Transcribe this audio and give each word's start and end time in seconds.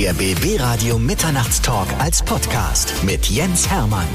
Der 0.00 0.12
BB 0.12 0.60
Radio 0.60 0.96
Mitternachtstalk 0.96 1.88
als 1.98 2.22
Podcast 2.22 3.02
mit 3.02 3.26
Jens 3.26 3.68
Hermann. 3.68 4.06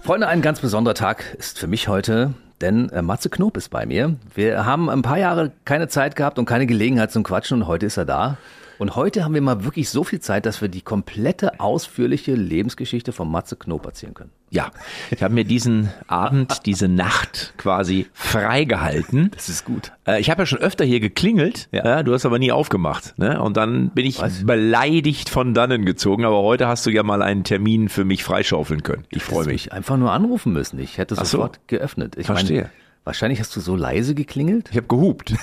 Freunde, 0.00 0.26
ein 0.26 0.40
ganz 0.40 0.60
besonderer 0.60 0.94
Tag 0.94 1.34
ist 1.38 1.58
für 1.58 1.66
mich 1.66 1.88
heute, 1.88 2.32
denn 2.62 2.88
äh, 2.88 3.02
Matze 3.02 3.28
Knob 3.28 3.58
ist 3.58 3.68
bei 3.68 3.84
mir. 3.84 4.16
Wir 4.34 4.64
haben 4.64 4.88
ein 4.88 5.02
paar 5.02 5.18
Jahre 5.18 5.52
keine 5.66 5.88
Zeit 5.88 6.16
gehabt 6.16 6.38
und 6.38 6.46
keine 6.46 6.64
Gelegenheit 6.66 7.12
zum 7.12 7.22
Quatschen 7.22 7.60
und 7.60 7.68
heute 7.68 7.84
ist 7.84 7.98
er 7.98 8.06
da. 8.06 8.38
Und 8.78 8.94
heute 8.96 9.24
haben 9.24 9.34
wir 9.34 9.40
mal 9.40 9.64
wirklich 9.64 9.88
so 9.88 10.04
viel 10.04 10.20
Zeit, 10.20 10.44
dass 10.46 10.60
wir 10.60 10.68
die 10.68 10.82
komplette 10.82 11.60
ausführliche 11.60 12.34
Lebensgeschichte 12.34 13.12
von 13.12 13.30
Matze 13.30 13.56
Knob 13.56 13.86
erzählen 13.86 14.14
können. 14.14 14.30
Ja, 14.50 14.70
ich 15.10 15.22
habe 15.22 15.34
mir 15.34 15.44
diesen 15.44 15.92
Abend, 16.06 16.66
diese 16.66 16.86
Nacht 16.86 17.54
quasi 17.56 18.06
freigehalten. 18.12 19.30
Das 19.34 19.48
ist 19.48 19.64
gut. 19.64 19.92
Äh, 20.06 20.20
Ich 20.20 20.30
habe 20.30 20.42
ja 20.42 20.46
schon 20.46 20.58
öfter 20.60 20.84
hier 20.84 21.00
geklingelt, 21.00 21.68
Ja. 21.72 22.02
du 22.02 22.12
hast 22.14 22.24
aber 22.26 22.38
nie 22.38 22.52
aufgemacht. 22.52 23.14
Ne? 23.18 23.40
Und 23.40 23.56
dann 23.56 23.90
bin 23.90 24.06
ich 24.06 24.20
Was? 24.20 24.44
beleidigt 24.44 25.28
von 25.28 25.52
dannen 25.54 25.84
gezogen, 25.84 26.24
aber 26.24 26.42
heute 26.42 26.68
hast 26.68 26.86
du 26.86 26.90
ja 26.90 27.02
mal 27.02 27.22
einen 27.22 27.42
Termin 27.44 27.88
für 27.88 28.04
mich 28.04 28.22
freischaufeln 28.24 28.82
können. 28.82 29.04
Ich 29.10 29.22
freue 29.24 29.44
mich. 29.46 29.66
mich 29.66 29.72
einfach 29.72 29.96
nur 29.96 30.12
anrufen 30.12 30.52
müssen. 30.52 30.78
Ich 30.78 30.98
hätte 30.98 31.16
Ach 31.18 31.24
so. 31.24 31.38
sofort 31.38 31.66
geöffnet. 31.66 32.14
Ich 32.16 32.26
Verstehe. 32.26 32.62
Meine, 32.62 32.70
wahrscheinlich 33.06 33.38
hast 33.38 33.54
du 33.54 33.60
so 33.60 33.76
leise 33.76 34.14
geklingelt. 34.14 34.68
Ich 34.70 34.76
habe 34.76 34.88
gehupt. 34.88 35.30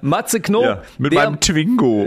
Matze 0.00 0.40
Knob. 0.40 0.84
mit 0.96 1.12
der, 1.12 1.24
meinem 1.24 1.40
Twingo. 1.40 2.06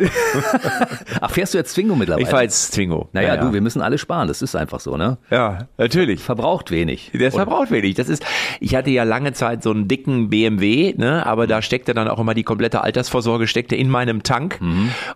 ach, 1.21 1.29
fährst 1.29 1.53
du 1.53 1.57
jetzt 1.57 1.73
Zwingo 1.73 1.95
mittlerweile? 1.95 2.23
Ich 2.23 2.29
fahre 2.29 2.43
jetzt 2.43 2.73
Twingo. 2.73 3.09
Naja, 3.11 3.35
ja, 3.35 3.41
du, 3.41 3.53
wir 3.53 3.61
müssen 3.61 3.81
alle 3.81 3.97
sparen. 3.97 4.29
Das 4.29 4.41
ist 4.41 4.55
einfach 4.55 4.79
so, 4.79 4.95
ne? 4.95 5.17
Ja, 5.29 5.67
natürlich. 5.77 6.21
Verbraucht 6.21 6.71
wenig. 6.71 7.11
Der 7.13 7.31
verbraucht 7.31 7.69
wenig. 7.69 7.95
Das 7.95 8.07
ist, 8.07 8.25
ich 8.61 8.75
hatte 8.75 8.91
ja 8.91 9.03
lange 9.03 9.33
Zeit 9.33 9.61
so 9.61 9.71
einen 9.71 9.89
dicken 9.89 10.29
BMW, 10.29 10.93
ne, 10.95 11.25
aber 11.25 11.47
da 11.47 11.61
steckte 11.61 11.93
dann 11.93 12.07
auch 12.07 12.19
immer 12.19 12.33
die 12.33 12.43
komplette 12.43 12.81
Altersvorsorge 12.81 13.47
steckte 13.47 13.75
in 13.75 13.89
meinem 13.89 14.23
Tank. 14.23 14.59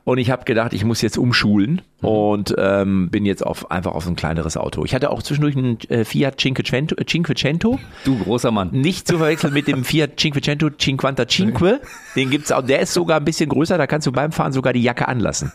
Und 0.03 0.17
ich 0.17 0.31
habe 0.31 0.44
gedacht, 0.44 0.73
ich 0.73 0.83
muss 0.83 1.02
jetzt 1.02 1.17
umschulen 1.17 1.81
und 2.02 2.53
ähm, 2.57 3.09
bin 3.09 3.25
jetzt 3.25 3.45
auf 3.45 3.72
einfach 3.72 3.94
auf 3.94 4.03
so 4.03 4.09
ein 4.09 4.16
kleineres 4.16 4.57
Auto. 4.57 4.85
Ich 4.85 4.94
hatte 4.94 5.09
auch 5.09 5.23
zwischendurch 5.23 5.55
einen 5.55 5.79
äh, 5.89 6.05
Fiat 6.05 6.39
Cinquecento, 6.39 6.95
äh, 6.95 7.05
Cinquecento, 7.38 7.80
Du, 8.03 8.17
großer 8.19 8.52
Mann. 8.52 8.69
nicht 8.71 9.07
zu 9.07 9.17
verwechseln 9.17 9.53
mit 9.53 9.67
dem 9.67 9.83
Fiat 9.83 10.19
Cinquecento 10.19 10.69
Cinquantacinque. 10.71 11.79
Den 12.16 12.29
gibt's 12.29 12.52
auch. 12.52 12.61
Der 12.63 12.79
ist 12.79 12.94
sogar 12.94 13.19
ein 13.19 13.25
bisschen 13.25 13.49
größer. 13.49 13.77
Da 13.77 13.88
kannst 13.88 14.07
du 14.07 14.11
beim 14.11 14.31
Fahren 14.31 14.52
sogar 14.52 14.73
die 14.73 14.81
Jacke 14.81 15.07
anlassen. 15.07 15.52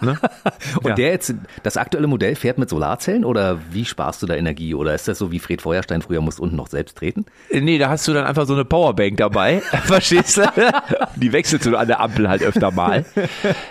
Ne? 0.00 0.18
Und 0.82 0.88
Ja. 0.90 0.94
der 0.94 1.10
jetzt, 1.10 1.34
das 1.62 1.76
aktuelle 1.76 2.06
Modell 2.06 2.34
fährt 2.34 2.58
mit 2.58 2.68
Solarzellen 2.68 3.24
oder 3.24 3.58
wie 3.70 3.84
sparst 3.84 4.22
du 4.22 4.26
da 4.26 4.34
Energie? 4.34 4.74
Oder 4.74 4.94
ist 4.94 5.08
das 5.08 5.18
so 5.18 5.32
wie 5.32 5.38
Fred 5.38 5.62
Feuerstein 5.62 6.02
früher 6.02 6.20
musst 6.20 6.40
unten 6.40 6.56
noch 6.56 6.68
selbst 6.68 6.96
treten? 6.98 7.24
Äh, 7.50 7.60
Nee, 7.60 7.78
da 7.78 7.88
hast 7.88 8.06
du 8.08 8.12
dann 8.12 8.24
einfach 8.26 8.46
so 8.46 8.54
eine 8.54 8.64
Powerbank 8.64 9.16
dabei, 9.16 9.60
verstehst 9.84 10.36
du? 10.38 10.42
Die 11.16 11.32
wechselst 11.32 11.66
du 11.66 11.76
an 11.76 11.86
der 11.88 12.00
Ampel 12.00 12.28
halt 12.28 12.42
öfter 12.42 12.70
mal. 12.70 13.04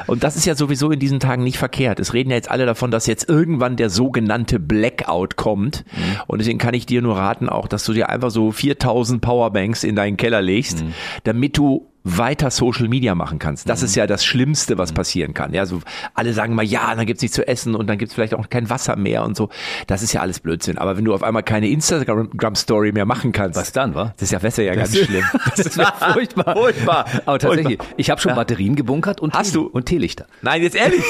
Und 0.07 0.23
das 0.23 0.35
ist 0.35 0.45
ja 0.45 0.55
sowieso 0.55 0.91
in 0.91 0.99
diesen 0.99 1.19
Tagen 1.19 1.43
nicht 1.43 1.57
verkehrt. 1.57 1.99
Es 1.99 2.13
reden 2.13 2.29
ja 2.31 2.35
jetzt 2.35 2.49
alle 2.51 2.65
davon, 2.65 2.91
dass 2.91 3.05
jetzt 3.07 3.29
irgendwann 3.29 3.75
der 3.75 3.89
sogenannte 3.89 4.59
Blackout 4.59 5.35
kommt. 5.35 5.85
Und 6.27 6.39
deswegen 6.39 6.57
kann 6.59 6.73
ich 6.73 6.85
dir 6.85 7.01
nur 7.01 7.17
raten 7.17 7.49
auch, 7.49 7.67
dass 7.67 7.83
du 7.85 7.93
dir 7.93 8.09
einfach 8.09 8.31
so 8.31 8.51
4000 8.51 9.21
Powerbanks 9.21 9.83
in 9.83 9.95
deinen 9.95 10.17
Keller 10.17 10.41
legst, 10.41 10.83
damit 11.23 11.57
du 11.57 11.87
weiter 12.07 12.51
Social 12.51 12.87
Media 12.87 13.15
machen 13.15 13.39
kannst. 13.39 13.67
Das 13.67 13.81
ist 13.81 13.95
ja 13.95 14.05
das 14.05 14.23
Schlimmste, 14.23 14.77
was 14.77 14.91
passieren 14.93 15.33
kann. 15.33 15.53
Ja, 15.53 15.65
so 15.65 15.81
alle 16.13 16.33
sagen 16.33 16.53
mal, 16.53 16.63
ja, 16.63 16.93
dann 16.95 17.05
gibt's 17.07 17.23
nichts 17.23 17.35
zu 17.35 17.47
essen 17.47 17.73
und 17.73 17.87
dann 17.87 17.97
gibt's 17.97 18.13
vielleicht 18.13 18.35
auch 18.35 18.47
kein 18.49 18.69
Wasser 18.69 18.95
mehr 18.95 19.23
und 19.23 19.35
so. 19.35 19.49
Das 19.87 20.03
ist 20.03 20.13
ja 20.13 20.21
alles 20.21 20.39
Blödsinn. 20.39 20.77
Aber 20.77 20.97
wenn 20.97 21.03
du 21.05 21.15
auf 21.15 21.23
einmal 21.23 21.41
keine 21.41 21.67
Instagram-Story 21.67 22.91
mehr 22.91 23.05
machen 23.05 23.31
kannst, 23.31 23.59
Was 23.59 23.71
dann, 23.71 23.95
wa? 23.95 24.13
das 24.17 24.21
ist 24.23 24.31
ja 24.31 24.39
besser 24.39 24.61
ja 24.63 24.75
ganz 24.75 24.95
schlimm. 24.95 25.23
Das 25.57 25.77
war 25.77 25.93
furchtbar. 26.13 26.55
Furchtbar. 26.55 27.05
Aber 27.25 27.39
tatsächlich, 27.39 27.77
Furchtbar. 27.77 27.87
ich 27.97 28.09
habe 28.11 28.21
schon 28.21 28.35
Batterien 28.35 28.75
gebunkert 28.75 29.19
und 29.19 29.33
Hast 29.33 29.55
du? 29.55 29.63
und 29.65 29.85
Teelichter. 29.87 30.27
Nein, 30.43 30.61
jetzt 30.61 30.75
ehrlich. 30.75 31.03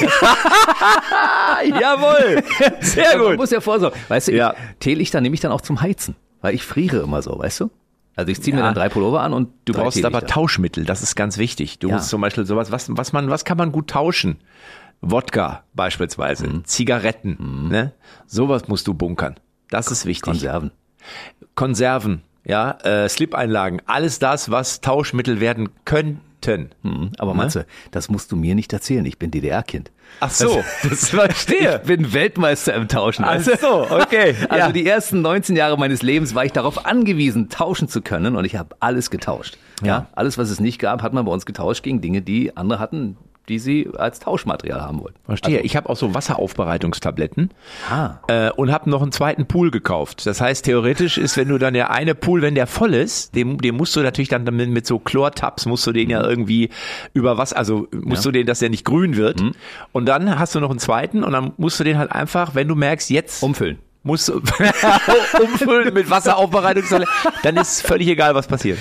Jawohl. 1.80 2.42
Sehr 2.80 3.18
Man 3.18 3.26
gut. 3.28 3.36
muss 3.36 3.50
ja 3.50 3.60
vorsorgen. 3.60 3.98
Weißt 4.08 4.28
du, 4.28 4.32
Ja. 4.32 4.52
ich, 4.54 4.76
Teelichter 4.80 5.20
nehme 5.20 5.34
ich 5.34 5.40
dann 5.40 5.52
auch 5.52 5.60
zum 5.60 5.80
Heizen, 5.82 6.16
weil 6.40 6.54
ich 6.54 6.62
friere 6.64 6.98
immer 6.98 7.22
so, 7.22 7.38
weißt 7.38 7.60
du? 7.60 7.70
Also 8.16 8.32
ich 8.32 8.40
ziehe 8.42 8.54
mir 8.54 8.60
Ja. 8.60 8.66
dann 8.66 8.74
drei 8.74 8.88
Pullover 8.88 9.20
an 9.20 9.32
und 9.34 9.50
Du 9.66 9.74
brauchst 9.74 10.02
aber. 10.04 10.26
Tauschmittel, 10.26 10.84
das 10.84 11.02
ist 11.02 11.14
ganz 11.16 11.36
wichtig. 11.38 11.78
Du 11.78 11.88
Ja. 11.88 11.96
musst 11.96 12.08
zum 12.08 12.20
Beispiel 12.22 12.46
sowas, 12.46 12.72
was, 12.72 12.88
was 12.96 13.12
man, 13.12 13.28
was 13.30 13.44
kann 13.44 13.58
man 13.58 13.70
gut 13.72 13.88
tauschen? 13.90 14.38
Wodka 15.02 15.62
beispielsweise, 15.74 16.46
Mhm. 16.48 16.64
Zigaretten, 16.64 17.68
ne? 17.68 17.92
Sowas 18.26 18.66
musst 18.68 18.86
du 18.88 18.94
bunkern. 18.94 19.36
Das 19.70 19.90
ist 19.90 20.06
wichtig. 20.06 20.22
Konserven. 20.24 20.70
Konserven, 21.54 22.22
ja, 22.44 22.70
äh, 22.82 23.08
Slip-Einlagen, 23.08 23.82
alles 23.86 24.18
das, 24.18 24.50
was 24.50 24.80
Tauschmittel 24.80 25.40
werden 25.40 25.68
könnten. 26.46 26.70
Mhm. 26.82 27.12
Aber 27.18 27.34
Matze, 27.34 27.66
das 27.90 28.08
musst 28.08 28.32
du 28.32 28.36
mir 28.36 28.54
nicht 28.54 28.72
erzählen. 28.72 29.04
Ich 29.04 29.18
bin 29.18 29.30
DDR-Kind. 29.30 29.90
Ach 30.20 30.30
so, 30.30 30.62
das 30.88 31.10
verstehe. 31.10 31.80
Ich 31.82 31.88
bin 31.88 32.12
Weltmeister 32.12 32.74
im 32.74 32.88
Tauschen. 32.88 33.24
Ach 33.24 33.42
du? 33.42 33.56
so, 33.56 33.90
okay. 33.90 34.34
Also 34.48 34.66
ja. 34.66 34.72
die 34.72 34.86
ersten 34.86 35.20
19 35.20 35.56
Jahre 35.56 35.76
meines 35.76 36.02
Lebens 36.02 36.34
war 36.34 36.44
ich 36.44 36.52
darauf 36.52 36.86
angewiesen, 36.86 37.48
tauschen 37.48 37.88
zu 37.88 38.00
können 38.00 38.36
und 38.36 38.44
ich 38.44 38.56
habe 38.56 38.76
alles 38.80 39.10
getauscht. 39.10 39.58
Ja. 39.82 39.86
Ja. 39.86 40.06
alles, 40.14 40.38
was 40.38 40.50
es 40.50 40.60
nicht 40.60 40.78
gab, 40.78 41.02
hat 41.02 41.12
man 41.12 41.24
bei 41.24 41.32
uns 41.32 41.44
getauscht 41.44 41.82
gegen 41.82 42.00
Dinge, 42.00 42.22
die 42.22 42.56
andere 42.56 42.78
hatten, 42.78 43.16
die 43.48 43.58
sie 43.58 43.88
als 43.96 44.20
Tauschmaterial 44.20 44.80
haben 44.80 45.00
wollten. 45.00 45.18
Verstehe. 45.24 45.60
ich 45.60 45.76
habe 45.76 45.88
auch 45.88 45.96
so 45.96 46.14
Wasseraufbereitungstabletten 46.14 47.50
Ah. 47.90 48.14
äh, 48.28 48.50
und 48.50 48.72
habe 48.72 48.90
noch 48.90 49.02
einen 49.02 49.12
zweiten 49.12 49.46
Pool 49.46 49.70
gekauft. 49.70 50.26
Das 50.26 50.40
heißt, 50.40 50.64
theoretisch 50.64 51.18
ist, 51.18 51.36
wenn 51.36 51.48
du 51.48 51.58
dann 51.58 51.74
der 51.74 51.90
eine 51.90 52.14
Pool, 52.14 52.42
wenn 52.42 52.54
der 52.54 52.66
voll 52.66 52.94
ist, 52.94 53.34
den, 53.34 53.58
den 53.58 53.76
musst 53.76 53.94
du 53.96 54.00
natürlich 54.00 54.28
dann 54.28 54.44
mit, 54.44 54.70
mit 54.70 54.86
so 54.86 54.98
Chlortabs, 54.98 55.66
musst 55.66 55.86
du 55.86 55.92
den 55.92 56.10
ja 56.10 56.22
irgendwie 56.26 56.70
über 57.12 57.38
was, 57.38 57.52
also 57.52 57.88
musst 57.92 58.24
du 58.24 58.30
den, 58.30 58.46
dass 58.46 58.58
der 58.58 58.70
nicht 58.70 58.84
grün 58.84 59.16
wird. 59.16 59.42
Und 59.92 60.06
dann 60.06 60.38
hast 60.38 60.54
du 60.54 60.60
noch 60.60 60.70
einen 60.70 60.78
zweiten 60.78 61.22
und 61.24 61.32
dann 61.32 61.52
musst 61.56 61.78
du 61.80 61.84
den 61.84 61.98
halt 61.98 62.12
einfach, 62.12 62.54
wenn 62.54 62.68
du 62.68 62.74
merkst, 62.74 63.10
jetzt 63.10 63.42
Umfüllen. 63.42 63.78
Musst 64.06 64.28
du 64.28 64.34
umfüllen 65.42 65.92
mit 65.92 66.08
Wasseraufbereitungstabletten, 66.08 67.14
dann 67.42 67.56
ist 67.56 67.82
völlig 67.82 68.08
egal, 68.08 68.34
was 68.34 68.46
passiert. 68.46 68.78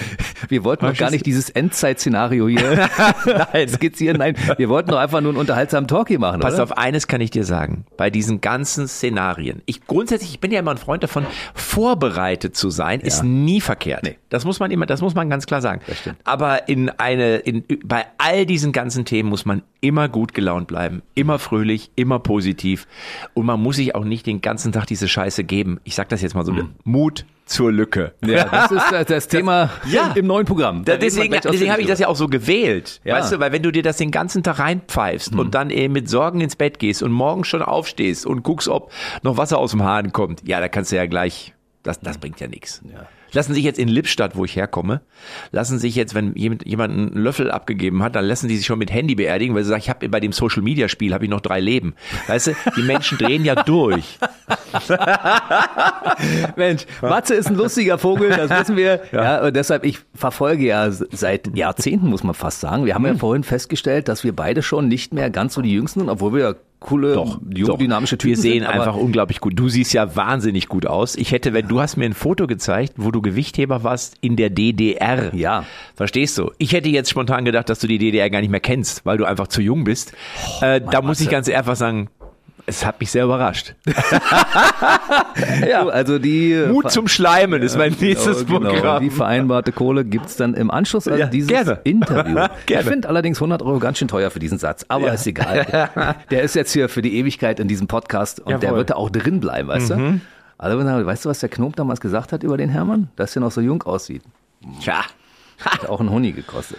Wir 0.48 0.64
wollten 0.64 0.86
doch 0.86 0.96
gar 0.96 1.12
nicht 1.12 1.26
dieses 1.26 1.50
Endzeit-Szenario 1.50 2.48
hier 2.48 2.90
nein. 3.54 3.68
skizzieren. 3.68 4.18
Nein, 4.18 4.36
wir 4.58 4.70
wollten 4.70 4.92
doch 4.92 5.00
einfach 5.00 5.22
nur 5.22 5.32
einen 5.32 5.40
unterhaltsamen 5.40 5.88
Talk 5.88 6.08
hier 6.08 6.20
machen, 6.20 6.40
Pass 6.40 6.54
oder? 6.56 6.64
auf, 6.64 6.78
eines 6.78 7.08
kann 7.08 7.22
ich 7.22 7.32
dir 7.32 7.44
sagen. 7.44 7.86
Bei 7.98 8.10
diesen 8.10 8.42
ganzen 8.42 8.88
Szenarien. 8.88 9.62
Ich 9.66 9.88
grundsätzlich, 9.88 10.32
ich 10.32 10.40
bin 10.40 10.52
ja 10.52 10.60
immer 10.60 10.72
ein 10.72 10.78
Freund 10.78 11.04
davon, 11.04 11.26
vorbereitet 11.54 12.56
zu 12.56 12.70
sein, 12.70 13.02
ist 13.02 13.24
nie 13.24 13.62
verkehrt. 13.62 14.04
Nee. 14.04 14.18
Das 14.30 14.46
muss 14.46 14.60
man 14.60 14.70
immer, 14.70 14.86
das 14.86 15.02
muss 15.02 15.16
man 15.16 15.30
ganz 15.30 15.48
klar 15.48 15.62
sagen. 15.62 15.82
Das 15.88 16.00
stimmt. 16.00 16.18
Aber 16.24 16.68
in 16.70 16.90
eine, 16.90 17.38
in, 17.38 17.64
bei 17.84 18.06
all 18.18 18.46
diesen 18.46 18.72
ganzen 18.72 19.06
Themen 19.06 19.30
muss 19.30 19.46
man 19.46 19.64
immer 19.82 20.10
gut 20.10 20.34
gelaunt 20.34 20.68
bleiben, 20.68 21.02
immer 21.14 21.40
fröhlich, 21.40 21.92
immer 21.96 22.20
positiv. 22.20 22.88
Und 23.34 23.46
man 23.46 23.62
muss 23.62 23.78
sich 23.78 23.96
auch 23.96 24.04
nicht 24.04 24.26
den 24.26 24.42
ganzen 24.42 24.72
Tag 24.72 24.88
diese 24.88 25.08
Scheiße 25.16 25.46
geben. 25.46 25.80
Ich 25.86 25.96
sag 25.96 26.10
das 26.10 26.22
jetzt 26.22 26.36
mal 26.36 26.44
so. 26.46 26.54
Mut 26.84 27.26
zur 27.46 27.72
Lücke. 27.72 28.14
Mhm. 28.22 28.30
Ja, 28.32 28.46
das 28.46 28.72
ist 28.72 28.92
das, 28.92 29.06
das 29.08 29.28
Thema 29.30 29.70
Ja. 29.90 30.12
im 30.16 30.28
neuen 30.28 30.46
Programm. 30.46 30.84
Da 30.84 30.98
deswegen 30.98 31.32
deswegen 31.32 31.72
habe 31.72 31.82
ich 31.82 31.88
das 31.88 32.00
ja 32.00 32.08
auch 32.08 32.16
so 32.16 32.28
gewählt. 32.28 33.00
Ja. 33.06 33.16
Weißt 33.16 33.32
du, 33.32 33.40
weil 33.40 33.52
wenn 33.54 33.62
du 33.64 33.72
dir 33.72 33.84
das 33.84 33.98
den 33.98 34.12
ganzen 34.12 34.44
Tag 34.44 34.60
reinpfeifst 34.60 35.34
Mhm. 35.34 35.40
und 35.40 35.56
dann 35.56 35.70
eben 35.70 35.94
mit 35.94 36.10
Sorgen 36.10 36.42
ins 36.42 36.56
Bett 36.56 36.80
gehst 36.80 37.02
und 37.04 37.12
morgen 37.12 37.44
schon 37.46 37.62
aufstehst 37.62 38.26
und 38.26 38.44
guckst, 38.44 38.68
ob 38.68 38.92
noch 39.24 39.38
Wasser 39.38 39.58
aus 39.58 39.72
dem 39.72 39.84
Hahn 39.84 40.12
kommt, 40.12 40.42
ja, 40.48 40.60
da 40.60 40.68
kannst 40.68 40.92
du 40.92 40.96
ja 40.98 41.06
gleich, 41.06 41.54
das, 41.84 42.00
das 42.02 42.18
bringt 42.18 42.40
ja 42.42 42.48
nichts. 42.48 42.82
Ja. 42.92 43.06
Lassen 43.36 43.54
sich 43.54 43.64
jetzt 43.64 43.78
in 43.78 43.88
Lippstadt, 43.90 44.36
wo 44.36 44.46
ich 44.46 44.56
herkomme, 44.56 45.02
lassen 45.52 45.78
sich 45.78 45.96
jetzt, 45.96 46.16
wenn 46.16 46.34
jemand, 46.36 46.66
jemand 46.66 46.94
einen 46.94 47.14
Löffel 47.14 47.52
abgegeben 47.52 48.02
hat, 48.02 48.16
dann 48.16 48.26
lassen 48.26 48.48
die 48.48 48.56
sich 48.58 48.66
schon 48.66 48.80
mit 48.80 48.92
Handy 48.92 49.14
beerdigen, 49.16 49.54
weil 49.56 49.64
sie 49.64 49.70
sagen, 49.70 49.82
ich 49.82 49.90
habe 49.90 50.08
bei 50.10 50.20
dem 50.20 50.32
Social 50.32 50.64
Media 50.64 50.88
Spiel 50.88 51.14
habe 51.14 51.26
ich 51.26 51.30
noch 51.30 51.42
drei 51.42 51.60
Leben. 51.60 51.94
Weißt 52.28 52.48
du, 52.48 52.52
die 52.78 52.82
Menschen 52.84 53.18
drehen 53.18 53.46
ja 53.46 53.56
durch. 53.64 54.18
Mensch, 56.56 56.86
Matze 57.02 57.36
ist 57.36 57.48
ein 57.48 57.56
lustiger 57.56 57.98
Vogel, 57.98 58.30
das 58.30 58.50
wissen 58.50 58.78
wir. 58.78 59.02
Ja. 59.12 59.44
und 59.46 59.56
deshalb, 59.56 59.86
ich 59.86 60.00
verfolge 60.14 60.66
ja 60.66 60.90
seit 60.92 61.56
Jahrzehnten, 61.56 62.08
muss 62.08 62.24
man 62.24 62.34
fast 62.36 62.62
sagen. 62.62 62.86
Wir 62.86 62.96
haben 62.96 63.06
Hm. 63.06 63.14
ja 63.14 63.18
vorhin 63.20 63.44
festgestellt, 63.44 64.08
dass 64.08 64.24
wir 64.24 64.36
beide 64.36 64.64
schon 64.64 64.88
nicht 64.88 65.14
mehr 65.14 65.30
ganz 65.30 65.54
so 65.54 65.62
die 65.62 65.72
Jüngsten 65.74 66.00
sind, 66.02 66.10
obwohl 66.10 66.34
wir 66.34 66.56
coole, 66.80 67.16
junge, 67.56 67.78
dynamische 67.78 68.18
Typen 68.18 68.36
Wir 68.36 68.42
sehen 68.42 68.64
sind. 68.64 68.66
einfach 68.72 68.96
unglaublich 68.96 69.40
gut. 69.40 69.54
Du 69.56 69.70
siehst 69.70 69.94
ja 69.94 70.16
wahnsinnig 70.16 70.68
gut 70.68 70.86
aus. 70.86 71.16
Ich 71.16 71.32
hätte, 71.32 71.54
wenn 71.54 71.68
du 71.68 71.80
hast 71.82 71.98
mir 71.98 72.06
ein 72.06 72.14
Foto 72.14 72.48
gezeigt, 72.48 72.94
wo 72.98 73.12
du 73.12 73.22
Gewichtheber 73.22 73.84
warst 73.84 74.18
in 74.22 74.36
der 74.36 74.50
DDR. 74.50 75.34
Ja. 75.34 75.66
Verstehst 75.96 76.38
du? 76.38 76.52
Ich 76.58 76.74
hätte 76.74 76.90
jetzt 76.90 77.10
spontan 77.10 77.46
gedacht, 77.46 77.70
dass 77.70 77.80
du 77.80 77.88
die 77.88 77.98
DDR 77.98 78.30
gar 78.30 78.42
nicht 78.42 78.52
mehr 78.52 78.60
kennst, 78.60 79.06
weil 79.06 79.18
du 79.18 79.26
einfach 79.26 79.48
zu 79.48 79.62
jung 79.62 79.84
bist. 79.84 80.14
äh, 80.62 80.82
da 80.82 81.02
muss 81.02 81.20
ich 81.20 81.26
Matze. 81.28 81.36
ganz 81.36 81.50
einfach 81.50 81.76
sagen, 81.76 82.10
es 82.68 82.86
hat 82.86 83.00
mich 83.00 83.12
sehr 83.12 83.26
überrascht. 83.26 83.76
Ja, 85.68 85.86
also 85.88 86.20
die 86.20 86.56
Mut 86.68 86.92
zum 86.92 87.08
Schleimen 87.08 87.62
ist 87.62 87.78
mein 87.78 87.96
nächstes 88.00 88.46
Genau, 88.46 88.70
Programm. 88.74 89.04
Die 89.04 89.10
vereinbarte 89.10 89.72
Kohle 89.72 90.06
gibt's 90.06 90.36
dann 90.38 90.54
im 90.54 90.72
Anschluss 90.72 91.08
an 91.08 91.18
Ja, 91.18 91.28
dieses 91.28 91.50
gerne. 91.50 91.80
Interview. 91.84 92.36
Gerne. 92.66 92.84
Ich 92.84 92.88
finde 92.90 93.10
allerdings 93.10 93.38
100 93.38 93.62
Euro 93.62 93.80
ganz 93.80 93.98
schön 93.98 94.08
teuer 94.08 94.30
für 94.32 94.40
diesen 94.40 94.58
Satz, 94.58 94.86
aber 94.88 95.14
ist 95.14 95.28
egal. 95.28 96.16
Der 96.32 96.44
ist 96.44 96.56
jetzt 96.56 96.72
hier 96.72 96.90
für 96.90 97.02
die 97.02 97.18
Ewigkeit 97.18 97.60
in 97.60 97.68
diesem 97.68 97.88
Podcast 97.88 98.40
und 98.40 98.50
der 98.62 98.70
Jawohl. 98.70 98.78
wird 98.80 98.90
da 98.92 98.96
auch 98.96 99.10
drin 99.10 99.40
bleiben, 99.40 99.68
weißt 99.68 99.92
du? 99.92 100.20
Also, 100.58 100.80
weißt 101.06 101.26
du, 101.26 101.30
was 101.30 101.40
der 101.40 101.50
Knob 101.50 101.76
damals 101.76 102.00
gesagt 102.00 102.32
hat 102.32 102.44
über 102.44 102.58
den 102.58 102.70
Hermann? 102.70 103.10
Dass 103.16 103.36
er 103.36 103.42
noch 103.42 103.52
so 103.52 103.62
jung 103.62 103.84
aussieht. 103.84 104.22
Tja, 104.82 105.02
Hat 105.60 105.88
auch 105.90 106.00
ein 106.00 106.10
Honig 106.10 106.36
gekostet. 106.36 106.78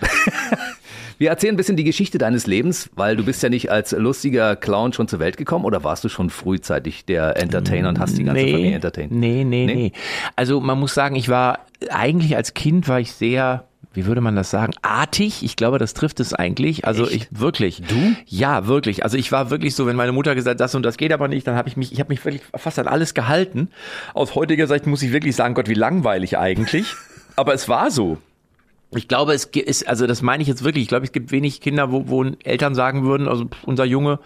Wir 1.19 1.31
erzählen 1.31 1.55
ein 1.55 1.57
bisschen 1.57 1.77
die 1.77 1.85
Geschichte 1.85 2.19
deines 2.19 2.47
Lebens, 2.47 2.91
weil 2.95 3.17
du 3.17 3.25
bist 3.25 3.43
ja 3.43 3.49
nicht 3.49 3.71
als 3.71 3.93
lustiger 3.93 4.55
Clown 4.55 4.93
schon 4.93 5.09
zur 5.09 5.19
Welt 5.19 5.37
gekommen 5.37 5.65
oder 5.65 5.83
warst 5.83 6.05
du 6.05 6.09
schon 6.09 6.29
frühzeitig 6.29 7.05
der 7.07 7.37
Entertainer 7.37 7.89
und 7.89 7.99
hast 7.99 8.19
die 8.19 8.25
ganze 8.25 8.43
nee, 8.43 8.53
Familie 8.53 8.75
entertained? 8.75 9.13
Nee, 9.13 9.45
nee, 9.45 9.67
Nee? 9.67 9.75
nee, 9.75 9.93
Also 10.37 10.61
man 10.61 10.79
muss 10.79 10.95
sagen, 10.95 11.17
ich 11.17 11.29
war 11.29 11.61
eigentlich 11.91 12.37
als 12.37 12.55
Kind 12.55 12.89
war 12.89 13.01
ich 13.01 13.13
sehr 13.13 13.65
wie 13.97 14.05
würde 14.05 14.21
man 14.21 14.37
das 14.37 14.51
sagen? 14.51 14.75
Artig. 14.83 15.43
Ich 15.43 15.57
glaube, 15.57 15.79
das 15.79 15.95
trifft 15.95 16.21
es 16.21 16.35
eigentlich. 16.35 16.85
Also 16.85 17.05
Echt? 17.05 17.15
ich 17.15 17.29
wirklich. 17.31 17.81
Du? 17.81 18.15
Ja, 18.27 18.67
wirklich. 18.67 19.05
Also 19.05 19.17
ich 19.17 19.33
war 19.33 19.49
wirklich 19.49 19.75
so, 19.75 19.87
wenn 19.87 19.97
meine 19.97 20.13
Mutter 20.13 20.35
gesagt, 20.35 20.61
das 20.61 20.75
und 20.75 20.83
das 20.83 20.99
geht 20.99 21.13
aber 21.15 21.29
nicht, 21.29 21.47
dann 21.47 21.57
habe 21.57 21.71
ich 21.71 21.79
mich, 21.79 21.93
ich 21.93 21.99
habe 21.99 22.11
mich 22.11 22.23
wirklich 22.23 22.43
fast 22.55 22.79
an 22.79 22.89
alles 22.89 23.15
gehalten. 23.15 23.71
Aus 24.13 24.35
heutiger 24.35 24.67
Sicht 24.67 24.87
muss 24.87 25.03
ich 25.03 25.13
wirklich 25.13 25.35
sagen, 25.35 25.55
Gott, 25.55 25.71
wie 25.71 25.75
langweilig 25.75 26.37
eigentlich. 26.37 26.93
aber 27.37 27.55
es 27.55 27.71
war 27.71 27.91
so. 27.91 28.19
Ich 28.93 29.09
glaube, 29.09 29.35
es 29.35 29.47
ist, 29.47 29.89
also 29.89 30.07
das 30.07 30.23
meine 30.23 30.43
ich 30.43 30.49
jetzt 30.49 30.63
wirklich. 30.63 30.83
Ich 30.83 30.89
glaube, 30.89 31.05
es 31.05 31.11
gibt 31.11 31.33
wenig 31.33 31.61
Kinder, 31.61 31.91
wo, 31.91 32.09
wo 32.09 32.25
Eltern 32.45 32.77
sagen 32.77 33.05
würden, 33.05 33.27
also 33.27 33.47
unser 33.65 33.85
Junge, 33.85 34.21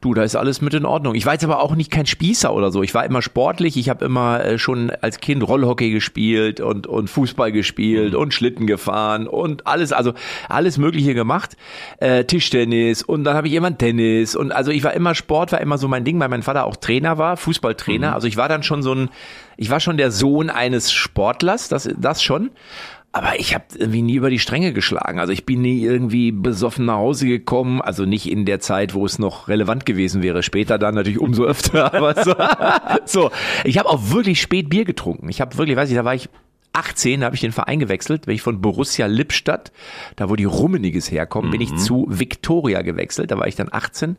du, 0.00 0.12
da 0.12 0.24
ist 0.24 0.34
alles 0.34 0.60
mit 0.60 0.74
in 0.74 0.84
Ordnung. 0.84 1.14
Ich 1.14 1.24
war 1.24 1.34
jetzt 1.34 1.44
aber 1.44 1.62
auch 1.62 1.76
nicht 1.76 1.92
kein 1.92 2.06
Spießer 2.06 2.52
oder 2.52 2.72
so. 2.72 2.82
Ich 2.82 2.94
war 2.94 3.04
immer 3.04 3.22
sportlich. 3.22 3.76
Ich 3.76 3.88
habe 3.88 4.04
immer 4.04 4.44
äh, 4.44 4.58
schon 4.58 4.90
als 4.90 5.20
Kind 5.20 5.46
Rollhockey 5.46 5.92
gespielt 5.92 6.60
und, 6.60 6.88
und 6.88 7.10
Fußball 7.10 7.52
gespielt 7.52 8.16
und 8.16 8.34
Schlitten 8.34 8.66
gefahren 8.66 9.28
und 9.28 9.68
alles, 9.68 9.92
also 9.92 10.14
alles 10.48 10.78
Mögliche 10.78 11.14
gemacht. 11.14 11.56
Äh, 11.98 12.24
Tischtennis 12.24 13.02
und 13.04 13.22
dann 13.22 13.36
habe 13.36 13.46
ich 13.46 13.52
irgendwann 13.52 13.78
Tennis 13.78 14.34
und 14.34 14.50
also 14.50 14.72
ich 14.72 14.82
war 14.82 14.94
immer 14.94 15.14
Sport, 15.14 15.52
war 15.52 15.60
immer 15.60 15.78
so 15.78 15.86
mein 15.86 16.04
Ding, 16.04 16.18
weil 16.18 16.28
mein 16.28 16.42
Vater 16.42 16.64
auch 16.64 16.74
Trainer 16.74 17.18
war, 17.18 17.36
Fußballtrainer. 17.36 18.14
Also 18.14 18.26
ich 18.26 18.36
war 18.36 18.48
dann 18.48 18.64
schon 18.64 18.82
so 18.82 18.94
ein, 18.94 19.10
ich 19.56 19.70
war 19.70 19.78
schon 19.78 19.96
der 19.96 20.10
Sohn 20.10 20.50
eines 20.50 20.90
Sportlers, 20.90 21.68
das, 21.68 21.88
das 21.96 22.20
schon. 22.20 22.50
Aber 23.14 23.38
ich 23.38 23.54
habe 23.54 23.64
irgendwie 23.76 24.00
nie 24.00 24.14
über 24.14 24.30
die 24.30 24.38
Stränge 24.38 24.72
geschlagen. 24.72 25.18
Also 25.20 25.34
ich 25.34 25.44
bin 25.44 25.60
nie 25.60 25.82
irgendwie 25.82 26.32
besoffen 26.32 26.86
nach 26.86 26.96
Hause 26.96 27.26
gekommen. 27.26 27.82
Also 27.82 28.06
nicht 28.06 28.30
in 28.30 28.46
der 28.46 28.58
Zeit, 28.58 28.94
wo 28.94 29.04
es 29.04 29.18
noch 29.18 29.48
relevant 29.48 29.84
gewesen 29.84 30.22
wäre. 30.22 30.42
Später 30.42 30.78
dann 30.78 30.94
natürlich 30.94 31.20
umso 31.20 31.44
öfter. 31.44 31.92
Aber 31.94 32.24
so, 32.24 32.34
so. 33.04 33.30
ich 33.64 33.76
habe 33.76 33.90
auch 33.90 34.10
wirklich 34.10 34.40
spät 34.40 34.70
Bier 34.70 34.86
getrunken. 34.86 35.28
Ich 35.28 35.42
habe 35.42 35.58
wirklich, 35.58 35.76
weiß 35.76 35.90
ich, 35.90 35.96
da 35.96 36.06
war 36.06 36.14
ich 36.14 36.30
18, 36.72 37.20
da 37.20 37.26
habe 37.26 37.34
ich 37.34 37.40
den 37.40 37.52
Verein 37.52 37.78
gewechselt. 37.78 38.26
Bin 38.26 38.34
ich 38.34 38.42
von 38.42 38.60
Borussia 38.60 39.06
Lippstadt, 39.06 39.72
da 40.16 40.28
wo 40.28 40.36
die 40.36 40.44
Rummeniges 40.44 41.10
herkommen, 41.10 41.50
bin 41.50 41.60
ich 41.60 41.74
zu 41.76 42.06
Victoria 42.08 42.82
gewechselt. 42.82 43.30
Da 43.30 43.38
war 43.38 43.46
ich 43.46 43.56
dann 43.56 43.68
18, 43.70 44.16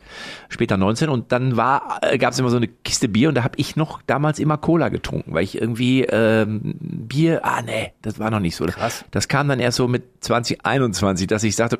später 0.49 0.77
19 0.77 1.09
und 1.09 1.31
dann 1.31 1.57
war 1.57 1.99
äh, 2.01 2.17
gab 2.17 2.33
es 2.33 2.39
immer 2.39 2.49
so 2.49 2.57
eine 2.57 2.67
Kiste 2.67 3.07
Bier 3.07 3.29
und 3.29 3.35
da 3.35 3.43
habe 3.43 3.55
ich 3.57 3.75
noch 3.75 4.01
damals 4.05 4.39
immer 4.39 4.57
Cola 4.57 4.89
getrunken, 4.89 5.33
weil 5.33 5.43
ich 5.43 5.59
irgendwie 5.59 6.03
ähm, 6.03 6.75
Bier, 6.79 7.41
ah 7.43 7.61
nee, 7.61 7.93
das 8.01 8.19
war 8.19 8.29
noch 8.29 8.39
nicht 8.39 8.55
so. 8.55 8.65
Krass. 8.65 9.05
Das 9.11 9.27
kam 9.27 9.47
dann 9.47 9.59
erst 9.59 9.77
so 9.77 9.87
mit 9.87 10.03
2021, 10.21 11.27
dass 11.27 11.43
ich 11.43 11.55
sagte, 11.55 11.79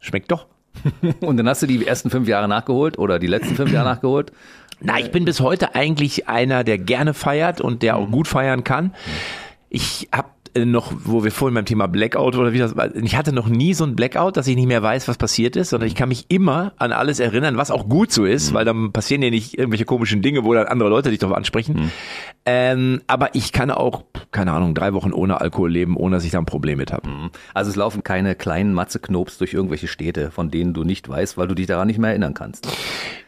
schmeckt 0.00 0.30
doch. 0.30 0.46
Und 1.20 1.36
dann 1.36 1.48
hast 1.48 1.62
du 1.62 1.66
die 1.66 1.86
ersten 1.86 2.10
fünf 2.10 2.28
Jahre 2.28 2.48
nachgeholt 2.48 2.98
oder 2.98 3.18
die 3.18 3.26
letzten 3.26 3.56
fünf 3.56 3.72
Jahre 3.72 3.88
nachgeholt. 3.94 4.32
Na, 4.80 4.98
ich 4.98 5.10
bin 5.10 5.26
bis 5.26 5.40
heute 5.40 5.74
eigentlich 5.74 6.28
einer, 6.28 6.64
der 6.64 6.78
gerne 6.78 7.12
feiert 7.12 7.60
und 7.60 7.82
der 7.82 7.96
auch 7.96 8.10
gut 8.10 8.28
feiern 8.28 8.64
kann. 8.64 8.94
Ich 9.70 10.08
habe 10.12 10.28
noch, 10.58 10.92
wo 11.04 11.22
wir 11.22 11.30
vorhin 11.30 11.54
beim 11.54 11.64
Thema 11.64 11.86
Blackout 11.86 12.34
oder 12.34 12.52
wie 12.52 12.58
das 12.58 12.76
war, 12.76 12.94
ich 12.94 13.16
hatte 13.16 13.32
noch 13.32 13.48
nie 13.48 13.72
so 13.72 13.84
ein 13.84 13.94
Blackout, 13.94 14.36
dass 14.36 14.48
ich 14.48 14.56
nicht 14.56 14.66
mehr 14.66 14.82
weiß, 14.82 15.06
was 15.06 15.16
passiert 15.16 15.54
ist, 15.54 15.70
sondern 15.70 15.86
ich 15.86 15.94
kann 15.94 16.08
mich 16.08 16.26
immer 16.28 16.72
an 16.76 16.90
alles 16.92 17.20
erinnern, 17.20 17.56
was 17.56 17.70
auch 17.70 17.88
gut 17.88 18.10
so 18.10 18.24
ist, 18.24 18.52
weil 18.52 18.64
dann 18.64 18.90
passieren 18.90 19.22
ja 19.22 19.30
nicht 19.30 19.56
irgendwelche 19.56 19.84
komischen 19.84 20.22
Dinge, 20.22 20.44
wo 20.44 20.52
dann 20.52 20.66
andere 20.66 20.88
Leute 20.88 21.10
dich 21.10 21.20
darauf 21.20 21.36
ansprechen. 21.36 21.92
Ähm, 22.44 23.00
aber 23.06 23.34
ich 23.36 23.52
kann 23.52 23.70
auch, 23.70 24.02
keine 24.32 24.52
Ahnung, 24.52 24.74
drei 24.74 24.92
Wochen 24.92 25.12
ohne 25.12 25.40
Alkohol 25.40 25.70
leben, 25.70 25.96
ohne 25.96 26.16
dass 26.16 26.24
ich 26.24 26.32
da 26.32 26.38
ein 26.38 26.46
Problem 26.46 26.78
mit 26.78 26.92
habe. 26.92 27.08
Also 27.54 27.70
es 27.70 27.76
laufen 27.76 28.02
keine 28.02 28.34
kleinen 28.34 28.74
Matzeknobs 28.74 29.38
durch 29.38 29.54
irgendwelche 29.54 29.86
Städte, 29.86 30.32
von 30.32 30.50
denen 30.50 30.74
du 30.74 30.82
nicht 30.82 31.08
weißt, 31.08 31.38
weil 31.38 31.46
du 31.46 31.54
dich 31.54 31.66
daran 31.66 31.86
nicht 31.86 31.98
mehr 31.98 32.10
erinnern 32.10 32.34
kannst. 32.34 32.66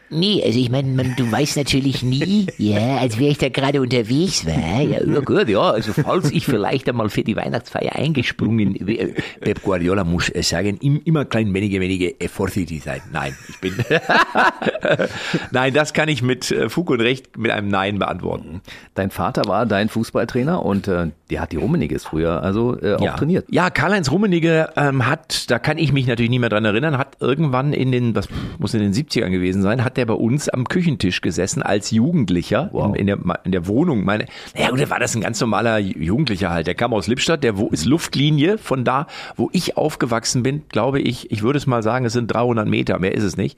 Nee, 0.09 0.43
also 0.45 0.59
ich 0.59 0.69
meine, 0.69 0.89
man- 0.89 1.15
du 1.17 1.31
weißt 1.31 1.57
natürlich 1.57 2.03
nie, 2.03 2.45
ja, 2.57 2.97
als 2.97 3.17
wäre 3.17 3.31
ich 3.31 3.37
da 3.39 3.49
gerade 3.49 3.81
unterwegs 3.81 4.45
war. 4.45 4.53
Ja, 4.83 4.99
Ja 5.03 5.19
gut, 5.21 5.49
ja, 5.49 5.59
also 5.61 5.91
falls 5.93 6.29
ich 6.31 6.45
vielleicht 6.45 6.87
einmal 6.87 7.09
für 7.09 7.23
die 7.23 7.35
Weihnachtsfeier 7.35 7.95
eingesprungen, 7.95 8.75
äh, 8.87 9.13
Pep 9.41 9.63
Guardiola 9.63 10.03
muss 10.03 10.29
äh, 10.29 10.43
sagen, 10.43 10.77
im- 10.81 11.01
immer 11.05 11.25
klein 11.25 11.51
wenige, 11.53 11.81
wenige 11.81 12.19
äh, 12.21 12.27
vorsichtig 12.27 12.83
sein. 12.83 13.01
Nein, 13.11 13.35
ich 13.49 13.59
bin, 13.59 13.73
nein, 15.51 15.73
das 15.73 15.93
kann 15.93 16.09
ich 16.09 16.21
mit 16.21 16.51
äh, 16.51 16.69
Fug 16.69 16.89
und 16.91 17.01
Recht 17.01 17.37
mit 17.37 17.51
einem 17.51 17.67
Nein 17.69 17.99
beantworten. 17.99 18.61
Dein 18.95 19.09
Vater 19.11 19.43
war 19.47 19.65
dein 19.65 19.89
Fußballtrainer 19.89 20.63
und 20.63 20.87
äh, 20.87 21.07
der 21.29 21.41
hat 21.41 21.51
die 21.51 21.57
Rummeniges 21.57 22.05
früher 22.05 22.43
also 22.43 22.79
äh, 22.79 22.95
auch 22.95 23.01
ja. 23.01 23.13
trainiert. 23.15 23.45
Ja, 23.49 23.69
Karl-Heinz 23.69 24.11
Rummenigge 24.11 24.69
ähm, 24.75 25.07
hat, 25.07 25.49
da 25.49 25.59
kann 25.59 25.77
ich 25.77 25.91
mich 25.91 26.07
natürlich 26.07 26.29
nicht 26.29 26.39
mehr 26.39 26.49
dran 26.49 26.65
erinnern, 26.65 26.97
hat 26.97 27.17
irgendwann 27.19 27.73
in 27.73 27.91
den, 27.91 28.15
was 28.15 28.27
muss 28.59 28.73
in 28.73 28.81
den 28.81 28.93
70ern 28.93 29.29
gewesen 29.29 29.61
sein, 29.61 29.83
hat 29.83 29.92
der 29.97 30.05
bei 30.05 30.13
uns 30.13 30.49
am 30.49 30.67
Küchentisch 30.67 31.21
gesessen 31.21 31.61
als 31.61 31.91
Jugendlicher 31.91 32.69
Wow. 32.71 32.95
in, 32.95 33.07
in, 33.07 33.07
der, 33.07 33.39
in 33.43 33.51
der 33.51 33.67
Wohnung. 33.67 34.03
Meine, 34.03 34.25
naja, 34.55 34.69
gut, 34.69 34.79
da 34.81 34.89
war 34.89 34.99
das 34.99 35.15
ein 35.15 35.21
ganz 35.21 35.39
normaler 35.39 35.77
Jugendlicher 35.79 36.49
halt. 36.49 36.67
Der 36.67 36.75
kam 36.75 36.93
aus 36.93 37.07
Lippstadt, 37.07 37.43
der 37.43 37.57
wo 37.57 37.67
ist 37.69 37.85
Luftlinie 37.85 38.57
von 38.57 38.83
da, 38.83 39.07
wo 39.35 39.49
ich 39.53 39.77
aufgewachsen 39.77 40.43
bin, 40.43 40.63
glaube 40.69 40.99
ich, 40.99 41.31
ich 41.31 41.43
würde 41.43 41.57
es 41.57 41.67
mal 41.67 41.83
sagen, 41.83 42.05
es 42.05 42.13
sind 42.13 42.27
300 42.27 42.67
Meter, 42.67 42.99
mehr 42.99 43.13
ist 43.13 43.23
es 43.23 43.37
nicht. 43.37 43.57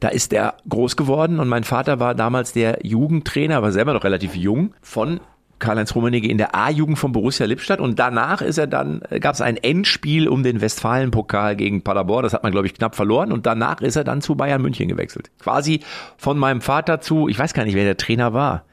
Da 0.00 0.08
ist 0.08 0.32
der 0.32 0.54
groß 0.68 0.96
geworden 0.96 1.40
und 1.40 1.48
mein 1.48 1.64
Vater 1.64 2.00
war 2.00 2.14
damals 2.14 2.52
der 2.52 2.78
Jugendtrainer, 2.82 3.62
war 3.62 3.72
selber 3.72 3.92
noch 3.92 4.04
relativ 4.04 4.34
jung 4.34 4.74
von 4.82 5.20
Karl-Heinz 5.60 5.94
Rummenigge 5.94 6.28
in 6.28 6.38
der 6.38 6.54
A-Jugend 6.54 6.98
von 6.98 7.12
Borussia 7.12 7.46
Lippstadt 7.46 7.80
und 7.80 7.98
danach 7.98 8.42
ist 8.42 8.58
er 8.58 8.66
dann, 8.66 9.02
gab 9.20 9.34
es 9.34 9.40
ein 9.40 9.56
Endspiel 9.56 10.28
um 10.28 10.42
den 10.42 10.60
Westfalen-Pokal 10.60 11.54
gegen 11.54 11.82
Paderborn, 11.82 12.24
das 12.24 12.32
hat 12.32 12.42
man 12.42 12.52
glaube 12.52 12.66
ich 12.66 12.74
knapp 12.74 12.96
verloren 12.96 13.30
und 13.30 13.46
danach 13.46 13.80
ist 13.80 13.96
er 13.96 14.04
dann 14.04 14.20
zu 14.20 14.34
Bayern 14.34 14.60
München 14.62 14.88
gewechselt. 14.88 15.30
Quasi 15.38 15.80
von 16.16 16.38
meinem 16.38 16.60
Vater 16.60 17.00
zu, 17.00 17.28
ich 17.28 17.38
weiß 17.38 17.54
gar 17.54 17.64
nicht, 17.64 17.74
wer 17.74 17.84
der 17.84 17.96
Trainer 17.96 18.32
war, 18.32 18.64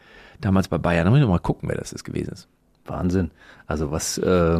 damals 0.42 0.68
bei 0.68 0.78
Bayern, 0.78 1.06
da 1.06 1.12
muss 1.12 1.19
ich 1.19 1.25
noch 1.25 1.31
mal 1.31 1.39
gucken, 1.39 1.69
wer 1.69 1.78
das 1.78 1.94
ist 1.94 2.04
gewesen 2.04 2.31
ist. 2.31 2.48
Wahnsinn. 2.86 3.31
Also 3.68 3.92
was 3.92 4.18
äh, 4.18 4.60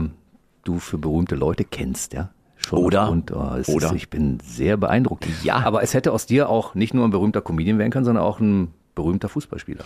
du 0.64 0.80
für 0.80 0.98
berühmte 0.98 1.36
Leute 1.36 1.64
kennst, 1.64 2.14
ja. 2.14 2.30
Schon 2.58 2.80
Oder? 2.80 3.10
Und 3.10 3.32
oh, 3.32 3.56
Oder? 3.68 3.88
Ist, 3.88 3.94
ich 3.94 4.10
bin 4.10 4.40
sehr 4.44 4.78
beeindruckt. 4.78 5.28
Ja. 5.44 5.58
Aber 5.58 5.84
es 5.84 5.94
hätte 5.94 6.12
aus 6.12 6.26
dir 6.26 6.50
auch 6.50 6.76
nicht 6.76 6.94
nur 6.94 7.06
ein 7.06 7.12
berühmter 7.12 7.42
Comedian 7.42 7.78
werden 7.78 7.92
können, 7.92 8.06
sondern 8.06 8.24
auch 8.24 8.40
ein 8.40 8.74
berühmter 8.96 9.30
Fußballspieler. 9.30 9.84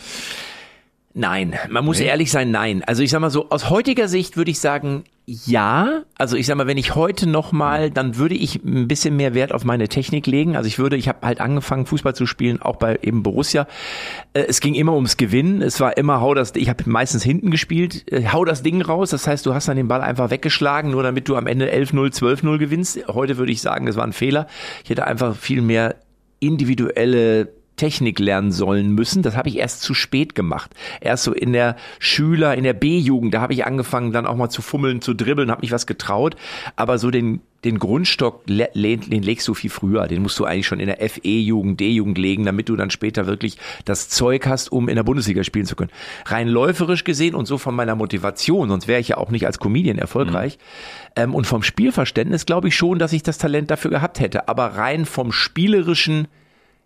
Nein, 1.13 1.55
man 1.69 1.83
muss 1.83 1.99
ehrlich 1.99 2.31
sein, 2.31 2.51
nein. 2.51 2.83
Also 2.85 3.03
ich 3.03 3.09
sag 3.09 3.19
mal 3.19 3.29
so, 3.29 3.49
aus 3.49 3.69
heutiger 3.69 4.07
Sicht 4.07 4.37
würde 4.37 4.51
ich 4.51 4.59
sagen, 4.59 5.03
ja. 5.25 6.03
Also 6.17 6.37
ich 6.37 6.45
sag 6.45 6.55
mal, 6.55 6.67
wenn 6.67 6.77
ich 6.77 6.95
heute 6.95 7.27
noch 7.27 7.51
mal, 7.51 7.91
dann 7.91 8.17
würde 8.17 8.35
ich 8.35 8.63
ein 8.63 8.87
bisschen 8.87 9.15
mehr 9.17 9.33
Wert 9.33 9.53
auf 9.53 9.65
meine 9.65 9.87
Technik 9.87 10.25
legen. 10.25 10.55
Also 10.55 10.67
ich 10.67 10.79
würde, 10.79 10.95
ich 10.95 11.07
habe 11.09 11.25
halt 11.27 11.41
angefangen 11.41 11.85
Fußball 11.85 12.15
zu 12.15 12.25
spielen, 12.25 12.61
auch 12.61 12.77
bei 12.77 12.97
eben 13.01 13.23
Borussia. 13.23 13.67
Äh, 14.33 14.43
Es 14.47 14.61
ging 14.61 14.73
immer 14.73 14.93
ums 14.93 15.17
Gewinnen. 15.17 15.61
Es 15.61 15.79
war 15.79 15.97
immer 15.97 16.21
hau 16.21 16.33
das, 16.33 16.53
ich 16.55 16.69
habe 16.69 16.89
meistens 16.89 17.23
hinten 17.23 17.51
gespielt, 17.51 18.09
äh, 18.11 18.27
hau 18.29 18.45
das 18.45 18.63
Ding 18.63 18.81
raus. 18.81 19.09
Das 19.09 19.27
heißt, 19.27 19.45
du 19.45 19.53
hast 19.53 19.67
dann 19.67 19.77
den 19.77 19.89
Ball 19.89 20.01
einfach 20.01 20.31
weggeschlagen, 20.31 20.91
nur 20.91 21.03
damit 21.03 21.27
du 21.27 21.35
am 21.35 21.45
Ende 21.47 21.71
11-0, 21.71 22.13
12-0 22.17 22.57
gewinnst. 22.57 22.99
Heute 23.07 23.37
würde 23.37 23.51
ich 23.51 23.61
sagen, 23.61 23.85
das 23.85 23.95
war 23.97 24.05
ein 24.05 24.13
Fehler. 24.13 24.47
Ich 24.83 24.89
hätte 24.89 25.05
einfach 25.07 25.35
viel 25.35 25.61
mehr 25.61 25.95
individuelle 26.39 27.49
Technik 27.81 28.19
lernen 28.19 28.51
sollen 28.51 28.93
müssen. 28.93 29.23
Das 29.23 29.35
habe 29.35 29.49
ich 29.49 29.57
erst 29.57 29.81
zu 29.81 29.95
spät 29.95 30.35
gemacht. 30.35 30.69
Erst 30.99 31.23
so 31.23 31.33
in 31.33 31.51
der 31.51 31.77
Schüler, 31.97 32.53
in 32.55 32.63
der 32.63 32.73
B-Jugend, 32.73 33.33
da 33.33 33.41
habe 33.41 33.53
ich 33.53 33.65
angefangen, 33.65 34.11
dann 34.11 34.27
auch 34.27 34.35
mal 34.35 34.51
zu 34.51 34.61
fummeln, 34.61 35.01
zu 35.01 35.15
dribbeln, 35.15 35.49
habe 35.49 35.61
mich 35.61 35.71
was 35.71 35.87
getraut. 35.87 36.35
Aber 36.75 36.99
so 36.99 37.09
den, 37.09 37.41
den 37.63 37.79
Grundstock, 37.79 38.45
den 38.45 39.23
legst 39.23 39.47
du 39.47 39.55
viel 39.55 39.71
früher. 39.71 40.07
Den 40.07 40.21
musst 40.21 40.37
du 40.37 40.45
eigentlich 40.45 40.67
schon 40.67 40.79
in 40.79 40.85
der 40.85 40.97
FE-Jugend, 41.09 41.79
D-Jugend 41.79 42.19
legen, 42.19 42.45
damit 42.45 42.69
du 42.69 42.75
dann 42.75 42.91
später 42.91 43.25
wirklich 43.25 43.57
das 43.83 44.09
Zeug 44.09 44.45
hast, 44.45 44.71
um 44.71 44.87
in 44.87 44.95
der 44.95 45.03
Bundesliga 45.03 45.43
spielen 45.43 45.65
zu 45.65 45.75
können. 45.75 45.91
Rein 46.27 46.49
läuferisch 46.49 47.03
gesehen 47.03 47.33
und 47.33 47.47
so 47.47 47.57
von 47.57 47.73
meiner 47.73 47.95
Motivation, 47.95 48.69
sonst 48.69 48.87
wäre 48.87 49.01
ich 49.01 49.07
ja 49.07 49.17
auch 49.17 49.31
nicht 49.31 49.47
als 49.47 49.57
Comedian 49.57 49.97
erfolgreich. 49.97 50.59
Ähm, 51.15 51.33
und 51.33 51.47
vom 51.47 51.63
Spielverständnis 51.63 52.45
glaube 52.45 52.67
ich 52.67 52.75
schon, 52.75 52.99
dass 52.99 53.11
ich 53.11 53.23
das 53.23 53.39
Talent 53.39 53.71
dafür 53.71 53.89
gehabt 53.89 54.19
hätte. 54.19 54.47
Aber 54.47 54.67
rein 54.67 55.05
vom 55.07 55.31
spielerischen 55.31 56.27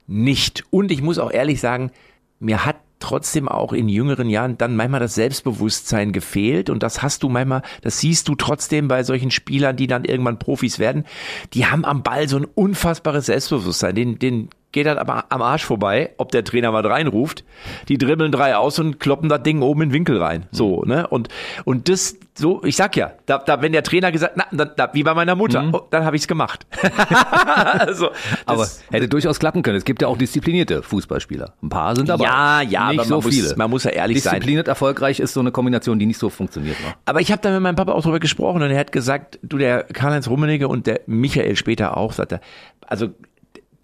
nicht. 0.08 0.64
Und 0.70 0.92
ich 0.92 1.02
muss 1.02 1.20
auch 1.20 1.32
ehrlich 1.32 1.60
sagen, 1.60 1.92
mir 2.40 2.66
hat 2.66 2.78
trotzdem 3.00 3.48
auch 3.48 3.74
in 3.74 3.90
jüngeren 3.90 4.30
Jahren 4.30 4.58
dann 4.58 4.76
manchmal 4.76 5.00
das 5.00 5.16
Selbstbewusstsein 5.16 6.12
gefehlt. 6.12 6.70
Und 6.70 6.82
das 6.84 7.02
hast 7.02 7.24
du 7.24 7.30
manchmal, 7.30 7.62
das 7.82 8.00
siehst 8.00 8.28
du 8.28 8.36
trotzdem 8.36 8.88
bei 8.88 9.04
solchen 9.04 9.32
Spielern, 9.32 9.76
die 9.76 9.88
dann 9.88 10.06
irgendwann 10.06 10.40
Profis 10.40 10.80
werden, 10.80 11.06
die 11.54 11.66
haben 11.66 11.86
am 11.86 12.04
Ball 12.04 12.28
so 12.28 12.38
ein 12.38 12.46
unfassbares 12.46 13.28
Selbstbewusstsein, 13.28 13.96
den, 13.96 14.20
den 14.20 14.50
geht 14.76 14.86
das 14.86 14.98
aber 14.98 15.24
am 15.30 15.42
Arsch 15.42 15.64
vorbei, 15.64 16.12
ob 16.18 16.32
der 16.32 16.44
Trainer 16.44 16.74
was 16.74 16.86
reinruft. 16.86 17.46
Die 17.88 17.98
dribbeln 17.98 18.32
drei 18.34 18.58
aus 18.58 18.78
und 18.78 19.00
kloppen 19.00 19.30
das 19.30 19.42
Ding 19.42 19.62
oben 19.62 19.84
in 19.84 19.90
den 19.90 19.94
Winkel 19.94 20.22
rein. 20.22 20.48
So, 20.52 20.84
ne? 20.84 21.08
Und, 21.08 21.30
und 21.64 21.88
das, 21.88 22.18
so, 22.34 22.62
ich 22.66 22.76
sag 22.76 22.98
ja, 22.98 23.14
da, 23.26 23.38
da, 23.38 23.62
wenn 23.62 23.72
der 23.72 23.84
Trainer 23.84 24.12
gesagt, 24.12 24.34
na, 24.36 24.46
da, 24.52 24.66
da, 24.66 24.90
wie 24.94 25.04
bei 25.04 25.14
meiner 25.14 25.36
Mutter, 25.36 25.70
oh, 25.72 25.80
dann 25.90 26.04
habe 26.04 26.18
ich's 26.18 26.28
gemacht. 26.28 26.68
also, 27.64 28.10
Aber 28.46 28.68
hätte 28.92 29.08
durchaus 29.08 29.40
klappen 29.40 29.64
können. 29.64 29.78
Es 29.78 29.86
gibt 29.86 30.02
ja 30.02 30.10
auch 30.10 30.18
disziplinierte 30.18 30.84
Fußballspieler. 30.84 31.54
Ein 31.64 31.70
paar 31.70 31.96
sind 31.96 32.10
dabei. 32.10 32.26
Ja, 32.26 32.62
ja, 32.62 32.90
nicht 32.90 33.00
aber 33.00 33.08
so 33.08 33.16
man 33.16 33.24
muss- 33.24 33.34
viele. 33.34 33.56
man 33.56 33.70
muss 33.70 33.84
ja 33.86 33.92
ehrlich 33.92 34.22
sein. 34.22 34.34
Diszipliniert 34.34 34.68
erfolgreich 34.68 35.22
ist 35.22 35.34
so 35.34 35.40
eine 35.40 35.54
Kombination, 35.54 36.00
die 36.00 36.06
nicht 36.06 36.20
so 36.20 36.30
funktioniert. 36.30 36.78
Ne? 36.82 36.94
Aber 37.06 37.22
ich 37.22 37.32
habe 37.32 37.42
da 37.42 37.50
mit 37.50 37.62
meinem 37.62 37.78
Papa 37.78 37.94
auch 37.94 38.04
drüber 38.04 38.20
gesprochen 38.20 38.62
und 38.62 38.70
er 38.72 38.78
hat 38.78 38.92
gesagt, 38.92 39.40
du, 39.42 39.58
der 39.58 39.84
Karl-Heinz 39.84 40.28
Rummenigge 40.28 40.68
und 40.68 40.86
der 40.86 41.00
Michael 41.06 41.56
später 41.56 41.96
auch, 41.96 42.12
sagt 42.12 42.34
er, 42.34 42.42
also 42.86 43.12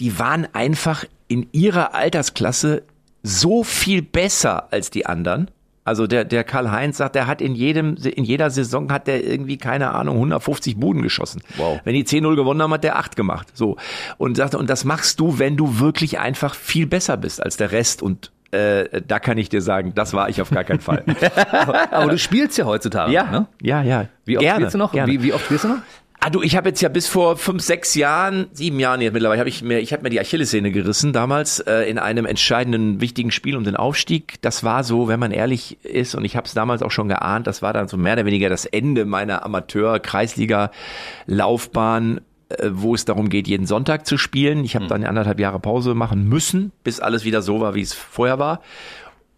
die 0.02 0.18
waren 0.18 0.48
einfach 0.54 1.06
in 1.28 1.48
ihrer 1.52 1.94
Altersklasse 1.94 2.84
so 3.24 3.64
viel 3.64 4.02
besser 4.02 4.74
als 4.74 4.90
die 4.90 5.06
anderen. 5.06 5.50
Also 5.84 6.08
der, 6.08 6.26
der 6.26 6.44
Karl-Heinz 6.44 6.98
sagt, 6.98 7.16
der 7.16 7.28
hat 7.28 7.40
in 7.40 7.54
jedem, 7.54 7.96
in 7.96 8.24
jeder 8.24 8.50
Saison 8.50 8.92
hat 8.92 9.06
der 9.08 9.24
irgendwie, 9.24 9.58
keine 9.58 9.92
Ahnung, 9.92 10.16
150 10.16 10.78
Buden 10.78 11.04
geschossen. 11.04 11.42
Wow. 11.58 11.82
Wenn 11.84 11.94
die 11.94 12.04
10-0 12.04 12.36
gewonnen 12.36 12.62
haben, 12.62 12.74
hat 12.74 12.84
der 12.84 12.98
8 12.98 13.16
gemacht. 13.16 13.48
So. 13.54 13.78
Und 14.18 14.38
sagt, 14.38 14.56
und 14.56 14.70
das 14.70 14.86
machst 14.86 15.20
du, 15.20 15.38
wenn 15.38 15.56
du 15.56 15.80
wirklich 15.80 16.20
einfach 16.20 16.56
viel 16.56 16.88
besser 16.88 17.18
bist 17.18 17.42
als 17.42 17.58
der 17.58 17.72
Rest. 17.72 18.02
Und 18.02 18.32
äh, 18.52 19.02
da 19.08 19.20
kann 19.20 19.38
ich 19.38 19.50
dir 19.50 19.62
sagen, 19.62 19.94
das 19.96 20.14
war 20.14 20.30
ich 20.30 20.42
auf 20.42 20.50
gar 20.50 20.64
keinen 20.64 20.82
Fall. 20.82 21.04
Aber 21.92 22.12
du 22.12 22.18
spielst 22.18 22.58
ja 22.58 22.66
heutzutage. 22.66 23.12
ja, 23.12 23.24
Ne? 23.32 23.48
ja, 23.62 23.82
ja. 23.82 24.08
Wie 24.26 24.38
oft 24.38 24.44
Gerne, 24.44 24.60
spielst 24.62 24.74
du 24.74 24.78
noch? 24.78 24.94
Wie, 24.94 25.24
wie 25.24 25.34
oft 25.34 25.46
spielst 25.46 25.64
du 25.64 25.70
noch? 25.70 25.78
Ah, 26.24 26.30
du, 26.30 26.44
ich 26.44 26.56
habe 26.56 26.70
jetzt 26.70 26.82
ja 26.82 26.90
bis 26.90 27.08
vor 27.08 27.36
fünf, 27.36 27.64
sechs 27.64 27.96
Jahren, 27.96 28.46
sieben 28.54 28.80
Jahren 28.80 29.02
jetzt 29.02 29.14
mittlerweile, 29.14 29.40
habe 29.40 29.50
ich 29.50 29.64
mir, 29.64 29.80
ich 29.80 29.92
habe 29.92 30.04
mir 30.04 30.12
die 30.12 30.20
Achillessehne 30.20 30.70
gerissen 30.70 31.14
damals 31.14 31.62
äh, 31.62 31.90
in 31.90 31.98
einem 31.98 32.28
entscheidenden, 32.28 33.02
wichtigen 33.02 33.32
Spiel 33.32 33.58
um 33.58 33.64
den 33.64 33.76
Aufstieg. 33.76 34.40
Das 34.42 34.64
war 34.64 34.84
so, 34.84 35.08
wenn 35.08 35.20
man 35.20 35.32
ehrlich 35.32 35.84
ist, 35.84 36.14
und 36.14 36.24
ich 36.24 36.36
habe 36.36 36.46
es 36.46 36.54
damals 36.54 36.84
auch 36.84 36.92
schon 36.92 37.08
geahnt, 37.08 37.48
das 37.48 37.64
war 37.64 37.74
dann 37.74 37.88
so 37.88 37.98
mehr 37.98 38.14
oder 38.14 38.26
weniger 38.26 38.50
das 38.50 38.66
Ende 38.66 39.06
meiner 39.06 39.44
Amateur-Kreisliga-Laufbahn 39.44 42.22
äh, 42.50 42.70
wo 42.72 42.94
es 42.94 43.06
darum 43.06 43.30
geht, 43.30 43.48
jeden 43.48 43.66
Sonntag 43.66 44.06
zu 44.06 44.20
spielen. 44.20 44.64
Ich 44.64 44.76
habe 44.76 44.86
dann 44.86 45.04
anderthalb 45.04 45.40
Jahre 45.40 45.60
Pause 45.60 45.96
machen 45.96 46.30
müssen, 46.30 46.72
bis 46.84 47.00
alles 47.00 47.26
wieder 47.26 47.42
so 47.42 47.62
war, 47.62 47.74
wie 47.74 47.82
es 47.82 47.94
vorher 47.94 48.38
war. 48.38 48.62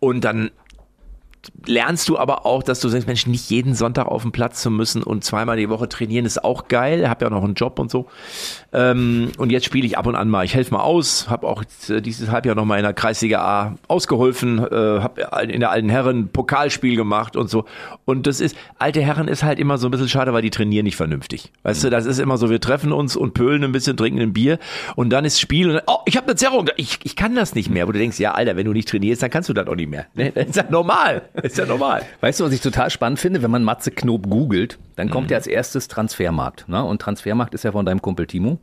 Und 0.02 0.25
dann 0.25 0.52
lernst 1.66 2.10
du 2.10 2.18
aber 2.18 2.46
auch, 2.46 2.64
dass 2.64 2.80
du 2.80 2.90
sagst, 2.90 3.08
Mensch, 3.08 3.28
nicht 3.28 3.50
jeden 3.50 3.76
Sonntag 3.76 4.08
auf 4.08 4.22
den 4.22 4.32
Platz 4.32 4.62
zu 4.62 4.72
müssen 4.72 5.04
und 5.04 5.24
zweimal 5.24 5.58
die 5.58 5.70
Woche 5.70 5.90
trainieren 5.90 6.26
ist 6.26 6.44
auch 6.44 6.68
geil. 6.68 7.10
Hab 7.10 7.22
ja 7.22 7.30
noch 7.30 7.44
einen 7.44 7.54
Job 7.54 7.80
und 7.80 7.92
so. 7.92 8.08
Ähm, 8.72 9.32
und 9.38 9.52
jetzt 9.52 9.66
spiele 9.66 9.86
ich 9.86 9.98
ab 9.98 10.08
und 10.08 10.16
an 10.16 10.30
mal. 10.30 10.46
Ich 10.46 10.56
helfe 10.56 10.74
mal 10.74 10.82
aus. 10.82 11.30
Habe 11.30 11.48
auch 11.48 11.64
äh, 11.90 12.02
dieses 12.02 12.32
Halbjahr 12.32 12.56
noch 12.56 12.66
mal 12.66 12.78
in 12.78 12.84
der 12.84 12.94
Kreisliga 12.94 13.42
A 13.42 13.76
ausgeholfen. 13.88 14.60
Äh, 14.60 15.02
habe 15.02 15.22
in 15.52 15.60
der 15.60 15.72
alten 15.72 15.90
Herren 15.90 16.30
Pokalspiel 16.30 16.96
gemacht 16.96 17.36
und 17.36 17.50
so. 17.50 17.66
Und 18.06 18.28
das 18.28 18.40
ist 18.40 18.56
alte 18.80 19.02
Herren 19.02 19.28
ist 19.28 19.44
halt 19.44 19.60
immer 19.60 19.78
so 19.78 19.88
ein 19.88 19.92
bisschen 19.92 20.10
schade, 20.10 20.34
weil 20.34 20.42
die 20.42 20.50
trainieren 20.50 20.86
nicht 20.86 20.96
vernünftig. 20.96 21.52
Weißt 21.64 21.84
du, 21.84 21.90
das 21.90 22.06
ist 22.06 22.20
immer 22.20 22.38
so. 22.38 22.50
Wir 22.50 22.62
treffen 22.62 22.92
uns 22.92 23.16
und 23.16 23.34
pölen 23.34 23.64
ein 23.64 23.72
bisschen, 23.72 23.98
trinken 23.98 24.22
ein 24.22 24.34
Bier 24.34 24.60
und 24.96 25.10
dann 25.10 25.26
ist 25.26 25.40
Spiel 25.40 25.68
und 25.70 25.76
dann, 25.76 25.84
oh, 25.88 26.00
ich 26.06 26.18
habe 26.18 26.28
eine 26.28 26.36
Zerrung. 26.36 26.70
Ich, 26.78 27.00
ich 27.04 27.16
kann 27.16 27.36
das 27.36 27.56
nicht 27.56 27.70
mehr. 27.70 27.88
Wo 27.88 27.92
du 27.92 28.00
denkst, 28.00 28.20
ja, 28.20 28.34
Alter, 28.34 28.56
wenn 28.56 28.66
du 28.66 28.74
nicht 28.74 28.90
trainierst, 28.90 29.22
dann 29.22 29.30
kannst 29.30 29.50
du 29.50 29.54
das 29.54 29.68
auch 29.68 29.76
nicht 29.76 29.90
mehr. 29.90 30.06
Ne? 30.16 30.32
Das 30.34 30.48
ist 30.48 30.56
ja 30.56 30.66
normal. 30.70 31.24
Ist 31.42 31.58
ja 31.58 31.66
normal. 31.66 32.04
Weißt 32.22 32.40
du, 32.40 32.44
was 32.46 32.54
ich 32.54 32.62
total 32.62 32.90
spannend 32.90 33.20
finde? 33.20 33.42
Wenn 33.42 33.52
man 33.52 33.63
Matze 33.63 33.92
Knob 33.92 34.30
googelt, 34.30 34.78
dann 34.96 35.08
Mhm. 35.08 35.12
kommt 35.12 35.32
ja 35.32 35.38
als 35.38 35.48
erstes 35.48 35.88
Transfermarkt. 35.88 36.66
Ne? 36.70 36.84
Und 36.84 37.02
Transfermarkt 37.02 37.54
ist 37.56 37.63
ja 37.63 37.72
von 37.72 37.86
deinem 37.86 38.02
Kumpel 38.02 38.28
Timo, 38.28 38.60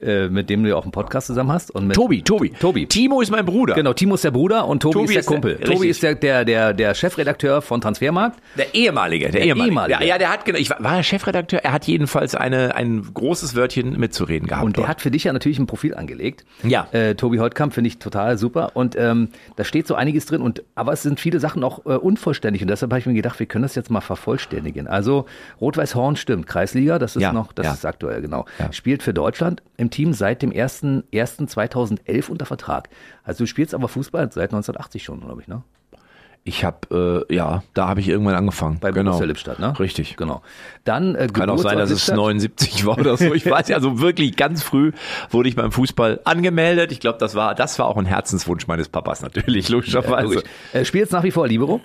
äh, 0.00 0.28
mit 0.28 0.48
dem 0.50 0.62
du 0.62 0.68
ja 0.70 0.76
auch 0.76 0.84
einen 0.84 0.92
Podcast 0.92 1.26
zusammen 1.26 1.52
hast. 1.52 1.70
Und 1.70 1.86
mit 1.88 1.96
Tobi, 1.96 2.22
Tobi. 2.22 2.50
Tobi. 2.50 2.86
Timo 2.86 3.20
ist 3.20 3.30
mein 3.30 3.44
Bruder. 3.44 3.74
Genau, 3.74 3.92
Timo 3.92 4.14
ist 4.14 4.24
der 4.24 4.30
Bruder 4.30 4.66
und 4.66 4.80
Tobi, 4.82 4.92
Tobi 4.94 5.04
ist 5.04 5.10
der 5.14 5.20
ist 5.20 5.26
der- 5.28 5.34
Kumpel. 5.34 5.50
richtig. 5.56 5.74
Tobi 5.74 5.88
ist 5.88 6.02
der, 6.02 6.14
der, 6.14 6.44
der, 6.44 6.72
der 6.74 6.94
Chefredakteur 6.94 7.62
von 7.62 7.80
Transfermarkt. 7.80 8.38
Der 8.56 8.74
ehemalige, 8.74 9.26
der, 9.26 9.32
Der 9.32 9.42
ehemalige. 9.44 9.68
ehemalige. 9.72 10.00
Ja, 10.02 10.06
ja, 10.06 10.18
der 10.18 10.30
hat 10.32 10.44
genau, 10.44 10.58
ich 10.58 10.70
war, 10.70 10.82
war 10.82 10.96
er 10.96 11.02
Chefredakteur, 11.02 11.60
er 11.64 11.72
hat 11.72 11.86
jedenfalls 11.86 12.34
eine, 12.34 12.74
ein 12.74 13.06
großes 13.12 13.54
Wörtchen 13.56 13.98
mitzureden 13.98 14.48
gehabt. 14.48 14.64
Und 14.64 14.76
der 14.76 14.82
dort. 14.82 14.88
hat 14.90 15.00
für 15.00 15.10
dich 15.10 15.24
ja 15.24 15.32
natürlich 15.32 15.58
ein 15.58 15.66
Profil 15.66 15.94
angelegt. 15.94 16.44
Ja. 16.62 16.86
Äh, 16.92 17.14
Tobi 17.14 17.38
Holtkamp 17.38 17.74
finde 17.74 17.88
ich 17.88 17.98
total 17.98 18.38
super. 18.38 18.70
Und 18.74 18.96
ähm, 18.96 19.28
da 19.56 19.64
steht 19.64 19.86
so 19.86 19.94
einiges 19.94 20.26
drin. 20.26 20.40
Und 20.42 20.62
aber 20.74 20.92
es 20.92 21.02
sind 21.02 21.18
viele 21.20 21.40
Sachen 21.40 21.64
auch 21.64 21.84
äh, 21.86 21.90
unvollständig. 21.94 22.62
Und 22.62 22.68
deshalb 22.68 22.92
habe 22.92 23.00
ich 23.00 23.06
mir 23.06 23.14
gedacht, 23.14 23.38
wir 23.38 23.46
können 23.46 23.62
das 23.62 23.74
jetzt 23.74 23.90
mal 23.90 24.00
vervollständigen. 24.00 24.86
Also 24.86 25.26
Rot-Weiß 25.60 25.94
Horn 25.94 26.16
stimmt, 26.16 26.46
Kreisliga, 26.46 26.98
das 26.98 27.16
ist 27.16 27.22
Ja, 27.22 27.32
noch, 27.32 27.52
das 27.52 27.66
ja. 27.66 27.72
ist 27.72 27.84
aktuell, 27.84 28.20
genau. 28.22 28.44
Ja. 28.58 28.72
Spielt 28.72 29.02
für 29.02 29.12
Deutschland 29.14 29.62
im 29.76 29.87
Team 29.90 30.12
seit 30.12 30.42
dem 30.42 30.52
1.1.2011 30.52 32.30
unter 32.30 32.46
Vertrag. 32.46 32.88
Also 33.24 33.44
du 33.44 33.46
spielst 33.46 33.74
aber 33.74 33.88
Fußball 33.88 34.30
seit 34.32 34.50
1980 34.50 35.02
schon, 35.02 35.20
glaube 35.20 35.42
ich, 35.42 35.48
ne? 35.48 35.62
Ich 36.44 36.64
habe, 36.64 37.26
äh, 37.28 37.34
ja, 37.34 37.62
da 37.74 37.88
habe 37.88 38.00
ich 38.00 38.08
irgendwann 38.08 38.34
angefangen. 38.34 38.78
Bei 38.80 38.90
genau. 38.90 39.10
Borussia 39.10 39.26
Lippstadt, 39.26 39.58
ne? 39.58 39.78
Richtig. 39.78 40.16
Genau. 40.16 40.42
Dann 40.84 41.14
äh, 41.14 41.26
Kann 41.26 41.50
auch 41.50 41.58
sein, 41.58 41.76
dass 41.76 41.90
es 41.90 42.06
Geburtsort 42.06 42.34
79 42.34 42.86
war 42.86 42.98
oder 42.98 43.16
so. 43.16 43.34
Ich 43.34 43.44
weiß 43.50 43.68
ja, 43.68 43.76
also 43.76 44.00
wirklich 44.00 44.36
ganz 44.36 44.62
früh 44.62 44.92
wurde 45.30 45.48
ich 45.48 45.56
beim 45.56 45.72
Fußball 45.72 46.20
angemeldet. 46.24 46.90
Ich 46.92 47.00
glaube, 47.00 47.18
das 47.18 47.34
war, 47.34 47.54
das 47.54 47.78
war 47.78 47.86
auch 47.86 47.98
ein 47.98 48.06
Herzenswunsch 48.06 48.66
meines 48.66 48.88
Papas 48.88 49.20
natürlich, 49.20 49.68
logischerweise. 49.68 50.36
Lippstadt. 50.36 50.74
Äh, 50.74 50.84
spielst 50.84 51.12
nach 51.12 51.22
wie 51.22 51.30
vor 51.30 51.46
Libero? 51.46 51.80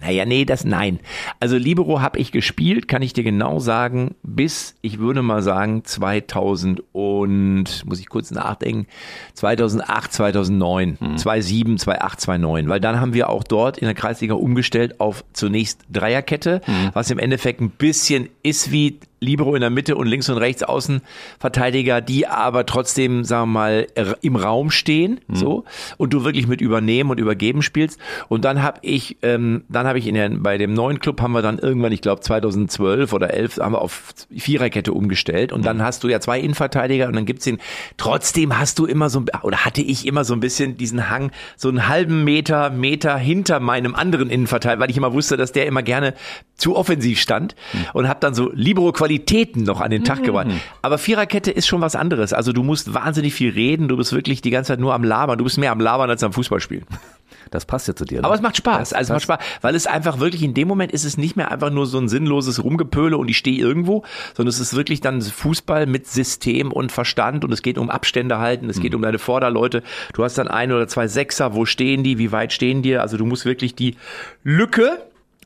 Naja, 0.00 0.26
nee, 0.26 0.44
das 0.44 0.64
nein. 0.64 1.00
Also 1.40 1.56
Libero 1.56 2.02
habe 2.02 2.18
ich 2.18 2.32
gespielt, 2.32 2.88
kann 2.88 3.00
ich 3.00 3.14
dir 3.14 3.24
genau 3.24 3.58
sagen, 3.58 4.14
bis, 4.22 4.76
ich 4.82 4.98
würde 4.98 5.22
mal 5.22 5.42
sagen, 5.42 5.84
2000 5.84 6.82
und, 6.92 7.84
muss 7.86 8.00
ich 8.00 8.08
kurz 8.08 8.30
nachdenken, 8.30 8.86
2008, 9.34 10.12
2009, 10.12 10.98
2007, 11.16 11.78
2008, 11.78 12.20
2009. 12.20 12.68
Weil 12.68 12.80
dann 12.80 13.00
haben 13.00 13.14
wir 13.14 13.30
auch 13.30 13.44
dort 13.44 13.78
in 13.84 13.88
der 13.88 13.94
Kreisliga 13.94 14.34
umgestellt 14.34 15.00
auf 15.00 15.24
zunächst 15.32 15.80
Dreierkette, 15.92 16.60
was 16.92 17.10
im 17.10 17.18
Endeffekt 17.18 17.60
ein 17.60 17.70
bisschen 17.70 18.28
ist 18.42 18.72
wie 18.72 18.98
Libero 19.24 19.54
in 19.54 19.60
der 19.60 19.70
Mitte 19.70 19.96
und 19.96 20.06
links 20.06 20.28
und 20.28 20.38
rechts 20.38 20.62
Außenverteidiger, 20.62 22.00
die 22.00 22.26
aber 22.26 22.66
trotzdem, 22.66 23.24
sagen 23.24 23.52
wir 23.52 23.60
mal, 23.60 23.86
im 24.20 24.36
Raum 24.36 24.70
stehen, 24.70 25.20
so 25.28 25.64
und 25.96 26.12
du 26.12 26.24
wirklich 26.24 26.46
mit 26.46 26.60
übernehmen 26.60 27.10
und 27.10 27.18
übergeben 27.18 27.62
spielst. 27.62 27.98
Und 28.28 28.44
dann 28.44 28.62
habe 28.62 28.78
ich, 28.82 29.18
ähm, 29.22 29.64
dann 29.68 29.86
habe 29.86 29.98
ich 29.98 30.06
in 30.06 30.14
der, 30.14 30.30
bei 30.30 30.58
dem 30.58 30.74
neuen 30.74 30.98
Club 31.00 31.20
haben 31.20 31.32
wir 31.32 31.42
dann 31.42 31.58
irgendwann, 31.58 31.92
ich 31.92 32.00
glaube 32.00 32.20
2012 32.20 33.12
oder 33.12 33.32
11, 33.32 33.58
haben 33.58 33.72
wir 33.72 33.82
auf 33.82 34.14
Viererkette 34.30 34.92
umgestellt 34.92 35.52
und 35.52 35.64
dann 35.64 35.82
hast 35.82 36.04
du 36.04 36.08
ja 36.08 36.20
zwei 36.20 36.40
Innenverteidiger 36.40 37.06
und 37.06 37.16
dann 37.16 37.26
gibt's 37.26 37.44
den. 37.44 37.58
Trotzdem 37.96 38.58
hast 38.58 38.78
du 38.78 38.86
immer 38.86 39.10
so 39.10 39.20
ein- 39.20 39.26
oder 39.42 39.64
hatte 39.64 39.82
ich 39.82 40.06
immer 40.06 40.24
so 40.24 40.34
ein 40.34 40.40
bisschen 40.40 40.76
diesen 40.76 41.10
Hang, 41.10 41.30
so 41.56 41.68
einen 41.68 41.88
halben 41.88 42.24
Meter 42.24 42.70
Meter 42.70 43.16
hinter 43.16 43.60
meinem 43.60 43.94
anderen 43.94 44.30
Innenverteidiger, 44.30 44.80
weil 44.80 44.90
ich 44.90 44.96
immer 44.96 45.12
wusste, 45.12 45.36
dass 45.36 45.52
der 45.52 45.66
immer 45.66 45.82
gerne 45.82 46.14
zu 46.56 46.76
offensiv 46.76 47.20
stand 47.20 47.54
und 47.94 48.08
habe 48.08 48.20
dann 48.20 48.34
so 48.34 48.50
Libero-Qualitäten 49.14 49.62
noch 49.62 49.80
an 49.80 49.90
den 49.90 50.04
Tag 50.04 50.22
gebracht. 50.22 50.48
Aber 50.82 50.98
Viererkette 50.98 51.50
ist 51.50 51.66
schon 51.66 51.80
was 51.80 51.96
anderes. 51.96 52.32
Also 52.32 52.52
du 52.52 52.62
musst 52.62 52.94
wahnsinnig 52.94 53.34
viel 53.34 53.50
reden, 53.50 53.88
du 53.88 53.96
bist 53.96 54.12
wirklich 54.12 54.42
die 54.42 54.50
ganze 54.50 54.68
Zeit 54.68 54.80
nur 54.80 54.94
am 54.94 55.04
Labern. 55.04 55.38
Du 55.38 55.44
bist 55.44 55.58
mehr 55.58 55.72
am 55.72 55.80
Labern 55.80 56.10
als 56.10 56.22
am 56.22 56.32
Fußballspielen. 56.32 56.84
Das 57.50 57.66
passt 57.66 57.86
ja 57.88 57.94
zu 57.94 58.04
dir. 58.04 58.20
Ne? 58.20 58.24
Aber 58.24 58.34
es 58.34 58.40
macht 58.40 58.56
Spaß. 58.56 58.90
Das 58.90 58.92
Also 58.92 59.12
es 59.12 59.16
macht 59.16 59.22
Spaß, 59.22 59.38
weil 59.60 59.74
es 59.74 59.86
einfach 59.86 60.18
wirklich 60.18 60.42
in 60.42 60.54
dem 60.54 60.66
Moment 60.66 60.92
ist 60.92 61.04
es 61.04 61.16
nicht 61.16 61.36
mehr 61.36 61.52
einfach 61.52 61.70
nur 61.70 61.86
so 61.86 61.98
ein 61.98 62.08
sinnloses 62.08 62.62
Rumgepöle 62.62 63.16
und 63.16 63.28
ich 63.28 63.38
stehe 63.38 63.58
irgendwo, 63.58 64.04
sondern 64.34 64.50
es 64.50 64.60
ist 64.60 64.74
wirklich 64.74 65.00
dann 65.00 65.20
Fußball 65.20 65.86
mit 65.86 66.06
System 66.06 66.72
und 66.72 66.90
Verstand 66.90 67.44
und 67.44 67.52
es 67.52 67.62
geht 67.62 67.78
um 67.78 67.90
Abstände 67.90 68.38
halten, 68.38 68.68
es 68.70 68.80
geht 68.80 68.94
um 68.94 69.02
deine 69.02 69.18
Vorderleute. 69.18 69.82
Du 70.14 70.24
hast 70.24 70.38
dann 70.38 70.48
ein 70.48 70.72
oder 70.72 70.88
zwei 70.88 71.06
Sechser, 71.06 71.54
wo 71.54 71.64
stehen 71.64 72.02
die, 72.02 72.18
wie 72.18 72.32
weit 72.32 72.52
stehen 72.52 72.82
die? 72.82 72.96
Also 72.96 73.16
du 73.16 73.26
musst 73.26 73.44
wirklich 73.44 73.74
die 73.74 73.96
Lücke 74.42 74.98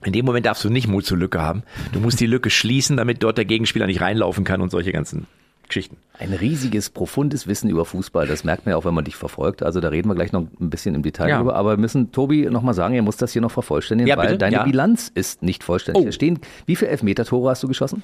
in 0.05 0.12
dem 0.12 0.25
Moment 0.25 0.47
darfst 0.47 0.64
du 0.64 0.71
nicht 0.71 0.88
Mut 0.88 1.05
zur 1.07 1.19
Lücke 1.19 1.40
haben. 1.43 1.62
Du 1.93 2.00
musst 2.00 2.21
die 2.21 2.26
Lücke 2.26 2.50
schließen, 2.50 2.97
damit 2.97 3.23
dort 3.23 3.37
der 3.38 3.45
Gegenspieler 3.45 3.87
nicht 3.87 4.00
reinlaufen 4.00 4.45
kann 4.45 4.61
und 4.61 4.71
solche 4.71 4.93
ganzen 4.93 5.26
Geschichten. 5.67 5.97
Ein 6.19 6.33
riesiges, 6.33 6.88
profundes 6.88 7.47
Wissen 7.47 7.69
über 7.69 7.85
Fußball. 7.85 8.26
Das 8.26 8.43
merkt 8.43 8.64
man 8.64 8.71
ja 8.73 8.76
auch, 8.78 8.87
wenn 8.87 8.95
man 8.95 9.05
dich 9.05 9.17
verfolgt. 9.17 9.62
Also 9.62 9.81
da 9.81 9.88
reden 9.88 10.09
wir 10.09 10.14
gleich 10.14 10.33
noch 10.33 10.47
ein 10.61 10.71
bisschen 10.71 10.95
im 10.95 11.02
Detail 11.02 11.28
Ja. 11.28 11.37
drüber. 11.38 11.57
Aber 11.57 11.73
wir 11.73 11.76
müssen 11.76 12.11
Tobi 12.11 12.49
nochmal 12.49 12.73
sagen, 12.75 12.95
er 12.95 13.02
muss 13.02 13.19
das 13.19 13.33
hier 13.33 13.43
noch 13.43 13.50
vervollständigen, 13.50 14.09
Ja, 14.09 14.17
weil 14.17 14.26
bitte? 14.28 14.38
deine 14.38 14.57
Ja. 14.57 14.64
Bilanz 14.64 15.11
ist 15.14 15.43
nicht 15.43 15.62
vollständig. 15.62 16.02
Oh. 16.02 16.07
Da 16.07 16.12
stehen, 16.12 16.38
wie 16.64 16.75
viele 16.76 16.90
Elfmeter-Tore 16.93 17.50
hast 17.50 17.62
du 17.62 17.69
geschossen? 17.69 18.02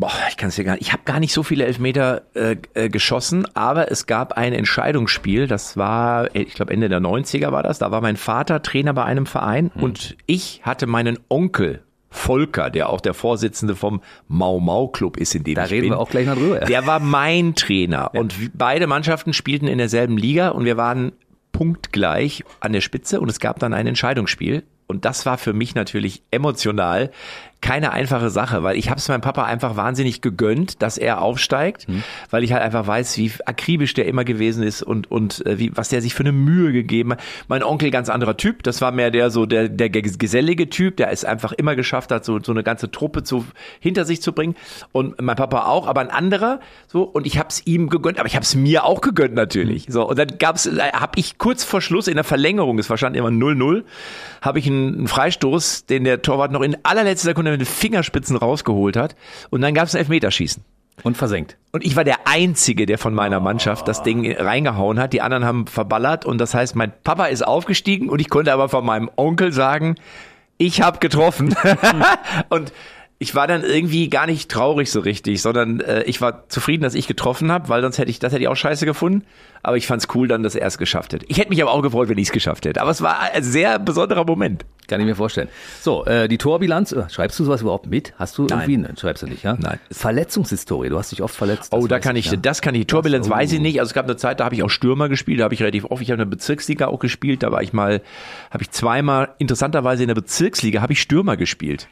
Boah, 0.00 0.12
ich 0.28 0.36
kann 0.36 0.48
es 0.50 0.54
dir 0.54 0.62
gar 0.64 0.74
nicht. 0.74 0.82
Ich 0.82 0.92
habe 0.92 1.02
gar 1.04 1.18
nicht 1.18 1.32
so 1.32 1.42
viele 1.42 1.66
Elfmeter 1.66 2.22
äh, 2.34 2.56
äh, 2.74 2.88
geschossen, 2.88 3.46
aber 3.54 3.90
es 3.90 4.06
gab 4.06 4.34
ein 4.34 4.52
Entscheidungsspiel, 4.52 5.48
das 5.48 5.76
war, 5.76 6.34
äh, 6.36 6.42
ich 6.42 6.54
glaube 6.54 6.72
Ende 6.72 6.88
der 6.88 7.00
90er 7.00 7.50
war 7.50 7.64
das, 7.64 7.80
da 7.80 7.90
war 7.90 8.00
mein 8.00 8.16
Vater 8.16 8.62
Trainer 8.62 8.94
bei 8.94 9.02
einem 9.04 9.26
Verein 9.26 9.72
und 9.74 10.16
ich 10.26 10.60
hatte 10.62 10.86
meinen 10.86 11.18
Onkel 11.28 11.82
Volker, 12.10 12.70
der 12.70 12.88
auch 12.88 13.00
der 13.02 13.12
Vorsitzende 13.12 13.74
vom 13.76 14.00
Mau 14.28 14.60
Mau 14.60 14.86
Club 14.88 15.16
ist, 15.18 15.34
in 15.34 15.42
dem 15.44 15.56
Da 15.56 15.64
ich 15.66 15.72
reden 15.72 15.82
bin. 15.82 15.90
wir 15.90 15.98
auch 15.98 16.08
gleich 16.08 16.26
noch 16.26 16.36
drüber. 16.36 16.60
Der 16.60 16.86
war 16.86 17.00
mein 17.00 17.54
Trainer 17.56 18.14
und 18.14 18.40
wir- 18.40 18.50
beide 18.54 18.86
Mannschaften 18.86 19.32
spielten 19.32 19.66
in 19.66 19.78
derselben 19.78 20.16
Liga 20.16 20.50
und 20.50 20.64
wir 20.64 20.76
waren 20.76 21.12
punktgleich 21.52 22.44
an 22.60 22.72
der 22.72 22.80
Spitze 22.80 23.20
und 23.20 23.28
es 23.28 23.40
gab 23.40 23.58
dann 23.58 23.74
ein 23.74 23.86
Entscheidungsspiel 23.86 24.62
und 24.86 25.04
das 25.04 25.26
war 25.26 25.36
für 25.36 25.52
mich 25.52 25.74
natürlich 25.74 26.22
emotional 26.30 27.10
keine 27.60 27.92
einfache 27.92 28.30
Sache, 28.30 28.62
weil 28.62 28.76
ich 28.76 28.88
habe 28.88 28.98
es 28.98 29.08
meinem 29.08 29.20
Papa 29.20 29.44
einfach 29.44 29.76
wahnsinnig 29.76 30.20
gegönnt, 30.20 30.80
dass 30.82 30.96
er 30.96 31.20
aufsteigt, 31.20 31.88
Mhm. 31.88 32.04
weil 32.30 32.44
ich 32.44 32.52
halt 32.52 32.62
einfach 32.62 32.86
weiß, 32.86 33.16
wie 33.18 33.32
akribisch 33.46 33.94
der 33.94 34.06
immer 34.06 34.24
gewesen 34.24 34.62
ist 34.62 34.82
und 34.82 35.10
und 35.10 35.44
äh, 35.46 35.58
wie 35.58 35.76
was 35.76 35.88
der 35.88 36.00
sich 36.00 36.14
für 36.14 36.22
eine 36.22 36.32
Mühe 36.32 36.72
gegeben 36.72 37.12
hat. 37.12 37.20
Mein 37.48 37.62
Onkel 37.62 37.90
ganz 37.90 38.08
anderer 38.08 38.36
Typ, 38.36 38.62
das 38.62 38.80
war 38.80 38.92
mehr 38.92 39.10
der 39.10 39.30
so 39.30 39.44
der 39.46 39.68
der 39.68 39.90
gesellige 39.90 40.70
Typ, 40.70 40.96
der 40.98 41.10
es 41.10 41.24
einfach 41.24 41.52
immer 41.52 41.74
geschafft 41.76 42.12
hat, 42.12 42.24
so 42.24 42.38
so 42.42 42.52
eine 42.52 42.62
ganze 42.62 42.90
Truppe 42.90 43.22
zu 43.24 43.44
hinter 43.80 44.04
sich 44.04 44.22
zu 44.22 44.32
bringen 44.32 44.54
und 44.92 45.20
mein 45.20 45.36
Papa 45.36 45.66
auch, 45.66 45.86
aber 45.88 46.00
ein 46.00 46.10
anderer 46.10 46.60
so 46.86 47.02
und 47.02 47.26
ich 47.26 47.38
habe 47.38 47.48
es 47.48 47.66
ihm 47.66 47.88
gegönnt, 47.88 48.18
aber 48.18 48.28
ich 48.28 48.36
habe 48.36 48.44
es 48.44 48.54
mir 48.54 48.84
auch 48.84 49.00
gegönnt 49.00 49.34
natürlich. 49.34 49.86
So 49.88 50.08
und 50.08 50.18
dann 50.18 50.38
gab's 50.38 50.68
habe 50.68 51.12
ich 51.18 51.38
kurz 51.38 51.64
vor 51.64 51.80
Schluss 51.80 52.06
in 52.08 52.14
der 52.14 52.24
Verlängerung, 52.24 52.78
es 52.78 52.88
war 52.88 52.96
stand 52.96 53.16
immer 53.16 53.28
0-0, 53.30 53.82
habe 54.42 54.58
ich 54.58 54.66
einen, 54.66 54.94
einen 54.98 55.08
Freistoß, 55.08 55.86
den 55.86 56.04
der 56.04 56.22
Torwart 56.22 56.52
noch 56.52 56.62
in 56.62 56.76
allerletzter 56.84 57.30
Sekunde 57.30 57.47
mit 57.50 57.60
den 57.60 57.66
Fingerspitzen 57.66 58.36
rausgeholt 58.36 58.96
hat 58.96 59.16
und 59.50 59.60
dann 59.60 59.74
gab's 59.74 59.94
ein 59.94 59.98
Elfmeterschießen. 59.98 60.64
Und 61.04 61.16
versenkt. 61.16 61.56
Und 61.70 61.84
ich 61.84 61.94
war 61.94 62.02
der 62.02 62.26
Einzige, 62.26 62.84
der 62.84 62.98
von 62.98 63.14
meiner 63.14 63.38
Mannschaft 63.38 63.86
das 63.86 64.02
Ding 64.02 64.28
reingehauen 64.32 64.98
hat. 64.98 65.12
Die 65.12 65.22
anderen 65.22 65.44
haben 65.44 65.68
verballert. 65.68 66.26
Und 66.26 66.38
das 66.38 66.54
heißt, 66.54 66.74
mein 66.74 66.92
Papa 67.04 67.26
ist 67.26 67.46
aufgestiegen 67.46 68.08
und 68.08 68.20
ich 68.20 68.28
konnte 68.28 68.52
aber 68.52 68.68
von 68.68 68.84
meinem 68.84 69.08
Onkel 69.14 69.52
sagen, 69.52 69.94
ich 70.56 70.82
habe 70.82 70.98
getroffen. 70.98 71.54
und 72.48 72.72
ich 73.20 73.34
war 73.34 73.48
dann 73.48 73.64
irgendwie 73.64 74.08
gar 74.10 74.26
nicht 74.26 74.48
traurig 74.48 74.90
so 74.92 75.00
richtig, 75.00 75.42
sondern 75.42 75.80
äh, 75.80 76.04
ich 76.04 76.20
war 76.20 76.48
zufrieden, 76.48 76.84
dass 76.84 76.94
ich 76.94 77.08
getroffen 77.08 77.50
habe, 77.50 77.68
weil 77.68 77.82
sonst 77.82 77.98
hätte 77.98 78.10
ich, 78.10 78.20
das 78.20 78.32
hätte 78.32 78.42
ich 78.42 78.48
auch 78.48 78.54
scheiße 78.56 78.86
gefunden. 78.86 79.24
Aber 79.60 79.76
ich 79.76 79.88
fand's 79.88 80.06
cool 80.14 80.28
dann, 80.28 80.44
dass 80.44 80.54
er 80.54 80.64
es 80.68 80.78
geschafft 80.78 81.12
hätte. 81.12 81.26
Ich 81.28 81.36
hätte 81.38 81.48
mich 81.48 81.60
aber 81.60 81.72
auch 81.72 81.82
gefreut, 81.82 82.08
wenn 82.08 82.16
ich 82.18 82.28
es 82.28 82.32
geschafft 82.32 82.64
hätte. 82.64 82.80
Aber 82.80 82.92
es 82.92 83.02
war 83.02 83.18
ein 83.20 83.42
sehr 83.42 83.80
besonderer 83.80 84.24
Moment. 84.24 84.64
Kann 84.86 85.00
ich 85.00 85.06
mir 85.06 85.16
vorstellen. 85.16 85.48
So, 85.82 86.04
äh, 86.06 86.28
die 86.28 86.38
Torbilanz, 86.38 86.92
äh, 86.92 87.10
schreibst 87.10 87.38
du 87.40 87.44
sowas 87.44 87.60
überhaupt 87.60 87.86
mit? 87.88 88.14
Hast 88.18 88.38
du 88.38 88.44
Nein. 88.46 88.60
irgendwie, 88.70 88.76
ne, 88.76 88.94
schreibst 88.96 89.24
du 89.24 89.26
nicht, 89.26 89.42
ja? 89.42 89.56
Nein. 89.58 89.80
Verletzungshistorie, 89.90 90.88
du 90.88 90.96
hast 90.96 91.10
dich 91.10 91.22
oft 91.22 91.34
verletzt. 91.34 91.72
Oh, 91.74 91.80
das 91.80 91.88
da 91.88 91.98
kann 91.98 92.14
ich, 92.14 92.26
ja. 92.26 92.36
das 92.36 92.62
kann 92.62 92.76
ich, 92.76 92.86
Turbulenz 92.86 93.26
Das- 93.26 93.32
oh. 93.34 93.36
weiß 93.36 93.52
ich 93.52 93.60
nicht. 93.60 93.80
Also 93.80 93.90
es 93.90 93.94
gab 93.94 94.04
eine 94.06 94.16
Zeit, 94.16 94.38
da 94.38 94.44
habe 94.44 94.54
ich 94.54 94.62
auch 94.62 94.70
Stürmer 94.70 95.08
gespielt, 95.08 95.40
da 95.40 95.44
habe 95.44 95.54
ich 95.54 95.60
relativ 95.60 95.86
oft, 95.86 96.00
ich 96.00 96.10
habe 96.12 96.22
eine 96.22 96.30
Bezirksliga 96.30 96.86
auch 96.86 97.00
gespielt, 97.00 97.42
da 97.42 97.50
war 97.50 97.62
ich 97.62 97.72
mal, 97.72 98.00
habe 98.52 98.62
ich 98.62 98.70
zweimal, 98.70 99.30
interessanterweise 99.38 100.04
in 100.04 100.08
der 100.08 100.14
Bezirksliga, 100.14 100.80
habe 100.82 100.92
ich 100.92 101.02
Stürmer 101.02 101.36
gespielt. 101.36 101.88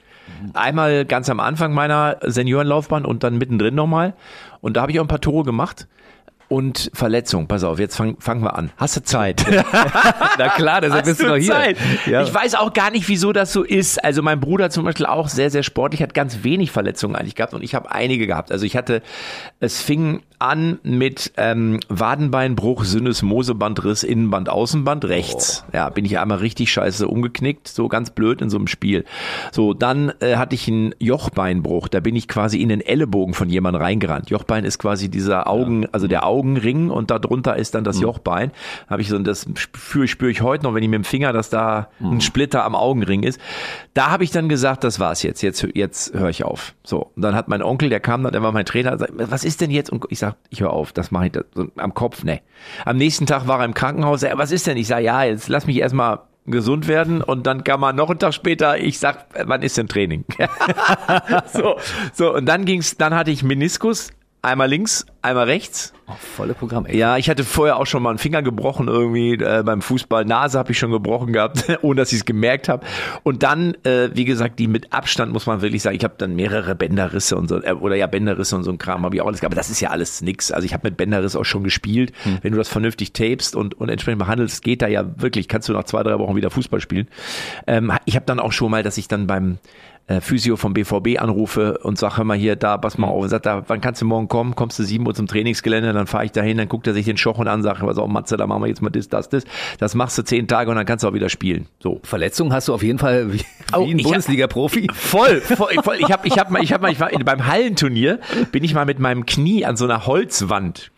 Einmal 0.55 1.05
ganz 1.05 1.29
am 1.29 1.41
Anfang 1.41 1.73
meiner 1.73 2.19
Seniorenlaufbahn 2.23 3.05
und 3.05 3.23
dann 3.25 3.39
mittendrin 3.39 3.75
nochmal. 3.75 4.15
Und 4.61 4.77
da 4.77 4.83
habe 4.83 4.93
ich 4.93 5.01
auch 5.01 5.05
ein 5.05 5.09
paar 5.09 5.21
Tore 5.21 5.45
gemacht. 5.45 5.87
Und 6.49 6.93
Verletzung, 6.95 7.49
pass 7.49 7.65
auf, 7.65 7.81
jetzt 7.81 7.97
fang, 7.97 8.21
fangen 8.21 8.43
wir 8.45 8.57
an. 8.57 8.71
Hast 8.77 8.97
du 8.97 9.03
Zeit? 9.03 9.45
Na 10.39 10.49
klar, 10.51 10.81
deshalb 10.81 11.05
bist 11.05 11.21
du 11.21 11.27
noch 11.27 11.37
hier. 11.37 11.53
Zeit. 11.53 11.77
Ja. 12.07 12.23
Ich 12.23 12.33
weiß 12.33 12.55
auch 12.55 12.73
gar 12.73 12.93
nicht, 12.93 13.09
wieso 13.09 13.33
das 13.33 13.53
so 13.53 13.65
ist. 13.65 14.03
Also 14.05 14.23
mein 14.23 14.39
Bruder 14.39 14.71
zum 14.71 14.85
Beispiel 14.85 15.07
auch 15.07 15.29
sehr, 15.29 15.51
sehr 15.51 15.65
sportlich, 15.65 16.03
hat 16.03 16.15
ganz 16.15 16.45
wenig 16.45 16.71
Verletzungen 16.71 17.17
eigentlich 17.17 17.35
gehabt 17.35 17.53
und 17.53 17.65
ich 17.65 17.75
habe 17.75 17.91
einige 17.91 18.29
gehabt. 18.29 18.53
Also 18.53 18.65
ich 18.65 18.77
hatte, 18.77 19.03
es 19.59 19.83
fing 19.83 20.23
an 20.39 20.79
mit 20.83 21.33
ähm, 21.37 21.81
Wadenbeinbruch, 21.89 22.85
Sinnesmosebandriss, 22.85 24.03
Innenband, 24.03 24.49
Außenband, 24.49 25.05
rechts. 25.07 25.65
Ja, 25.73 25.89
bin 25.89 26.05
ich 26.05 26.19
einmal 26.19 26.39
richtig 26.39 26.73
scheiße 26.73 27.09
umgeknickt, 27.09 27.69
so 27.69 27.89
ganz 27.89 28.11
blöd 28.11 28.43
in 28.43 28.51
so 28.51 28.57
einem 28.57 28.67
Spiel. 28.67 29.05
So, 29.53 29.75
dann 29.75 30.13
äh, 30.21 30.37
hatte 30.37 30.55
ich 30.55 30.69
einen 30.69 30.95
Jochbeinbruch, 30.99 31.89
da 31.89 32.01
bin 32.01 32.17
ich 32.17 32.29
quasi 32.29 32.61
in 32.61 32.69
den 32.69 32.81
Ellenbogen 32.81 33.35
von 33.35 33.49
jemandem 33.49 33.83
reingerannt. 33.83 34.31
Jochbein 34.31 34.65
ist 34.65 34.79
quasi 34.79 35.09
dieser 35.09 35.49
Augen, 35.49 35.87
also 35.93 36.07
der 36.07 36.27
Augenring 36.27 36.91
und 36.91 37.11
darunter 37.11 37.57
ist 37.57 37.75
dann 37.75 37.85
das 37.85 38.01
Jochbein. 38.01 38.51
Habe 38.89 39.03
ich 39.03 39.09
so, 39.09 39.19
das 39.19 39.47
spüre 39.55 40.09
spür 40.09 40.29
ich 40.29 40.43
heute 40.43 40.65
noch, 40.65 40.75
wenn 40.75 40.83
ich 40.83 40.89
mit 40.89 40.99
dem 40.99 41.05
Finger, 41.05 41.33
dass 41.33 41.51
da 41.51 41.89
ein 42.01 42.21
Splitter 42.21 42.65
am 42.65 42.75
Augenring 42.75 43.23
ist. 43.23 43.41
Da 43.95 44.11
habe 44.11 44.25
ich 44.25 44.31
dann 44.31 44.49
gesagt, 44.49 44.85
das 44.85 45.01
war's 45.01 45.23
jetzt, 45.23 45.43
jetzt, 45.43 45.67
jetzt 45.75 46.15
höre 46.15 46.29
ich 46.29 46.45
auf. 46.45 46.75
So, 46.83 47.11
und 47.17 47.23
dann 47.23 47.35
hat 47.35 47.49
mein 47.49 47.63
Onkel, 47.63 47.89
der 47.89 48.01
kam 48.01 48.23
dann, 48.23 48.33
der 48.33 48.43
war 48.43 48.53
mein 48.53 48.67
Trainer, 48.67 48.99
sagt, 48.99 49.13
was 49.15 49.45
ist 49.45 49.61
denn 49.61 49.71
jetzt? 49.71 49.91
Und 49.91 50.05
ich 50.11 50.19
sag, 50.19 50.26
ich 50.51 50.61
höre 50.61 50.73
auf, 50.73 50.93
das 50.93 51.11
mache 51.11 51.27
ich 51.27 51.33
da, 51.33 51.43
so, 51.55 51.69
am 51.77 51.95
Kopf, 51.95 52.25
ne. 52.25 52.41
Am 52.85 52.97
nächsten 52.97 53.27
Tag 53.27 53.47
war 53.47 53.61
er 53.61 53.65
im 53.65 53.75
Krankenhaus, 53.75 54.23
er, 54.23 54.39
was 54.39 54.53
ist 54.53 54.67
denn? 54.67 54.77
Ich 54.77 54.89
sag, 54.89 55.01
ja, 55.01 55.25
jetzt 55.25 55.49
lass 55.49 55.67
mich 55.67 55.79
erstmal 55.79 56.21
gesund 56.47 56.89
werden 56.89 57.23
und 57.23 57.47
dann 57.47 57.65
kam 57.65 57.81
man 57.81 57.97
noch 57.97 58.11
einen 58.11 58.19
Tag 58.19 58.33
später, 58.33 58.79
ich 58.79 58.99
sag, 58.99 59.27
wann 59.45 59.63
ist 59.63 59.77
denn 59.77 59.89
Training? 59.89 60.25
so, 61.53 61.77
so, 62.13 62.35
und 62.35 62.47
dann 62.47 62.65
ging's, 62.65 62.97
dann 62.97 63.15
hatte 63.15 63.31
ich 63.31 63.43
Meniskus, 63.43 64.11
einmal 64.43 64.69
links, 64.69 65.07
einmal 65.23 65.47
rechts. 65.47 65.93
Oh, 66.09 66.13
volle 66.37 66.55
Programm, 66.55 66.87
ey. 66.87 66.97
Ja, 66.97 67.17
ich 67.17 67.29
hatte 67.29 67.43
vorher 67.43 67.79
auch 67.79 67.87
schon 67.87 68.03
mal 68.03 68.11
einen 68.11 68.19
Finger 68.19 68.41
gebrochen 68.41 68.87
irgendwie 68.87 69.33
äh, 69.33 69.65
beim 69.65 69.83
Fußball. 69.83 70.25
Nase 70.25 70.57
habe 70.57 70.71
ich 70.71 70.79
schon 70.79 70.93
gebrochen 70.93 71.33
gehabt, 71.33 71.65
ohne 71.83 72.01
dass 72.01 72.13
ich 72.13 72.21
es 72.21 72.25
gemerkt 72.25 72.69
habe. 72.69 72.87
Und 73.25 73.43
dann, 73.43 73.75
äh, 73.83 74.11
wie 74.15 74.25
gesagt, 74.25 74.61
die 74.61 74.69
mit 74.69 74.93
Abstand 74.93 75.33
muss 75.33 75.47
man 75.47 75.63
wirklich 75.63 75.83
sagen, 75.83 75.97
ich 75.97 76.05
habe 76.05 76.15
dann 76.17 76.37
mehrere 76.37 76.77
Bänderrisse 76.77 77.37
und 77.37 77.49
so, 77.49 77.61
äh, 77.61 77.73
oder 77.73 77.97
ja 77.97 78.07
Bänderrisse 78.07 78.55
und 78.55 78.63
so 78.63 78.71
ein 78.71 78.79
Kram 78.79 79.05
habe 79.05 79.17
ich 79.17 79.23
auch 79.23 79.27
alles 79.27 79.41
gehabt. 79.41 79.53
Aber 79.53 79.61
das 79.61 79.71
ist 79.71 79.81
ja 79.81 79.91
alles 79.91 80.23
nix. 80.23 80.53
Also 80.53 80.65
ich 80.65 80.73
habe 80.73 80.87
mit 80.89 80.97
Bänderriss 80.97 81.35
auch 81.35 81.45
schon 81.45 81.65
gespielt. 81.65 82.13
Wenn 82.43 82.53
du 82.53 82.59
das 82.59 82.69
vernünftig 82.69 83.13
tapest 83.13 83.57
und, 83.57 83.75
und 83.75 83.89
entsprechend 83.89 84.21
behandelst, 84.21 84.63
geht 84.63 84.83
da 84.83 84.87
ja 84.87 85.05
wirklich, 85.21 85.49
kannst 85.49 85.69
du 85.69 85.73
nach 85.73 85.85
zwei, 85.85 86.03
drei 86.05 86.19
Wochen 86.19 86.37
wieder 86.37 86.51
Fußball 86.51 86.81
spielen. 86.81 87.09
Ähm, 87.67 87.93
ich 88.05 88.15
habe 88.15 88.27
dann 88.27 88.39
auch 88.39 88.53
schon 88.53 88.71
mal, 88.71 88.83
dass 88.85 88.97
ich 88.97 89.09
dann 89.09 89.27
beim 89.27 89.59
äh, 90.09 90.21
Physio 90.21 90.57
vom 90.57 90.73
BVB 90.73 91.19
anrufe 91.21 91.79
und 91.79 91.99
sag, 91.99 92.17
hör 92.17 92.25
mal 92.25 92.37
hier, 92.37 92.55
da, 92.57 92.77
pass 92.79 92.97
mal 92.97 93.09
auf. 93.09 93.23
Und 93.25 93.29
sagt, 93.29 93.47
da, 93.47 93.65
wann 93.67 93.81
kannst 93.81 94.01
du 94.03 94.07
morgen 94.07 94.29
kommen? 94.29 94.55
Kommst 94.55 94.79
du 94.79 94.85
sieben 94.85 95.07
Uhr 95.07 95.15
zum 95.15 95.27
Trainingsgelände? 95.27 95.93
Dann 95.93 96.07
fahre 96.07 96.25
ich 96.27 96.33
dahin, 96.33 96.59
dann 96.59 96.69
guckt 96.69 96.87
er 96.87 96.95
sich 96.95 97.07
den 97.07 97.17
Schochen 97.17 97.49
an, 97.49 97.63
sagt, 97.63 97.83
was 97.83 97.99
auch, 97.99 98.07
Matze, 98.07 98.37
da 98.37 98.47
machen 98.47 98.63
wir 98.63 98.69
jetzt 98.69 98.83
mal 98.83 98.91
das, 98.91 99.09
das, 99.09 99.29
das. 99.29 99.45
Das 99.79 99.95
machst 99.97 100.17
du 100.19 100.23
zehn 100.23 100.47
Tage 100.47 100.71
und 100.71 100.77
dann 100.77 100.87
kannst 100.87 101.03
du 101.05 101.09
auch 101.09 101.13
wieder 101.15 101.29
spielen. 101.29 101.67
So. 101.81 102.01
Verletzung 102.05 102.53
hast 102.53 102.69
du 102.69 102.75
auf 102.75 102.83
jeden 102.85 102.99
Fall 102.99 103.33
wie, 103.33 103.41
Oh, 103.75 103.85
wie 103.85 103.91
ein 103.95 103.99
ich 103.99 104.05
hab- 104.05 104.13
Bundesliga-Profi. 104.13 104.87
Voll, 104.95 105.41
voll, 105.41 105.75
voll. 105.83 105.97
Ich 105.99 106.11
habe, 106.13 106.27
ich 106.29 106.39
habe 106.39 106.53
mal, 106.53 106.63
ich 106.63 106.73
habe 106.73 106.83
mal, 106.83 106.93
ich 106.93 107.01
war 107.01 107.13
in, 107.13 107.25
beim 107.25 107.47
Hallenturnier, 107.47 108.21
bin 108.53 108.63
ich 108.63 108.75
mal 108.75 108.85
mit 108.87 108.99
meinem 109.01 109.27
Knie 109.27 109.65
an 109.65 109.77
so 109.77 109.85
einer 109.87 110.07
Holzwand. 110.07 110.93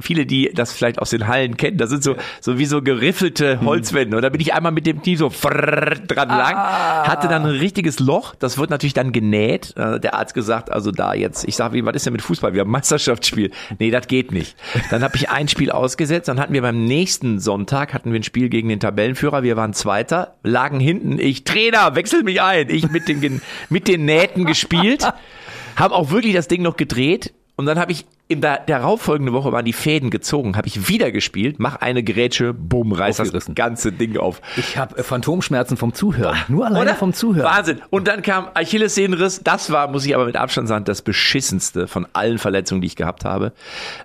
Viele, 0.00 0.24
die 0.24 0.50
das 0.54 0.72
vielleicht 0.72 0.98
aus 0.98 1.10
den 1.10 1.26
Hallen 1.26 1.56
kennen, 1.58 1.76
das 1.76 1.90
sind 1.90 2.02
so, 2.02 2.16
so 2.40 2.58
wie 2.58 2.64
so 2.64 2.80
geriffelte 2.80 3.60
Holzwände. 3.60 4.16
Und 4.16 4.22
da 4.22 4.30
bin 4.30 4.40
ich 4.40 4.54
einmal 4.54 4.72
mit 4.72 4.86
dem 4.86 5.02
Knie 5.02 5.16
so 5.16 5.28
frrrr 5.30 5.96
dran 6.06 6.28
lang, 6.28 6.56
hatte 6.56 7.28
dann 7.28 7.42
ein 7.44 7.50
richtiges 7.56 7.98
Loch. 7.98 8.34
Das 8.46 8.58
wird 8.58 8.70
natürlich 8.70 8.94
dann 8.94 9.10
genäht. 9.10 9.74
Äh, 9.76 9.98
Der 9.98 10.14
Arzt 10.14 10.34
gesagt, 10.34 10.70
also 10.70 10.92
da 10.92 11.14
jetzt, 11.14 11.44
ich 11.48 11.56
sag, 11.56 11.72
wie, 11.72 11.84
was 11.84 11.96
ist 11.96 12.06
denn 12.06 12.12
mit 12.12 12.22
Fußball? 12.22 12.54
Wir 12.54 12.60
haben 12.60 12.70
Meisterschaftsspiel. 12.70 13.50
Nee, 13.80 13.90
das 13.90 14.06
geht 14.06 14.30
nicht. 14.30 14.56
Dann 14.90 15.02
habe 15.02 15.16
ich 15.16 15.30
ein 15.30 15.48
Spiel 15.48 15.70
ausgesetzt, 15.72 16.28
dann 16.28 16.38
hatten 16.38 16.52
wir 16.52 16.62
beim 16.62 16.84
nächsten 16.84 17.40
Sonntag 17.40 17.92
hatten 17.92 18.12
wir 18.12 18.20
ein 18.20 18.22
Spiel 18.22 18.48
gegen 18.48 18.68
den 18.68 18.78
Tabellenführer. 18.78 19.42
Wir 19.42 19.56
waren 19.56 19.72
Zweiter, 19.72 20.36
lagen 20.44 20.78
hinten. 20.78 21.18
Ich, 21.18 21.42
Trainer, 21.42 21.96
wechsel 21.96 22.22
mich 22.22 22.40
ein. 22.40 22.70
Ich 22.70 22.88
mit 22.90 23.08
den, 23.08 23.42
mit 23.68 23.88
den 23.88 24.04
Nähten 24.04 24.44
gespielt, 24.44 25.06
habe 25.74 25.94
auch 25.94 26.10
wirklich 26.10 26.34
das 26.34 26.46
Ding 26.46 26.62
noch 26.62 26.76
gedreht. 26.76 27.32
Und 27.56 27.64
dann 27.64 27.78
habe 27.78 27.90
ich 27.90 28.04
in 28.28 28.40
der 28.40 28.58
darauffolgende 28.66 29.32
Woche 29.32 29.52
waren 29.52 29.64
die 29.64 29.72
Fäden 29.72 30.10
gezogen, 30.10 30.56
habe 30.56 30.66
ich 30.66 30.88
wieder 30.88 31.10
gespielt, 31.12 31.56
mach 31.58 31.76
eine 31.76 32.02
Grätsche, 32.02 32.52
bumm, 32.52 32.92
reiß 32.92 33.16
das 33.16 33.54
ganze 33.54 33.92
Ding 33.92 34.18
auf. 34.18 34.42
Ich 34.56 34.76
habe 34.76 34.98
äh, 34.98 35.02
Phantomschmerzen 35.02 35.76
vom 35.76 35.94
Zuhören. 35.94 36.36
Nur 36.48 36.66
alleine 36.66 36.90
Oder? 36.90 36.94
vom 36.96 37.12
Zuhören. 37.14 37.46
Wahnsinn. 37.46 37.80
Und 37.88 38.08
dann 38.08 38.22
kam 38.22 38.48
Achillessehnenriss. 38.52 39.42
Das 39.44 39.70
war, 39.70 39.88
muss 39.88 40.04
ich 40.04 40.14
aber 40.14 40.26
mit 40.26 40.36
Abstand 40.36 40.68
sagen, 40.68 40.84
das 40.84 41.02
beschissenste 41.02 41.86
von 41.86 42.06
allen 42.12 42.38
Verletzungen, 42.38 42.80
die 42.80 42.88
ich 42.88 42.96
gehabt 42.96 43.24
habe. 43.24 43.52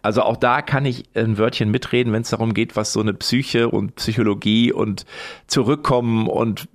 Also 0.02 0.22
auch 0.22 0.38
da 0.38 0.62
kann 0.62 0.86
ich 0.86 1.06
ein 1.16 1.38
Wörtchen 1.38 1.72
mitreden, 1.72 2.14
wenn 2.14 2.22
es 2.22 2.30
darum 2.30 2.54
geht, 2.54 2.76
was 2.76 2.94
so 2.94 3.02
eine 3.02 3.14
Psyche 3.14 3.70
und 3.70 3.96
Psychologie 3.96 4.72
und 4.72 5.06
Zurückkommen 5.48 6.28
und 6.28 6.70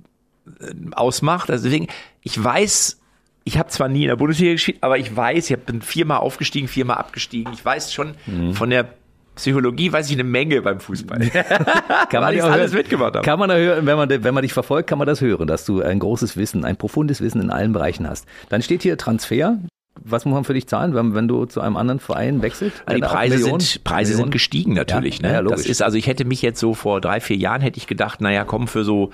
äh, 0.60 0.74
ausmacht. 0.92 1.48
Also 1.48 1.64
deswegen, 1.64 1.86
ich 2.22 2.42
weiß, 2.42 2.98
ich 3.46 3.58
habe 3.58 3.70
zwar 3.70 3.88
nie 3.88 4.02
in 4.02 4.08
der 4.08 4.16
Bundesliga 4.16 4.52
gespielt, 4.52 4.78
aber 4.80 4.98
ich 4.98 5.14
weiß, 5.14 5.50
ich 5.50 5.56
bin 5.58 5.80
viermal 5.80 6.18
aufgestiegen, 6.18 6.66
viermal 6.66 6.98
abgestiegen. 6.98 7.52
Ich 7.54 7.64
weiß 7.64 7.94
schon 7.94 8.14
von 8.52 8.70
der 8.70 8.88
Psychologie 9.36 9.92
weiß 9.92 10.08
ich 10.08 10.14
eine 10.14 10.24
Menge 10.24 10.62
beim 10.62 10.80
Fußball. 10.80 11.18
Kann 12.10 12.34
ich's 12.34 12.42
auch 12.42 12.50
alles 12.50 12.72
hören. 12.72 12.78
mitgemacht 12.78 13.14
habe. 13.16 13.24
Kann 13.24 13.38
man 13.38 13.50
da 13.50 13.56
hören, 13.56 13.86
wenn 13.86 13.96
man, 13.96 14.08
wenn 14.08 14.34
man 14.34 14.42
dich 14.42 14.54
verfolgt, 14.54 14.88
kann 14.88 14.98
man 14.98 15.06
das 15.06 15.20
hören, 15.20 15.46
dass 15.46 15.66
du 15.66 15.82
ein 15.82 15.98
großes 15.98 16.38
Wissen, 16.38 16.64
ein 16.64 16.76
profundes 16.76 17.20
Wissen 17.20 17.42
in 17.42 17.50
allen 17.50 17.72
Bereichen 17.72 18.08
hast. 18.08 18.26
Dann 18.48 18.62
steht 18.62 18.82
hier 18.82 18.96
Transfer. 18.96 19.58
Was 20.02 20.24
muss 20.24 20.34
man 20.34 20.44
für 20.44 20.54
dich 20.54 20.66
zahlen, 20.66 20.94
wenn, 20.94 21.14
wenn 21.14 21.28
du 21.28 21.44
zu 21.46 21.60
einem 21.60 21.76
anderen 21.76 22.00
Verein 22.00 22.42
wechselst? 22.42 22.82
Die 22.90 23.02
auch 23.02 23.10
Preise 23.10 23.38
sind, 23.38 23.84
Preise 23.84 24.14
sind 24.14 24.30
gestiegen 24.30 24.74
natürlich. 24.74 25.18
Ja, 25.18 25.28
ne? 25.28 25.34
ja, 25.34 25.40
logisch. 25.40 25.62
das 25.62 25.66
ist, 25.66 25.82
also 25.82 25.96
ich 25.96 26.06
hätte 26.06 26.24
mich 26.24 26.42
jetzt 26.42 26.60
so 26.60 26.74
vor 26.74 27.00
drei, 27.00 27.20
vier 27.20 27.36
Jahren 27.36 27.62
hätte 27.62 27.78
ich 27.78 27.86
gedacht, 27.86 28.20
naja, 28.20 28.44
komm, 28.44 28.68
für 28.68 28.84
so, 28.84 29.10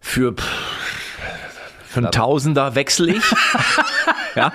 für, 0.00 0.34
für 1.94 2.00
einen 2.00 2.10
Tausender 2.12 2.74
wechsle 2.74 3.14
ich. 3.14 3.22
ja. 4.34 4.52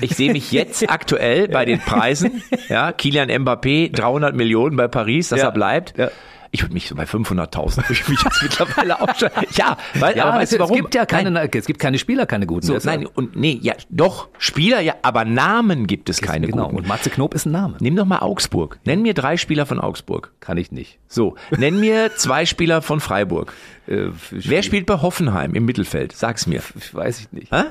Ich 0.00 0.14
sehe 0.16 0.32
mich 0.32 0.52
jetzt 0.52 0.88
aktuell 0.90 1.48
bei 1.48 1.64
den 1.64 1.80
Preisen. 1.80 2.42
Ja, 2.68 2.92
Kilian 2.92 3.28
Mbappé, 3.28 3.92
300 3.94 4.34
Millionen 4.34 4.76
bei 4.76 4.88
Paris, 4.88 5.28
dass 5.30 5.40
Ja. 5.40 5.46
er 5.46 5.52
bleibt. 5.52 5.98
Ja. 5.98 6.10
Ich 6.54 6.62
würde 6.62 6.72
mich 6.72 6.86
so 6.88 6.94
bei 6.94 7.02
500.000 7.02 7.78
würde 7.78 7.92
ich 7.92 8.08
mich 8.08 8.22
jetzt 8.22 8.40
mittlerweile 8.40 9.00
auch 9.00 9.12
schon. 9.18 9.28
Ja, 9.56 9.76
weil, 9.94 10.16
Ja, 10.16 10.26
aber 10.26 10.38
weißt 10.38 10.52
es, 10.52 10.58
warum? 10.60 10.76
es 10.76 10.82
gibt 10.82 10.94
ja 10.94 11.04
keine, 11.04 11.32
Nein, 11.32 11.50
es 11.52 11.66
gibt 11.66 11.80
keine 11.80 11.98
Spieler, 11.98 12.26
keine 12.26 12.46
guten. 12.46 12.64
so, 12.64 12.78
nein, 12.84 13.06
und 13.06 13.34
nee, 13.34 13.58
ja, 13.60 13.74
doch, 13.90 14.28
Spieler, 14.38 14.78
ja, 14.80 14.94
aber 15.02 15.24
Namen 15.24 15.88
gibt 15.88 16.08
es 16.08 16.20
keine 16.22 16.46
genau. 16.46 16.66
guten. 16.66 16.76
Und 16.76 16.86
Matze 16.86 17.10
Knob 17.10 17.34
ist 17.34 17.44
ein 17.46 17.50
Name. 17.50 17.76
Nimm 17.80 17.96
doch 17.96 18.04
mal 18.04 18.20
Augsburg. 18.20 18.78
Nenn 18.84 19.02
mir 19.02 19.14
drei 19.14 19.36
Spieler 19.36 19.66
von 19.66 19.80
Augsburg. 19.80 20.30
Kann 20.38 20.56
ich 20.56 20.70
nicht. 20.70 21.00
So, 21.08 21.34
nenn 21.50 21.80
mir 21.80 22.14
zwei 22.14 22.46
Spieler 22.46 22.82
von 22.82 23.00
Freiburg. 23.00 23.52
Äh, 23.88 24.10
Wer 24.30 24.62
spielt 24.62 24.86
bei 24.86 25.02
Hoffenheim 25.02 25.54
im 25.56 25.64
Mittelfeld? 25.64 26.12
Sag's 26.12 26.46
mir. 26.46 26.62
Weiß 26.92 27.18
ich 27.18 27.32
nicht. 27.32 27.50
Hä? 27.50 27.64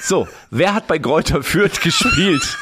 So, 0.00 0.26
wer 0.50 0.72
hat 0.72 0.86
bei 0.86 0.98
Kräuter 0.98 1.42
Fürth 1.42 1.82
gespielt? 1.82 2.56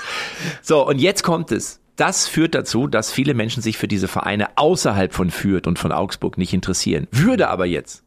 So, 0.62 0.84
und 0.84 0.98
jetzt 0.98 1.22
kommt 1.22 1.52
es. 1.52 1.78
Das 2.00 2.26
führt 2.26 2.54
dazu, 2.54 2.86
dass 2.86 3.12
viele 3.12 3.34
Menschen 3.34 3.62
sich 3.62 3.76
für 3.76 3.86
diese 3.86 4.08
Vereine 4.08 4.56
außerhalb 4.56 5.12
von 5.12 5.30
Fürth 5.30 5.66
und 5.66 5.78
von 5.78 5.92
Augsburg 5.92 6.38
nicht 6.38 6.54
interessieren. 6.54 7.06
Würde 7.10 7.48
aber 7.48 7.66
jetzt 7.66 8.04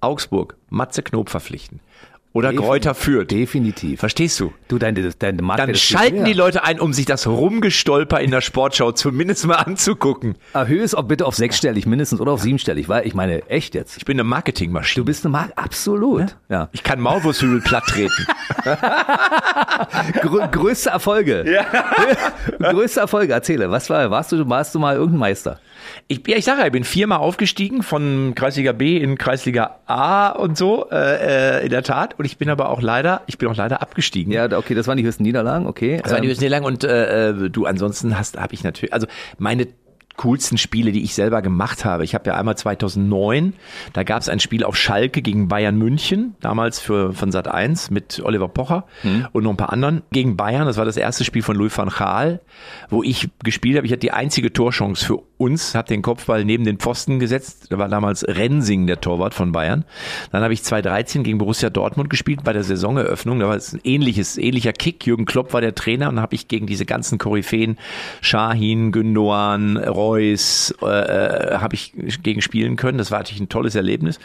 Augsburg 0.00 0.56
Matze 0.68 1.04
Knob 1.04 1.30
verpflichten 1.30 1.78
oder 2.32 2.50
Defin- 2.50 2.56
Kräuter 2.58 2.94
Fürth. 2.94 3.30
Definitiv. 3.30 4.00
Verstehst 4.00 4.38
du? 4.40 4.52
Du, 4.68 4.78
deine, 4.78 5.10
deine 5.18 5.40
Marke 5.42 5.62
Dann 5.66 5.74
schalten 5.74 6.24
die 6.24 6.34
Leute 6.34 6.64
ein, 6.64 6.78
um 6.80 6.92
sich 6.92 7.06
das 7.06 7.26
Rumgestolper 7.26 8.20
in 8.20 8.30
der 8.30 8.42
Sportschau 8.42 8.92
zumindest 8.92 9.46
mal 9.46 9.54
anzugucken. 9.54 10.34
Erhöhe 10.52 10.82
es 10.82 10.94
auch 10.94 11.04
bitte 11.04 11.24
auf 11.24 11.34
sechsstellig 11.34 11.86
mindestens 11.86 12.20
oder 12.20 12.32
auf 12.32 12.42
siebenstellig, 12.42 12.88
weil 12.90 13.06
ich 13.06 13.14
meine, 13.14 13.48
echt 13.48 13.74
jetzt. 13.74 13.96
Ich 13.96 14.04
bin 14.04 14.16
eine 14.16 14.24
Marketingmaschine. 14.24 15.02
Du 15.02 15.06
bist 15.06 15.24
eine 15.24 15.32
Marke, 15.32 15.56
absolut. 15.56 16.36
Ja. 16.50 16.68
Ich 16.72 16.82
kann 16.82 17.00
Maulwursthügel 17.00 17.62
platt 17.62 17.84
treten. 17.86 18.26
Grö 20.20 20.46
größte 20.50 20.90
Erfolge. 20.90 21.44
größte 22.58 23.00
Erfolge, 23.00 23.32
erzähle. 23.32 23.70
Was 23.70 23.88
war, 23.90 24.10
warst 24.10 24.32
du, 24.32 24.48
warst 24.48 24.74
du 24.74 24.78
mal 24.78 24.96
irgendein 24.96 25.20
Meister? 25.20 25.58
Ich, 26.08 26.22
ja, 26.28 26.36
ich 26.36 26.44
sage 26.44 26.60
ja, 26.60 26.66
ich 26.66 26.72
bin 26.72 26.84
viermal 26.84 27.18
aufgestiegen 27.18 27.82
von 27.82 28.34
Kreisliga 28.36 28.70
B 28.72 28.96
in 28.96 29.18
Kreisliga 29.18 29.80
A 29.86 30.28
und 30.30 30.56
so, 30.56 30.88
äh, 30.90 31.58
äh, 31.58 31.64
in 31.64 31.70
der 31.70 31.82
Tat. 31.82 32.16
Und 32.18 32.24
ich 32.26 32.38
bin 32.38 32.48
aber 32.48 32.68
auch 32.70 32.80
leider, 32.80 33.22
ich 33.26 33.38
bin 33.38 33.48
auch 33.48 33.56
leider 33.56 33.82
abgestiegen. 33.82 34.32
Ja, 34.32 34.44
okay, 34.56 34.74
das 34.74 34.86
waren 34.86 34.98
die 34.98 35.04
höchsten 35.04 35.24
Niederlagen, 35.24 35.66
okay. 35.66 36.00
Das 36.02 36.12
war 36.12 36.20
die 36.20 36.26
Ähm, 36.26 36.30
höchste 36.30 36.46
lang 36.48 36.64
und 36.64 36.84
äh, 36.84 37.30
äh, 37.30 37.50
du 37.50 37.66
ansonsten 37.66 38.16
hast, 38.16 38.38
habe 38.38 38.54
ich 38.54 38.62
natürlich, 38.62 38.92
also 38.92 39.08
meine 39.38 39.66
coolsten 40.16 40.56
Spiele, 40.56 40.92
die 40.92 41.02
ich 41.02 41.14
selber 41.14 41.42
gemacht 41.42 41.84
habe. 41.84 42.02
Ich 42.02 42.14
habe 42.14 42.30
ja 42.30 42.36
einmal 42.36 42.56
2009, 42.56 43.52
da 43.92 44.02
gab 44.02 44.22
es 44.22 44.30
ein 44.30 44.40
Spiel 44.40 44.64
auf 44.64 44.74
Schalke 44.74 45.20
gegen 45.20 45.48
Bayern 45.48 45.76
München, 45.76 46.34
damals 46.40 46.80
für 46.80 47.12
von 47.12 47.30
Sat 47.32 47.48
1 47.48 47.90
mit 47.90 48.22
Oliver 48.24 48.48
Pocher 48.48 48.86
und 49.32 49.44
noch 49.44 49.50
ein 49.50 49.58
paar 49.58 49.74
anderen 49.74 50.04
gegen 50.12 50.34
Bayern. 50.36 50.66
Das 50.66 50.78
war 50.78 50.86
das 50.86 50.96
erste 50.96 51.24
Spiel 51.24 51.42
von 51.42 51.54
Louis 51.54 51.76
van 51.76 51.90
Gaal, 51.90 52.40
wo 52.88 53.02
ich 53.02 53.28
gespielt 53.44 53.76
habe. 53.76 53.86
Ich 53.86 53.92
hatte 53.92 54.00
die 54.00 54.12
einzige 54.12 54.50
Torchance 54.54 55.04
für 55.04 55.18
uns, 55.38 55.74
habe 55.74 55.88
den 55.88 56.02
Kopfball 56.02 56.44
neben 56.44 56.64
den 56.64 56.78
Pfosten 56.78 57.18
gesetzt. 57.18 57.66
Da 57.70 57.78
war 57.78 57.88
damals 57.88 58.26
Rensing 58.26 58.86
der 58.86 59.00
Torwart 59.00 59.34
von 59.34 59.52
Bayern. 59.52 59.84
Dann 60.32 60.42
habe 60.42 60.54
ich 60.54 60.62
2013 60.62 61.24
gegen 61.24 61.38
Borussia 61.38 61.70
Dortmund 61.70 62.10
gespielt 62.10 62.44
bei 62.44 62.52
der 62.52 62.64
Saisoneröffnung. 62.64 63.40
Da 63.40 63.48
war 63.48 63.56
es 63.56 63.72
ein 63.72 63.80
ähnliches, 63.84 64.38
ähnlicher 64.38 64.72
Kick. 64.72 65.06
Jürgen 65.06 65.26
Klopp 65.26 65.52
war 65.52 65.60
der 65.60 65.74
Trainer 65.74 66.08
und 66.08 66.20
habe 66.20 66.34
ich 66.34 66.48
gegen 66.48 66.66
diese 66.66 66.86
ganzen 66.86 67.18
Koryphäen, 67.18 67.78
Shahin, 68.20 68.92
Gündoğan, 68.92 69.78
Reus, 69.78 70.74
äh, 70.82 70.86
äh, 70.86 71.58
habe 71.58 71.74
ich 71.74 71.92
gegen 72.22 72.40
spielen 72.42 72.76
können. 72.76 72.98
Das 72.98 73.10
war 73.10 73.18
natürlich 73.18 73.40
ein 73.40 73.48
tolles 73.48 73.74
Erlebnis. 73.74 74.18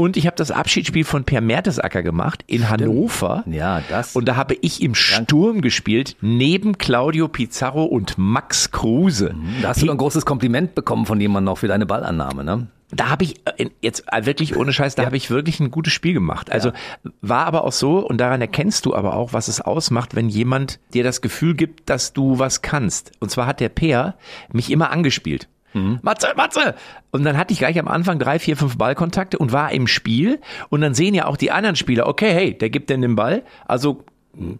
Und 0.00 0.16
ich 0.16 0.26
habe 0.26 0.34
das 0.34 0.50
Abschiedsspiel 0.50 1.04
von 1.04 1.24
Per 1.24 1.42
Mertesacker 1.42 2.02
gemacht 2.02 2.42
in 2.46 2.70
Hannover. 2.70 3.44
Ja, 3.44 3.82
das. 3.86 4.16
Und 4.16 4.24
da 4.24 4.34
habe 4.34 4.56
ich 4.62 4.82
im 4.82 4.94
Sturm 4.94 5.60
gespielt, 5.60 6.16
neben 6.22 6.78
Claudio 6.78 7.28
Pizarro 7.28 7.84
und 7.84 8.16
Max 8.16 8.70
Kruse. 8.70 9.34
da 9.60 9.68
hast 9.68 9.82
du 9.82 9.86
noch 9.86 9.92
ein 9.92 9.98
großes 9.98 10.24
Kompliment 10.24 10.74
bekommen 10.74 11.04
von 11.04 11.20
jemandem 11.20 11.52
noch 11.52 11.58
für 11.58 11.68
deine 11.68 11.84
Ballannahme, 11.84 12.44
ne? 12.44 12.68
Da 12.92 13.10
habe 13.10 13.24
ich 13.24 13.42
äh, 13.44 13.68
jetzt 13.82 14.04
äh, 14.10 14.24
wirklich 14.24 14.56
ohne 14.56 14.72
Scheiß, 14.72 14.94
da 14.94 15.04
habe 15.04 15.18
ich 15.18 15.30
wirklich 15.30 15.60
ein 15.60 15.70
gutes 15.70 15.92
Spiel 15.92 16.14
gemacht. 16.14 16.50
Also 16.50 16.72
war 17.20 17.44
aber 17.44 17.64
auch 17.64 17.72
so 17.72 17.98
und 17.98 18.18
daran 18.18 18.40
erkennst 18.40 18.86
du 18.86 18.94
aber 18.94 19.14
auch, 19.14 19.34
was 19.34 19.48
es 19.48 19.60
ausmacht, 19.60 20.16
wenn 20.16 20.30
jemand 20.30 20.80
dir 20.94 21.04
das 21.04 21.20
Gefühl 21.20 21.54
gibt, 21.54 21.90
dass 21.90 22.14
du 22.14 22.38
was 22.38 22.62
kannst. 22.62 23.12
Und 23.20 23.30
zwar 23.30 23.46
hat 23.46 23.60
der 23.60 23.68
Peer 23.68 24.14
mich 24.50 24.70
immer 24.70 24.90
angespielt. 24.90 25.46
Matze, 25.72 26.28
Matze! 26.36 26.74
Und 27.10 27.24
dann 27.24 27.36
hatte 27.36 27.52
ich 27.52 27.58
gleich 27.58 27.78
am 27.78 27.88
Anfang 27.88 28.18
drei, 28.18 28.38
vier, 28.38 28.56
fünf 28.56 28.76
Ballkontakte 28.76 29.38
und 29.38 29.52
war 29.52 29.72
im 29.72 29.86
Spiel. 29.86 30.40
Und 30.68 30.80
dann 30.80 30.94
sehen 30.94 31.14
ja 31.14 31.26
auch 31.26 31.36
die 31.36 31.50
anderen 31.50 31.76
Spieler, 31.76 32.06
okay, 32.06 32.32
hey, 32.32 32.56
der 32.56 32.70
gibt 32.70 32.90
denn 32.90 33.02
den 33.02 33.16
Ball. 33.16 33.42
Also 33.66 34.04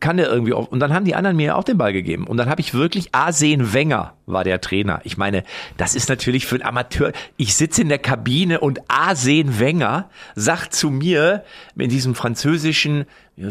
kann 0.01 0.17
der 0.17 0.29
irgendwie 0.29 0.53
auf. 0.53 0.69
Und 0.69 0.81
dann 0.81 0.93
haben 0.93 1.05
die 1.05 1.15
anderen 1.15 1.37
mir 1.37 1.57
auch 1.57 1.63
den 1.63 1.79
Ball 1.79 1.93
gegeben. 1.93 2.27
Und 2.27 2.37
dann 2.37 2.49
habe 2.49 2.61
ich 2.61 2.75
wirklich 2.75 3.15
Arsene 3.15 3.73
Wenger 3.73 4.15
war 4.27 4.43
der 4.45 4.61
Trainer. 4.61 5.01
Ich 5.05 5.17
meine, 5.17 5.45
das 5.77 5.95
ist 5.95 6.09
natürlich 6.09 6.47
für 6.47 6.57
einen 6.57 6.65
Amateur. 6.65 7.13
Ich 7.37 7.55
sitze 7.55 7.83
in 7.83 7.89
der 7.89 7.99
Kabine 7.99 8.61
und 8.61 8.81
Arsene 8.89 9.59
Wenger 9.61 10.11
sagt 10.35 10.75
zu 10.75 10.91
mir 10.91 11.45
in 11.77 11.89
diesem 11.89 12.15
französischen, 12.15 13.07
ja, 13.41 13.49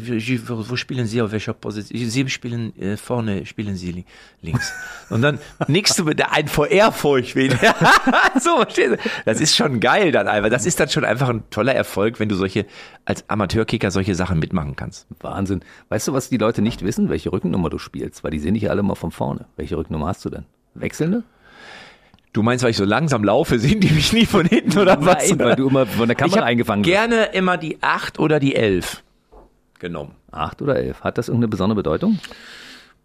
wo 0.48 0.70
wo 0.70 0.76
spielen 0.76 1.08
Sie 1.08 1.22
auf 1.22 1.32
welcher 1.32 1.54
Position? 1.54 2.10
Sie 2.10 2.30
spielen 2.30 2.80
äh, 2.80 2.96
vorne, 2.96 3.46
spielen 3.46 3.76
Sie 3.76 3.92
li- 3.92 4.06
links. 4.42 4.72
Und 5.10 5.22
dann 5.24 5.40
nickst 5.68 5.98
du 5.98 6.04
mit 6.04 6.20
der 6.20 6.32
ein 6.32 6.48
vor 6.48 6.68
Ehrfurcht. 6.68 7.36
wen- 7.36 7.52
so, 8.40 8.58
verstehst 8.58 8.92
du? 8.94 8.98
Das 9.26 9.42
ist 9.42 9.56
schon 9.56 9.80
geil 9.80 10.12
dann 10.12 10.28
einfach. 10.28 10.50
Das 10.50 10.66
ist 10.66 10.80
dann 10.80 10.90
schon 10.90 11.04
einfach 11.06 11.30
ein 11.30 11.44
toller 11.50 11.74
Erfolg, 11.74 12.20
wenn 12.20 12.30
du 12.30 12.36
solche, 12.36 12.66
als 13.06 13.28
Amateurkicker 13.30 13.90
solche 13.90 14.14
Sachen 14.16 14.38
mitmachen 14.40 14.76
kannst. 14.76 15.08
Wahnsinn. 15.22 15.62
Weißt 15.90 16.08
du, 16.08 16.14
was 16.14 16.30
die 16.30 16.38
Leute 16.38 16.62
nicht 16.62 16.84
wissen? 16.84 17.10
Welche 17.10 17.32
Rückennummer 17.32 17.70
du 17.70 17.80
spielst? 17.80 18.24
Weil 18.24 18.32
die 18.32 18.40
sehen 18.40 18.54
dich 18.54 18.64
ja 18.64 18.70
alle 18.70 18.84
mal 18.84 18.96
von 18.96 19.12
vorne. 19.12 19.46
Welche 19.56 19.76
Rückennummer 19.76 20.08
hast 20.08 20.24
du 20.24 20.30
denn? 20.30 20.46
Wechselnde? 20.76 21.24
Du 22.32 22.44
meinst, 22.44 22.64
weil 22.64 22.70
ich 22.72 22.78
so 22.78 22.86
langsam 22.86 23.24
laufe, 23.24 23.58
sehen 23.58 23.80
die 23.80 23.90
mich 23.90 24.14
nie 24.14 24.28
von 24.28 24.46
hinten 24.46 24.78
oder 24.78 25.04
was? 25.04 25.30
Nein, 25.30 25.40
weil 25.40 25.56
du 25.56 25.68
immer 25.68 25.88
von 25.88 26.08
der 26.08 26.16
ich 26.16 26.20
Kamera 26.20 26.42
hab 26.42 26.46
eingefangen 26.46 26.86
wirst. 26.86 26.94
gerne 26.96 27.26
immer 27.34 27.58
die 27.58 27.80
8 27.82 28.20
oder 28.20 28.40
die 28.40 28.56
11 28.56 29.02
genommen. 29.80 30.16
Acht 30.32 30.62
oder 30.62 30.76
elf. 30.76 31.02
Hat 31.02 31.18
das 31.18 31.28
irgendeine 31.28 31.50
besondere 31.50 31.76
Bedeutung? 31.78 32.20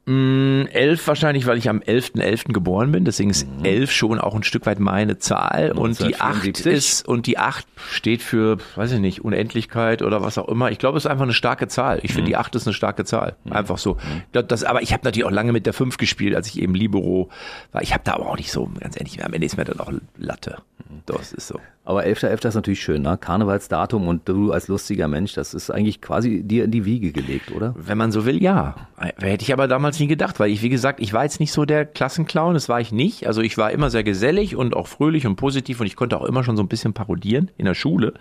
Mm, 0.06 0.66
11 0.66 1.06
wahrscheinlich, 1.08 1.46
weil 1.46 1.56
ich 1.56 1.70
am 1.70 1.78
11.11. 1.78 2.52
geboren 2.52 2.92
bin, 2.92 3.06
deswegen 3.06 3.30
ist 3.30 3.46
11 3.62 3.90
schon 3.90 4.18
auch 4.18 4.34
ein 4.34 4.42
Stück 4.42 4.66
weit 4.66 4.78
meine 4.78 5.18
Zahl 5.18 5.72
und 5.72 5.98
die 5.98 6.16
8 6.16 6.44
1974. 6.44 6.66
ist 6.72 7.08
und 7.08 7.26
die 7.26 7.38
8 7.38 7.66
steht 7.90 8.22
für, 8.22 8.58
weiß 8.76 8.92
ich 8.92 9.00
nicht, 9.00 9.24
Unendlichkeit 9.24 10.02
oder 10.02 10.22
was 10.22 10.36
auch 10.36 10.48
immer. 10.48 10.70
Ich 10.70 10.78
glaube, 10.78 10.98
es 10.98 11.06
ist 11.06 11.10
einfach 11.10 11.24
eine 11.24 11.32
starke 11.32 11.68
Zahl. 11.68 12.00
Ich 12.02 12.12
finde 12.12 12.28
die 12.28 12.36
8 12.36 12.54
ist 12.54 12.66
eine 12.66 12.74
starke 12.74 13.06
Zahl, 13.06 13.36
einfach 13.48 13.78
so. 13.78 13.96
Das, 14.32 14.46
das, 14.46 14.64
aber 14.64 14.82
ich 14.82 14.92
habe 14.92 15.04
natürlich 15.04 15.24
auch 15.24 15.30
lange 15.30 15.52
mit 15.52 15.64
der 15.64 15.72
5 15.72 15.96
gespielt, 15.96 16.36
als 16.36 16.48
ich 16.48 16.60
eben 16.60 16.74
Libero 16.74 17.30
war. 17.72 17.82
Ich 17.82 17.94
habe 17.94 18.02
da 18.04 18.14
aber 18.14 18.28
auch 18.28 18.36
nicht 18.36 18.52
so, 18.52 18.68
ganz 18.78 18.98
ehrlich, 18.98 19.24
am 19.24 19.32
Ende 19.32 19.46
ist 19.46 19.56
mir 19.56 19.64
dann 19.64 19.80
auch 19.80 19.90
Latte. 20.18 20.58
Das 21.06 21.32
ist 21.32 21.48
so. 21.48 21.58
Aber 21.86 22.04
11.11. 22.04 22.48
ist 22.48 22.54
natürlich 22.54 22.82
schön, 22.82 23.02
ne? 23.02 23.18
Karnevalsdatum 23.20 24.08
und 24.08 24.26
du 24.26 24.52
als 24.52 24.68
lustiger 24.68 25.06
Mensch, 25.06 25.34
das 25.34 25.52
ist 25.52 25.70
eigentlich 25.70 26.00
quasi 26.00 26.42
dir 26.42 26.64
in 26.64 26.70
die 26.70 26.86
Wiege 26.86 27.12
gelegt, 27.12 27.52
oder? 27.52 27.74
Wenn 27.76 27.98
man 27.98 28.10
so 28.10 28.24
will, 28.24 28.42
ja. 28.42 28.74
Hätte 29.20 29.42
ich 29.42 29.52
aber 29.52 29.68
damals 29.68 29.93
nie 30.00 30.06
gedacht, 30.06 30.40
weil 30.40 30.50
ich, 30.50 30.62
wie 30.62 30.68
gesagt, 30.68 31.00
ich 31.00 31.12
war 31.12 31.22
jetzt 31.24 31.40
nicht 31.40 31.52
so 31.52 31.64
der 31.64 31.84
Klassenclown, 31.84 32.54
das 32.54 32.68
war 32.68 32.80
ich 32.80 32.92
nicht. 32.92 33.26
Also 33.26 33.40
ich 33.42 33.56
war 33.58 33.70
immer 33.70 33.90
sehr 33.90 34.04
gesellig 34.04 34.56
und 34.56 34.74
auch 34.76 34.86
fröhlich 34.86 35.26
und 35.26 35.36
positiv 35.36 35.80
und 35.80 35.86
ich 35.86 35.96
konnte 35.96 36.18
auch 36.20 36.24
immer 36.24 36.44
schon 36.44 36.56
so 36.56 36.62
ein 36.62 36.68
bisschen 36.68 36.92
parodieren 36.92 37.50
in 37.56 37.64
der 37.66 37.74
Schule. 37.74 38.14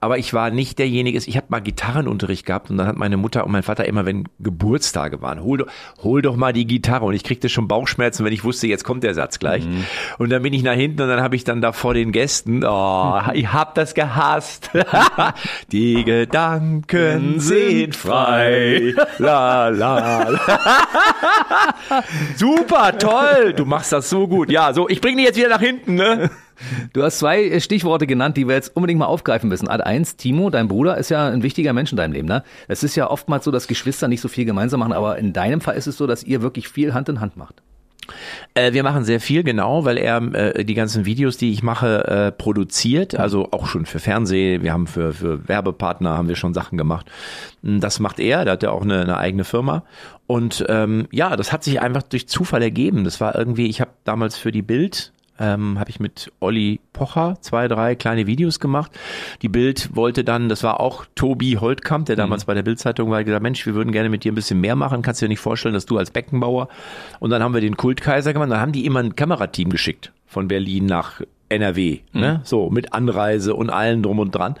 Aber 0.00 0.18
ich 0.18 0.34
war 0.34 0.50
nicht 0.50 0.78
derjenige, 0.78 1.18
ich 1.18 1.36
habe 1.36 1.46
mal 1.50 1.60
Gitarrenunterricht 1.60 2.44
gehabt 2.46 2.70
und 2.70 2.76
dann 2.78 2.86
hat 2.86 2.96
meine 2.96 3.16
Mutter 3.16 3.44
und 3.44 3.52
mein 3.52 3.62
Vater 3.62 3.84
immer, 3.86 4.06
wenn 4.06 4.24
Geburtstage 4.40 5.20
waren, 5.22 5.42
hol, 5.42 5.58
doch- 5.58 5.66
hol 6.02 6.22
doch 6.22 6.36
mal 6.36 6.52
die 6.52 6.66
Gitarre 6.66 7.04
und 7.04 7.14
ich 7.14 7.24
kriegte 7.24 7.48
schon 7.48 7.68
Bauchschmerzen, 7.68 8.24
wenn 8.24 8.32
ich 8.32 8.44
wusste, 8.44 8.66
jetzt 8.66 8.84
kommt 8.84 9.02
der 9.04 9.14
Satz 9.14 9.38
gleich. 9.38 9.66
Und 10.18 10.30
dann 10.30 10.42
bin 10.42 10.52
ich 10.52 10.62
nach 10.62 10.74
hinten 10.74 11.02
und 11.02 11.08
dann 11.08 11.20
habe 11.22 11.36
ich 11.36 11.44
dann 11.44 11.60
da 11.60 11.72
vor 11.72 11.94
den 11.94 12.12
Gästen, 12.12 12.64
oh, 12.64 13.20
ich 13.34 13.52
hab 13.52 13.74
das 13.74 13.94
gehasst. 13.94 14.70
die 15.72 16.04
Gedanken 16.04 17.40
sind 17.40 17.94
frei. 17.96 18.94
La, 19.18 19.68
la, 19.68 20.28
la. 20.28 20.38
Super, 22.36 22.96
toll. 22.98 23.52
Du 23.54 23.64
machst 23.64 23.92
das 23.92 24.10
so 24.10 24.28
gut. 24.28 24.50
Ja, 24.50 24.72
so, 24.72 24.88
ich 24.88 25.00
bringe 25.00 25.16
dich 25.16 25.26
jetzt 25.26 25.36
wieder 25.36 25.48
nach 25.48 25.60
hinten, 25.60 25.94
ne? 25.94 26.30
Du 26.92 27.04
hast 27.04 27.20
zwei 27.20 27.44
äh, 27.44 27.60
Stichworte 27.60 28.08
genannt, 28.08 28.36
die 28.36 28.48
wir 28.48 28.56
jetzt 28.56 28.74
unbedingt 28.74 28.98
mal 28.98 29.06
aufgreifen 29.06 29.48
müssen. 29.48 29.68
Ad 29.68 29.84
eins, 29.84 30.16
Timo, 30.16 30.50
dein 30.50 30.66
Bruder, 30.66 30.96
ist 30.98 31.08
ja 31.08 31.28
ein 31.28 31.44
wichtiger 31.44 31.72
Mensch 31.72 31.92
in 31.92 31.96
deinem 31.96 32.12
Leben. 32.12 32.26
Ne? 32.26 32.42
Es 32.66 32.82
ist 32.82 32.96
ja 32.96 33.08
oftmals 33.08 33.44
so, 33.44 33.52
dass 33.52 33.68
Geschwister 33.68 34.08
nicht 34.08 34.20
so 34.20 34.26
viel 34.26 34.44
gemeinsam 34.44 34.80
machen, 34.80 34.92
aber 34.92 35.18
in 35.18 35.32
deinem 35.32 35.60
Fall 35.60 35.76
ist 35.76 35.86
es 35.86 35.96
so, 35.96 36.08
dass 36.08 36.24
ihr 36.24 36.42
wirklich 36.42 36.68
viel 36.68 36.94
Hand 36.94 37.08
in 37.08 37.20
Hand 37.20 37.36
macht. 37.36 37.62
Äh, 38.54 38.72
wir 38.72 38.82
machen 38.82 39.04
sehr 39.04 39.20
viel, 39.20 39.42
genau, 39.42 39.84
weil 39.84 39.98
er 39.98 40.22
äh, 40.34 40.64
die 40.64 40.74
ganzen 40.74 41.04
Videos, 41.04 41.36
die 41.36 41.52
ich 41.52 41.62
mache, 41.62 42.06
äh, 42.06 42.32
produziert, 42.32 43.14
also 43.14 43.48
auch 43.52 43.66
schon 43.66 43.86
für 43.86 43.98
Fernsehen, 43.98 44.62
wir 44.62 44.72
haben 44.72 44.86
für, 44.86 45.12
für 45.12 45.48
Werbepartner 45.48 46.16
haben 46.16 46.28
wir 46.28 46.36
schon 46.36 46.54
Sachen 46.54 46.78
gemacht. 46.78 47.06
Mm, 47.62 47.80
Das 47.80 48.00
macht 48.00 48.20
er, 48.20 48.44
da 48.44 48.52
hat 48.52 48.62
er 48.62 48.72
auch 48.72 48.82
eine, 48.82 49.00
eine 49.02 49.18
eigene 49.18 49.44
Firma. 49.44 49.84
Und 50.26 50.64
ähm, 50.68 51.08
ja, 51.10 51.36
das 51.36 51.52
hat 51.52 51.64
sich 51.64 51.80
einfach 51.80 52.02
durch 52.02 52.28
Zufall 52.28 52.62
ergeben. 52.62 53.04
Das 53.04 53.20
war 53.20 53.34
irgendwie, 53.34 53.66
ich 53.66 53.80
habe 53.80 53.90
damals 54.04 54.36
für 54.36 54.52
die 54.52 54.62
Bild 54.62 55.12
ähm, 55.38 55.78
habe 55.78 55.90
ich 55.90 56.00
mit 56.00 56.32
Olli 56.40 56.80
Pocher 56.92 57.38
zwei, 57.40 57.68
drei 57.68 57.94
kleine 57.94 58.26
Videos 58.26 58.60
gemacht. 58.60 58.92
Die 59.42 59.48
Bild 59.48 59.94
wollte 59.94 60.24
dann, 60.24 60.48
das 60.48 60.62
war 60.62 60.80
auch 60.80 61.04
Tobi 61.14 61.56
Holtkamp, 61.56 62.06
der 62.06 62.16
damals 62.16 62.44
bei 62.44 62.54
der 62.54 62.62
Bildzeitung 62.62 63.10
war, 63.10 63.22
gesagt, 63.22 63.42
Mensch, 63.42 63.64
wir 63.66 63.74
würden 63.74 63.92
gerne 63.92 64.08
mit 64.08 64.24
dir 64.24 64.32
ein 64.32 64.34
bisschen 64.34 64.60
mehr 64.60 64.76
machen. 64.76 65.02
Kannst 65.02 65.20
du 65.20 65.26
dir 65.26 65.30
nicht 65.30 65.40
vorstellen, 65.40 65.74
dass 65.74 65.86
du 65.86 65.98
als 65.98 66.10
Beckenbauer. 66.10 66.68
Und 67.20 67.30
dann 67.30 67.42
haben 67.42 67.54
wir 67.54 67.60
den 67.60 67.76
Kultkaiser 67.76 68.32
gemacht. 68.32 68.50
Dann 68.50 68.60
haben 68.60 68.72
die 68.72 68.86
immer 68.86 69.00
ein 69.00 69.16
Kamerateam 69.16 69.70
geschickt 69.70 70.12
von 70.26 70.48
Berlin 70.48 70.86
nach 70.86 71.20
NRW, 71.48 72.00
ne? 72.12 72.40
So 72.44 72.70
mit 72.70 72.92
Anreise 72.92 73.54
und 73.54 73.70
allem 73.70 74.02
drum 74.02 74.18
und 74.18 74.34
dran. 74.34 74.56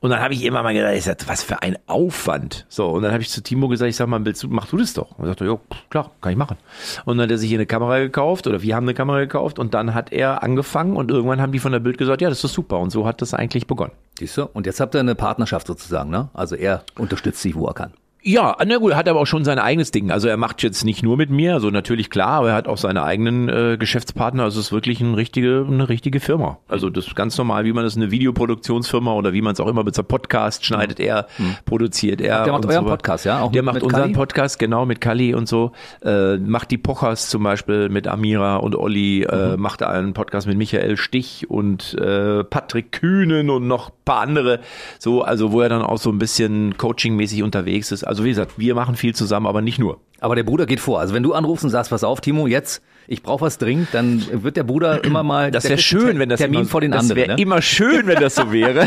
Und 0.00 0.10
dann 0.10 0.20
habe 0.20 0.34
ich 0.34 0.44
immer 0.44 0.62
mal 0.62 0.74
gedacht, 0.74 0.94
ich 0.94 1.04
sag, 1.04 1.28
was 1.28 1.42
für 1.42 1.62
ein 1.62 1.76
Aufwand. 1.86 2.66
So, 2.68 2.88
und 2.88 3.02
dann 3.02 3.12
habe 3.12 3.22
ich 3.22 3.30
zu 3.30 3.42
Timo 3.42 3.68
gesagt, 3.68 3.88
ich 3.88 3.96
sag 3.96 4.08
mal, 4.08 4.24
willst 4.24 4.42
du, 4.42 4.48
mach 4.48 4.66
du 4.66 4.76
das 4.76 4.94
doch. 4.94 5.12
Und 5.18 5.24
er 5.24 5.28
sagte, 5.28 5.44
ja, 5.44 5.58
klar, 5.90 6.10
kann 6.20 6.32
ich 6.32 6.38
machen. 6.38 6.56
Und 7.04 7.18
dann 7.18 7.24
hat 7.24 7.30
er 7.30 7.38
sich 7.38 7.48
hier 7.48 7.58
eine 7.58 7.66
Kamera 7.66 7.98
gekauft 7.98 8.46
oder 8.46 8.62
wir 8.62 8.74
haben 8.74 8.84
eine 8.84 8.94
Kamera 8.94 9.20
gekauft 9.20 9.58
und 9.58 9.74
dann 9.74 9.94
hat 9.94 10.12
er 10.12 10.42
angefangen 10.42 10.96
und 10.96 11.10
irgendwann 11.10 11.40
haben 11.40 11.52
die 11.52 11.60
von 11.60 11.72
der 11.72 11.80
Bild 11.80 11.98
gesagt, 11.98 12.20
ja, 12.20 12.28
das 12.28 12.42
ist 12.42 12.52
super. 12.52 12.78
Und 12.78 12.90
so 12.90 13.06
hat 13.06 13.22
das 13.22 13.34
eigentlich 13.34 13.66
begonnen. 13.66 13.92
Siehst 14.18 14.36
du? 14.36 14.44
Und 14.46 14.66
jetzt 14.66 14.80
habt 14.80 14.94
ihr 14.94 15.00
eine 15.00 15.14
Partnerschaft 15.14 15.66
sozusagen, 15.66 16.10
ne? 16.10 16.28
Also 16.34 16.56
er 16.56 16.84
unterstützt 16.98 17.42
sich, 17.42 17.54
wo 17.54 17.66
er 17.66 17.74
kann. 17.74 17.92
Ja, 18.24 18.56
na 18.64 18.76
gut, 18.76 18.94
hat 18.94 19.08
aber 19.08 19.18
auch 19.18 19.26
schon 19.26 19.44
sein 19.44 19.58
eigenes 19.58 19.90
Ding. 19.90 20.12
Also 20.12 20.28
er 20.28 20.36
macht 20.36 20.62
jetzt 20.62 20.84
nicht 20.84 21.02
nur 21.02 21.16
mit 21.16 21.30
mir, 21.30 21.54
also 21.54 21.70
natürlich 21.70 22.08
klar, 22.08 22.28
aber 22.38 22.50
er 22.50 22.54
hat 22.54 22.68
auch 22.68 22.78
seine 22.78 23.02
eigenen 23.02 23.48
äh, 23.48 23.76
Geschäftspartner. 23.76 24.44
Also 24.44 24.60
es 24.60 24.66
ist 24.66 24.72
wirklich 24.72 25.00
eine 25.00 25.16
richtige, 25.16 25.66
eine 25.68 25.88
richtige 25.88 26.20
Firma. 26.20 26.58
Also 26.68 26.88
das 26.88 27.08
ist 27.08 27.16
ganz 27.16 27.36
normal, 27.36 27.64
wie 27.64 27.72
man 27.72 27.82
das 27.82 27.96
eine 27.96 28.12
Videoproduktionsfirma 28.12 29.12
oder 29.14 29.32
wie 29.32 29.42
man 29.42 29.54
es 29.54 29.60
auch 29.60 29.66
immer 29.66 29.82
mit 29.82 29.96
so 29.96 30.04
Podcast 30.04 30.64
schneidet 30.64 31.00
er, 31.00 31.26
produziert 31.64 32.20
er. 32.20 32.44
Der 32.44 32.52
macht 32.52 32.64
und 32.64 32.70
euren 32.70 32.84
so. 32.84 32.90
Podcast, 32.90 33.24
ja? 33.24 33.40
Auch 33.40 33.50
Der 33.50 33.62
mit- 33.62 33.66
macht 33.66 33.74
mit 33.74 33.82
unseren 33.82 34.00
Kali? 34.02 34.12
Podcast, 34.14 34.58
genau, 34.60 34.86
mit 34.86 35.00
Kali 35.00 35.34
und 35.34 35.48
so. 35.48 35.72
Äh, 36.04 36.36
macht 36.36 36.70
die 36.70 36.78
Pochers 36.78 37.28
zum 37.28 37.42
Beispiel 37.42 37.88
mit 37.88 38.06
Amira 38.06 38.56
und 38.58 38.76
Olli, 38.76 39.24
äh, 39.24 39.56
Mhm. 39.56 39.62
macht 39.62 39.82
einen 39.82 40.12
Podcast 40.12 40.46
mit 40.46 40.56
Michael 40.56 40.96
Stich 40.96 41.50
und 41.50 41.94
äh, 41.94 42.44
Patrick 42.44 42.92
Kühnen 42.92 43.50
und 43.50 43.66
noch 43.66 43.88
ein 43.88 43.94
paar 44.04 44.20
andere. 44.20 44.60
So, 45.00 45.22
also 45.22 45.50
wo 45.50 45.60
er 45.60 45.68
dann 45.68 45.82
auch 45.82 45.98
so 45.98 46.10
ein 46.10 46.18
bisschen 46.18 46.76
coachingmäßig 46.78 47.42
unterwegs 47.42 47.90
ist. 47.90 48.04
Also 48.12 48.24
wie 48.24 48.28
gesagt, 48.28 48.58
wir 48.58 48.74
machen 48.74 48.94
viel 48.94 49.14
zusammen, 49.14 49.46
aber 49.46 49.62
nicht 49.62 49.78
nur. 49.78 50.00
Aber 50.20 50.36
der 50.36 50.42
Bruder 50.44 50.66
geht 50.66 50.80
vor. 50.80 51.00
Also 51.00 51.14
wenn 51.14 51.22
du 51.22 51.32
anrufst 51.32 51.64
und 51.64 51.70
sagst, 51.70 51.90
pass 51.90 52.04
auf, 52.04 52.20
Timo, 52.20 52.46
jetzt, 52.46 52.82
ich 53.08 53.22
brauche 53.22 53.40
was 53.40 53.56
dringend, 53.56 53.88
dann 53.92 54.22
wird 54.44 54.56
der 54.58 54.64
Bruder 54.64 55.02
immer 55.02 55.22
mal. 55.22 55.50
Das 55.50 55.64
wäre 55.64 55.78
schön, 55.78 56.18
wenn 56.18 56.28
das 56.28 56.38
Termin 56.38 56.60
immer, 56.60 56.68
vor 56.68 56.80
den 56.82 56.90
das 56.92 57.00
anderen. 57.00 57.16
wäre 57.16 57.34
Ne? 57.36 57.42
immer 57.42 57.62
schön, 57.62 58.06
wenn 58.06 58.20
das 58.20 58.34
so 58.34 58.52
wäre. 58.52 58.86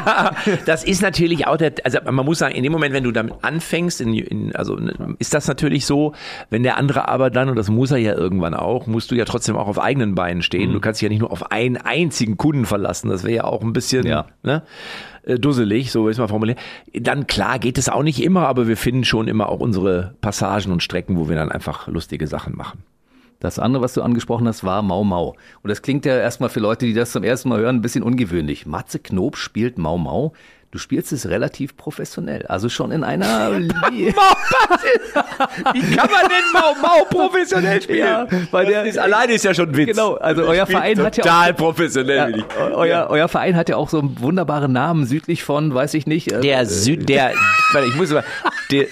das 0.66 0.84
ist 0.84 1.02
natürlich 1.02 1.46
auch 1.46 1.56
der, 1.56 1.72
also 1.84 1.98
man 2.10 2.24
muss 2.24 2.38
sagen, 2.38 2.54
in 2.54 2.62
dem 2.62 2.72
Moment, 2.72 2.94
wenn 2.94 3.04
du 3.04 3.12
damit 3.12 3.34
anfängst, 3.42 4.00
in, 4.00 4.14
in, 4.14 4.56
also 4.56 4.78
ist 5.18 5.34
das 5.34 5.46
natürlich 5.48 5.84
so, 5.84 6.12
wenn 6.50 6.62
der 6.62 6.76
andere 6.78 7.08
aber 7.08 7.30
dann, 7.30 7.48
und 7.48 7.56
das 7.56 7.68
muss 7.68 7.90
er 7.90 7.98
ja 7.98 8.14
irgendwann 8.14 8.54
auch, 8.54 8.86
musst 8.86 9.10
du 9.10 9.14
ja 9.14 9.24
trotzdem 9.24 9.56
auch 9.56 9.66
auf 9.68 9.78
eigenen 9.78 10.14
Beinen 10.14 10.42
stehen. 10.42 10.70
Mhm. 10.70 10.74
Du 10.74 10.80
kannst 10.80 11.00
dich 11.00 11.06
ja 11.06 11.10
nicht 11.10 11.20
nur 11.20 11.32
auf 11.32 11.50
einen 11.50 11.76
einzigen 11.76 12.36
Kunden 12.36 12.64
verlassen. 12.64 13.10
Das 13.10 13.24
wäre 13.24 13.34
ja 13.34 13.44
auch 13.44 13.62
ein 13.62 13.72
bisschen, 13.72 14.06
Ja. 14.06 14.26
ne? 14.42 14.62
Äh, 15.24 15.38
dusselig, 15.38 15.92
so 15.92 16.04
will 16.04 16.10
ich 16.10 16.16
es 16.16 16.20
mal 16.20 16.28
formulieren. 16.28 16.58
Dann 16.92 17.26
klar 17.26 17.58
geht 17.58 17.78
es 17.78 17.88
auch 17.88 18.02
nicht 18.02 18.22
immer, 18.22 18.48
aber 18.48 18.68
wir 18.68 18.76
finden 18.76 19.04
schon 19.04 19.28
immer 19.28 19.48
auch 19.48 19.60
unsere 19.60 20.14
Passagen 20.20 20.72
und 20.72 20.82
Strecken, 20.82 21.16
wo 21.16 21.28
wir 21.28 21.36
dann 21.36 21.52
einfach 21.52 21.88
lustige 21.88 22.26
Sachen 22.26 22.56
machen. 22.56 22.84
Das 23.42 23.58
andere, 23.58 23.82
was 23.82 23.94
du 23.94 24.02
angesprochen 24.02 24.46
hast, 24.46 24.62
war 24.62 24.82
Mau 24.82 25.02
Mau. 25.02 25.34
Und 25.62 25.68
das 25.68 25.82
klingt 25.82 26.04
ja 26.04 26.16
erstmal 26.16 26.48
für 26.48 26.60
Leute, 26.60 26.86
die 26.86 26.94
das 26.94 27.10
zum 27.10 27.24
ersten 27.24 27.48
Mal 27.48 27.58
hören, 27.58 27.76
ein 27.76 27.82
bisschen 27.82 28.04
ungewöhnlich. 28.04 28.66
Matze 28.66 29.00
Knob 29.00 29.36
spielt 29.36 29.78
Mau 29.78 29.98
Mau. 29.98 30.32
Du 30.72 30.78
spielst 30.78 31.12
es 31.12 31.28
relativ 31.28 31.76
professionell. 31.76 32.46
Also 32.46 32.68
schon 32.70 32.92
in 32.92 33.04
einer. 33.04 33.50
Li- 33.60 33.68
Wie 34.00 34.12
kann 35.94 36.10
man 36.10 36.28
denn 36.28 36.44
Mau 36.52 36.74
Mau 36.80 37.04
professionell 37.04 37.82
spielen? 37.82 37.98
Ja, 37.98 38.26
weil 38.50 38.64
der- 38.66 38.84
ist, 38.84 38.98
alleine 38.98 39.34
ist 39.34 39.44
ja 39.44 39.52
schon 39.52 39.68
ein 39.68 39.76
Witz. 39.76 39.88
Genau, 39.90 40.14
also 40.14 40.44
euer 40.44 40.64
Verein 40.66 40.98
hat 41.02 41.16
ja 41.18 41.22
total 41.24 41.52
professionell. 41.54 42.16
Ja, 42.16 42.24
bin 42.26 42.36
ich. 42.38 42.44
euer, 42.74 43.06
euer 43.10 43.28
Verein 43.28 43.54
hat 43.54 43.68
ja 43.68 43.76
auch 43.76 43.90
so 43.90 43.98
einen 44.00 44.18
wunderbaren 44.20 44.72
Namen 44.72 45.04
südlich 45.04 45.42
von, 45.44 45.74
weiß 45.74 45.92
ich 45.94 46.06
nicht. 46.06 46.32
äh, 46.32 46.40
Der 46.40 46.64
Süd, 46.64 47.06
der, 47.08 47.34
warte, 47.72 47.88
ich 47.88 47.94
muss 47.94 48.10
mal, 48.10 48.24
der, 48.70 48.86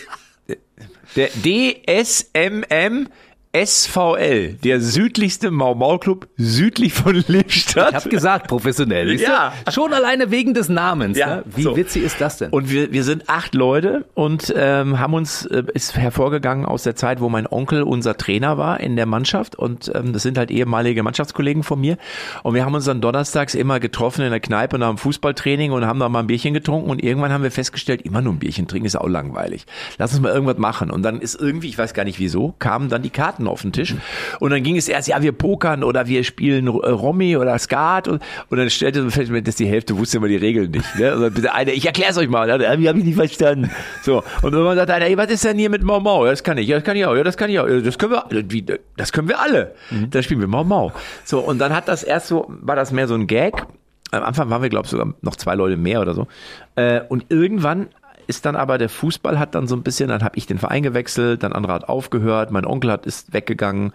der 1.17 1.29
DSMM 1.31 3.09
SVL, 3.53 4.59
der 4.63 4.81
südlichste 4.81 5.51
Mau 5.51 5.75
Mau 5.75 5.99
Club 5.99 6.29
südlich 6.37 6.93
von 6.93 7.17
Lippstadt. 7.27 7.89
Ich 7.89 7.95
habe 7.97 8.09
gesagt, 8.09 8.47
professionell. 8.47 9.17
du? 9.17 9.21
Ja. 9.21 9.53
Schon 9.73 9.93
alleine 9.93 10.31
wegen 10.31 10.55
des 10.55 10.69
Namens. 10.69 11.19
Ja, 11.19 11.37
ne? 11.37 11.45
Wie 11.47 11.63
so. 11.63 11.77
witzig 11.77 12.05
ist 12.05 12.21
das 12.21 12.39
denn? 12.39 12.51
Und 12.51 12.71
wir, 12.71 12.93
wir 12.93 13.03
sind 13.03 13.29
acht 13.29 13.57
Leute 13.57 14.05
und 14.15 14.55
ähm, 14.57 15.01
haben 15.01 15.15
uns, 15.15 15.47
äh, 15.47 15.65
ist 15.75 15.97
hervorgegangen 15.97 16.65
aus 16.65 16.85
der 16.85 16.95
Zeit, 16.95 17.21
wo 17.21 17.29
mein 17.29 17.49
Onkel 17.49 17.83
unser 17.83 18.17
Trainer 18.17 18.57
war 18.57 18.79
in 18.79 18.95
der 18.95 19.07
Mannschaft 19.07 19.57
und 19.57 19.91
ähm, 19.97 20.13
das 20.13 20.23
sind 20.23 20.39
halt 20.39 20.53
ehemalige 20.53 21.03
Mannschaftskollegen 21.03 21.65
von 21.65 21.81
mir 21.81 21.97
und 22.45 22.55
wir 22.55 22.65
haben 22.65 22.75
uns 22.75 22.85
dann 22.85 23.01
donnerstags 23.01 23.57
immer 23.57 23.81
getroffen 23.81 24.23
in 24.23 24.31
der 24.31 24.39
Kneipe 24.39 24.79
nach 24.79 24.91
dem 24.91 24.99
Fußballtraining 24.99 25.73
und 25.73 25.85
haben 25.85 25.99
da 25.99 26.09
mal 26.09 26.21
ein 26.21 26.29
Bierchen 26.29 26.55
getrunken 26.55 26.89
und 26.89 27.03
irgendwann 27.03 27.33
haben 27.33 27.43
wir 27.43 27.51
festgestellt, 27.51 28.03
immer 28.03 28.23
nur 28.23 28.33
ein 28.33 28.39
Bierchen 28.39 28.69
trinken 28.69 28.87
ist 28.87 28.95
auch 28.95 29.09
langweilig. 29.09 29.67
Lass 29.99 30.13
uns 30.13 30.21
mal 30.21 30.33
irgendwas 30.33 30.59
machen 30.59 30.93
und 30.93 31.03
dann 31.03 31.21
ist 31.21 31.35
irgendwie, 31.35 31.69
ich 31.69 31.79
weiß 31.79 31.95
gar 31.95 32.05
nicht 32.05 32.21
wieso, 32.21 32.55
kamen 32.61 32.89
dann 32.89 33.03
die 33.03 33.11
Karten 33.11 33.40
auf 33.49 33.63
den 33.63 33.73
Tisch 33.73 33.95
und 34.41 34.51
dann 34.51 34.63
ging 34.63 34.77
es 34.77 34.89
erst, 34.89 35.09
ja 35.09 35.21
wir 35.23 35.33
pokern 35.33 35.85
oder 35.85 36.07
wir 36.07 36.25
spielen 36.25 36.67
äh, 36.67 36.71
Romy 36.71 37.37
oder 37.37 37.59
Skat 37.59 38.09
und, 38.09 38.23
und 38.49 38.59
dann 38.59 38.71
stellte 38.71 39.03
man 39.03 39.11
fest, 39.11 39.31
dass 39.45 39.57
die 39.57 39.67
Hälfte 39.67 39.97
wusste 39.97 40.19
immer 40.19 40.29
die 40.29 40.37
Regeln 40.37 40.71
nicht. 40.71 40.99
Ne? 40.99 41.11
Also 41.11 41.31
bitte 41.31 41.53
eine, 41.55 41.73
ich 41.73 41.87
erkläre 41.87 42.11
es 42.11 42.19
euch 42.19 42.29
mal. 42.29 42.49
Ja, 42.49 42.79
wie 42.79 42.89
habe 42.89 42.99
ich 42.99 43.05
nicht 43.05 43.17
verstanden? 43.17 43.71
So 44.03 44.23
und 44.43 44.53
irgendwann 44.53 44.77
sagt 44.77 44.91
einer, 44.91 45.07
ey, 45.07 45.17
was 45.17 45.31
ist 45.31 45.45
denn 45.45 45.59
hier 45.59 45.71
mit 45.71 45.83
Mau 45.83 46.01
Mau? 46.01 46.25
Ja, 46.25 46.31
das 46.31 46.43
kann 46.43 46.59
ich, 46.59 46.69
ja, 46.69 46.77
das 46.77 46.85
kann 46.85 46.97
ich 46.97 47.07
auch, 47.07 47.15
ja, 47.15 47.23
das 47.23 47.37
kann 47.37 47.51
ich 47.51 47.59
auch, 47.59 47.69
ja, 47.69 47.81
das 47.81 47.99
können 47.99 48.13
wir, 48.13 48.51
wie, 48.51 48.65
das 48.97 49.13
können 49.13 49.29
wir 49.29 49.41
alle. 49.41 49.75
Dann 50.11 50.23
spielen 50.23 50.41
wir 50.41 50.49
Mau 50.49 50.65
Mau. 50.65 50.93
So 51.25 51.41
und 51.41 51.59
dann 51.59 51.75
hat 51.75 51.89
das 51.89 52.03
erst 52.03 52.29
so, 52.29 52.47
war 52.49 52.77
das 52.77 52.93
mehr 52.93 53.09
so 53.09 53.15
ein 53.15 53.27
Gag. 53.27 53.67
Am 54.13 54.25
Anfang 54.25 54.51
waren 54.51 54.63
wir, 54.63 54.69
glaube 54.69 54.87
ich, 54.87 54.91
sogar 54.91 55.15
noch 55.23 55.37
zwei 55.37 55.55
Leute 55.55 55.77
mehr 55.77 56.01
oder 56.01 56.15
so. 56.15 56.27
Äh, 56.75 57.03
und 57.09 57.27
irgendwann 57.29 57.89
ist 58.31 58.47
dann 58.47 58.57
aber 58.57 58.79
der 58.79 58.89
Fußball 58.89 59.39
hat 59.39 59.55
dann 59.55 59.67
so 59.69 59.77
ein 59.77 59.83
bisschen, 59.83 60.09
dann 60.09 60.23
habe 60.23 60.39
ich 60.39 60.47
den 60.47 60.59
Verein 60.59 60.83
gewechselt, 60.83 61.43
dann 61.43 61.53
andere 61.53 61.75
hat 61.75 61.89
aufgehört, 61.91 62.51
mein 62.51 62.65
Onkel 62.65 62.91
hat 62.91 63.05
ist 63.05 63.35
weggegangen. 63.35 63.93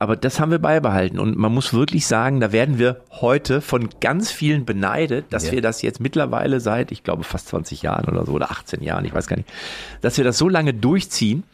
Aber 0.00 0.16
das 0.16 0.40
haben 0.40 0.50
wir 0.50 0.58
beibehalten. 0.58 1.20
Und 1.20 1.36
man 1.38 1.54
muss 1.54 1.72
wirklich 1.72 2.06
sagen, 2.08 2.40
da 2.40 2.50
werden 2.50 2.78
wir 2.78 3.00
heute 3.12 3.60
von 3.60 3.88
ganz 4.00 4.32
vielen 4.32 4.64
beneidet, 4.64 5.26
dass 5.30 5.46
Ja. 5.46 5.52
wir 5.52 5.62
das 5.62 5.82
jetzt 5.82 6.00
mittlerweile 6.00 6.58
seit, 6.58 6.90
ich 6.90 7.04
glaube, 7.04 7.22
fast 7.22 7.46
20 7.48 7.82
Jahren 7.82 8.06
oder 8.12 8.26
so 8.26 8.32
oder 8.32 8.50
18 8.50 8.82
Jahren, 8.82 9.04
ich 9.04 9.14
weiß 9.14 9.28
gar 9.28 9.36
nicht, 9.36 9.48
dass 10.00 10.16
wir 10.18 10.24
das 10.24 10.36
so 10.36 10.48
lange 10.48 10.74
durchziehen, 10.74 11.44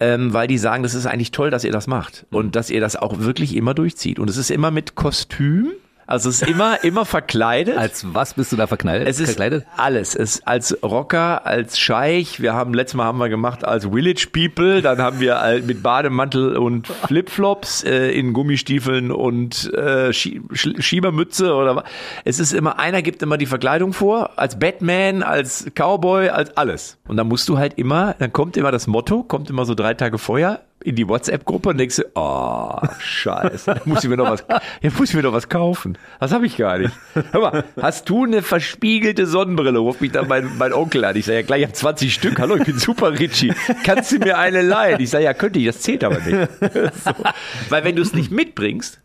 ähm, 0.00 0.32
weil 0.32 0.48
die 0.48 0.58
sagen, 0.58 0.82
das 0.82 0.94
ist 0.94 1.06
eigentlich 1.06 1.30
toll, 1.30 1.50
dass 1.50 1.62
ihr 1.62 1.70
das 1.72 1.86
macht 1.86 2.26
und 2.32 2.56
dass 2.56 2.68
ihr 2.68 2.80
das 2.80 2.96
auch 2.96 3.20
wirklich 3.20 3.54
immer 3.54 3.74
durchzieht. 3.74 4.18
Und 4.18 4.28
es 4.28 4.36
ist 4.36 4.50
immer 4.50 4.72
mit 4.72 4.96
Kostüm, 4.96 5.68
also 6.06 6.28
es 6.28 6.42
ist 6.42 6.48
immer, 6.48 6.82
immer 6.84 7.04
verkleidet. 7.04 7.76
Als 7.78 8.04
was 8.14 8.34
bist 8.34 8.52
du 8.52 8.56
da 8.56 8.66
verknallt? 8.66 9.06
Es 9.08 9.20
ist 9.20 9.30
verkleidet? 9.30 9.66
alles. 9.76 10.14
Es 10.14 10.36
ist 10.36 10.48
als 10.48 10.76
Rocker, 10.82 11.46
als 11.46 11.78
Scheich. 11.78 12.40
Wir 12.40 12.54
haben 12.54 12.74
letztes 12.74 12.96
Mal 12.96 13.04
haben 13.04 13.18
wir 13.18 13.28
gemacht 13.28 13.64
als 13.64 13.86
Village 13.86 14.28
People. 14.32 14.82
Dann 14.82 14.98
haben 15.00 15.20
wir 15.20 15.40
mit 15.64 15.82
Bademantel 15.82 16.56
und 16.56 16.86
Flipflops 16.86 17.84
äh, 17.84 18.10
in 18.10 18.32
Gummistiefeln 18.32 19.10
und 19.10 19.72
äh, 19.74 20.12
Schie 20.12 20.40
Sch- 20.52 20.80
Schiebermütze 20.82 21.54
oder 21.54 21.76
was. 21.76 21.84
Es 22.24 22.38
ist 22.38 22.52
immer 22.52 22.78
einer 22.78 23.02
gibt 23.02 23.22
immer 23.22 23.36
die 23.38 23.46
Verkleidung 23.46 23.92
vor, 23.92 24.38
als 24.38 24.58
Batman, 24.58 25.22
als 25.22 25.66
Cowboy, 25.74 26.28
als 26.28 26.56
alles. 26.56 26.98
Und 27.08 27.16
dann 27.16 27.28
musst 27.28 27.48
du 27.48 27.58
halt 27.58 27.74
immer, 27.78 28.14
dann 28.18 28.32
kommt 28.32 28.56
immer 28.56 28.70
das 28.72 28.86
Motto, 28.86 29.22
kommt 29.22 29.50
immer 29.50 29.64
so 29.64 29.74
drei 29.74 29.94
Tage 29.94 30.18
vorher 30.18 30.60
in 30.82 30.96
die 30.96 31.08
WhatsApp-Gruppe 31.08 31.70
und 31.70 31.78
denkst 31.78 31.96
du, 31.96 32.02
oh, 32.14 32.76
scheiße, 32.98 33.74
da 33.74 33.80
muss 33.86 34.04
ich 34.04 34.10
mir 34.10 34.16
noch 34.18 34.30
was, 34.30 34.44
jetzt 34.82 34.98
muss 34.98 35.08
ich 35.10 35.14
mir 35.16 35.22
noch 35.22 35.32
was 35.32 35.48
kaufen. 35.48 35.96
Das 36.20 36.32
habe 36.32 36.44
ich 36.46 36.56
gar 36.58 36.76
nicht. 36.78 36.94
Hör 37.32 37.40
mal, 37.40 37.64
hast 37.80 38.08
du 38.10 38.24
eine 38.24 38.42
verspiegelte 38.42 39.26
Sonnenbrille? 39.26 39.78
Ruft 39.78 40.02
mich 40.02 40.12
dann 40.12 40.28
mein, 40.28 40.58
mein 40.58 40.72
Onkel 40.74 41.04
an. 41.06 41.16
Ich 41.16 41.24
sage, 41.24 41.38
ja 41.38 41.42
klar, 41.44 41.58
ich 41.58 41.64
habe 41.64 41.72
20 41.72 42.12
Stück. 42.12 42.38
Hallo, 42.38 42.56
ich 42.56 42.64
bin 42.64 42.78
super 42.78 43.18
Richie. 43.18 43.54
Kannst 43.84 44.12
du 44.12 44.18
mir 44.18 44.36
eine 44.36 44.60
leihen? 44.60 45.00
Ich 45.00 45.08
sage, 45.10 45.24
ja, 45.24 45.32
könnte 45.32 45.58
ich, 45.58 45.66
das 45.66 45.80
zählt 45.80 46.04
aber 46.04 46.18
nicht. 46.20 46.48
So. 47.02 47.12
Weil 47.70 47.84
wenn 47.84 47.96
du 47.96 48.02
es 48.02 48.12
nicht 48.12 48.30
mitbringst, 48.30 49.00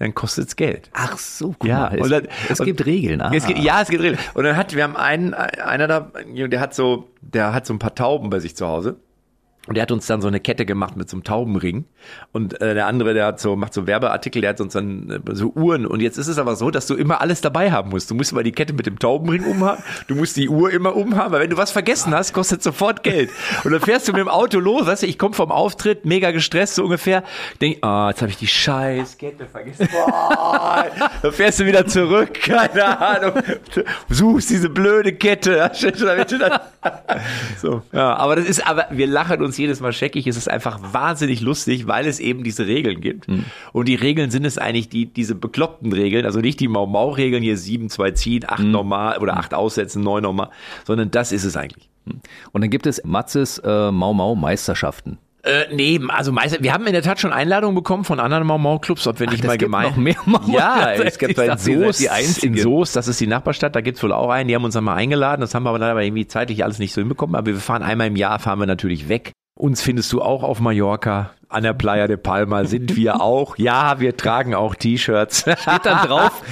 dann 0.00 0.12
kostet 0.14 0.48
es 0.48 0.56
Geld. 0.56 0.90
Ach 0.92 1.16
so, 1.16 1.54
guck 1.58 1.66
Ja. 1.68 1.90
Es, 1.94 2.08
dann- 2.10 2.28
es 2.50 2.60
und- 2.60 2.66
gibt 2.66 2.84
Regeln. 2.84 3.22
Ah. 3.22 3.30
Es 3.32 3.46
gibt, 3.46 3.60
ja, 3.60 3.80
es 3.80 3.88
gibt 3.88 4.02
Regeln. 4.02 4.18
Und 4.34 4.44
dann 4.44 4.56
hat, 4.56 4.74
wir 4.74 4.82
haben 4.82 4.96
einen, 4.96 5.32
einer 5.32 5.86
da, 5.86 6.10
der 6.26 6.60
hat 6.60 6.74
so, 6.74 7.08
der 7.22 7.54
hat 7.54 7.64
so 7.64 7.72
ein 7.72 7.78
paar 7.78 7.94
Tauben 7.94 8.28
bei 8.28 8.40
sich 8.40 8.56
zu 8.56 8.66
Hause. 8.66 8.96
Und 9.66 9.76
der 9.76 9.82
hat 9.82 9.92
uns 9.92 10.06
dann 10.06 10.20
so 10.20 10.28
eine 10.28 10.40
Kette 10.40 10.66
gemacht 10.66 10.94
mit 10.96 11.08
so 11.08 11.16
einem 11.16 11.24
Taubenring. 11.24 11.86
Und 12.32 12.60
äh, 12.60 12.74
der 12.74 12.86
andere, 12.86 13.14
der 13.14 13.26
hat 13.26 13.40
so, 13.40 13.56
macht 13.56 13.72
so 13.72 13.86
Werbeartikel, 13.86 14.42
der 14.42 14.50
hat 14.50 14.60
uns 14.60 14.74
dann 14.74 15.22
äh, 15.26 15.34
so 15.34 15.52
Uhren. 15.54 15.86
Und 15.86 16.00
jetzt 16.00 16.18
ist 16.18 16.28
es 16.28 16.36
aber 16.36 16.54
so, 16.54 16.70
dass 16.70 16.86
du 16.86 16.94
immer 16.94 17.22
alles 17.22 17.40
dabei 17.40 17.72
haben 17.72 17.88
musst. 17.88 18.10
Du 18.10 18.14
musst 18.14 18.32
immer 18.32 18.42
die 18.42 18.52
Kette 18.52 18.74
mit 18.74 18.84
dem 18.84 18.98
Taubenring 18.98 19.44
umhaben, 19.44 19.82
du 20.06 20.16
musst 20.16 20.36
die 20.36 20.50
Uhr 20.50 20.70
immer 20.70 20.94
umhaben, 20.94 21.32
weil 21.32 21.40
wenn 21.40 21.50
du 21.50 21.56
was 21.56 21.70
vergessen 21.70 22.14
hast, 22.14 22.34
kostet 22.34 22.62
sofort 22.62 23.02
Geld. 23.02 23.30
Und 23.64 23.72
dann 23.72 23.80
fährst 23.80 24.06
du 24.06 24.12
mit 24.12 24.20
dem 24.20 24.28
Auto 24.28 24.58
los, 24.58 24.86
weißt 24.86 25.02
du, 25.02 25.06
ich 25.06 25.18
komme 25.18 25.34
vom 25.34 25.50
Auftritt, 25.50 26.04
mega 26.04 26.30
gestresst, 26.30 26.74
so 26.74 26.84
ungefähr. 26.84 27.24
Denk, 27.62 27.78
ah, 27.82 28.10
jetzt 28.10 28.20
habe 28.20 28.30
ich 28.30 28.36
die 28.36 28.46
scheiß 28.46 29.16
Kette 29.16 29.46
vergessen. 29.46 29.88
Boah. 29.90 30.86
dann 31.22 31.32
fährst 31.32 31.60
du 31.60 31.66
wieder 31.66 31.86
zurück, 31.86 32.34
keine 32.34 32.98
Ahnung. 32.98 33.42
Suchst 34.10 34.50
diese 34.50 34.68
blöde 34.68 35.14
Kette. 35.14 35.70
So, 37.60 37.82
ja, 37.92 38.14
aber 38.16 38.36
das 38.36 38.44
ist, 38.44 38.66
aber 38.66 38.86
wir 38.90 39.06
lachen 39.06 39.42
uns 39.42 39.53
jedes 39.58 39.80
Mal 39.80 39.92
scheckig. 39.92 40.26
Es 40.26 40.36
ist 40.36 40.48
einfach 40.48 40.80
wahnsinnig 40.92 41.40
lustig, 41.40 41.86
weil 41.86 42.06
es 42.06 42.20
eben 42.20 42.44
diese 42.44 42.66
Regeln 42.66 43.00
gibt. 43.00 43.26
Und 43.72 43.88
die 43.88 43.94
Regeln 43.94 44.30
sind 44.30 44.44
es 44.44 44.58
eigentlich 44.58 44.88
die, 44.88 45.06
diese 45.06 45.34
bekloppten 45.34 45.92
Regeln, 45.92 46.26
also 46.26 46.40
nicht 46.40 46.60
die 46.60 46.68
Mau-Mau-Regeln 46.68 47.42
hier 47.42 47.56
sieben, 47.56 47.88
zwei 47.88 48.10
ziehen, 48.12 48.44
acht 48.46 48.62
normal 48.62 49.18
oder 49.18 49.36
acht 49.36 49.54
aussetzen, 49.54 50.02
neun 50.02 50.22
normal, 50.22 50.50
sondern 50.84 51.10
das 51.10 51.32
ist 51.32 51.44
es 51.44 51.56
eigentlich. 51.56 51.88
Und 52.52 52.60
dann 52.60 52.70
gibt 52.70 52.86
es 52.86 53.02
Matzes 53.04 53.58
äh, 53.58 53.90
Mau 53.90 54.12
Mau 54.12 54.34
Meisterschaften. 54.34 55.18
Äh, 55.44 55.74
nee, 55.74 56.00
also 56.08 56.32
meistens, 56.32 56.62
wir 56.62 56.72
haben 56.72 56.86
in 56.86 56.94
der 56.94 57.02
Tat 57.02 57.20
schon 57.20 57.30
Einladungen 57.30 57.74
bekommen 57.74 58.04
von 58.04 58.18
anderen 58.18 58.46
Mau-Mau-Clubs, 58.46 59.06
ob 59.06 59.20
wir 59.20 59.26
nicht 59.26 59.40
es 59.40 59.46
mal 59.46 59.58
gibt 59.58 59.70
gemeint 59.70 59.90
noch 59.90 59.96
mehr 59.96 60.16
Mau-Mau. 60.24 60.56
Ja, 60.56 60.94
Ich 60.94 61.00
es 61.00 61.18
gibt 61.18 61.36
bei 61.36 61.54
Soest, 61.58 62.00
die 62.00 62.46
in 62.46 62.56
Soest, 62.56 62.96
das 62.96 63.08
ist 63.08 63.20
die 63.20 63.26
Nachbarstadt, 63.26 63.76
da 63.76 63.82
gibt's 63.82 64.02
wohl 64.02 64.12
auch 64.12 64.30
einen, 64.30 64.48
die 64.48 64.54
haben 64.54 64.64
uns 64.64 64.72
dann 64.72 64.84
mal 64.84 64.94
eingeladen, 64.94 65.42
das 65.42 65.54
haben 65.54 65.64
wir 65.64 65.68
aber 65.68 65.78
leider 65.78 66.00
irgendwie 66.00 66.26
zeitlich 66.26 66.64
alles 66.64 66.78
nicht 66.78 66.94
so 66.94 67.02
hinbekommen, 67.02 67.36
aber 67.36 67.48
wir 67.48 67.56
fahren 67.56 67.82
einmal 67.82 68.06
im 68.06 68.16
Jahr, 68.16 68.38
fahren 68.38 68.58
wir 68.58 68.66
natürlich 68.66 69.10
weg. 69.10 69.32
Uns 69.56 69.82
findest 69.82 70.12
du 70.12 70.20
auch 70.20 70.42
auf 70.42 70.58
Mallorca, 70.58 71.30
an 71.48 71.62
der 71.62 71.74
Playa 71.74 72.08
de 72.08 72.16
Palma 72.16 72.64
sind 72.64 72.96
wir 72.96 73.20
auch. 73.20 73.56
Ja, 73.56 74.00
wir 74.00 74.16
tragen 74.16 74.56
auch 74.56 74.74
T-Shirts. 74.74 75.42
Steht 75.42 75.84
dann 75.84 76.08
drauf, 76.08 76.42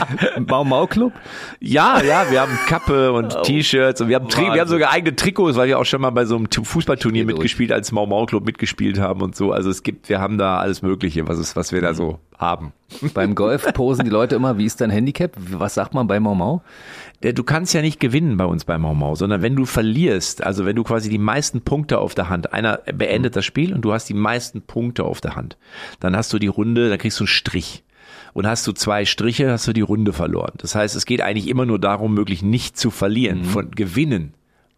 Mau 0.46 0.62
Mau 0.62 0.86
Club? 0.86 1.12
Ja, 1.58 2.00
ja, 2.00 2.30
wir 2.30 2.40
haben 2.42 2.56
Kappe 2.68 3.12
und 3.12 3.36
T-Shirts 3.42 4.00
und 4.00 4.08
wir 4.08 4.14
haben, 4.14 4.28
wir 4.28 4.60
haben 4.60 4.68
sogar 4.68 4.92
eigene 4.92 5.16
Trikots, 5.16 5.56
weil 5.56 5.66
wir 5.66 5.80
auch 5.80 5.84
schon 5.84 6.00
mal 6.00 6.10
bei 6.10 6.24
so 6.24 6.36
einem 6.36 6.48
Tu- 6.48 6.62
Fußballturnier 6.62 7.24
mitgespielt, 7.26 7.72
als 7.72 7.90
Mau 7.90 8.06
Mau 8.06 8.24
Club 8.26 8.46
mitgespielt 8.46 9.00
haben 9.00 9.20
und 9.22 9.34
so. 9.34 9.50
Also 9.50 9.68
es 9.70 9.82
gibt, 9.82 10.08
wir 10.08 10.20
haben 10.20 10.38
da 10.38 10.58
alles 10.58 10.82
Mögliche, 10.82 11.26
was 11.26 11.40
ist, 11.40 11.56
was 11.56 11.72
wir 11.72 11.80
da 11.80 11.94
so 11.94 12.20
haben. 12.38 12.72
Beim 13.14 13.34
Golf 13.34 13.64
posen 13.74 14.04
die 14.04 14.10
Leute 14.12 14.36
immer, 14.36 14.58
wie 14.58 14.66
ist 14.66 14.80
dein 14.80 14.90
Handicap? 14.90 15.32
Was 15.50 15.74
sagt 15.74 15.92
man 15.94 16.06
bei 16.06 16.20
Mau 16.20 16.36
Mau? 16.36 16.62
Du 17.22 17.44
kannst 17.44 17.72
ja 17.72 17.82
nicht 17.82 18.00
gewinnen 18.00 18.36
bei 18.36 18.44
uns 18.44 18.64
bei 18.64 18.76
Mau 18.78 18.94
Mau, 18.94 19.14
sondern 19.14 19.42
wenn 19.42 19.54
du 19.54 19.64
verlierst, 19.64 20.42
also 20.42 20.64
wenn 20.64 20.74
du 20.74 20.82
quasi 20.82 21.08
die 21.08 21.18
meisten 21.18 21.60
Punkte 21.60 21.98
auf 21.98 22.16
der 22.16 22.28
Hand, 22.28 22.52
einer 22.52 22.78
beendet 22.92 23.36
das 23.36 23.44
Spiel 23.44 23.72
und 23.72 23.82
du 23.82 23.92
hast 23.92 24.08
die 24.08 24.14
meisten 24.14 24.62
Punkte 24.62 25.04
auf 25.04 25.20
der 25.20 25.36
Hand, 25.36 25.56
dann 26.00 26.16
hast 26.16 26.32
du 26.32 26.40
die 26.40 26.48
Runde, 26.48 26.88
dann 26.88 26.98
kriegst 26.98 27.20
du 27.20 27.24
einen 27.24 27.28
Strich. 27.28 27.84
Und 28.34 28.46
hast 28.46 28.66
du 28.66 28.72
zwei 28.72 29.04
Striche, 29.04 29.50
hast 29.50 29.68
du 29.68 29.72
die 29.72 29.82
Runde 29.82 30.12
verloren. 30.12 30.54
Das 30.56 30.74
heißt, 30.74 30.96
es 30.96 31.06
geht 31.06 31.20
eigentlich 31.20 31.48
immer 31.48 31.66
nur 31.66 31.78
darum, 31.78 32.14
möglich 32.14 32.42
nicht 32.42 32.78
zu 32.78 32.90
verlieren. 32.90 33.44
Von 33.44 33.70
gewinnen 33.70 34.34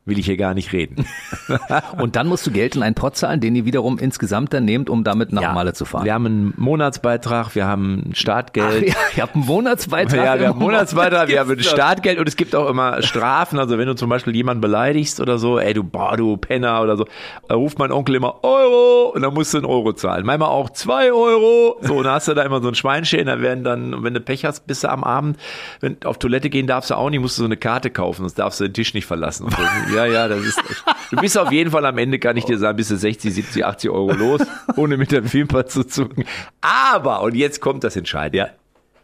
will 0.07 0.19
ich 0.19 0.27
hier 0.27 0.37
gar 0.37 0.53
nicht 0.53 0.73
reden. 0.73 1.07
Und 1.99 2.17
dann 2.17 2.27
musst 2.27 2.47
du 2.47 2.51
Geld 2.51 2.77
in 2.77 2.83
einen 2.83 2.95
Pot 2.95 3.17
zahlen, 3.17 3.41
den 3.41 3.57
ihr 3.57 3.65
wiederum 3.65 3.99
insgesamt 3.99 4.53
dann 4.53 4.65
nehmt, 4.67 4.91
um 4.91 5.03
damit 5.03 5.33
nach 5.33 5.55
Malle 5.55 5.73
zu 5.73 5.87
fahren. 5.87 6.05
Wir 6.05 6.13
haben 6.13 6.27
einen 6.27 6.55
Monatsbeitrag, 6.57 7.55
wir 7.55 7.67
haben 7.67 8.11
ein 8.11 8.15
Startgeld. 8.15 8.89
ja, 8.89 8.95
ihr 9.17 9.23
habt 9.23 9.35
einen 9.35 9.47
Monatsbeitrag. 9.47 10.25
Ja, 10.25 10.39
wir 10.39 10.49
haben 10.49 10.59
Monatsbeitrag, 10.59 11.29
wir 11.29 11.41
haben 11.41 11.51
ein? 11.51 11.61
Startgeld 11.61 12.19
und 12.19 12.29
es 12.29 12.37
gibt 12.37 12.55
auch 12.55 12.69
immer 12.69 13.03
Strafen. 13.03 13.59
Also 13.59 13.79
wenn 13.79 13.87
du 13.87 13.95
zum 13.95 14.11
Beispiel 14.11 14.35
jemanden 14.37 14.61
beleidigst 14.61 15.21
oder 15.21 15.39
so, 15.39 15.59
ey 15.59 15.73
du, 15.73 15.83
boah, 15.83 16.17
du 16.17 16.37
Penner 16.37 16.83
oder 16.83 16.99
so, 16.99 17.07
da 17.49 17.55
ruft 17.55 17.79
mein 17.79 17.91
Onkel 17.91 18.17
immer 18.17 18.45
Euro 18.45 19.11
und 19.15 19.23
dann 19.23 19.33
musst 19.33 19.55
du 19.55 19.59
einen 19.59 19.67
Euro 19.67 19.95
zahlen. 19.95 20.27
Manchmal 20.27 20.51
auch 20.51 20.69
zwei 20.71 21.13
Euro. 21.13 21.79
So, 21.81 21.97
und 21.97 22.05
dann 22.05 22.15
hast 22.15 22.29
du 22.29 22.35
da 22.35 22.43
immer 22.43 22.61
so 22.61 22.69
ein 22.69 22.75
Schweinchen, 22.75 23.27
da 23.27 23.41
werden 23.41 23.65
dann, 23.65 24.03
wenn 24.05 24.13
du 24.13 24.21
Pech 24.21 24.45
hast, 24.45 24.67
bist 24.67 24.85
du 24.85 24.91
am 24.91 25.03
Abend, 25.03 25.39
wenn 25.81 25.97
auf 26.05 26.19
Toilette 26.19 26.51
gehen 26.51 26.67
darfst 26.67 26.91
du 26.91 26.95
auch 26.95 27.09
nicht, 27.09 27.21
musst 27.21 27.39
du 27.39 27.43
so 27.43 27.47
eine 27.47 27.57
Karte 27.57 27.91
kaufen, 27.91 28.23
sonst 28.23 28.39
darfst 28.39 28.61
du 28.61 28.65
den 28.65 28.75
Tisch 28.75 28.93
nicht 28.93 29.07
verlassen. 29.07 29.49
Ja, 29.95 30.07
ja, 30.07 30.29
das 30.29 30.41
ist 30.45 30.59
echt. 30.59 30.85
Du 31.11 31.17
bist 31.17 31.39
auf 31.39 31.53
jeden 31.53 31.71
Fall 31.71 31.85
am 31.87 31.99
Ende, 31.99 32.19
kann 32.19 32.37
ich 32.37 32.45
dir 32.45 32.59
sagen, 32.59 32.77
bist 32.77 32.91
du 32.91 32.97
60, 32.97 33.33
70, 33.33 33.65
80 33.65 33.91
Euro 33.91 34.13
los, 34.13 34.41
ohne 34.77 34.97
mit 34.97 35.13
der 35.13 35.33
Wimper 35.33 35.67
zu 35.67 35.85
zucken. 35.85 36.25
Aber, 36.61 37.23
und 37.23 37.35
jetzt 37.35 37.61
kommt 37.61 37.85
das 37.85 37.97
Entscheidende. 37.97 38.39
Ja, 38.39 38.49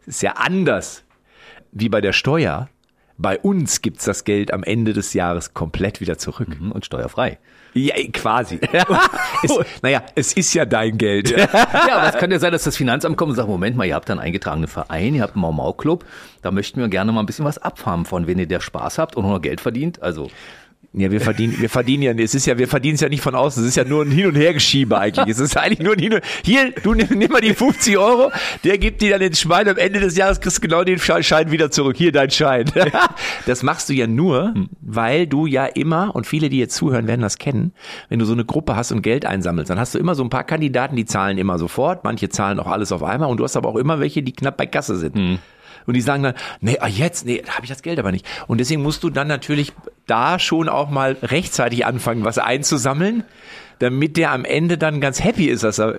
es 0.03 0.09
ist 0.17 0.23
ja 0.23 0.33
anders 0.33 1.05
wie 1.73 1.89
bei 1.89 2.01
der 2.01 2.13
Steuer. 2.13 2.69
Bei 3.19 3.39
uns 3.39 3.83
gibt's 3.83 4.07
das 4.07 4.25
Geld 4.25 4.53
am 4.53 4.63
Ende 4.63 4.95
des 4.95 5.13
Jahres 5.13 5.53
komplett 5.53 6.01
wieder 6.01 6.17
zurück. 6.17 6.49
Mhm, 6.59 6.73
Und 6.73 6.87
steuerfrei. 6.87 7.39
Ja, 7.75 7.95
quasi. 8.13 8.59
es, 9.43 9.53
naja, 9.83 10.03
es 10.15 10.33
ist 10.33 10.55
ja 10.55 10.65
dein 10.65 10.99
Geld. 10.99 11.31
Ja, 11.31 11.47
aber 11.99 12.09
es 12.09 12.17
kann 12.17 12.31
ja 12.31 12.39
sein, 12.39 12.51
dass 12.51 12.65
das 12.65 12.77
Finanzamt 12.77 13.17
kommt 13.17 13.31
und 13.31 13.37
sagt, 13.37 13.49
Moment 13.49 13.77
mal, 13.77 13.85
ihr 13.85 13.95
habt 13.95 14.11
einen 14.11 14.21
eingetragenen 14.21 14.69
Verein, 14.69 15.15
ihr 15.15 15.23
habt 15.23 15.35
einen 15.35 15.43
Mau-Mau-Club, 15.43 16.05
da 16.43 16.51
möchten 16.51 16.81
wir 16.81 16.89
gerne 16.89 17.13
mal 17.13 17.21
ein 17.21 17.27
bisschen 17.27 17.45
was 17.45 17.59
abfarmen 17.59 18.07
von, 18.07 18.27
wenn 18.27 18.39
ihr 18.39 18.47
der 18.47 18.61
Spaß 18.61 18.99
habt 18.99 19.17
und 19.17 19.25
noch 19.29 19.41
Geld 19.41 19.61
verdient. 19.61 20.03
Also, 20.03 20.31
Ja, 20.93 21.09
wir 21.13 21.21
verdienen, 21.21 21.55
wir 21.61 21.71
verdienen 21.71 22.03
ja, 22.03 22.13
es 22.13 22.35
ist 22.35 22.47
ja, 22.47 22.59
wir 22.59 22.67
verdienen 22.67 22.97
es 22.97 23.01
ja 23.01 23.09
nicht 23.09 23.23
von 23.23 23.37
außen, 23.37 23.63
es 23.63 23.69
ist 23.69 23.77
ja 23.77 23.85
nur 23.85 24.05
ein 24.05 24.11
Hin- 24.11 24.27
und 24.27 24.35
Hergeschiebe 24.35 24.99
eigentlich. 24.99 25.29
Es 25.29 25.39
ist 25.39 25.57
eigentlich 25.57 25.79
nur 25.79 25.93
ein 25.93 26.01
Hin 26.01 26.15
und 26.15 26.23
Hier, 26.45 26.73
du 26.83 26.95
nimm, 26.95 27.07
nimm 27.17 27.31
mal 27.31 27.41
die 27.41 27.55
50 27.55 27.97
Euro, 27.97 28.33
der 28.65 28.77
gibt 28.77 29.01
dir 29.01 29.11
dann 29.11 29.21
den 29.21 29.35
Schwein, 29.35 29.69
am 29.69 29.77
Ende 29.77 30.01
des 30.01 30.17
Jahres 30.17 30.41
kriegst 30.41 30.59
du 30.59 30.63
genau 30.63 30.83
den 30.83 30.99
Schein 30.99 31.23
Schein 31.23 31.53
wieder 31.53 31.71
zurück. 31.71 31.97
Hier 31.97 32.11
dein 32.11 32.31
Schein. 32.31 32.65
Das 33.47 33.63
machst 33.63 33.89
du 33.89 33.93
ja 33.93 34.07
nur, 34.07 34.55
weil 34.81 35.27
du 35.27 35.47
ja 35.47 35.67
immer, 35.67 36.15
und 36.15 36.27
viele, 36.27 36.49
die 36.49 36.59
jetzt 36.59 36.75
zuhören, 36.75 37.07
werden 37.07 37.21
das 37.21 37.39
kennen, 37.39 37.73
wenn 38.09 38.19
du 38.19 38.25
so 38.25 38.33
eine 38.33 38.45
Gruppe 38.45 38.77
hast 38.77 38.93
und 38.93 39.03
Geld 39.03 39.25
einsammelst, 39.25 39.71
dann 39.71 39.79
hast 39.79 39.95
du 39.95 39.99
immer 39.99 40.15
so 40.15 40.23
ein 40.25 40.31
paar 40.31 40.45
Kandidaten, 40.45 40.97
die 40.97 41.05
zahlen 41.05 41.39
immer 41.39 41.59
sofort, 41.59 42.05
manche 42.05 42.29
zahlen 42.29 42.59
auch 42.59 42.67
alles 42.67 42.93
auf 42.93 43.03
einmal 43.03 43.31
und 43.31 43.37
du 43.39 43.45
hast 43.45 43.57
aber 43.57 43.69
auch 43.69 43.77
immer 43.77 44.01
welche, 44.01 44.23
die 44.23 44.33
knapp 44.33 44.57
bei 44.57 44.67
Kasse 44.67 44.97
sind. 44.97 45.17
Und 45.91 45.95
die 45.95 46.01
sagen 46.01 46.23
dann, 46.23 46.35
nee, 46.61 46.79
ah, 46.79 46.87
jetzt, 46.87 47.27
nee, 47.27 47.43
da 47.45 47.55
habe 47.55 47.65
ich 47.65 47.69
das 47.69 47.83
Geld 47.83 47.99
aber 47.99 48.13
nicht. 48.13 48.25
Und 48.47 48.59
deswegen 48.59 48.81
musst 48.81 49.03
du 49.03 49.11
dann 49.11 49.27
natürlich 49.27 49.73
da 50.07 50.39
schon 50.39 50.69
auch 50.69 50.89
mal 50.89 51.17
rechtzeitig 51.21 51.85
anfangen, 51.85 52.25
was 52.25 52.39
einzusammeln, 52.39 53.25
damit 53.81 54.17
der 54.17 54.31
am 54.31 54.45
Ende 54.45 54.79
dann 54.79 55.01
ganz 55.01 55.25
happy 55.25 55.47
ist, 55.47 55.65
dass 55.65 55.81
er 55.81 55.95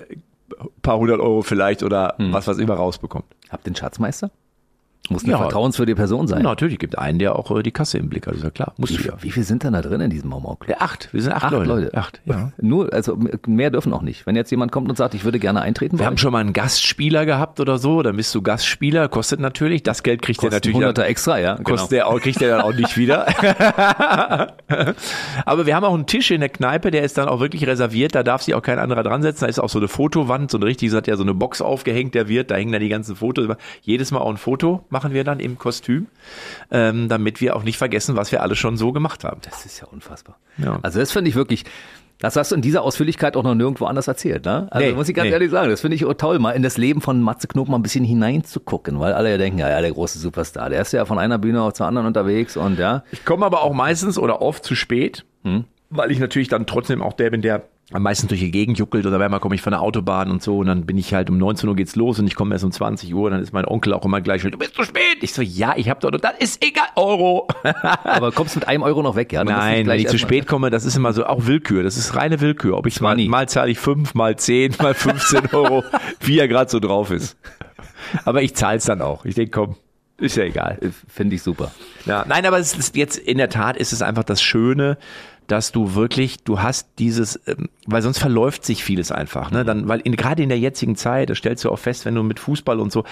ein 0.60 0.70
paar 0.82 0.98
hundert 0.98 1.20
Euro 1.20 1.42
vielleicht 1.42 1.84
oder 1.84 2.16
was 2.18 2.48
was 2.48 2.58
immer 2.58 2.76
rausbekommt. 2.76 3.26
habt 3.50 3.66
ihr 3.66 3.72
einen 3.72 3.76
Schatzmeister? 3.76 4.32
Muss 5.12 5.24
eine 5.24 5.34
Ja. 5.34 5.38
vertrauenswürdige 5.40 5.96
Person 5.96 6.28
sein. 6.28 6.42
Natürlich 6.44 6.80
gibt 6.80 6.98
einen, 6.98 7.20
der 7.20 7.36
auch 7.36 7.52
äh, 7.56 7.64
die 7.64 7.72
Kasse 7.72 7.98
im 7.98 8.10
Blick 8.10 8.28
hat, 8.28 8.36
ist 8.36 8.44
ja 8.44 8.50
klar. 8.50 8.74
Musst 8.78 8.94
Wie, 8.94 9.04
du 9.04 9.10
ja. 9.10 9.14
wie 9.22 9.32
viel 9.32 9.44
sind 9.44 9.64
denn 9.64 9.74
da 9.74 9.82
drin 9.82 10.02
in 10.02 10.10
diesem 10.10 10.30
Mau-Mau-Club? 10.30 10.70
Ja, 10.70 10.84
acht. 10.84 11.10
Wir 11.14 11.22
sind 11.22 11.34
acht, 11.34 11.44
Acht 11.46 11.52
Leute. 11.52 11.68
Leute. 11.70 11.98
Acht, 11.98 12.22
ja. 12.26 12.52
Nur, 12.62 12.92
also 12.94 13.18
mehr 13.48 13.70
dürfen 13.72 13.94
auch 13.94 14.02
nicht. 14.02 14.26
Wenn 14.26 14.36
jetzt 14.36 14.50
jemand 14.52 14.72
kommt 14.72 14.90
und 14.90 14.96
sagt, 14.98 15.14
ich 15.14 15.24
würde 15.24 15.40
gerne 15.40 15.62
eintreten, 15.62 16.00
Wir 16.00 16.06
haben 16.06 16.18
schon 16.18 16.32
mal 16.32 16.40
einen 16.40 16.54
Gastspieler 16.54 17.26
gehabt 17.26 17.60
oder 17.60 17.78
so, 17.78 18.02
dann 18.02 18.16
bist 18.18 18.34
du 18.36 18.42
Gastspieler, 18.42 19.08
kostet 19.10 19.40
natürlich, 19.40 19.84
das 19.84 20.04
Geld 20.04 20.22
kriegt 20.22 20.42
der 20.42 20.52
natürlich 20.52 20.76
Hunderter 20.76 21.06
extra, 21.06 21.40
ja. 21.40 21.56
Genau. 21.56 21.70
kostet 21.70 21.92
der 21.92 22.08
auch, 22.08 22.20
kriegt 22.20 22.40
der 22.42 22.58
dann 22.58 22.62
auch 22.62 22.74
nicht 22.74 22.98
wieder. 22.98 23.28
Aber 25.46 25.66
wir 25.66 25.76
haben 25.76 25.84
auch 25.84 25.94
einen 25.94 26.06
Tisch 26.06 26.32
in 26.32 26.40
der 26.42 26.50
Kneipe, 26.50 26.92
der 26.92 27.04
ist 27.04 27.18
dann 27.18 27.28
auch 27.28 27.40
wirklich 27.40 27.66
reserviert, 27.68 28.16
da 28.16 28.24
darf 28.24 28.42
sich 28.44 28.56
auch 28.56 28.62
kein 28.62 28.80
anderer 28.80 29.04
dran 29.04 29.22
setzen. 29.22 29.42
Da 29.42 29.48
ist 29.48 29.60
auch 29.60 29.70
so 29.70 29.80
eine 29.80 29.88
Fotowand, 29.88 30.52
so 30.52 30.58
eine 30.58 30.66
richtig, 30.66 30.92
hat 30.94 31.08
ja 31.08 31.16
so 31.16 31.24
eine 31.24 31.34
Box 31.34 31.62
aufgehängt, 31.62 32.16
der 32.16 32.28
wird, 32.28 32.52
da 32.52 32.56
hängen 32.56 32.72
dann 32.72 32.82
die 32.82 32.90
ganzen 32.90 33.16
Fotos. 33.16 33.48
Jedes 33.82 34.12
Mal 34.12 34.20
auch 34.20 34.30
ein 34.30 34.38
Foto 34.38 34.86
machen 34.90 35.01
wir 35.10 35.24
dann 35.24 35.40
im 35.40 35.58
Kostüm, 35.58 36.08
ähm, 36.70 37.10
damit 37.10 37.42
wir 37.42 37.56
auch 37.56 37.64
nicht 37.64 37.78
vergessen, 37.78 38.16
was 38.16 38.32
wir 38.32 38.42
alle 38.44 38.56
schon 38.56 38.78
so 38.78 38.92
gemacht 38.92 39.24
haben. 39.24 39.42
Das 39.50 39.66
ist 39.66 39.82
ja 39.82 39.88
unfassbar. 39.88 40.38
Ja. 40.58 40.80
Also 40.84 41.00
das 41.00 41.12
finde 41.12 41.30
ich 41.30 41.36
wirklich, 41.36 41.66
das 42.20 42.36
hast 42.36 42.52
du 42.52 42.56
in 42.56 42.62
dieser 42.62 42.84
Ausführlichkeit 42.84 43.36
auch 43.36 43.44
noch 43.44 43.56
nirgendwo 43.56 43.86
anders 43.86 44.08
erzählt, 44.08 44.46
ne? 44.46 44.68
Also 44.70 44.88
Nee, 44.88 44.94
muss 44.94 45.10
ich 45.10 45.16
ganz 45.16 45.26
nee. 45.26 45.32
ehrlich 45.34 45.50
sagen, 45.50 45.70
das 45.72 45.82
finde 45.82 45.96
ich 45.96 46.06
toll, 46.20 46.38
mal 46.38 46.52
in 46.52 46.62
das 46.62 46.78
Leben 46.78 47.02
von 47.02 47.20
Matze 47.22 47.48
Knob 47.48 47.68
mal 47.68 47.78
ein 47.78 47.82
bisschen 47.82 48.06
hineinzugucken, 48.06 49.00
weil 49.00 49.14
alle 49.14 49.32
ja 49.32 49.38
denken, 49.38 49.58
ja, 49.58 49.70
ja, 49.70 49.82
der 49.82 49.92
große 49.92 50.20
Superstar, 50.20 50.70
der 50.70 50.82
ist 50.82 50.94
ja 50.94 51.06
von 51.06 51.18
einer 51.18 51.40
Bühne 51.40 51.64
auch 51.64 51.74
zur 51.74 51.88
anderen 51.88 52.06
unterwegs 52.08 52.56
und 52.58 52.78
ja. 52.78 53.04
Ich 53.12 53.26
komme 53.26 53.46
aber 53.46 53.64
auch 53.64 53.74
meistens 53.74 54.20
oder 54.20 54.42
oft 54.42 54.64
zu 54.64 54.76
spät, 54.76 55.26
Hm? 55.44 55.66
weil 55.90 56.12
ich 56.12 56.20
natürlich 56.20 56.48
dann 56.48 56.68
trotzdem 56.68 57.02
auch 57.02 57.14
der 57.14 57.32
bin, 57.32 57.42
der 57.42 57.64
am 57.92 58.04
meisten 58.04 58.28
durch 58.28 58.40
die 58.40 58.52
Gegend 58.52 58.78
juckelt 58.78 59.06
oder 59.06 59.20
einmal 59.20 59.40
komme 59.40 59.56
ich 59.56 59.62
von 59.62 59.72
der 59.72 59.82
Autobahn 59.82 60.32
und 60.32 60.42
so 60.42 60.60
und 60.60 60.68
dann 60.68 60.86
bin 60.86 60.98
ich 60.98 61.14
halt 61.14 61.30
um 61.30 61.38
19 61.38 61.68
Uhr 61.68 61.76
geht's 61.76 61.96
los 61.96 62.20
und 62.20 62.28
ich 62.28 62.36
komme 62.36 62.56
erst 62.56 62.64
um 62.64 62.72
20 62.72 63.14
Uhr, 63.14 63.30
dann 63.30 63.42
ist 63.42 63.54
mein 63.54 63.66
Onkel 63.66 63.94
auch 63.94 64.06
immer 64.06 64.22
gleich, 64.22 64.42
du 64.42 64.58
bist 64.58 64.76
zu 64.76 64.84
spät. 64.84 65.18
Ich 65.22 65.34
so, 65.34 65.42
ja, 65.42 65.74
ich 65.76 65.90
hab 65.90 66.00
doch, 66.00 66.12
das 66.12 66.34
ist 66.40 66.64
egal, 66.64 66.88
Euro. 66.96 67.48
Aber 68.04 68.32
kommst 68.32 68.56
mit 68.56 68.68
einem 68.68 68.84
Euro 68.84 69.04
noch 69.04 69.16
weg, 69.16 69.34
ja? 69.34 69.44
Nein, 69.44 69.88
wenn 69.88 70.00
ich 70.00 70.08
zu 70.08 70.18
spät 70.18 70.48
komme, 70.48 70.70
das 70.70 70.86
ist 70.86 70.96
immer 70.96 71.14
so 71.14 71.26
auch 71.26 71.46
Willkür. 71.46 71.84
Das 71.84 71.98
ist 71.98 72.16
reine 72.16 72.40
Willkür. 72.40 72.78
Ob 72.78 72.88
ich 72.88 73.02
mal, 73.02 73.18
mal 73.18 73.48
zahle 73.50 73.72
ich 73.72 73.80
fünf, 73.80 74.14
mal 74.14 74.36
zehn, 74.38 74.74
mal 74.82 74.94
15 74.94 75.48
Euro, 75.54 75.84
wie 76.22 76.40
er 76.40 76.48
gerade 76.48 76.70
so 76.70 76.80
drauf 76.80 77.12
ist. 77.12 77.38
Aber 78.26 78.42
ich 78.42 78.56
zahle 78.56 78.78
es 78.78 78.86
dann 78.86 79.02
auch. 79.02 79.26
Ich 79.26 79.36
denke, 79.36 79.52
komm, 79.52 79.76
ist 80.18 80.38
ja 80.38 80.44
egal. 80.44 80.78
Finde 81.08 81.36
ich 81.36 81.42
super. 81.42 81.72
Ja, 82.06 82.26
nein, 82.28 82.46
aber 82.46 82.60
es 82.60 82.76
ist 82.76 82.96
jetzt 82.96 83.18
in 83.18 83.38
der 83.38 83.50
Tat 83.50 83.78
ist 83.78 83.92
es 83.92 84.02
einfach 84.02 84.24
das 84.24 84.42
Schöne, 84.42 84.98
dass 85.52 85.74
du 85.74 85.96
wirklich, 85.96 86.44
du 86.44 86.62
hast 86.62 86.88
dieses, 86.98 87.40
ähm, 87.46 87.70
weil 87.86 88.02
sonst 88.02 88.20
verläuft 88.20 88.64
sich 88.64 88.84
vieles 88.84 89.12
einfach, 89.12 89.52
ne? 89.52 89.66
Dann, 89.66 89.88
weil 89.88 90.00
in, 90.00 90.16
gerade 90.16 90.42
in 90.42 90.50
der 90.50 90.60
jetzigen 90.60 90.96
Zeit, 90.96 91.30
das 91.30 91.40
stellst 91.40 91.66
du 91.66 91.70
auch 91.72 91.80
fest, 91.80 92.06
wenn 92.06 92.16
du 92.16 92.24
mit 92.24 92.40
Fußball 92.40 92.80
und 92.80 92.92
so, 92.92 93.04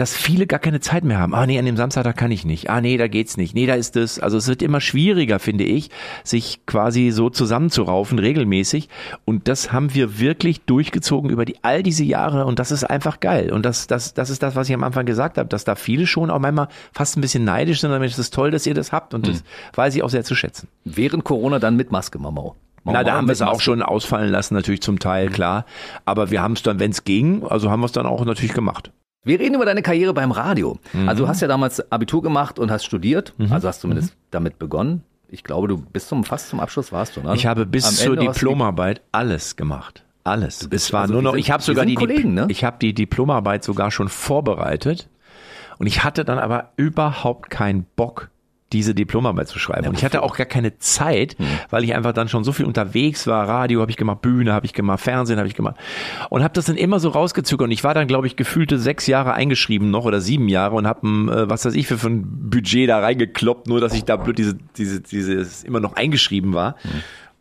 dass 0.00 0.16
viele 0.16 0.46
gar 0.46 0.60
keine 0.60 0.80
Zeit 0.80 1.04
mehr 1.04 1.18
haben. 1.18 1.34
Ah 1.34 1.46
nee, 1.46 1.58
an 1.58 1.66
dem 1.66 1.76
Samstag 1.76 2.04
da 2.04 2.14
kann 2.14 2.30
ich 2.30 2.46
nicht. 2.46 2.70
Ah 2.70 2.80
nee, 2.80 2.96
da 2.96 3.06
geht's 3.06 3.36
nicht. 3.36 3.54
Nee, 3.54 3.66
da 3.66 3.74
ist 3.74 3.96
es. 3.96 4.18
Also 4.18 4.38
es 4.38 4.48
wird 4.48 4.62
immer 4.62 4.80
schwieriger, 4.80 5.38
finde 5.38 5.64
ich, 5.64 5.90
sich 6.24 6.64
quasi 6.64 7.10
so 7.10 7.28
zusammenzuraufen 7.28 8.18
regelmäßig. 8.18 8.88
Und 9.26 9.46
das 9.46 9.72
haben 9.72 9.92
wir 9.92 10.18
wirklich 10.18 10.62
durchgezogen 10.62 11.28
über 11.28 11.44
die 11.44 11.62
all 11.62 11.82
diese 11.82 12.02
Jahre. 12.02 12.46
Und 12.46 12.58
das 12.58 12.70
ist 12.70 12.84
einfach 12.84 13.20
geil. 13.20 13.52
Und 13.52 13.66
das, 13.66 13.88
das, 13.88 14.14
das 14.14 14.30
ist 14.30 14.42
das, 14.42 14.56
was 14.56 14.70
ich 14.70 14.74
am 14.74 14.84
Anfang 14.84 15.04
gesagt 15.04 15.36
habe, 15.36 15.50
dass 15.50 15.64
da 15.64 15.74
viele 15.74 16.06
schon 16.06 16.30
auch 16.30 16.38
manchmal 16.38 16.68
fast 16.92 17.18
ein 17.18 17.20
bisschen 17.20 17.44
neidisch 17.44 17.82
sind. 17.82 17.92
Aber 17.92 18.02
es 18.02 18.18
ist 18.18 18.32
toll, 18.32 18.50
dass 18.50 18.66
ihr 18.66 18.74
das 18.74 18.92
habt. 18.92 19.12
Und 19.12 19.28
das 19.28 19.44
weiß 19.74 19.94
ich 19.96 20.02
auch 20.02 20.08
sehr 20.08 20.24
zu 20.24 20.34
schätzen. 20.34 20.68
Während 20.86 21.24
Corona 21.24 21.58
dann 21.58 21.76
mit 21.76 21.92
Maske, 21.92 22.18
Mamau. 22.18 22.56
Mau 22.84 22.92
Na, 22.94 23.04
da 23.04 23.12
haben 23.12 23.28
wir 23.28 23.32
es 23.32 23.42
auch 23.42 23.60
schon 23.60 23.82
ausfallen 23.82 24.30
lassen, 24.30 24.54
natürlich 24.54 24.80
zum 24.80 24.98
Teil, 24.98 25.28
klar. 25.28 25.66
Aber 26.06 26.30
wir 26.30 26.40
haben 26.40 26.54
es 26.54 26.62
dann, 26.62 26.80
wenn 26.80 26.90
es 26.90 27.04
ging, 27.04 27.44
also 27.44 27.70
haben 27.70 27.80
wir 27.80 27.86
es 27.86 27.92
dann 27.92 28.06
auch 28.06 28.24
natürlich 28.24 28.54
gemacht. 28.54 28.90
Wir 29.24 29.38
reden 29.38 29.54
über 29.54 29.64
deine 29.66 29.82
Karriere 29.82 30.14
beim 30.14 30.30
Radio. 30.32 30.78
Mhm. 30.92 31.08
Also 31.08 31.24
du 31.24 31.28
hast 31.28 31.40
ja 31.42 31.48
damals 31.48 31.92
Abitur 31.92 32.22
gemacht 32.22 32.58
und 32.58 32.70
hast 32.70 32.84
studiert. 32.84 33.34
Also 33.50 33.68
hast 33.68 33.80
zumindest 33.82 34.14
damit 34.30 34.58
begonnen. 34.58 35.02
Ich 35.28 35.44
glaube, 35.44 35.68
du 35.68 35.76
bis 35.78 36.08
zum 36.08 36.24
fast 36.24 36.48
zum 36.48 36.58
Abschluss 36.58 36.90
warst 36.90 37.16
du. 37.16 37.20
Ne? 37.20 37.34
Ich 37.34 37.46
habe 37.46 37.66
bis 37.66 37.84
Am 37.86 37.94
zur 37.94 38.14
Ende 38.18 38.32
Diplomarbeit 38.32 39.02
alles 39.12 39.56
gemacht. 39.56 40.04
Alles. 40.24 40.68
Es 40.70 40.92
war 40.92 41.02
also 41.02 41.14
nur 41.14 41.22
noch, 41.22 41.32
sind- 41.32 41.40
ich 41.40 41.50
habe 41.50 41.62
sogar 41.62 41.86
die, 41.86 41.94
Kollegen, 41.94 42.34
ne? 42.34 42.46
ich 42.48 42.64
habe 42.64 42.76
die 42.80 42.92
Diplomarbeit 42.94 43.62
sogar 43.62 43.90
schon 43.90 44.08
vorbereitet 44.08 45.08
und 45.78 45.86
ich 45.86 46.02
hatte 46.04 46.24
dann 46.24 46.38
aber 46.38 46.72
überhaupt 46.76 47.48
keinen 47.50 47.84
Bock, 47.96 48.28
diese 48.72 48.94
Diplomarbeit 48.94 49.48
zu 49.48 49.58
schreiben. 49.58 49.88
und 49.88 49.98
ich 49.98 50.04
hatte 50.04 50.22
auch 50.22 50.36
gar 50.36 50.46
keine 50.46 50.78
Zeit, 50.78 51.36
weil 51.70 51.84
ich 51.84 51.94
einfach 51.94 52.12
dann 52.12 52.28
schon 52.28 52.44
so 52.44 52.52
viel 52.52 52.66
unterwegs 52.66 53.26
war. 53.26 53.48
Radio 53.48 53.80
habe 53.80 53.90
ich 53.90 53.96
gemacht, 53.96 54.22
Bühne 54.22 54.52
habe 54.52 54.66
ich 54.66 54.72
gemacht, 54.72 55.00
Fernsehen 55.00 55.38
habe 55.38 55.48
ich 55.48 55.54
gemacht 55.54 55.76
und 56.28 56.42
habe 56.42 56.54
das 56.54 56.66
dann 56.66 56.76
immer 56.76 57.00
so 57.00 57.08
rausgezögert. 57.08 57.64
Und 57.64 57.72
ich 57.72 57.84
war 57.84 57.94
dann, 57.94 58.06
glaube 58.06 58.26
ich, 58.26 58.36
gefühlte 58.36 58.78
sechs 58.78 59.06
Jahre 59.06 59.34
eingeschrieben 59.34 59.90
noch 59.90 60.04
oder 60.04 60.20
sieben 60.20 60.48
Jahre 60.48 60.76
und 60.76 60.86
habe, 60.86 61.06
äh, 61.06 61.50
was 61.50 61.64
weiß 61.64 61.74
ich, 61.74 61.86
für, 61.86 61.98
für 61.98 62.08
ein 62.08 62.50
Budget 62.50 62.88
da 62.88 63.00
reingekloppt, 63.00 63.66
nur 63.66 63.80
dass 63.80 63.94
ich 63.94 64.04
da 64.04 64.16
blöd 64.16 64.38
diese, 64.38 64.56
diese, 64.76 65.00
dieses 65.00 65.64
immer 65.64 65.80
noch 65.80 65.94
eingeschrieben 65.94 66.54
war. 66.54 66.76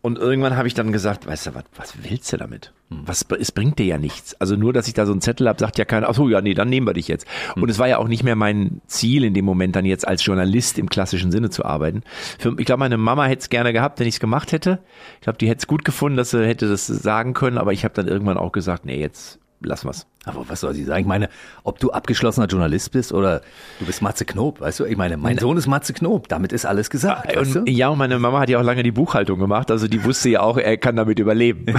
Und 0.01 0.17
irgendwann 0.17 0.55
habe 0.55 0.67
ich 0.67 0.73
dann 0.73 0.93
gesagt, 0.93 1.27
weißt 1.27 1.47
du 1.47 1.55
was, 1.55 1.65
was 1.75 1.93
willst 2.03 2.31
du 2.31 2.37
damit? 2.37 2.71
Was, 2.89 3.25
es 3.37 3.51
bringt 3.51 3.79
dir 3.79 3.85
ja 3.85 3.97
nichts. 3.97 4.33
Also 4.39 4.55
nur, 4.55 4.71
dass 4.71 4.87
ich 4.87 4.93
da 4.93 5.05
so 5.05 5.11
einen 5.11 5.19
Zettel 5.19 5.47
habe, 5.49 5.59
sagt 5.59 5.77
ja 5.77 5.83
keiner, 5.83 6.07
ach 6.07 6.15
so, 6.15 6.29
ja, 6.29 6.39
nee, 6.39 6.53
dann 6.53 6.69
nehmen 6.69 6.87
wir 6.87 6.93
dich 6.93 7.09
jetzt. 7.09 7.27
Und 7.55 7.69
es 7.69 7.79
war 7.79 7.87
ja 7.89 7.97
auch 7.97 8.07
nicht 8.07 8.23
mehr 8.23 8.37
mein 8.37 8.81
Ziel 8.87 9.25
in 9.25 9.33
dem 9.33 9.43
Moment, 9.43 9.75
dann 9.75 9.83
jetzt 9.83 10.07
als 10.07 10.25
Journalist 10.25 10.79
im 10.79 10.89
klassischen 10.89 11.31
Sinne 11.31 11.49
zu 11.49 11.65
arbeiten. 11.65 12.03
Für, 12.39 12.55
ich 12.57 12.65
glaube, 12.65 12.79
meine 12.79 12.97
Mama 12.97 13.25
hätte 13.25 13.41
es 13.41 13.49
gerne 13.49 13.73
gehabt, 13.73 13.99
wenn 13.99 14.07
ich 14.07 14.15
es 14.15 14.19
gemacht 14.21 14.53
hätte. 14.53 14.79
Ich 15.15 15.21
glaube, 15.21 15.37
die 15.37 15.49
hätte 15.49 15.59
es 15.59 15.67
gut 15.67 15.83
gefunden, 15.83 16.15
dass 16.17 16.31
sie 16.31 16.45
hätte 16.45 16.69
das 16.69 16.87
sagen 16.87 17.33
können, 17.33 17.57
aber 17.57 17.73
ich 17.73 17.83
habe 17.83 17.93
dann 17.93 18.07
irgendwann 18.07 18.37
auch 18.37 18.53
gesagt, 18.53 18.85
nee, 18.85 18.99
jetzt 18.99 19.39
lassen 19.61 19.87
wir's. 19.87 20.05
Aber 20.25 20.47
was 20.47 20.59
soll 20.59 20.73
sie 20.73 20.83
sagen? 20.83 21.01
Ich 21.01 21.07
meine, 21.07 21.29
ob 21.63 21.79
du 21.79 21.91
abgeschlossener 21.91 22.45
Journalist 22.47 22.91
bist 22.91 23.13
oder 23.13 23.41
du 23.79 23.85
bist 23.85 24.01
Matze 24.01 24.25
Knob, 24.25 24.59
weißt 24.59 24.81
du? 24.81 24.85
Ich 24.85 24.97
meine, 24.97 25.15
mein 25.17 25.37
Sohn 25.37 25.55
ist 25.57 25.65
Matze 25.65 25.93
Knob, 25.93 26.27
damit 26.27 26.51
ist 26.51 26.65
alles 26.65 26.89
gesagt. 26.89 27.35
weißt 27.35 27.55
du? 27.55 27.59
Und, 27.59 27.69
ja, 27.69 27.87
und 27.89 27.97
meine 27.97 28.19
Mama 28.19 28.39
hat 28.41 28.49
ja 28.49 28.59
auch 28.59 28.63
lange 28.63 28.83
die 28.83 28.91
Buchhaltung 28.91 29.39
gemacht, 29.39 29.71
also 29.71 29.87
die 29.87 30.03
wusste 30.03 30.29
ja 30.29 30.41
auch, 30.41 30.57
er 30.57 30.77
kann 30.77 30.95
damit 30.95 31.19
überleben. 31.19 31.65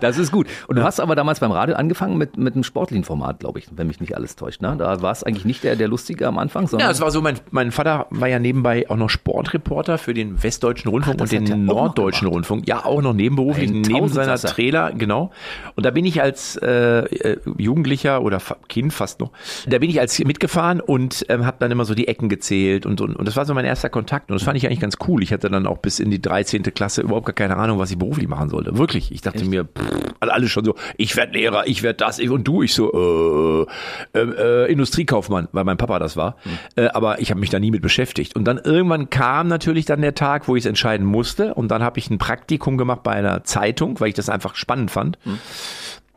Das 0.00 0.18
ist 0.18 0.32
gut. 0.32 0.46
Und 0.68 0.76
du 0.76 0.82
hast 0.82 1.00
aber 1.00 1.14
damals 1.14 1.40
beim 1.40 1.52
Radio 1.52 1.76
angefangen 1.76 2.16
mit, 2.16 2.36
mit 2.36 2.54
einem 2.54 2.64
sportlichen 2.64 3.04
Format, 3.04 3.40
glaube 3.40 3.58
ich, 3.58 3.66
wenn 3.74 3.86
mich 3.86 4.00
nicht 4.00 4.16
alles 4.16 4.36
täuscht. 4.36 4.60
Ne? 4.60 4.74
Da 4.78 5.02
war 5.02 5.12
es 5.12 5.22
eigentlich 5.22 5.44
nicht 5.44 5.64
der, 5.64 5.76
der 5.76 5.88
Lustige 5.88 6.26
am 6.26 6.38
Anfang, 6.38 6.66
sondern 6.66 6.88
Ja, 6.88 6.92
es 6.92 7.00
war 7.00 7.10
so, 7.10 7.20
mein, 7.20 7.38
mein 7.50 7.72
Vater 7.72 8.06
war 8.10 8.28
ja 8.28 8.38
nebenbei 8.38 8.88
auch 8.88 8.96
noch 8.96 9.10
Sportreporter 9.10 9.98
für 9.98 10.14
den 10.14 10.42
Westdeutschen 10.42 10.90
Rundfunk 10.90 11.18
das 11.18 11.32
und 11.32 11.48
den 11.48 11.64
Norddeutschen. 11.64 12.28
Rundfunk. 12.28 12.66
Ja, 12.66 12.84
auch 12.84 13.02
noch 13.02 13.12
nebenberuflich, 13.14 13.70
neben 13.70 14.08
seiner. 14.08 14.34
Trailer, 14.36 14.92
genau. 14.92 15.30
Und 15.74 15.86
da 15.86 15.93
bin 15.94 16.04
ich 16.04 16.20
als 16.20 16.56
äh, 16.56 16.68
äh, 16.68 17.38
Jugendlicher 17.56 18.22
oder 18.22 18.40
Kind 18.68 18.92
fast 18.92 19.20
noch, 19.20 19.32
da 19.66 19.78
bin 19.78 19.90
ich 19.90 20.00
als 20.00 20.18
mitgefahren 20.18 20.80
und 20.80 21.24
ähm, 21.28 21.46
habe 21.46 21.56
dann 21.60 21.70
immer 21.70 21.84
so 21.84 21.94
die 21.94 22.08
Ecken 22.08 22.28
gezählt 22.28 22.86
und, 22.86 23.00
und, 23.00 23.16
und 23.16 23.26
das 23.26 23.36
war 23.36 23.44
so 23.44 23.54
mein 23.54 23.64
erster 23.64 23.88
Kontakt 23.88 24.30
und 24.30 24.34
das 24.34 24.42
fand 24.42 24.56
ich 24.56 24.66
eigentlich 24.66 24.80
ganz 24.80 24.96
cool. 25.08 25.22
Ich 25.22 25.32
hatte 25.32 25.48
dann 25.48 25.66
auch 25.66 25.78
bis 25.78 26.00
in 26.00 26.10
die 26.10 26.20
13. 26.20 26.62
Klasse 26.62 27.02
überhaupt 27.02 27.26
gar 27.26 27.34
keine 27.34 27.56
Ahnung, 27.56 27.78
was 27.78 27.90
ich 27.90 27.98
beruflich 27.98 28.28
machen 28.28 28.48
sollte. 28.48 28.76
Wirklich. 28.76 29.12
Ich 29.12 29.22
dachte 29.22 29.44
mir, 29.44 29.64
pff, 29.64 30.14
alle 30.20 30.48
schon 30.48 30.64
so, 30.64 30.74
ich 30.96 31.16
werde 31.16 31.32
Lehrer, 31.32 31.66
ich 31.66 31.82
werde 31.82 31.98
das, 31.98 32.18
ich, 32.18 32.30
und 32.30 32.44
du, 32.46 32.62
ich 32.62 32.74
so, 32.74 33.66
äh, 34.12 34.18
äh, 34.18 34.64
äh, 34.64 34.72
Industriekaufmann, 34.72 35.48
weil 35.52 35.64
mein 35.64 35.76
Papa 35.76 35.98
das 35.98 36.16
war. 36.16 36.36
Äh, 36.76 36.88
aber 36.88 37.20
ich 37.20 37.30
habe 37.30 37.40
mich 37.40 37.50
da 37.50 37.58
nie 37.58 37.70
mit 37.70 37.82
beschäftigt. 37.82 38.36
Und 38.36 38.44
dann 38.44 38.58
irgendwann 38.58 39.10
kam 39.10 39.48
natürlich 39.48 39.84
dann 39.84 40.00
der 40.02 40.14
Tag, 40.14 40.48
wo 40.48 40.56
ich 40.56 40.64
es 40.64 40.66
entscheiden 40.66 41.06
musste. 41.06 41.54
Und 41.54 41.68
dann 41.68 41.82
habe 41.82 41.98
ich 41.98 42.10
ein 42.10 42.18
Praktikum 42.18 42.78
gemacht 42.78 43.02
bei 43.02 43.12
einer 43.12 43.44
Zeitung, 43.44 44.00
weil 44.00 44.08
ich 44.08 44.14
das 44.14 44.28
einfach 44.28 44.54
spannend 44.54 44.90
fand. 44.90 45.18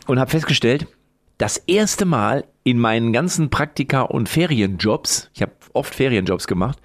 Und 0.08 0.20
habe 0.20 0.32
festgestellt, 0.32 0.88
das 1.38 1.58
erste 1.58 2.06
Mal 2.06 2.46
in 2.64 2.80
meinen 2.80 3.14
ganzen 3.14 3.50
Praktika 3.50 4.02
und 4.02 4.28
Ferienjobs, 4.28 5.30
ich 5.34 5.42
habe 5.42 5.52
oft 5.74 5.94
Ferienjobs 5.94 6.48
gemacht, 6.48 6.80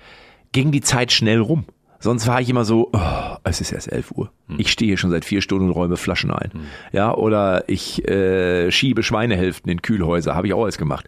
ging 0.52 0.70
die 0.70 0.82
Zeit 0.82 1.12
schnell 1.12 1.40
rum. 1.40 1.64
Sonst 2.02 2.26
war 2.26 2.40
ich 2.40 2.50
immer 2.50 2.64
so, 2.64 2.90
oh, 2.92 3.36
es 3.44 3.60
ist 3.60 3.70
erst 3.70 3.90
11 3.90 4.10
Uhr. 4.10 4.32
Ich 4.58 4.72
stehe 4.72 4.88
hier 4.88 4.98
schon 4.98 5.10
seit 5.10 5.24
vier 5.24 5.40
Stunden 5.40 5.68
und 5.68 5.70
räume 5.70 5.96
Flaschen 5.96 6.32
ein. 6.32 6.50
Ja, 6.90 7.14
oder 7.14 7.68
ich 7.68 8.06
äh, 8.08 8.72
schiebe 8.72 9.04
Schweinehälften 9.04 9.70
in 9.70 9.82
Kühlhäuser, 9.82 10.34
habe 10.34 10.48
ich 10.48 10.52
auch 10.52 10.64
alles 10.64 10.78
gemacht. 10.78 11.06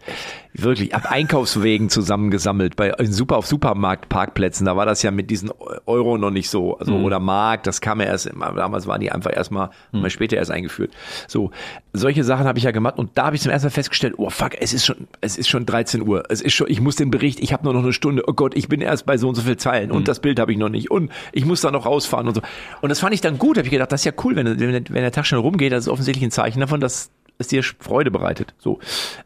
Wirklich, 0.53 0.95
ab 0.95 1.11
Einkaufswegen 1.11 1.89
zusammengesammelt, 1.89 2.77
bei 2.77 2.91
in 2.91 3.11
super 3.11 3.35
auf 3.35 3.45
Supermarktparkplätzen, 3.45 4.65
da 4.65 4.77
war 4.77 4.85
das 4.85 5.03
ja 5.03 5.11
mit 5.11 5.29
diesen 5.29 5.51
Euro 5.85 6.17
noch 6.17 6.31
nicht 6.31 6.49
so, 6.49 6.77
also 6.77 6.95
oder 6.95 7.19
Mark, 7.19 7.63
das 7.63 7.81
kam 7.81 7.99
ja 7.99 8.07
erst, 8.07 8.31
damals 8.33 8.87
waren 8.87 9.01
die 9.01 9.11
einfach 9.11 9.35
erstmal, 9.35 9.71
mal 9.91 10.09
später 10.09 10.37
erst 10.37 10.51
eingeführt. 10.51 10.91
So, 11.27 11.51
solche 11.97 12.23
Sachen 12.23 12.47
habe 12.47 12.57
ich 12.57 12.63
ja 12.63 12.71
gemacht 12.71 12.97
und 12.97 13.17
da 13.17 13.25
habe 13.27 13.35
ich 13.35 13.41
zum 13.41 13.51
ersten 13.51 13.67
Mal 13.67 13.71
festgestellt, 13.71 14.15
oh 14.17 14.29
fuck, 14.29 14.51
es 14.59 14.73
ist 14.73 14.85
schon, 14.85 15.07
es 15.21 15.37
ist 15.37 15.49
schon 15.49 15.65
13 15.65 16.07
Uhr, 16.07 16.23
es 16.29 16.41
ist 16.41 16.53
schon, 16.53 16.69
ich 16.69 16.81
muss 16.81 16.95
den 16.95 17.11
Bericht, 17.11 17.39
ich 17.39 17.53
habe 17.53 17.63
nur 17.63 17.73
noch 17.73 17.83
eine 17.83 17.93
Stunde, 17.93 18.23
oh 18.27 18.33
Gott, 18.33 18.55
ich 18.55 18.67
bin 18.67 18.81
erst 18.81 19.05
bei 19.05 19.17
so 19.17 19.29
und 19.29 19.35
so 19.35 19.41
viel 19.41 19.57
Zeilen 19.57 19.91
und 19.91 20.07
das 20.07 20.19
Bild 20.19 20.39
habe 20.39 20.51
ich 20.51 20.57
noch 20.57 20.69
nicht 20.69 20.91
und 20.91 21.11
ich 21.31 21.45
muss 21.45 21.61
da 21.61 21.71
noch 21.71 21.85
rausfahren 21.85 22.27
und 22.27 22.35
so. 22.35 22.41
Und 22.81 22.89
das 22.89 22.99
fand 22.99 23.13
ich 23.13 23.21
dann 23.21 23.37
gut, 23.37 23.57
habe 23.57 23.67
ich 23.67 23.71
gedacht, 23.71 23.91
das 23.91 24.01
ist 24.01 24.05
ja 24.05 24.13
cool, 24.23 24.35
wenn, 24.35 24.59
wenn, 24.59 24.73
wenn 24.73 25.01
der 25.01 25.11
Tag 25.11 25.25
schnell 25.25 25.41
rumgeht, 25.41 25.71
das 25.71 25.85
ist 25.85 25.89
offensichtlich 25.89 26.23
ein 26.23 26.31
Zeichen 26.31 26.59
davon, 26.59 26.79
dass 26.79 27.09
es 27.37 27.47
dir 27.47 27.63
Freude 27.63 28.11
bereitet. 28.11 28.53
So. 28.57 28.79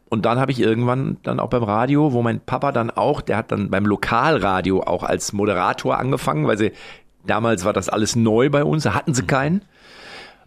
Und 0.08 0.24
dann 0.24 0.38
habe 0.38 0.52
ich 0.52 0.60
irgendwann 0.60 1.18
dann 1.22 1.40
auch 1.40 1.48
beim 1.48 1.62
Radio, 1.62 2.12
wo 2.12 2.22
mein 2.22 2.40
Papa 2.40 2.72
dann 2.72 2.90
auch, 2.90 3.20
der 3.20 3.36
hat 3.36 3.52
dann 3.52 3.70
beim 3.70 3.86
Lokalradio 3.86 4.82
auch 4.82 5.04
als 5.04 5.32
Moderator 5.32 5.98
angefangen, 5.98 6.46
weil 6.46 6.58
sie 6.58 6.72
damals 7.26 7.64
war 7.64 7.72
das 7.72 7.88
alles 7.88 8.16
neu 8.16 8.50
bei 8.50 8.64
uns, 8.64 8.84
da 8.84 8.94
hatten 8.94 9.14
sie 9.14 9.24
keinen 9.24 9.62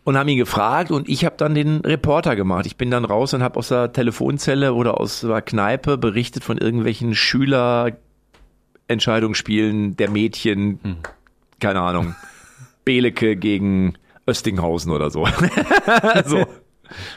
und 0.04 0.18
haben 0.18 0.28
ihn 0.28 0.38
gefragt 0.38 0.92
und 0.92 1.08
ich 1.08 1.24
habe 1.26 1.36
dann 1.38 1.56
den 1.56 1.78
Reporter 1.78 2.36
gemacht. 2.36 2.66
Ich 2.66 2.76
bin 2.78 2.92
dann 2.92 3.06
raus 3.06 3.34
und 3.34 3.42
habe 3.42 3.58
aus 3.58 3.70
der 3.70 3.94
Telefonzelle 3.94 4.74
oder 4.74 5.00
aus 5.00 5.22
der 5.22 5.42
Kneipe 5.42 5.98
berichtet 5.98 6.44
von 6.44 6.58
irgendwelchen 6.58 7.16
Schülerentscheidungsspielen 7.16 9.96
der 9.96 10.10
Mädchen, 10.10 10.98
keine 11.60 11.80
Ahnung, 11.82 12.16
Beleke 12.86 13.38
gegen 13.38 13.94
Östinghausen 14.28 14.92
oder 14.92 15.10
so. 15.10 15.26
so. 16.26 16.46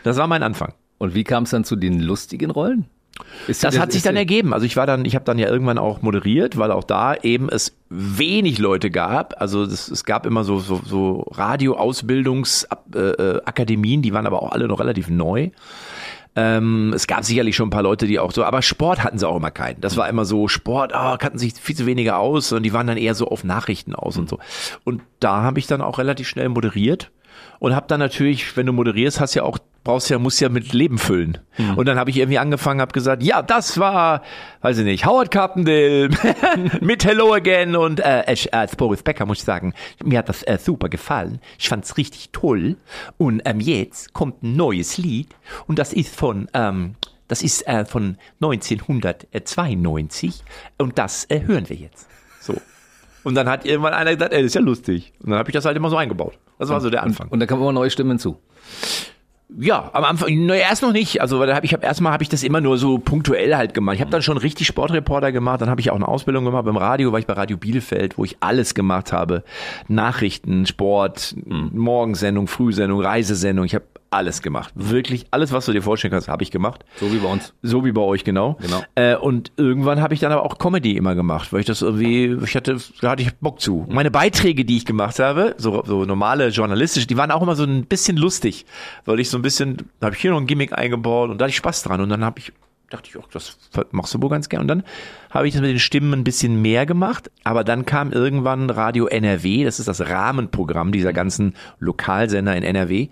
Das 0.04 0.16
war 0.16 0.28
mein 0.28 0.42
Anfang. 0.42 0.72
Und 0.98 1.14
wie 1.14 1.24
kam 1.24 1.42
es 1.42 1.50
dann 1.50 1.64
zu 1.64 1.76
den 1.76 2.00
lustigen 2.00 2.50
Rollen? 2.50 2.86
Ist 3.48 3.64
Das 3.64 3.74
dir- 3.74 3.80
hat 3.80 3.92
sich 3.92 4.00
ist 4.00 4.06
dann 4.06 4.16
ergeben. 4.16 4.52
Also 4.52 4.66
ich 4.66 4.76
war 4.76 4.86
dann, 4.86 5.04
ich 5.04 5.14
habe 5.14 5.24
dann 5.24 5.38
ja 5.38 5.48
irgendwann 5.48 5.78
auch 5.78 6.02
moderiert, 6.02 6.58
weil 6.58 6.70
auch 6.72 6.84
da 6.84 7.14
eben 7.14 7.48
es 7.48 7.76
wenig 7.88 8.58
Leute 8.58 8.90
gab. 8.90 9.40
Also 9.40 9.62
es, 9.62 9.88
es 9.88 10.04
gab 10.04 10.26
immer 10.26 10.44
so 10.44 10.58
so, 10.58 10.80
so 10.84 11.26
Radio-Ausbildungsakademien, 11.32 13.40
Akademien, 13.44 14.02
die 14.02 14.12
waren 14.12 14.26
aber 14.26 14.42
auch 14.42 14.52
alle 14.52 14.68
noch 14.68 14.80
relativ 14.80 15.08
neu. 15.08 15.50
Ähm, 16.38 16.92
es 16.94 17.06
gab 17.06 17.24
sicherlich 17.24 17.56
schon 17.56 17.68
ein 17.68 17.70
paar 17.70 17.82
Leute, 17.82 18.06
die 18.06 18.18
auch 18.18 18.30
so, 18.30 18.44
aber 18.44 18.60
Sport 18.60 19.02
hatten 19.02 19.18
sie 19.18 19.26
auch 19.26 19.36
immer 19.36 19.50
keinen. 19.50 19.80
Das 19.80 19.96
war 19.96 20.06
immer 20.08 20.26
so, 20.26 20.48
Sport, 20.48 20.94
ah, 20.94 21.16
kannten 21.16 21.38
sich 21.38 21.54
viel 21.54 21.74
zu 21.74 21.86
weniger 21.86 22.18
aus 22.18 22.52
und 22.52 22.62
die 22.62 22.74
waren 22.74 22.86
dann 22.86 22.98
eher 22.98 23.14
so 23.14 23.28
auf 23.28 23.42
Nachrichten 23.42 23.94
aus 23.94 24.18
und 24.18 24.28
so. 24.28 24.38
Und 24.84 25.00
da 25.18 25.40
habe 25.42 25.58
ich 25.58 25.66
dann 25.66 25.80
auch 25.80 25.98
relativ 25.98 26.28
schnell 26.28 26.50
moderiert 26.50 27.10
und 27.58 27.74
habe 27.74 27.86
dann 27.88 28.00
natürlich, 28.00 28.56
wenn 28.56 28.66
du 28.66 28.72
moderierst, 28.72 29.20
hast 29.20 29.34
ja 29.34 29.42
auch 29.42 29.58
brauchst 29.86 30.10
ja 30.10 30.18
musst 30.18 30.40
ja 30.40 30.48
mit 30.48 30.72
Leben 30.72 30.98
füllen. 30.98 31.38
Und 31.76 31.86
dann 31.86 31.96
habe 31.96 32.10
ich 32.10 32.16
irgendwie 32.16 32.38
angefangen, 32.38 32.80
habe 32.80 32.92
gesagt, 32.92 33.22
ja, 33.22 33.40
das 33.40 33.78
war, 33.78 34.22
weiß 34.60 34.78
ich 34.78 34.84
nicht, 34.84 35.06
Howard 35.06 35.30
Carpendale 35.30 36.10
mit 36.80 37.04
Hello 37.04 37.32
Again 37.32 37.76
und 37.76 38.00
äh, 38.00 38.32
ich, 38.32 38.52
als 38.52 38.74
Boris 38.74 39.04
Becker 39.04 39.26
muss 39.26 39.38
ich 39.38 39.44
sagen, 39.44 39.74
mir 40.02 40.18
hat 40.18 40.28
das 40.28 40.42
äh, 40.42 40.58
super 40.58 40.88
gefallen. 40.88 41.38
Ich 41.56 41.68
fand's 41.68 41.96
richtig 41.96 42.30
toll. 42.32 42.76
Und 43.16 43.42
ähm, 43.44 43.60
jetzt 43.60 44.12
kommt 44.12 44.42
ein 44.42 44.56
neues 44.56 44.98
Lied 44.98 45.28
und 45.68 45.78
das 45.78 45.92
ist 45.92 46.16
von 46.16 46.48
ähm, 46.52 46.96
das 47.28 47.42
ist 47.42 47.64
äh, 47.68 47.84
von 47.84 48.18
1992 48.40 50.42
und 50.78 50.98
das 50.98 51.26
äh, 51.26 51.42
hören 51.46 51.68
wir 51.68 51.76
jetzt. 51.76 52.08
So. 52.40 52.54
Und 53.22 53.36
dann 53.36 53.48
hat 53.48 53.64
irgendwann 53.64 53.94
einer 53.94 54.14
gesagt, 54.14 54.32
ey, 54.32 54.42
das 54.42 54.46
ist 54.46 54.54
ja 54.54 54.60
lustig. 54.60 55.12
Und 55.20 55.30
dann 55.30 55.38
habe 55.38 55.48
ich 55.48 55.54
das 55.54 55.64
halt 55.64 55.76
immer 55.76 55.90
so 55.90 55.96
eingebaut. 55.96 56.36
Das 56.58 56.68
war 56.68 56.80
so 56.80 56.90
der 56.90 57.02
Anfang. 57.02 57.28
Und 57.28 57.40
da 57.40 57.46
kamen 57.46 57.62
immer 57.62 57.72
neue 57.72 57.90
Stimmen 57.90 58.18
zu. 58.18 58.38
Ja, 59.58 59.90
am 59.92 60.02
Anfang, 60.02 60.44
ne, 60.44 60.56
erst 60.56 60.82
noch 60.82 60.92
nicht. 60.92 61.20
Also 61.20 61.38
weil 61.38 61.46
da 61.46 61.54
hab 61.54 61.62
ich 61.62 61.72
habe 61.72 61.84
erstmal 61.84 62.12
habe 62.12 62.22
ich 62.22 62.28
das 62.28 62.42
immer 62.42 62.60
nur 62.60 62.78
so 62.78 62.98
punktuell 62.98 63.56
halt 63.56 63.74
gemacht. 63.74 63.94
Ich 63.94 64.00
habe 64.00 64.10
dann 64.10 64.22
schon 64.22 64.38
richtig 64.38 64.66
Sportreporter 64.66 65.30
gemacht, 65.30 65.60
dann 65.60 65.70
habe 65.70 65.80
ich 65.80 65.90
auch 65.90 65.96
eine 65.96 66.08
Ausbildung 66.08 66.44
gemacht 66.44 66.64
beim 66.64 66.76
Radio, 66.76 67.12
war 67.12 67.20
ich 67.20 67.26
bei 67.26 67.34
Radio 67.34 67.56
Bielefeld, 67.56 68.18
wo 68.18 68.24
ich 68.24 68.38
alles 68.40 68.74
gemacht 68.74 69.12
habe. 69.12 69.44
Nachrichten, 69.86 70.66
Sport, 70.66 71.36
Morgensendung, 71.46 72.48
Frühsendung, 72.48 73.00
Reisesendung, 73.00 73.64
ich 73.64 73.76
habe 73.76 73.84
alles 74.16 74.42
gemacht. 74.42 74.72
Wirklich 74.74 75.26
alles, 75.30 75.52
was 75.52 75.66
du 75.66 75.72
dir 75.72 75.82
vorstellen 75.82 76.12
kannst, 76.12 76.28
habe 76.28 76.42
ich 76.42 76.50
gemacht. 76.50 76.84
So 76.96 77.12
wie 77.12 77.18
bei 77.18 77.28
uns. 77.28 77.54
So 77.62 77.84
wie 77.84 77.92
bei 77.92 78.00
euch, 78.00 78.24
genau. 78.24 78.56
Genau. 78.60 78.82
Äh, 78.94 79.16
und 79.16 79.52
irgendwann 79.56 80.00
habe 80.00 80.14
ich 80.14 80.20
dann 80.20 80.32
aber 80.32 80.44
auch 80.44 80.58
Comedy 80.58 80.96
immer 80.96 81.14
gemacht, 81.14 81.52
weil 81.52 81.60
ich 81.60 81.66
das 81.66 81.82
irgendwie, 81.82 82.36
ich 82.44 82.56
hatte, 82.56 82.78
da 83.00 83.10
hatte 83.10 83.22
ich 83.22 83.34
Bock 83.36 83.60
zu. 83.60 83.86
Meine 83.88 84.10
Beiträge, 84.10 84.64
die 84.64 84.76
ich 84.76 84.86
gemacht 84.86 85.18
habe, 85.18 85.54
so, 85.58 85.84
so 85.86 86.04
normale 86.04 86.48
journalistische, 86.48 87.06
die 87.06 87.16
waren 87.16 87.30
auch 87.30 87.42
immer 87.42 87.56
so 87.56 87.64
ein 87.64 87.84
bisschen 87.84 88.16
lustig, 88.16 88.66
weil 89.04 89.20
ich 89.20 89.30
so 89.30 89.38
ein 89.38 89.42
bisschen, 89.42 89.76
da 90.00 90.06
habe 90.06 90.16
ich 90.16 90.22
hier 90.22 90.30
noch 90.30 90.40
ein 90.40 90.46
Gimmick 90.46 90.72
eingebaut 90.72 91.30
und 91.30 91.38
da 91.38 91.44
hatte 91.44 91.50
ich 91.50 91.56
Spaß 91.56 91.82
dran 91.82 92.00
und 92.00 92.08
dann 92.08 92.24
habe 92.24 92.38
ich 92.38 92.52
dachte 92.90 93.10
ich, 93.10 93.16
ach, 93.20 93.28
das 93.32 93.58
machst 93.90 94.14
du 94.14 94.22
wohl 94.22 94.30
ganz 94.30 94.48
gern. 94.48 94.62
Und 94.62 94.68
dann 94.68 94.84
habe 95.30 95.48
ich 95.48 95.54
das 95.54 95.60
mit 95.60 95.70
den 95.70 95.78
Stimmen 95.78 96.12
ein 96.12 96.24
bisschen 96.24 96.62
mehr 96.62 96.86
gemacht. 96.86 97.30
Aber 97.44 97.64
dann 97.64 97.84
kam 97.84 98.12
irgendwann 98.12 98.70
Radio 98.70 99.06
NRW, 99.06 99.64
das 99.64 99.78
ist 99.80 99.88
das 99.88 100.08
Rahmenprogramm 100.08 100.92
dieser 100.92 101.12
ganzen 101.12 101.54
Lokalsender 101.78 102.56
in 102.56 102.62
NRW. 102.62 103.08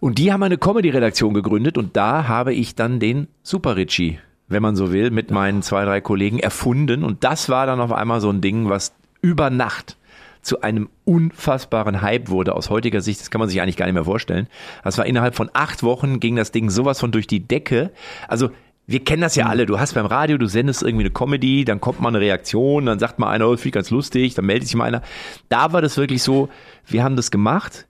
Und 0.00 0.18
die 0.18 0.32
haben 0.32 0.42
eine 0.42 0.58
Comedy-Redaktion 0.58 1.34
gegründet 1.34 1.78
und 1.78 1.96
da 1.96 2.28
habe 2.28 2.52
ich 2.54 2.74
dann 2.74 3.00
den 3.00 3.28
Super 3.42 3.76
Richie, 3.76 4.18
wenn 4.46 4.62
man 4.62 4.76
so 4.76 4.92
will, 4.92 5.10
mit 5.10 5.30
meinen 5.30 5.62
zwei, 5.62 5.84
drei 5.84 6.00
Kollegen 6.00 6.38
erfunden. 6.38 7.02
Und 7.02 7.24
das 7.24 7.48
war 7.48 7.66
dann 7.66 7.80
auf 7.80 7.92
einmal 7.92 8.20
so 8.20 8.30
ein 8.30 8.40
Ding, 8.40 8.68
was 8.68 8.92
über 9.22 9.50
Nacht 9.50 9.96
zu 10.42 10.62
einem 10.62 10.88
unfassbaren 11.04 12.00
Hype 12.00 12.28
wurde 12.28 12.54
aus 12.54 12.70
heutiger 12.70 13.00
Sicht. 13.00 13.20
Das 13.20 13.30
kann 13.30 13.40
man 13.40 13.48
sich 13.48 13.60
eigentlich 13.60 13.76
gar 13.76 13.86
nicht 13.86 13.94
mehr 13.94 14.04
vorstellen. 14.04 14.46
Das 14.84 14.96
war 14.96 15.06
innerhalb 15.06 15.34
von 15.34 15.50
acht 15.52 15.82
Wochen 15.82 16.20
ging 16.20 16.36
das 16.36 16.52
Ding 16.52 16.70
sowas 16.70 17.00
von 17.00 17.10
durch 17.10 17.26
die 17.26 17.40
Decke. 17.40 17.90
Also 18.28 18.50
wir 18.88 19.04
kennen 19.04 19.20
das 19.20 19.36
ja 19.36 19.46
alle. 19.46 19.66
Du 19.66 19.78
hast 19.78 19.92
beim 19.92 20.06
Radio, 20.06 20.38
du 20.38 20.46
sendest 20.46 20.82
irgendwie 20.82 21.04
eine 21.04 21.12
Comedy, 21.12 21.66
dann 21.66 21.78
kommt 21.78 22.00
mal 22.00 22.08
eine 22.08 22.20
Reaktion, 22.20 22.86
dann 22.86 22.98
sagt 22.98 23.18
mal 23.18 23.28
einer, 23.28 23.46
oh, 23.46 23.52
das 23.52 23.60
finde 23.60 23.68
ich 23.68 23.74
ganz 23.74 23.90
lustig, 23.90 24.34
dann 24.34 24.46
meldet 24.46 24.66
sich 24.66 24.76
mal 24.76 24.86
einer. 24.86 25.02
Da 25.50 25.72
war 25.74 25.82
das 25.82 25.98
wirklich 25.98 26.22
so, 26.22 26.48
wir 26.86 27.04
haben 27.04 27.14
das 27.14 27.30
gemacht. 27.30 27.86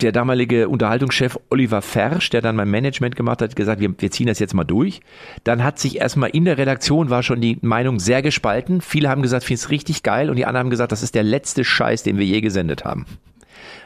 Der 0.00 0.10
damalige 0.10 0.70
Unterhaltungschef 0.70 1.38
Oliver 1.50 1.82
Fersch, 1.82 2.30
der 2.30 2.40
dann 2.40 2.56
mein 2.56 2.70
Management 2.70 3.14
gemacht 3.14 3.42
hat, 3.42 3.50
hat 3.50 3.56
gesagt, 3.56 3.82
wir, 3.82 3.94
wir 3.98 4.10
ziehen 4.10 4.26
das 4.26 4.38
jetzt 4.38 4.54
mal 4.54 4.64
durch. 4.64 5.02
Dann 5.44 5.62
hat 5.62 5.78
sich 5.78 6.00
erstmal 6.00 6.30
in 6.30 6.46
der 6.46 6.56
Redaktion 6.56 7.10
war 7.10 7.22
schon 7.22 7.42
die 7.42 7.58
Meinung 7.60 8.00
sehr 8.00 8.22
gespalten. 8.22 8.80
Viele 8.80 9.10
haben 9.10 9.20
gesagt, 9.20 9.44
finde 9.44 9.60
es 9.60 9.68
richtig 9.68 10.02
geil 10.02 10.30
und 10.30 10.36
die 10.36 10.46
anderen 10.46 10.64
haben 10.64 10.70
gesagt, 10.70 10.92
das 10.92 11.02
ist 11.02 11.14
der 11.14 11.24
letzte 11.24 11.62
Scheiß, 11.62 12.04
den 12.04 12.16
wir 12.16 12.24
je 12.24 12.40
gesendet 12.40 12.86
haben. 12.86 13.04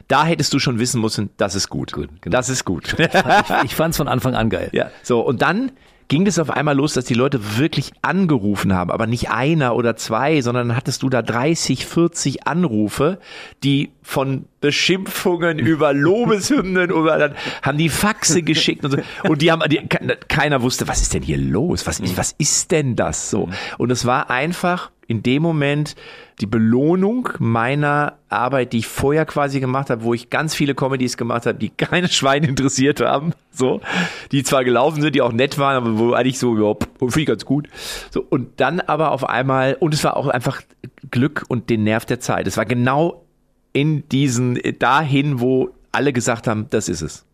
Da 0.06 0.24
hättest 0.24 0.54
du 0.54 0.60
schon 0.60 0.78
wissen 0.78 1.00
müssen, 1.00 1.30
das 1.38 1.56
ist 1.56 1.70
gut. 1.70 1.92
Gut, 1.92 2.08
genau. 2.20 2.36
Das 2.36 2.48
ist 2.48 2.64
gut. 2.64 2.94
Ich, 2.98 3.64
ich 3.64 3.74
fand 3.74 3.90
es 3.90 3.96
von 3.96 4.06
Anfang 4.06 4.36
an 4.36 4.48
geil. 4.48 4.70
Ja, 4.72 4.92
so 5.02 5.20
und 5.20 5.42
dann 5.42 5.72
ging 6.08 6.24
das 6.24 6.38
auf 6.38 6.50
einmal 6.50 6.76
los, 6.76 6.94
dass 6.94 7.04
die 7.04 7.14
Leute 7.14 7.58
wirklich 7.58 7.92
angerufen 8.02 8.72
haben, 8.72 8.90
aber 8.90 9.06
nicht 9.06 9.30
einer 9.30 9.74
oder 9.74 9.96
zwei, 9.96 10.40
sondern 10.40 10.68
dann 10.68 10.76
hattest 10.76 11.02
du 11.02 11.08
da 11.08 11.22
30, 11.22 11.86
40 11.86 12.46
Anrufe, 12.46 13.18
die 13.62 13.90
von 14.02 14.46
Beschimpfungen 14.60 15.58
über 15.60 15.92
Lobeshymnen 15.92 16.92
oder 16.92 17.18
dann 17.18 17.34
haben 17.62 17.78
die 17.78 17.88
Faxe 17.88 18.42
geschickt 18.42 18.84
und 18.84 18.92
so 18.92 18.98
und 19.24 19.42
die 19.42 19.50
haben 19.50 19.62
die, 19.68 19.80
keiner 20.28 20.62
wusste, 20.62 20.88
was 20.88 21.02
ist 21.02 21.14
denn 21.14 21.22
hier 21.22 21.38
los? 21.38 21.86
Was 21.86 22.00
was 22.16 22.34
ist 22.38 22.70
denn 22.70 22.94
das 22.94 23.30
so? 23.30 23.48
Und 23.78 23.90
es 23.90 24.04
war 24.06 24.30
einfach 24.30 24.90
in 25.08 25.22
dem 25.22 25.42
Moment 25.42 25.94
die 26.40 26.46
Belohnung 26.46 27.28
meiner 27.38 28.18
Arbeit, 28.28 28.72
die 28.72 28.78
ich 28.78 28.86
vorher 28.86 29.24
quasi 29.24 29.60
gemacht 29.60 29.90
habe, 29.90 30.02
wo 30.02 30.14
ich 30.14 30.30
ganz 30.30 30.54
viele 30.54 30.74
Comedies 30.74 31.16
gemacht 31.16 31.46
habe, 31.46 31.58
die 31.58 31.70
keine 31.76 32.08
Schweine 32.08 32.46
interessiert 32.46 33.00
haben, 33.00 33.32
so, 33.52 33.80
die 34.32 34.42
zwar 34.42 34.64
gelaufen 34.64 35.00
sind, 35.00 35.14
die 35.14 35.22
auch 35.22 35.32
nett 35.32 35.58
waren, 35.58 35.76
aber 35.76 35.98
wo 35.98 36.12
eigentlich 36.12 36.38
so, 36.38 36.56
ja, 36.56 36.74
finde 37.08 37.24
ganz 37.24 37.44
gut. 37.44 37.68
So, 38.10 38.24
und 38.28 38.60
dann 38.60 38.80
aber 38.80 39.12
auf 39.12 39.28
einmal, 39.28 39.76
und 39.80 39.94
es 39.94 40.04
war 40.04 40.16
auch 40.16 40.28
einfach 40.28 40.62
Glück 41.10 41.44
und 41.48 41.70
den 41.70 41.84
Nerv 41.84 42.04
der 42.04 42.20
Zeit. 42.20 42.46
Es 42.46 42.56
war 42.56 42.64
genau 42.64 43.24
in 43.72 44.08
diesen, 44.08 44.58
dahin, 44.78 45.40
wo 45.40 45.70
alle 45.92 46.12
gesagt 46.12 46.46
haben, 46.46 46.66
das 46.70 46.88
ist 46.88 47.02
es. 47.02 47.26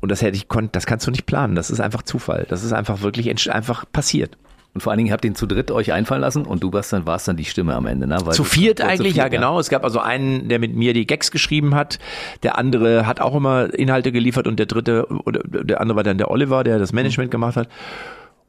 Und 0.00 0.10
das 0.10 0.22
hätte 0.22 0.36
ich 0.36 0.48
konnt, 0.48 0.76
das 0.76 0.86
kannst 0.86 1.06
du 1.06 1.10
nicht 1.10 1.26
planen. 1.26 1.56
Das 1.56 1.70
ist 1.70 1.80
einfach 1.80 2.02
Zufall. 2.02 2.46
Das 2.48 2.62
ist 2.62 2.72
einfach 2.72 3.02
wirklich 3.02 3.50
einfach 3.50 3.84
passiert. 3.90 4.36
Und 4.78 4.82
vor 4.82 4.92
allen 4.92 4.98
Dingen 4.98 5.10
habt 5.10 5.24
ihr 5.24 5.32
ihn 5.32 5.34
zu 5.34 5.48
dritt 5.48 5.72
euch 5.72 5.92
einfallen 5.92 6.20
lassen 6.20 6.46
und 6.46 6.62
du 6.62 6.72
warst 6.72 6.92
dann, 6.92 7.04
warst 7.04 7.26
dann 7.26 7.36
die 7.36 7.44
Stimme 7.44 7.74
am 7.74 7.86
Ende, 7.86 8.06
ne? 8.06 8.16
Weil 8.22 8.32
zu 8.32 8.44
viert 8.44 8.78
zu 8.78 8.86
eigentlich, 8.86 9.14
viert, 9.14 9.16
ja 9.16 9.26
genau. 9.26 9.58
Es 9.58 9.70
gab 9.70 9.82
also 9.82 9.98
einen, 9.98 10.48
der 10.48 10.60
mit 10.60 10.76
mir 10.76 10.92
die 10.92 11.04
Gags 11.04 11.32
geschrieben 11.32 11.74
hat. 11.74 11.98
Der 12.44 12.58
andere 12.58 13.04
hat 13.04 13.20
auch 13.20 13.34
immer 13.34 13.74
Inhalte 13.74 14.12
geliefert 14.12 14.46
und 14.46 14.56
der 14.60 14.66
dritte, 14.66 15.08
oder 15.24 15.40
der 15.42 15.80
andere 15.80 15.96
war 15.96 16.04
dann 16.04 16.16
der 16.16 16.30
Oliver, 16.30 16.62
der 16.62 16.78
das 16.78 16.92
Management 16.92 17.32
gemacht 17.32 17.56
hat. 17.56 17.68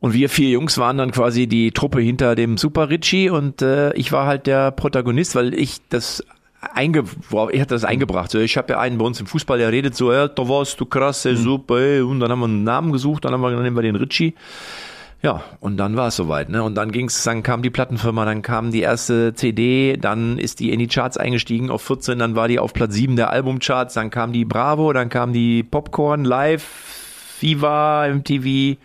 Und 0.01 0.13
wir 0.13 0.29
vier 0.29 0.51
Jungs 0.51 0.77
waren 0.77 0.99
dann 0.99 1.09
quasi 1.09 1.47
die 1.47 1.71
Truppe 1.71 1.99
hinter 1.99 2.35
dem 2.35 2.59
Super 2.59 2.91
Richie 2.91 3.31
und 3.31 3.63
äh, 3.63 3.91
ich 3.93 4.11
war 4.11 4.27
halt 4.27 4.45
der 4.45 4.69
Protagonist, 4.69 5.33
weil 5.33 5.55
ich 5.55 5.79
das 5.89 6.23
eingeworfen, 6.61 7.55
ich 7.55 7.59
hatte 7.59 7.73
das 7.73 7.85
eingebracht. 7.85 8.35
Ich 8.35 8.55
habe 8.55 8.73
ja 8.73 8.79
einen 8.79 8.99
bei 8.99 9.05
uns 9.05 9.19
im 9.19 9.25
Fußball, 9.25 9.57
der 9.57 9.71
redet 9.71 9.95
so, 9.95 10.13
ja, 10.13 10.27
da 10.27 10.47
warst 10.47 10.79
du 10.79 10.85
krass, 10.85 11.25
ey, 11.25 11.35
super, 11.35 11.79
ey. 11.79 12.01
und 12.01 12.19
dann 12.19 12.31
haben 12.31 12.39
wir 12.39 12.45
einen 12.45 12.63
Namen 12.63 12.91
gesucht, 12.91 13.25
dann 13.25 13.33
haben 13.33 13.41
wir, 13.41 13.49
dann 13.49 13.63
nehmen 13.63 13.75
wir 13.75 13.81
den 13.81 13.95
Richie. 13.95 14.35
Ja, 15.21 15.43
und 15.59 15.75
dann 15.75 15.97
war 15.97 16.07
es 16.07 16.15
soweit, 16.15 16.47
ne? 16.47 16.63
Und 16.63 16.75
dann 16.75 16.93
ging's, 16.93 17.23
dann 17.25 17.43
kam 17.43 17.61
die 17.61 17.69
Plattenfirma, 17.69 18.23
dann 18.23 18.41
kam 18.41 18.71
die 18.71 18.79
erste 18.79 19.33
CD, 19.33 19.97
dann 19.97 20.37
ist 20.37 20.61
die 20.61 20.71
in 20.71 20.79
die 20.79 20.87
Charts 20.87 21.17
eingestiegen 21.17 21.69
auf 21.69 21.81
14, 21.81 22.19
dann 22.19 22.37
war 22.37 22.47
die 22.47 22.57
auf 22.57 22.71
Platz 22.71 22.93
7 22.93 23.17
der 23.17 23.29
Albumcharts, 23.29 23.95
dann 23.95 24.11
kam 24.11 24.31
die 24.31 24.45
Bravo, 24.45 24.93
dann 24.93 25.09
kam 25.09 25.33
die 25.33 25.63
Popcorn 25.63 26.23
Live, 26.23 26.98
Viva, 27.41 28.07
MTV, 28.07 28.77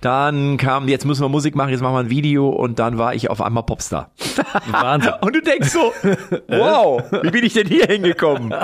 dann 0.00 0.56
kam, 0.56 0.88
jetzt 0.88 1.04
müssen 1.04 1.22
wir 1.22 1.28
Musik 1.28 1.54
machen, 1.56 1.70
jetzt 1.70 1.80
machen 1.80 1.94
wir 1.94 2.00
ein 2.00 2.10
Video 2.10 2.48
und 2.48 2.78
dann 2.78 2.98
war 2.98 3.14
ich 3.14 3.30
auf 3.30 3.40
einmal 3.42 3.64
Popstar. 3.64 4.10
Wahnsinn. 4.70 5.12
Und 5.20 5.34
du 5.34 5.42
denkst 5.42 5.68
so, 5.70 5.92
wow, 6.48 7.02
wie 7.22 7.30
bin 7.30 7.44
ich 7.44 7.52
denn 7.54 7.66
hier 7.66 7.86
hingekommen? 7.86 8.54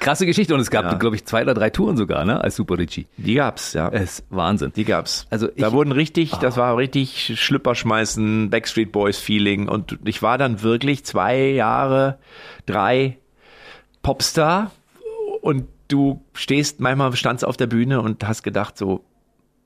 Krasse 0.00 0.26
Geschichte 0.26 0.54
und 0.54 0.60
es 0.60 0.70
gab, 0.70 0.84
Ja. 0.84 0.94
glaube 0.94 1.16
ich, 1.16 1.24
zwei 1.24 1.42
oder 1.42 1.54
drei 1.54 1.70
Touren 1.70 1.96
sogar, 1.96 2.24
ne? 2.24 2.40
Als 2.42 2.56
Super 2.56 2.78
Richie. 2.78 3.06
Die 3.16 3.34
gab's, 3.34 3.72
ja. 3.74 3.88
Es 3.90 4.18
ist 4.20 4.24
Wahnsinn. 4.30 4.72
Die 4.74 4.84
gab's. 4.84 5.26
Also 5.30 5.48
ich- 5.54 5.62
da 5.62 5.72
wurden 5.72 5.92
richtig, 5.92 6.32
das 6.32 6.56
war 6.56 6.76
richtig 6.76 7.38
Schlüpper 7.40 7.74
schmeißen, 7.74 8.50
Backstreet 8.50 8.90
Boys 8.92 9.18
Feeling 9.18 9.68
und 9.68 9.98
ich 10.04 10.22
war 10.22 10.36
dann 10.38 10.62
wirklich 10.62 11.04
zwei 11.04 11.38
Jahre, 11.50 12.18
drei 12.66 13.18
Popstar 14.02 14.72
und 15.42 15.66
du 15.92 16.22
stehst, 16.34 16.80
manchmal 16.80 17.14
standst 17.16 17.44
auf 17.44 17.56
der 17.56 17.66
Bühne 17.66 18.00
und 18.00 18.26
hast 18.26 18.42
gedacht 18.42 18.76
so, 18.78 19.04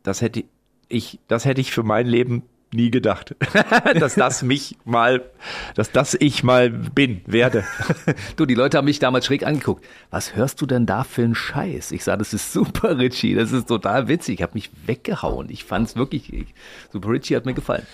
das 0.03 0.21
hätte 0.21 0.45
ich, 0.89 1.19
das 1.29 1.45
hätte 1.45 1.61
ich 1.61 1.73
für 1.73 1.83
mein 1.83 2.07
Leben 2.07 2.43
nie 2.73 2.91
gedacht, 2.91 3.35
dass 3.99 4.17
das 4.17 4.43
mich 4.43 4.77
mal, 4.85 5.31
dass 5.75 5.93
das 5.93 6.15
ich 6.15 6.43
mal 6.43 6.71
bin, 6.71 7.23
werde. 7.27 7.65
Du, 8.37 8.45
die 8.45 8.55
Leute 8.55 8.77
haben 8.77 8.85
mich 8.85 8.99
damals 8.99 9.27
schräg 9.27 9.47
angeguckt. 9.47 9.85
Was 10.11 10.35
hörst 10.35 10.61
du 10.61 10.67
denn 10.67 10.85
da 10.85 11.05
für 11.05 11.23
einen 11.23 11.35
Scheiß? 11.35 11.93
Ich 11.93 12.05
sah, 12.05 12.17
das 12.17 12.35
ist 12.35 12.53
Super 12.53 12.99
Richie, 12.99 13.35
das 13.35 13.53
ist 13.53 13.69
total 13.69 14.09
witzig. 14.09 14.37
Ich 14.37 14.43
habe 14.43 14.55
mich 14.55 14.71
weggehauen. 14.87 15.49
Ich 15.49 15.65
fand 15.65 15.89
es 15.89 15.97
wirklich, 15.97 16.33
ich, 16.33 16.55
Super 16.93 17.11
Richie 17.11 17.37
hat 17.37 17.47
mir 17.47 17.55
gefallen. 17.55 17.87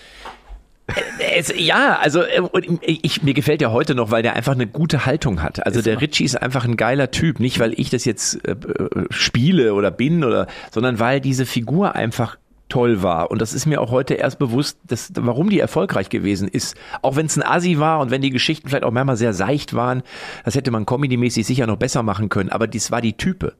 Es, 1.35 1.53
ja, 1.55 1.97
also 1.99 2.23
äh, 2.23 2.41
und 2.41 2.79
ich, 2.81 3.23
mir 3.23 3.33
gefällt 3.33 3.61
der 3.61 3.71
heute 3.71 3.95
noch, 3.95 4.11
weil 4.11 4.21
der 4.21 4.35
einfach 4.35 4.53
eine 4.53 4.67
gute 4.67 5.05
Haltung 5.05 5.41
hat. 5.41 5.65
Also 5.65 5.81
der 5.81 6.01
Richie 6.01 6.25
ist 6.25 6.41
einfach 6.41 6.65
ein 6.65 6.75
geiler 6.75 7.09
Typ, 7.11 7.39
nicht 7.39 7.59
weil 7.59 7.73
ich 7.79 7.89
das 7.89 8.05
jetzt 8.05 8.45
äh, 8.47 8.51
äh, 8.51 9.05
spiele 9.09 9.73
oder 9.73 9.91
bin 9.91 10.23
oder, 10.23 10.47
sondern 10.71 10.99
weil 10.99 11.21
diese 11.21 11.45
Figur 11.45 11.95
einfach 11.95 12.37
toll 12.73 13.03
war. 13.03 13.29
Und 13.29 13.39
das 13.39 13.53
ist 13.53 13.67
mir 13.67 13.79
auch 13.79 13.91
heute 13.91 14.15
erst 14.15 14.39
bewusst, 14.39 14.79
dass, 14.83 15.11
warum 15.15 15.51
die 15.51 15.59
erfolgreich 15.59 16.09
gewesen 16.09 16.47
ist. 16.47 16.75
Auch 17.03 17.15
wenn 17.15 17.27
es 17.27 17.37
ein 17.37 17.43
Assi 17.43 17.77
war 17.77 17.99
und 17.99 18.09
wenn 18.09 18.23
die 18.23 18.31
Geschichten 18.31 18.67
vielleicht 18.67 18.83
auch 18.83 18.89
manchmal 18.89 19.15
sehr 19.15 19.35
seicht 19.35 19.75
waren, 19.75 20.01
das 20.43 20.55
hätte 20.55 20.71
man 20.71 20.87
comedymäßig 20.87 21.45
sicher 21.45 21.67
noch 21.67 21.77
besser 21.77 22.01
machen 22.01 22.29
können. 22.29 22.49
Aber 22.49 22.65
dies 22.65 22.89
war 22.89 22.99
die 22.99 23.13
Type. 23.13 23.53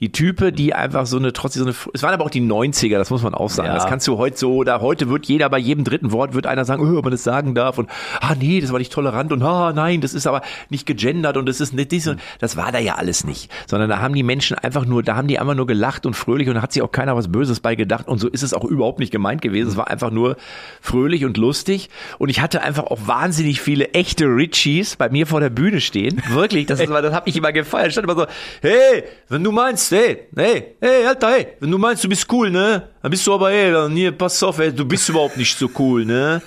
Die 0.00 0.10
Type, 0.12 0.52
die 0.52 0.74
einfach 0.74 1.06
so 1.06 1.16
eine, 1.16 1.32
trotzdem 1.32 1.62
so 1.62 1.68
eine, 1.68 1.76
es 1.94 2.02
waren 2.02 2.12
aber 2.12 2.24
auch 2.24 2.30
die 2.30 2.42
90er, 2.42 2.98
das 2.98 3.10
muss 3.10 3.22
man 3.22 3.34
auch 3.34 3.50
sagen. 3.50 3.68
Ja. 3.68 3.74
Das 3.74 3.86
kannst 3.86 4.06
du 4.08 4.18
heute 4.18 4.36
so, 4.36 4.56
oder 4.56 4.80
heute 4.80 5.08
wird 5.08 5.26
jeder 5.26 5.48
bei 5.48 5.58
jedem 5.58 5.84
dritten 5.84 6.12
Wort 6.12 6.34
wird 6.34 6.46
einer 6.46 6.64
sagen, 6.64 6.82
oh, 6.82 6.98
ob 6.98 7.04
man 7.04 7.12
das 7.12 7.24
sagen 7.24 7.54
darf 7.54 7.78
und, 7.78 7.88
ah, 8.20 8.34
nee, 8.34 8.60
das 8.60 8.72
war 8.72 8.78
nicht 8.78 8.92
tolerant 8.92 9.32
und, 9.32 9.42
ah, 9.42 9.72
nein, 9.72 10.00
das 10.00 10.12
ist 10.12 10.26
aber 10.26 10.42
nicht 10.70 10.86
gegendert 10.86 11.36
und 11.36 11.46
das 11.46 11.60
ist 11.60 11.72
nicht 11.72 11.92
dies 11.92 12.08
und, 12.08 12.20
das 12.40 12.56
war 12.56 12.72
da 12.72 12.78
ja 12.78 12.96
alles 12.96 13.24
nicht. 13.24 13.50
Sondern 13.66 13.88
da 13.88 14.00
haben 14.00 14.14
die 14.14 14.22
Menschen 14.22 14.58
einfach 14.58 14.84
nur, 14.84 15.02
da 15.02 15.16
haben 15.16 15.28
die 15.28 15.38
einfach 15.38 15.54
nur 15.54 15.66
gelacht 15.66 16.04
und 16.04 16.14
fröhlich 16.14 16.48
und 16.48 16.56
da 16.56 16.62
hat 16.62 16.72
sich 16.72 16.82
auch 16.82 16.92
keiner 16.92 17.16
was 17.16 17.28
Böses 17.28 17.60
bei 17.60 17.74
gedacht 17.74 18.08
und 18.08 18.18
so 18.18 18.28
ist 18.28 18.42
es 18.42 18.54
auch 18.56 18.64
überhaupt 18.64 18.98
nicht 18.98 19.12
gemeint 19.12 19.42
gewesen. 19.42 19.68
Es 19.68 19.76
war 19.76 19.88
einfach 19.88 20.10
nur 20.10 20.36
fröhlich 20.80 21.24
und 21.24 21.36
lustig 21.36 21.90
und 22.18 22.28
ich 22.28 22.40
hatte 22.40 22.62
einfach 22.62 22.84
auch 22.84 22.98
wahnsinnig 23.06 23.60
viele 23.60 23.90
echte 23.90 24.24
Richies 24.24 24.96
bei 24.96 25.08
mir 25.08 25.26
vor 25.26 25.40
der 25.40 25.50
Bühne 25.50 25.80
stehen. 25.80 26.22
Wirklich, 26.30 26.66
das, 26.66 26.78
das 26.78 27.14
hat 27.14 27.26
mich 27.26 27.36
immer 27.36 27.52
gefallen. 27.52 27.86
Ich 27.86 27.92
stand 27.92 28.04
immer 28.04 28.18
so, 28.20 28.26
hey, 28.62 29.04
wenn 29.28 29.44
du 29.44 29.52
meinst, 29.52 29.90
hey, 29.92 30.26
hey, 30.34 30.74
hey, 30.80 31.06
Alter, 31.06 31.30
hey, 31.30 31.46
wenn 31.60 31.70
du 31.70 31.78
meinst, 31.78 32.02
du 32.04 32.08
bist 32.08 32.30
cool, 32.32 32.50
ne? 32.50 32.88
Dann 33.02 33.10
bist 33.10 33.26
du 33.26 33.34
aber, 33.34 33.50
hey, 33.50 33.72
dann 33.72 33.92
hier, 33.92 34.12
pass 34.12 34.42
auf, 34.42 34.58
ey, 34.58 34.72
du 34.72 34.84
bist 34.84 35.08
überhaupt 35.08 35.36
nicht 35.36 35.56
so 35.56 35.70
cool, 35.78 36.04
ne? 36.04 36.42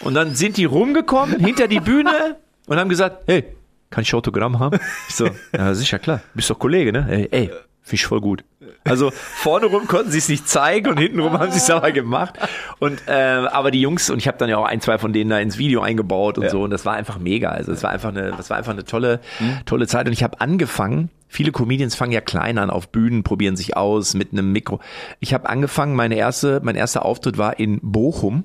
Und 0.00 0.14
dann 0.14 0.34
sind 0.34 0.56
die 0.56 0.64
rumgekommen, 0.64 1.40
hinter 1.40 1.68
die 1.68 1.80
Bühne 1.80 2.36
und 2.66 2.78
haben 2.78 2.88
gesagt, 2.88 3.24
hey, 3.26 3.44
kann 3.90 4.02
ich 4.02 4.14
Autogramm 4.14 4.58
haben? 4.58 4.78
Ich 5.08 5.16
so, 5.16 5.28
ja, 5.52 5.74
sicher, 5.74 5.98
klar. 5.98 6.22
Bist 6.34 6.48
doch 6.48 6.58
Kollege, 6.58 6.92
ne? 6.92 7.06
Ey, 7.10 7.28
ey 7.30 7.46
finde 7.82 7.94
ich 7.94 8.06
voll 8.06 8.20
gut. 8.20 8.44
Also 8.84 9.10
vorne 9.12 9.66
rum 9.66 9.86
konnten 9.86 10.10
sie 10.10 10.18
es 10.18 10.28
nicht 10.28 10.48
zeigen 10.48 10.88
und 10.88 10.98
hinten 10.98 11.20
rum 11.20 11.38
haben 11.38 11.50
sie 11.50 11.58
es 11.58 11.70
aber 11.70 11.92
gemacht. 11.92 12.38
Und 12.78 13.02
äh, 13.06 13.12
aber 13.12 13.70
die 13.70 13.80
Jungs 13.80 14.10
und 14.10 14.18
ich 14.18 14.28
habe 14.28 14.38
dann 14.38 14.48
ja 14.48 14.58
auch 14.58 14.64
ein, 14.64 14.80
zwei 14.80 14.98
von 14.98 15.12
denen 15.12 15.30
da 15.30 15.38
ins 15.38 15.58
Video 15.58 15.80
eingebaut 15.80 16.38
und 16.38 16.50
so 16.50 16.62
und 16.62 16.70
das 16.70 16.84
war 16.84 16.94
einfach 16.94 17.18
mega. 17.18 17.50
Also 17.50 17.72
es 17.72 17.82
war 17.82 17.90
einfach 17.90 18.10
eine, 18.10 18.32
das 18.32 18.50
war 18.50 18.56
einfach 18.56 18.72
eine 18.72 18.84
tolle, 18.84 19.20
tolle 19.66 19.86
Zeit 19.86 20.06
und 20.06 20.12
ich 20.12 20.22
habe 20.22 20.40
angefangen. 20.40 21.10
Viele 21.32 21.52
Comedians 21.52 21.94
fangen 21.94 22.10
ja 22.10 22.20
klein 22.20 22.58
an 22.58 22.70
auf 22.70 22.88
Bühnen, 22.88 23.22
probieren 23.22 23.54
sich 23.54 23.76
aus 23.76 24.14
mit 24.14 24.32
einem 24.32 24.50
Mikro. 24.50 24.80
Ich 25.20 25.32
habe 25.32 25.48
angefangen, 25.48 25.94
meine 25.94 26.16
erste, 26.16 26.60
mein 26.64 26.74
erster 26.74 27.04
Auftritt 27.04 27.38
war 27.38 27.60
in 27.60 27.78
Bochum 27.82 28.44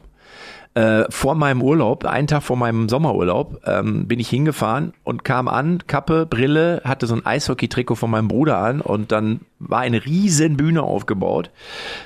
äh, 0.75 1.05
vor 1.09 1.35
meinem 1.35 1.61
Urlaub, 1.61 2.05
einen 2.05 2.27
Tag 2.27 2.43
vor 2.43 2.57
meinem 2.57 2.89
Sommerurlaub, 2.89 3.61
ähm, 3.65 4.07
bin 4.07 4.19
ich 4.19 4.29
hingefahren 4.29 4.93
und 5.05 5.23
kam 5.23 5.47
an, 5.47 5.79
Kappe, 5.87 6.25
Brille, 6.25 6.81
hatte 6.83 7.07
so 7.07 7.15
ein 7.15 7.25
Eishockey-Trikot 7.25 7.95
von 7.95 8.11
meinem 8.11 8.27
Bruder 8.27 8.57
an 8.57 8.81
und 8.81 9.13
dann 9.13 9.39
war 9.59 9.79
eine 9.79 10.05
riesen 10.05 10.57
Bühne 10.57 10.83
aufgebaut. 10.83 11.49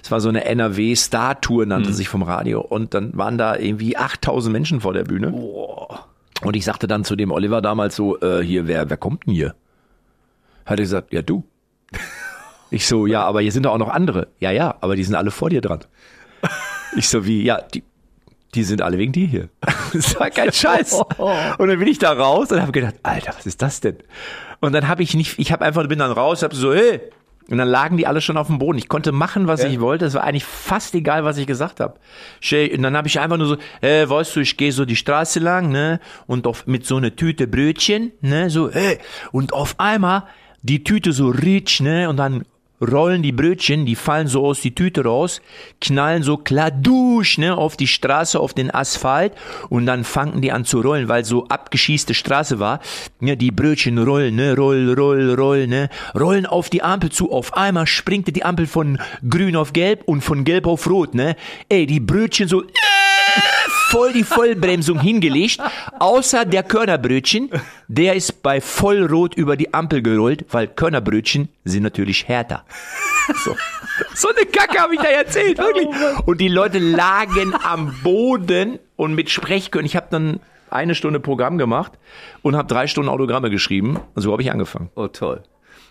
Es 0.03 0.11
war 0.11 0.21
so 0.21 0.29
eine 0.29 0.45
NRW-Star-Tour, 0.45 1.65
nannte 1.65 1.93
sich 1.93 2.09
vom 2.09 2.21
Radio 2.21 2.61
und 2.61 2.93
dann 2.93 3.17
waren 3.17 3.39
da 3.39 3.55
irgendwie 3.57 3.97
8000 3.97 4.53
Menschen 4.53 4.81
vor 4.81 4.93
der 4.93 5.03
Bühne. 5.03 5.31
Und 5.31 6.55
ich 6.55 6.63
sagte 6.63 6.87
dann 6.87 7.03
zu 7.03 7.15
dem 7.15 7.31
Oliver 7.31 7.61
damals 7.61 7.95
so, 7.95 8.19
äh, 8.21 8.43
hier, 8.43 8.67
wer, 8.67 8.87
wer 8.89 8.97
kommt 8.97 9.25
denn 9.25 9.33
hier? 9.33 9.55
Hat 10.65 10.77
er 10.79 10.83
gesagt, 10.83 11.11
ja 11.11 11.21
du. 11.21 11.43
Ich 12.71 12.85
so, 12.85 13.07
ja, 13.07 13.23
aber 13.23 13.41
hier 13.41 13.51
sind 13.51 13.65
doch 13.65 13.71
auch 13.71 13.79
noch 13.79 13.89
andere. 13.89 14.27
Ja, 14.39 14.51
ja, 14.51 14.75
aber 14.81 14.95
die 14.95 15.03
sind 15.03 15.15
alle 15.15 15.31
vor 15.31 15.49
dir 15.49 15.59
dran. 15.59 15.79
Ich 16.95 17.09
so 17.09 17.25
wie, 17.25 17.41
ja, 17.43 17.61
die, 17.61 17.83
die 18.55 18.63
sind 18.63 18.81
alle 18.81 18.97
wegen 18.97 19.11
dir 19.11 19.27
hier. 19.27 19.49
Das 19.93 20.19
war 20.19 20.29
kein 20.29 20.51
Scheiß. 20.53 20.93
Und 21.57 21.67
dann 21.67 21.79
bin 21.79 21.87
ich 21.87 21.97
da 21.97 22.11
raus 22.11 22.51
und 22.51 22.61
habe 22.61 22.71
gedacht, 22.71 22.95
Alter, 23.01 23.33
was 23.35 23.47
ist 23.47 23.61
das 23.61 23.81
denn? 23.81 23.97
Und 24.59 24.73
dann 24.73 24.87
habe 24.87 25.01
ich 25.01 25.15
nicht, 25.15 25.39
ich 25.39 25.51
habe 25.51 25.65
einfach 25.65 25.87
bin 25.87 25.97
dann 25.99 26.11
raus, 26.11 26.43
habe 26.43 26.53
so, 26.53 26.73
hey, 26.73 26.99
Und 27.49 27.57
dann 27.57 27.67
lagen 27.67 27.97
die 27.97 28.05
alle 28.05 28.21
schon 28.21 28.37
auf 28.37 28.45
dem 28.45 28.59
Boden. 28.59 28.77
Ich 28.77 28.87
konnte 28.87 29.11
machen, 29.11 29.47
was 29.47 29.63
ich 29.63 29.79
wollte. 29.79 30.05
Es 30.05 30.13
war 30.13 30.23
eigentlich 30.23 30.45
fast 30.45 30.93
egal, 30.93 31.23
was 31.23 31.37
ich 31.37 31.47
gesagt 31.47 31.79
habe. 31.79 31.95
Und 32.51 32.83
dann 32.83 32.95
habe 32.95 33.07
ich 33.07 33.19
einfach 33.19 33.37
nur 33.37 33.47
so, 33.47 33.57
äh, 33.81 34.07
weißt 34.07 34.35
du, 34.35 34.41
ich 34.41 34.55
gehe 34.57 34.71
so 34.71 34.85
die 34.85 34.95
Straße 34.95 35.39
lang, 35.39 35.71
ne? 35.71 35.99
Und 36.27 36.45
auf, 36.45 36.67
mit 36.67 36.85
so 36.85 36.97
einer 36.97 37.15
Tüte 37.15 37.47
Brötchen, 37.47 38.11
ne? 38.21 38.51
So, 38.51 38.69
hey. 38.69 38.99
Und 39.31 39.53
auf 39.53 39.73
einmal 39.79 40.25
die 40.61 40.83
Tüte 40.83 41.11
so 41.11 41.29
rich, 41.29 41.81
ne? 41.81 42.07
Und 42.09 42.17
dann 42.17 42.45
rollen 42.81 43.21
die 43.23 43.31
Brötchen, 43.31 43.85
die 43.85 43.95
fallen 43.95 44.27
so 44.27 44.45
aus 44.45 44.61
die 44.61 44.73
Tüte 44.73 45.03
raus, 45.03 45.41
knallen 45.81 46.23
so 46.23 46.37
kladusch 46.37 47.37
ne, 47.37 47.57
auf 47.57 47.77
die 47.77 47.87
Straße, 47.87 48.39
auf 48.39 48.53
den 48.53 48.73
Asphalt 48.73 49.33
und 49.69 49.85
dann 49.85 50.03
fangen 50.03 50.41
die 50.41 50.51
an 50.51 50.65
zu 50.65 50.81
rollen, 50.81 51.09
weil 51.09 51.25
so 51.25 51.47
abgeschießte 51.47 52.13
Straße 52.13 52.59
war. 52.59 52.79
Ja, 53.19 53.35
die 53.35 53.51
Brötchen 53.51 53.97
rollen, 53.97 54.35
ne, 54.35 54.55
roll, 54.55 54.93
roll, 54.93 55.33
roll, 55.33 55.67
ne, 55.67 55.89
rollen 56.17 56.45
auf 56.45 56.69
die 56.69 56.83
Ampel 56.83 57.11
zu. 57.11 57.31
Auf 57.31 57.53
einmal 57.55 57.87
springt 57.87 58.35
die 58.35 58.43
Ampel 58.43 58.67
von 58.67 58.99
grün 59.27 59.55
auf 59.55 59.73
gelb 59.73 60.03
und 60.05 60.21
von 60.21 60.43
gelb 60.43 60.67
auf 60.67 60.89
rot, 60.89 61.13
ne. 61.13 61.35
Ey, 61.67 61.85
die 61.85 61.99
Brötchen 61.99 62.47
so 62.47 62.63
voll 63.89 64.13
die 64.13 64.23
Vollbremsung 64.23 64.99
hingelegt, 64.99 65.59
außer 65.99 66.45
der 66.45 66.63
Körnerbrötchen, 66.63 67.49
der 67.87 68.13
ist 68.13 68.43
bei 68.43 68.61
Vollrot 68.61 69.33
über 69.35 69.57
die 69.57 69.73
Ampel 69.73 70.01
gerollt, 70.03 70.45
weil 70.51 70.67
Körnerbrötchen 70.67 71.49
sind 71.63 71.83
natürlich 71.83 72.27
härter. 72.27 72.65
So, 73.43 73.55
so 74.15 74.29
eine 74.29 74.45
Kacke 74.45 74.79
habe 74.79 74.95
ich 74.95 75.01
da 75.01 75.07
erzählt, 75.07 75.57
wirklich. 75.57 75.87
Und 76.25 76.39
die 76.39 76.47
Leute 76.47 76.79
lagen 76.79 77.53
am 77.63 77.95
Boden 78.03 78.79
und 78.95 79.15
mit 79.15 79.29
Sprechkörnern. 79.29 79.85
Ich 79.85 79.95
habe 79.95 80.07
dann 80.09 80.39
eine 80.69 80.93
Stunde 80.93 81.19
Programm 81.19 81.57
gemacht 81.57 81.93
und 82.41 82.55
habe 82.55 82.67
drei 82.67 82.87
Stunden 82.87 83.09
Autogramme 83.09 83.49
geschrieben. 83.49 83.99
So 84.15 84.31
habe 84.31 84.41
ich 84.41 84.51
angefangen. 84.51 84.89
Oh, 84.95 85.07
toll. 85.07 85.43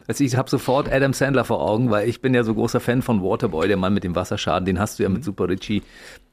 Also 0.09 0.25
ich 0.25 0.37
habe 0.37 0.49
sofort 0.49 0.91
Adam 0.91 1.13
Sandler 1.13 1.45
vor 1.45 1.61
Augen, 1.61 1.91
weil 1.91 2.09
ich 2.09 2.23
bin 2.23 2.33
ja 2.33 2.43
so 2.43 2.55
großer 2.55 2.81
Fan 2.81 3.03
von 3.03 3.23
Waterboy, 3.23 3.69
der 3.69 3.77
Mann 3.77 3.93
mit 3.93 4.05
dem 4.05 4.17
Wasserschaden. 4.17 4.65
Den 4.65 4.81
hast 4.81 4.99
du 4.99 5.03
ja 5.03 5.11
mit 5.11 5.23
Super 5.23 5.51
Richie, 5.51 5.83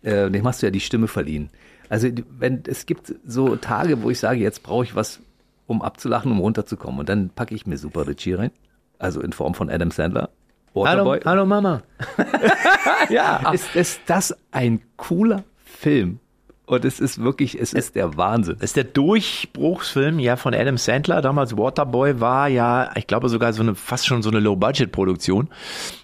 äh, 0.01 0.31
dem 0.31 0.47
hast 0.47 0.61
du 0.61 0.67
ja 0.67 0.71
die 0.71 0.79
Stimme 0.79 1.09
verliehen. 1.09 1.49
Also 1.89 2.07
wenn 2.39 2.63
es 2.65 2.85
gibt 2.85 3.13
so 3.27 3.57
Tage, 3.57 4.01
wo 4.01 4.09
ich 4.09 4.19
sage, 4.19 4.39
jetzt 4.39 4.63
brauche 4.63 4.85
ich 4.85 4.95
was, 4.95 5.19
um 5.67 5.81
abzulachen, 5.81 6.31
um 6.31 6.39
runterzukommen. 6.39 7.01
Und 7.01 7.09
dann 7.09 7.29
packe 7.29 7.53
ich 7.53 7.67
mir 7.67 7.77
Super 7.77 8.07
Richie 8.07 8.33
rein. 8.33 8.51
Also 8.97 9.19
in 9.19 9.33
Form 9.33 9.53
von 9.53 9.69
Adam 9.69 9.91
Sandler. 9.91 10.29
Waterboy. 10.73 11.19
hallo 11.25 11.45
Mama. 11.45 11.81
ja. 13.09 13.51
Ist, 13.51 13.75
ist 13.75 14.01
das 14.05 14.35
ein 14.51 14.81
cooler 14.95 15.43
Film? 15.57 16.19
Und 16.65 16.83
es 16.83 16.99
ist 16.99 17.21
wirklich, 17.21 17.59
es 17.59 17.73
ist 17.73 17.95
der 17.95 18.17
Wahnsinn. 18.17 18.55
Das 18.59 18.71
ist 18.71 18.75
der 18.75 18.85
Durchbruchsfilm 18.85 20.17
ja 20.19 20.35
von 20.35 20.55
Adam 20.55 20.77
Sandler. 20.77 21.21
Damals 21.21 21.55
Waterboy 21.55 22.19
war 22.19 22.47
ja, 22.47 22.91
ich 22.95 23.05
glaube 23.05 23.29
sogar 23.29 23.53
so 23.53 23.61
eine 23.61 23.75
fast 23.75 24.07
schon 24.07 24.23
so 24.23 24.29
eine 24.29 24.39
Low-Budget-Produktion 24.39 25.49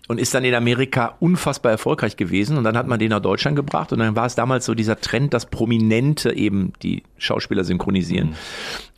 und 0.07 0.19
ist 0.19 0.33
dann 0.33 0.43
in 0.43 0.53
Amerika 0.53 1.15
unfassbar 1.19 1.71
erfolgreich 1.71 2.17
gewesen. 2.17 2.57
Und 2.57 2.63
dann 2.63 2.75
hat 2.77 2.87
man 2.87 2.99
den 2.99 3.09
nach 3.09 3.21
Deutschland 3.21 3.55
gebracht 3.55 3.93
und 3.93 3.99
dann 3.99 4.15
war 4.15 4.25
es 4.25 4.35
damals 4.35 4.65
so 4.65 4.73
dieser 4.73 4.99
Trend, 4.99 5.33
dass 5.33 5.45
Prominente 5.45 6.33
eben 6.33 6.73
die 6.81 7.03
Schauspieler 7.17 7.63
synchronisieren. 7.63 8.29
Mhm. 8.29 8.35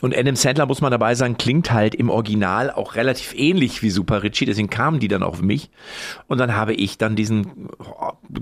Und 0.01 0.18
Adam 0.18 0.36
Sandler, 0.36 0.66
muss 0.66 0.82
man 0.82 0.91
dabei 0.91 1.16
sagen, 1.16 1.38
klingt 1.38 1.72
halt 1.72 1.95
im 1.95 2.10
Original 2.10 2.72
auch 2.72 2.95
relativ 2.95 3.34
ähnlich 3.38 3.82
wie 3.84 3.89
Super 3.89 4.24
Richie, 4.24 4.45
deswegen 4.45 4.70
kamen 4.70 4.99
die 4.99 5.08
dann 5.08 5.24
auf 5.24 5.41
mich. 5.41 5.70
Und 6.28 6.39
dann 6.39 6.56
habe 6.56 6.74
ich 6.74 6.97
dann 6.97 7.16
diesen 7.16 7.70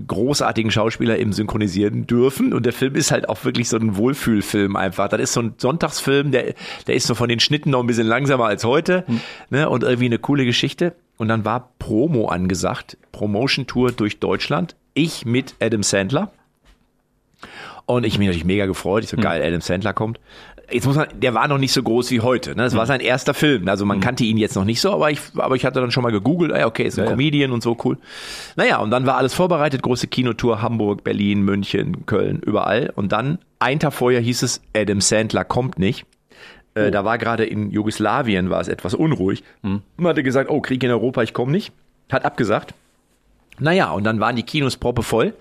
großartigen 0.08 0.72
Schauspieler 0.72 1.20
eben 1.20 1.34
synchronisieren 1.34 2.08
dürfen. 2.08 2.54
Und 2.54 2.66
der 2.66 2.74
Film 2.74 2.96
ist 2.96 3.12
halt 3.12 3.30
auch 3.30 3.44
wirklich 3.44 3.70
so 3.70 3.78
ein 3.78 3.96
Wohlfühlfilm 3.96 4.76
einfach. 4.76 5.10
Das 5.10 5.22
ist 5.22 5.34
so 5.34 5.42
ein 5.42 5.54
Sonntagsfilm, 5.58 6.32
der, 6.32 6.54
der 6.88 6.96
ist 6.96 7.06
so 7.06 7.16
von 7.16 7.30
den 7.30 7.40
Schnitten 7.40 7.72
noch 7.72 7.82
ein 7.82 7.88
bisschen 7.88 8.08
langsamer 8.08 8.46
als 8.46 8.64
heute. 8.64 9.04
Mhm. 9.08 9.22
Ne? 9.50 9.70
Und 9.70 9.84
irgendwie 9.84 10.06
eine 10.06 10.20
coole 10.20 10.46
Geschichte. 10.46 10.96
Und 11.22 11.28
dann 11.28 11.46
war 11.46 11.74
Promo 11.78 12.30
angesagt, 12.30 12.98
Promotion 13.12 13.68
Tour 13.68 13.92
durch 13.92 14.20
Deutschland. 14.20 14.76
Ich 14.96 15.24
mit 15.24 15.54
Adam 15.60 15.84
Sandler. 15.84 16.32
Und 17.86 18.08
ich 18.08 18.18
bin 18.18 18.26
natürlich 18.26 18.44
mega 18.44 18.66
gefreut. 18.66 19.04
Ich 19.04 19.12
so, 19.12 19.18
geil, 19.18 19.44
Adam 19.44 19.62
Sandler 19.62 19.94
kommt. 19.94 20.20
Jetzt 20.72 20.88
muss 20.88 20.96
man, 20.96 21.10
der 21.14 21.36
war 21.36 21.48
noch 21.48 21.60
nicht 21.60 21.74
so 21.74 21.84
groß 21.84 22.10
wie 22.10 22.22
heute. 22.22 22.56
Ne? 22.56 22.64
Das 22.64 22.76
war 22.76 22.88
sein 22.88 23.02
erster 23.02 23.36
Film. 23.36 23.68
Also 23.68 23.86
man 23.86 24.00
kannte 24.00 24.24
ihn 24.24 24.38
jetzt 24.38 24.56
noch 24.56 24.66
nicht 24.66 24.82
so, 24.82 24.94
aber 24.94 25.12
ich, 25.12 25.20
aber 25.38 25.56
ich 25.56 25.64
hatte 25.64 25.80
dann 25.80 25.92
schon 25.92 26.02
mal 26.02 26.12
gegoogelt, 26.12 26.54
ey, 26.54 26.64
okay, 26.64 26.86
ist 26.86 26.98
ein 26.98 27.06
ja, 27.06 27.12
Comedian 27.12 27.52
ja. 27.52 27.54
und 27.54 27.62
so, 27.62 27.78
cool. 27.86 28.00
Naja, 28.56 28.80
und 28.80 28.90
dann 28.90 29.06
war 29.06 29.18
alles 29.18 29.36
vorbereitet, 29.36 29.84
große 29.84 30.08
Kinotour, 30.08 30.64
Hamburg, 30.64 31.04
Berlin, 31.04 31.44
München, 31.44 32.08
Köln, 32.08 32.40
überall. 32.44 32.92
Und 32.96 33.12
dann, 33.12 33.38
ein 33.60 33.80
Tag 33.80 33.94
vorher 33.94 34.22
hieß 34.22 34.42
es, 34.42 34.60
Adam 34.76 35.02
Sandler 35.02 35.46
kommt 35.46 35.78
nicht. 35.78 36.08
Äh, 36.76 36.88
oh. 36.88 36.92
Da 36.92 37.06
war 37.06 37.18
gerade 37.18 37.46
in 37.46 37.72
Jugoslawien, 37.72 38.50
war 38.50 38.62
es 38.62 38.68
etwas 38.68 38.94
unruhig. 38.94 39.44
Hm. 39.64 39.82
Man 39.98 40.10
hatte 40.10 40.24
gesagt, 40.24 40.50
oh, 40.50 40.62
Krieg 40.62 40.84
in 40.84 40.92
Europa, 40.92 41.22
ich 41.24 41.34
komme 41.34 41.52
nicht. 41.52 41.74
Hat 42.12 42.26
abgesagt. 42.26 42.74
Naja, 43.60 43.92
und 43.92 44.04
dann 44.04 44.20
waren 44.20 44.36
die 44.36 44.44
Kinos 44.44 44.78
proppe 44.78 45.04
voll. 45.04 45.34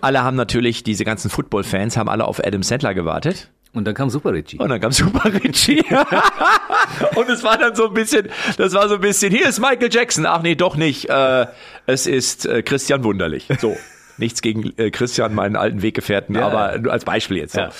Alle 0.00 0.22
haben 0.22 0.36
natürlich, 0.36 0.82
diese 0.82 1.04
ganzen 1.04 1.30
Football-Fans 1.30 1.96
haben 1.96 2.08
alle 2.08 2.26
auf 2.26 2.44
Adam 2.44 2.62
Sandler 2.62 2.94
gewartet. 2.94 3.48
Und 3.72 3.86
dann 3.86 3.94
kam 3.94 4.10
Super 4.10 4.34
Richie. 4.34 4.58
Und 4.58 4.68
dann 4.68 4.80
kam 4.80 4.92
Super 4.92 5.32
Richie. 5.32 5.82
und 7.16 7.28
es 7.30 7.42
war 7.42 7.56
dann 7.56 7.74
so 7.74 7.88
ein 7.88 7.94
bisschen, 7.94 8.28
das 8.58 8.74
war 8.74 8.88
so 8.88 8.96
ein 8.96 9.00
bisschen, 9.00 9.32
hier 9.32 9.48
ist 9.48 9.60
Michael 9.60 9.88
Jackson. 9.90 10.26
Ach 10.26 10.42
nee, 10.42 10.54
doch 10.54 10.76
nicht. 10.76 11.08
Äh, 11.08 11.46
es 11.86 12.06
ist 12.06 12.44
äh, 12.44 12.62
Christian 12.62 13.02
Wunderlich. 13.04 13.48
So. 13.58 13.76
Nichts 14.22 14.40
gegen 14.40 14.72
äh, 14.76 14.90
Christian, 14.92 15.34
meinen 15.34 15.56
alten 15.56 15.82
Weggefährten, 15.82 16.36
ja, 16.36 16.46
aber 16.46 16.78
nur 16.78 16.92
als 16.92 17.04
Beispiel 17.04 17.38
jetzt. 17.38 17.54
So. 17.54 17.60
Ja. 17.60 17.70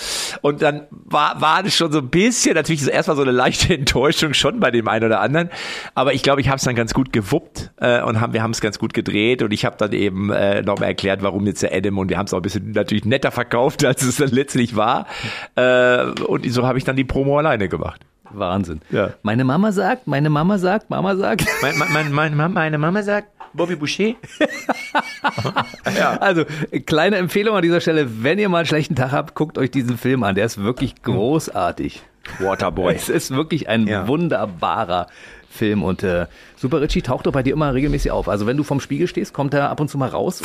Und 0.41 0.61
dann 0.61 0.87
war, 0.91 1.39
war 1.39 1.63
das 1.63 1.73
schon 1.73 1.89
so 1.91 1.99
ein 1.99 2.09
bisschen, 2.09 2.55
natürlich 2.55 2.85
erstmal 2.85 3.15
so 3.15 3.23
eine 3.23 3.31
leichte 3.31 3.73
Enttäuschung 3.77 4.33
schon 4.33 4.59
bei 4.59 4.69
dem 4.69 4.89
einen 4.89 5.05
oder 5.05 5.21
anderen. 5.21 5.49
Aber 5.95 6.13
ich 6.13 6.21
glaube, 6.21 6.41
ich 6.41 6.49
habe 6.49 6.57
es 6.57 6.63
dann 6.63 6.75
ganz 6.75 6.93
gut 6.93 7.13
gewuppt 7.13 7.71
äh, 7.77 8.01
und 8.01 8.19
haben, 8.19 8.33
wir 8.33 8.43
haben 8.43 8.51
es 8.51 8.59
ganz 8.59 8.77
gut 8.77 8.93
gedreht 8.93 9.41
und 9.41 9.53
ich 9.53 9.63
habe 9.63 9.77
dann 9.77 9.93
eben 9.93 10.29
äh, 10.31 10.61
nochmal 10.61 10.89
erklärt, 10.89 11.23
warum 11.23 11.47
jetzt 11.47 11.63
der 11.63 11.73
Adam 11.73 11.97
und 11.97 12.09
wir 12.09 12.17
haben 12.17 12.25
es 12.25 12.33
auch 12.33 12.39
ein 12.39 12.43
bisschen 12.43 12.71
natürlich 12.71 13.05
netter 13.05 13.31
verkauft, 13.31 13.85
als 13.85 14.03
es 14.03 14.17
dann 14.17 14.29
letztlich 14.29 14.75
war. 14.75 15.07
Äh, 15.55 16.03
und 16.27 16.45
so 16.51 16.67
habe 16.67 16.77
ich 16.77 16.83
dann 16.83 16.97
die 16.97 17.05
Promo 17.05 17.37
alleine 17.37 17.69
gemacht. 17.69 18.01
Wahnsinn. 18.31 18.81
Ja. 18.89 19.11
Meine 19.21 19.43
Mama 19.43 19.71
sagt, 19.71 20.07
meine 20.07 20.29
Mama 20.29 20.57
sagt, 20.57 20.89
Mama 20.89 21.15
sagt. 21.15 21.45
Mein, 21.61 21.77
mein, 21.77 22.11
mein, 22.11 22.35
mein, 22.35 22.53
meine 22.53 22.77
Mama 22.77 23.03
sagt, 23.03 23.27
Bobby 23.53 23.75
Boucher. 23.75 24.15
ja. 25.97 26.17
Also, 26.17 26.45
kleine 26.85 27.17
Empfehlung 27.17 27.55
an 27.55 27.61
dieser 27.61 27.81
Stelle, 27.81 28.23
wenn 28.23 28.39
ihr 28.39 28.49
mal 28.49 28.59
einen 28.59 28.65
schlechten 28.67 28.95
Tag 28.95 29.11
habt, 29.11 29.35
guckt 29.35 29.57
euch 29.57 29.71
diesen 29.71 29.97
Film 29.97 30.23
an. 30.23 30.35
Der 30.35 30.45
ist 30.45 30.61
wirklich 30.61 31.01
großartig. 31.01 32.03
Waterboy. 32.39 32.93
Es 32.93 33.09
ist 33.09 33.31
wirklich 33.31 33.67
ein 33.67 33.87
ja. 33.87 34.07
wunderbarer 34.07 35.07
Film 35.53 35.83
und 35.83 36.03
äh, 36.03 36.25
Super 36.55 36.81
Richie 36.81 37.01
taucht 37.01 37.25
doch 37.25 37.31
bei 37.31 37.43
dir 37.43 37.53
immer 37.53 37.73
regelmäßig 37.73 38.11
auf. 38.11 38.27
Also 38.27 38.47
wenn 38.47 38.57
du 38.57 38.63
vom 38.63 38.79
Spiegel 38.79 39.07
stehst, 39.07 39.33
kommt 39.33 39.53
er 39.53 39.69
ab 39.69 39.79
und 39.79 39.89
zu 39.89 39.97
mal 39.97 40.09
raus. 40.09 40.41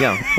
ja. 0.00 0.14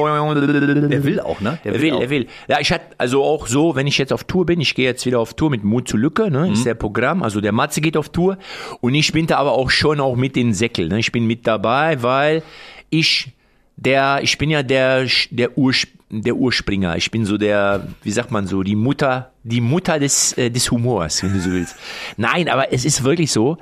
er 0.91 1.03
will 1.03 1.19
auch, 1.19 1.39
ne? 1.41 1.59
Der 1.63 1.73
er 1.73 1.81
will, 1.81 1.93
will 1.93 2.01
er 2.01 2.09
will. 2.09 2.27
Ja, 2.47 2.59
ich 2.59 2.71
hatte 2.71 2.85
also 2.97 3.23
auch 3.23 3.47
so, 3.47 3.75
wenn 3.75 3.87
ich 3.87 3.97
jetzt 3.97 4.11
auf 4.11 4.25
Tour 4.25 4.45
bin, 4.45 4.59
ich 4.61 4.75
gehe 4.75 4.85
jetzt 4.85 5.05
wieder 5.05 5.19
auf 5.19 5.33
Tour 5.33 5.49
mit 5.49 5.63
Mut 5.63 5.87
zu 5.87 5.97
Lücke, 5.97 6.29
ne? 6.29 6.47
Mhm. 6.47 6.53
Ist 6.53 6.65
der 6.65 6.75
Programm. 6.75 7.23
Also 7.23 7.41
der 7.41 7.51
Matze 7.51 7.81
geht 7.81 7.97
auf 7.97 8.09
Tour 8.09 8.37
und 8.81 8.93
ich 8.93 9.11
bin 9.13 9.27
da 9.27 9.37
aber 9.37 9.53
auch 9.53 9.69
schon 9.69 9.99
auch 9.99 10.15
mit 10.15 10.35
den 10.35 10.53
Säckel. 10.53 10.89
Ne? 10.89 10.99
Ich 10.99 11.11
bin 11.11 11.25
mit 11.25 11.47
dabei, 11.47 12.03
weil 12.03 12.43
ich 12.89 13.31
der, 13.77 14.19
ich 14.21 14.37
bin 14.37 14.49
ja 14.49 14.63
der, 14.63 15.07
der 15.31 15.57
Ursprung 15.57 16.00
der 16.11 16.35
Urspringer. 16.35 16.97
Ich 16.97 17.09
bin 17.09 17.25
so 17.25 17.37
der, 17.37 17.87
wie 18.03 18.11
sagt 18.11 18.31
man 18.31 18.45
so, 18.45 18.63
die 18.63 18.75
Mutter, 18.75 19.31
die 19.43 19.61
Mutter 19.61 19.99
des, 19.99 20.37
äh, 20.37 20.49
des 20.49 20.69
Humors, 20.69 21.23
wenn 21.23 21.33
du 21.33 21.39
so 21.39 21.51
willst. 21.51 21.75
Nein, 22.17 22.49
aber 22.49 22.73
es 22.73 22.85
ist 22.85 23.03
wirklich 23.03 23.31
so. 23.31 23.57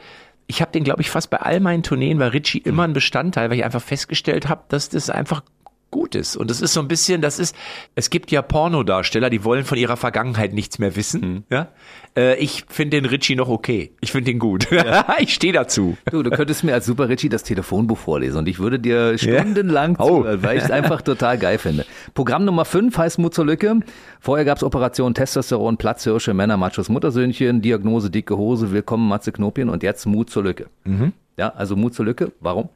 Ich 0.47 0.61
habe 0.61 0.71
den, 0.71 0.83
glaube 0.83 1.01
ich, 1.01 1.11
fast 1.11 1.29
bei 1.29 1.37
all 1.37 1.59
meinen 1.59 1.83
Tourneen 1.83 2.17
war 2.17 2.33
Richie 2.33 2.57
immer 2.57 2.83
ein 2.83 2.93
Bestandteil, 2.93 3.51
weil 3.51 3.59
ich 3.59 3.65
einfach 3.65 3.83
festgestellt 3.83 4.49
habe, 4.49 4.63
dass 4.69 4.89
das 4.89 5.11
einfach 5.11 5.43
gut 5.91 6.15
ist. 6.15 6.35
Und 6.35 6.49
das 6.49 6.61
ist 6.61 6.73
so 6.73 6.79
ein 6.79 6.87
bisschen, 6.87 7.21
das 7.21 7.39
ist, 7.39 7.55
es 7.95 8.09
gibt 8.09 8.31
ja 8.31 8.41
Pornodarsteller, 8.41 9.29
die 9.29 9.43
wollen 9.43 9.65
von 9.65 9.77
ihrer 9.77 9.97
Vergangenheit 9.97 10.53
nichts 10.53 10.79
mehr 10.79 10.95
wissen. 10.95 11.21
Mhm. 11.21 11.43
Ja? 11.49 11.69
Äh, 12.15 12.35
ich 12.37 12.65
finde 12.69 13.01
den 13.01 13.05
Richie 13.05 13.35
noch 13.35 13.49
okay. 13.49 13.91
Ich 14.01 14.11
finde 14.11 14.31
den 14.31 14.39
gut. 14.39 14.69
Ja. 14.71 15.05
ich 15.19 15.33
stehe 15.33 15.53
dazu. 15.53 15.97
Du, 16.11 16.23
du 16.23 16.29
könntest 16.29 16.63
mir 16.63 16.73
als 16.73 16.85
Super 16.85 17.09
Richie 17.09 17.29
das 17.29 17.43
Telefonbuch 17.43 17.97
vorlesen 17.97 18.37
und 18.39 18.47
ich 18.47 18.59
würde 18.59 18.79
dir 18.79 19.17
stundenlang 19.17 19.97
ja. 19.99 20.05
oh. 20.05 20.25
weil 20.25 20.57
ich 20.57 20.63
es 20.63 20.71
einfach 20.71 21.01
total 21.01 21.37
geil 21.37 21.57
finde. 21.57 21.85
Programm 22.13 22.45
Nummer 22.45 22.65
5 22.65 22.97
heißt 22.97 23.19
Mut 23.19 23.33
zur 23.33 23.45
Lücke. 23.45 23.79
Vorher 24.19 24.45
gab 24.45 24.57
es 24.57 24.63
Operation 24.63 25.13
Testosteron, 25.13 25.77
Platzhirsche, 25.77 26.33
Männer, 26.33 26.57
Machos, 26.57 26.89
Muttersöhnchen, 26.89 27.61
Diagnose 27.61 28.09
dicke 28.09 28.37
Hose, 28.37 28.71
Willkommen 28.71 29.07
Matze 29.07 29.31
Knopien 29.31 29.69
und 29.69 29.83
jetzt 29.83 30.05
Mut 30.05 30.29
zur 30.29 30.43
Lücke. 30.43 30.67
Mhm. 30.83 31.13
Ja, 31.37 31.49
also 31.49 31.75
Mut 31.75 31.93
zur 31.93 32.05
Lücke. 32.05 32.31
Warum? 32.41 32.69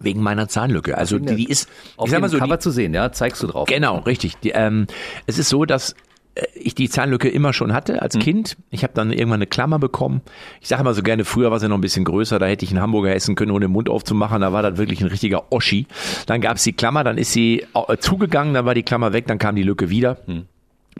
Wegen 0.00 0.22
meiner 0.22 0.48
Zahnlücke. 0.48 0.96
Also 0.96 1.18
die, 1.18 1.36
die 1.36 1.48
ist 1.48 1.68
auf 1.96 2.06
ich 2.06 2.12
sag 2.12 2.20
mal 2.20 2.28
so, 2.28 2.38
Cover 2.38 2.56
die, 2.56 2.62
zu 2.62 2.70
sehen, 2.70 2.94
ja, 2.94 3.12
zeigst 3.12 3.42
du 3.42 3.46
drauf. 3.46 3.68
Genau, 3.68 3.98
richtig. 4.00 4.36
Die, 4.38 4.50
ähm, 4.50 4.86
es 5.26 5.38
ist 5.38 5.48
so, 5.48 5.64
dass 5.64 5.94
äh, 6.34 6.44
ich 6.54 6.74
die 6.74 6.88
Zahnlücke 6.88 7.28
immer 7.28 7.52
schon 7.52 7.72
hatte 7.72 8.02
als 8.02 8.14
mhm. 8.14 8.20
Kind. 8.20 8.56
Ich 8.70 8.82
habe 8.82 8.92
dann 8.94 9.10
irgendwann 9.10 9.38
eine 9.38 9.46
Klammer 9.46 9.78
bekommen. 9.78 10.20
Ich 10.60 10.68
sage 10.68 10.82
immer 10.82 10.94
so 10.94 11.02
gerne, 11.02 11.24
früher 11.24 11.50
war 11.50 11.60
sie 11.60 11.68
noch 11.68 11.78
ein 11.78 11.80
bisschen 11.80 12.04
größer, 12.04 12.38
da 12.38 12.46
hätte 12.46 12.64
ich 12.64 12.70
einen 12.70 12.80
Hamburger 12.80 13.14
essen 13.14 13.34
können, 13.34 13.50
ohne 13.50 13.66
den 13.66 13.72
Mund 13.72 13.88
aufzumachen. 13.88 14.40
Da 14.40 14.52
war 14.52 14.62
das 14.62 14.76
wirklich 14.76 15.00
ein 15.00 15.08
richtiger 15.08 15.52
Oschi. 15.52 15.86
Dann 16.26 16.40
gab 16.40 16.56
es 16.56 16.62
die 16.62 16.72
Klammer, 16.72 17.04
dann 17.04 17.18
ist 17.18 17.32
sie 17.32 17.66
äh, 17.74 17.96
zugegangen, 17.98 18.54
dann 18.54 18.66
war 18.66 18.74
die 18.74 18.82
Klammer 18.82 19.12
weg, 19.12 19.26
dann 19.26 19.38
kam 19.38 19.56
die 19.56 19.62
Lücke 19.62 19.90
wieder. 19.90 20.18
Mhm. 20.26 20.46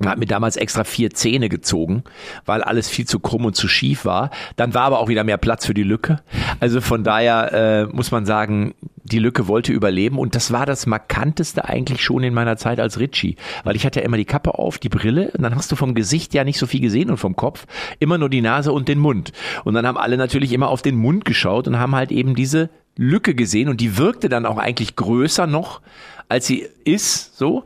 Hat 0.04 0.18
mir 0.18 0.26
damals 0.26 0.56
extra 0.56 0.84
vier 0.84 1.10
Zähne 1.10 1.48
gezogen, 1.48 2.04
weil 2.44 2.62
alles 2.62 2.88
viel 2.88 3.06
zu 3.06 3.18
krumm 3.18 3.46
und 3.46 3.56
zu 3.56 3.66
schief 3.66 4.04
war. 4.04 4.30
Dann 4.56 4.74
war 4.74 4.82
aber 4.82 4.98
auch 4.98 5.08
wieder 5.08 5.24
mehr 5.24 5.38
Platz 5.38 5.64
für 5.64 5.72
die 5.72 5.82
Lücke. 5.82 6.20
Also 6.60 6.80
von 6.80 7.02
daher 7.02 7.52
äh, 7.52 7.84
muss 7.86 8.10
man 8.10 8.26
sagen, 8.26 8.74
die 9.04 9.18
Lücke 9.18 9.48
wollte 9.48 9.72
überleben 9.72 10.18
und 10.18 10.34
das 10.34 10.52
war 10.52 10.66
das 10.66 10.86
markanteste 10.86 11.64
eigentlich 11.64 12.02
schon 12.02 12.24
in 12.24 12.34
meiner 12.34 12.56
Zeit 12.56 12.80
als 12.80 12.98
Ritchie, 12.98 13.36
weil 13.64 13.76
ich 13.76 13.86
hatte 13.86 14.00
ja 14.00 14.06
immer 14.06 14.16
die 14.16 14.24
Kappe 14.24 14.58
auf, 14.58 14.78
die 14.78 14.88
Brille 14.88 15.30
und 15.30 15.42
dann 15.42 15.54
hast 15.54 15.70
du 15.70 15.76
vom 15.76 15.94
Gesicht 15.94 16.34
ja 16.34 16.44
nicht 16.44 16.58
so 16.58 16.66
viel 16.66 16.80
gesehen 16.80 17.10
und 17.10 17.16
vom 17.16 17.36
Kopf 17.36 17.66
immer 18.00 18.18
nur 18.18 18.28
die 18.28 18.42
Nase 18.42 18.72
und 18.72 18.88
den 18.88 18.98
Mund. 18.98 19.32
Und 19.64 19.74
dann 19.74 19.86
haben 19.86 19.96
alle 19.96 20.16
natürlich 20.16 20.52
immer 20.52 20.68
auf 20.68 20.82
den 20.82 20.96
Mund 20.96 21.24
geschaut 21.24 21.68
und 21.68 21.78
haben 21.78 21.94
halt 21.94 22.10
eben 22.10 22.34
diese 22.34 22.68
Lücke 22.96 23.34
gesehen 23.34 23.68
und 23.68 23.80
die 23.80 23.96
wirkte 23.96 24.28
dann 24.28 24.44
auch 24.44 24.58
eigentlich 24.58 24.96
größer 24.96 25.46
noch, 25.46 25.80
als 26.28 26.46
sie 26.46 26.66
ist, 26.84 27.38
so. 27.38 27.64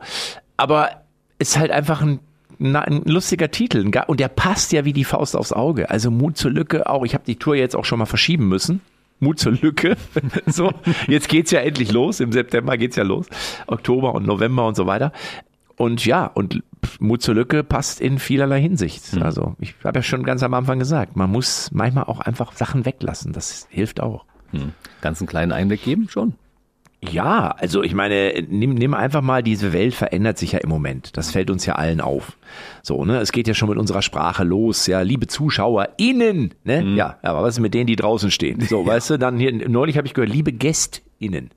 Aber 0.57 1.00
ist 1.41 1.57
halt 1.57 1.71
einfach 1.71 2.01
ein, 2.01 2.19
na, 2.59 2.81
ein 2.81 3.01
lustiger 3.05 3.51
Titel. 3.51 3.91
Und 4.07 4.19
der 4.19 4.27
passt 4.27 4.71
ja 4.71 4.85
wie 4.85 4.93
die 4.93 5.03
Faust 5.03 5.35
aufs 5.35 5.51
Auge. 5.51 5.89
Also 5.89 6.11
Mut 6.11 6.37
zur 6.37 6.51
Lücke 6.51 6.87
auch. 6.87 7.03
Ich 7.03 7.13
habe 7.13 7.23
die 7.25 7.35
Tour 7.35 7.55
jetzt 7.55 7.75
auch 7.75 7.85
schon 7.85 7.99
mal 7.99 8.05
verschieben 8.05 8.47
müssen. 8.47 8.81
Mut 9.19 9.39
zur 9.39 9.53
Lücke. 9.53 9.97
so, 10.45 10.71
jetzt 11.07 11.29
geht's 11.29 11.51
ja 11.51 11.59
endlich 11.59 11.91
los. 11.91 12.19
Im 12.19 12.31
September 12.31 12.77
geht's 12.77 12.95
ja 12.95 13.03
los. 13.03 13.27
Oktober 13.67 14.13
und 14.13 14.25
November 14.25 14.67
und 14.67 14.75
so 14.75 14.85
weiter. 14.85 15.11
Und 15.77 16.05
ja, 16.05 16.25
und 16.25 16.61
Mut 16.99 17.23
zur 17.23 17.33
Lücke 17.33 17.63
passt 17.63 18.01
in 18.01 18.19
vielerlei 18.19 18.61
Hinsicht. 18.61 19.03
Also 19.19 19.55
ich 19.59 19.73
habe 19.83 19.99
ja 19.99 20.03
schon 20.03 20.23
ganz 20.23 20.43
am 20.43 20.53
Anfang 20.53 20.77
gesagt, 20.77 21.15
man 21.15 21.31
muss 21.31 21.71
manchmal 21.71 22.03
auch 22.03 22.19
einfach 22.19 22.53
Sachen 22.53 22.85
weglassen. 22.85 23.33
Das 23.33 23.67
hilft 23.71 23.99
auch. 23.99 24.25
Ganz 25.01 25.21
einen 25.21 25.27
kleinen 25.27 25.51
Einblick 25.51 25.83
geben, 25.83 26.07
schon. 26.09 26.35
Ja, 27.09 27.55
also 27.57 27.81
ich 27.81 27.95
meine, 27.95 28.45
nimm, 28.47 28.75
nimm 28.75 28.93
einfach 28.93 29.21
mal, 29.21 29.41
diese 29.41 29.73
Welt 29.73 29.95
verändert 29.95 30.37
sich 30.37 30.51
ja 30.51 30.59
im 30.59 30.69
Moment. 30.69 31.17
Das 31.17 31.31
fällt 31.31 31.49
uns 31.49 31.65
ja 31.65 31.75
allen 31.75 31.99
auf. 31.99 32.37
So, 32.83 33.05
ne, 33.05 33.19
es 33.19 33.31
geht 33.31 33.47
ja 33.47 33.55
schon 33.55 33.69
mit 33.69 33.79
unserer 33.79 34.03
Sprache 34.03 34.43
los, 34.43 34.85
ja, 34.85 35.01
liebe 35.01 35.25
ZuschauerInnen, 35.25 36.53
ne? 36.63 36.83
Ja, 36.95 37.17
aber 37.23 37.41
was 37.41 37.55
ist 37.55 37.59
mit 37.59 37.73
denen, 37.73 37.87
die 37.87 37.95
draußen 37.95 38.29
stehen? 38.29 38.61
So, 38.61 38.85
weißt 38.85 39.11
du, 39.11 39.17
dann 39.17 39.39
hier, 39.39 39.51
neulich 39.67 39.97
habe 39.97 40.05
ich 40.05 40.13
gehört, 40.13 40.31
liebe 40.31 40.53
GästInnen. 41.21 41.49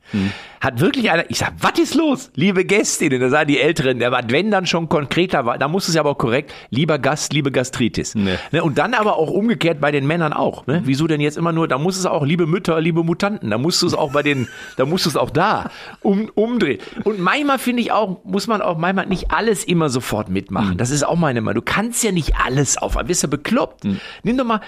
Hat 0.61 0.81
wirklich 0.81 1.11
einer, 1.11 1.29
ich 1.31 1.39
sag, 1.39 1.53
was 1.61 1.79
ist 1.79 1.95
los? 1.95 2.31
Liebe 2.35 2.65
GästInnen, 2.65 3.21
da 3.21 3.29
sagen 3.29 3.49
die 3.49 3.61
Älteren, 3.61 3.99
der 3.99 4.13
war, 4.13 4.23
wenn 4.29 4.51
dann 4.51 4.67
schon 4.67 4.89
konkreter 4.89 5.45
war, 5.47 5.59
da 5.59 5.69
muss 5.69 5.89
es 5.89 5.95
ja 5.95 6.01
aber 6.01 6.11
auch 6.11 6.19
korrekt, 6.19 6.53
lieber 6.71 6.99
Gast, 6.99 7.33
liebe 7.33 7.51
Gastritis. 7.51 8.15
Nee. 8.15 8.37
Ne, 8.53 8.63
und 8.63 8.79
dann 8.79 8.95
aber 8.95 9.17
auch 9.17 9.31
umgekehrt 9.31 9.81
bei 9.81 9.91
den 9.91 10.07
Männern 10.07 10.33
auch. 10.33 10.67
Ne? 10.67 10.83
Wieso 10.85 11.07
denn 11.07 11.21
jetzt 11.21 11.37
immer 11.37 11.53
nur, 11.53 11.69
da 11.69 11.79
muss 11.79 11.99
es 11.99 12.07
auch, 12.07 12.25
liebe 12.25 12.47
Mütter, 12.47 12.81
liebe 12.81 13.03
Mutanten, 13.03 13.51
da 13.51 13.59
musst 13.59 13.83
du 13.83 13.87
es 13.87 13.95
auch 13.95 14.13
bei 14.13 14.23
den, 14.23 14.49
da 14.77 14.87
musst 14.87 15.07
du 15.07 15.11
es 15.11 15.17
auch 15.17 15.31
da 15.31 15.71
um, 16.01 16.31
umdrehen. 16.35 16.79
Und 17.05 17.19
manchmal 17.21 17.59
finde 17.59 17.83
ich 17.83 17.93
auch, 17.93 18.25
muss 18.25 18.47
man 18.47 18.63
auch 18.63 18.79
manchmal 18.79 19.07
nicht 19.07 19.31
alles 19.31 19.65
immer 19.65 19.89
sofort 19.89 20.29
mitmachen. 20.29 20.79
Das 20.79 20.91
ist 20.91 21.03
auch 21.03 21.17
meine 21.17 21.41
Meinung. 21.41 21.65
Du 21.65 21.73
kannst 21.73 22.03
ja 22.05 22.13
nicht 22.13 22.37
alles 22.37 22.79
auf, 22.79 22.97
bist 23.07 23.23
ja 23.23 23.29
bekloppt. 23.29 23.85
Nimm 24.23 24.37
doch 24.37 24.45
mal 24.45 24.61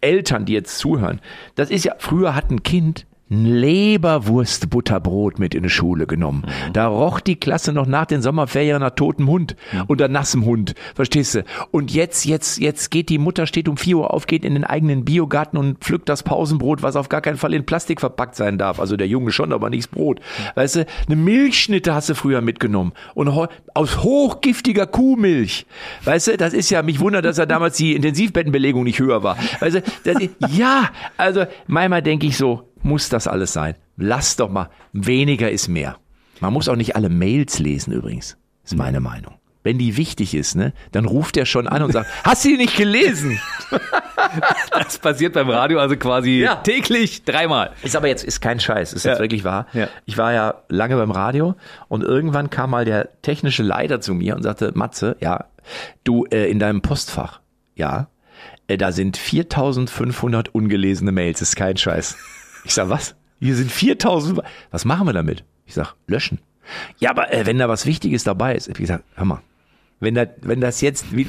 Eltern, 0.00 0.44
die 0.44 0.52
jetzt 0.52 0.78
zuhören. 0.78 1.20
Das 1.56 1.70
ist 1.70 1.84
ja, 1.84 1.94
früher 1.98 2.34
hat 2.34 2.50
ein 2.50 2.62
Kind 2.62 3.06
Leberwurst-Butterbrot 3.30 5.38
mit 5.38 5.54
in 5.54 5.62
die 5.62 5.70
Schule 5.70 6.06
genommen. 6.06 6.44
Da 6.72 6.88
roch 6.88 7.20
die 7.20 7.36
Klasse 7.36 7.72
noch 7.72 7.86
nach 7.86 8.06
den 8.06 8.22
Sommerferien 8.22 8.80
nach 8.80 8.90
totem 8.90 9.28
Hund 9.28 9.54
oder 9.86 10.08
nassem 10.08 10.44
Hund. 10.44 10.74
Verstehst 10.94 11.36
du? 11.36 11.44
Und 11.70 11.92
jetzt, 11.92 12.24
jetzt, 12.24 12.58
jetzt 12.58 12.90
geht 12.90 13.08
die 13.08 13.18
Mutter, 13.18 13.46
steht 13.46 13.68
um 13.68 13.76
4 13.76 13.98
Uhr 13.98 14.12
auf, 14.12 14.26
geht 14.26 14.44
in 14.44 14.54
den 14.54 14.64
eigenen 14.64 15.04
Biogarten 15.04 15.58
und 15.58 15.78
pflückt 15.78 16.08
das 16.08 16.24
Pausenbrot, 16.24 16.82
was 16.82 16.96
auf 16.96 17.08
gar 17.08 17.20
keinen 17.20 17.36
Fall 17.36 17.54
in 17.54 17.64
Plastik 17.64 18.00
verpackt 18.00 18.34
sein 18.34 18.58
darf. 18.58 18.80
Also 18.80 18.96
der 18.96 19.06
Junge 19.06 19.30
schon, 19.30 19.52
aber 19.52 19.70
nichts 19.70 19.86
Brot. 19.86 20.20
Weißt 20.56 20.76
du, 20.76 20.86
eine 21.06 21.16
Milchschnitte 21.16 21.94
hast 21.94 22.08
du 22.08 22.14
früher 22.14 22.40
mitgenommen. 22.40 22.92
Und 23.14 23.28
aus 23.74 24.02
hochgiftiger 24.02 24.86
Kuhmilch. 24.86 25.66
Weißt 26.04 26.28
du, 26.28 26.36
das 26.36 26.52
ist 26.52 26.70
ja, 26.70 26.82
mich 26.82 26.98
wundert, 26.98 27.24
dass 27.24 27.38
er 27.38 27.46
damals 27.46 27.76
die 27.76 27.94
Intensivbettenbelegung 27.94 28.82
nicht 28.82 28.98
höher 28.98 29.22
war. 29.22 29.36
Weißt 29.60 29.76
du, 29.76 29.82
das 30.04 30.16
ja, 30.48 30.90
also 31.16 31.44
manchmal 31.68 32.02
denke 32.02 32.26
ich 32.26 32.36
so, 32.36 32.69
muss 32.82 33.08
das 33.08 33.26
alles 33.26 33.52
sein? 33.52 33.74
Lass 33.96 34.36
doch 34.36 34.48
mal, 34.50 34.70
weniger 34.92 35.50
ist 35.50 35.68
mehr. 35.68 35.96
Man 36.40 36.52
muss 36.52 36.68
auch 36.68 36.76
nicht 36.76 36.96
alle 36.96 37.08
Mails 37.10 37.58
lesen 37.58 37.92
übrigens, 37.92 38.36
ist 38.64 38.76
meine 38.76 39.00
Meinung. 39.00 39.34
Wenn 39.62 39.76
die 39.76 39.98
wichtig 39.98 40.34
ist, 40.34 40.54
ne, 40.56 40.72
dann 40.92 41.04
ruft 41.04 41.36
er 41.36 41.44
schon 41.44 41.68
an 41.68 41.82
und 41.82 41.92
sagt, 41.92 42.08
hast 42.24 42.44
du 42.44 42.48
die 42.48 42.56
nicht 42.56 42.76
gelesen? 42.76 43.38
Das 44.70 44.98
passiert 44.98 45.32
beim 45.34 45.48
Radio 45.50 45.78
also 45.80 45.96
quasi 45.96 46.40
Ja. 46.40 46.56
täglich 46.56 47.24
dreimal. 47.24 47.72
Ist 47.82 47.96
aber 47.96 48.08
jetzt 48.08 48.22
ist 48.24 48.40
kein 48.40 48.60
Scheiß, 48.60 48.92
ist 48.92 49.04
Ja. 49.04 49.12
jetzt 49.12 49.20
wirklich 49.20 49.44
wahr. 49.44 49.66
Ja. 49.72 49.88
Ich 50.04 50.18
war 50.18 50.32
ja 50.32 50.62
lange 50.68 50.96
beim 50.96 51.10
Radio 51.10 51.54
und 51.88 52.04
irgendwann 52.04 52.50
kam 52.50 52.70
mal 52.70 52.84
der 52.84 53.20
technische 53.22 53.62
Leiter 53.62 54.00
zu 54.00 54.14
mir 54.14 54.36
und 54.36 54.42
sagte, 54.42 54.72
Matze, 54.74 55.16
ja, 55.20 55.46
du 56.04 56.26
äh, 56.26 56.50
in 56.50 56.58
deinem 56.58 56.80
Postfach, 56.82 57.40
ja, 57.74 58.08
äh, 58.68 58.76
da 58.76 58.92
sind 58.92 59.16
4500 59.16 60.54
ungelesene 60.54 61.12
Mails, 61.12 61.40
ist 61.42 61.56
kein 61.56 61.76
Scheiß. 61.76 62.16
Ich 62.64 62.74
sag, 62.74 62.88
was? 62.88 63.14
Hier 63.40 63.56
sind 63.56 63.70
4000, 63.70 64.40
was 64.70 64.84
machen 64.84 65.06
wir 65.06 65.12
damit? 65.12 65.44
Ich 65.66 65.74
sag, 65.74 65.94
löschen. 66.06 66.40
Ja, 66.98 67.10
aber 67.10 67.32
äh, 67.32 67.46
wenn 67.46 67.58
da 67.58 67.68
was 67.68 67.86
Wichtiges 67.86 68.24
dabei 68.24 68.54
ist, 68.54 68.68
ich 68.78 68.86
sag, 68.86 69.02
hör 69.14 69.24
mal, 69.24 69.40
wenn, 70.00 70.14
da, 70.14 70.26
wenn 70.42 70.60
das 70.60 70.80
jetzt, 70.80 71.14
wie, 71.14 71.26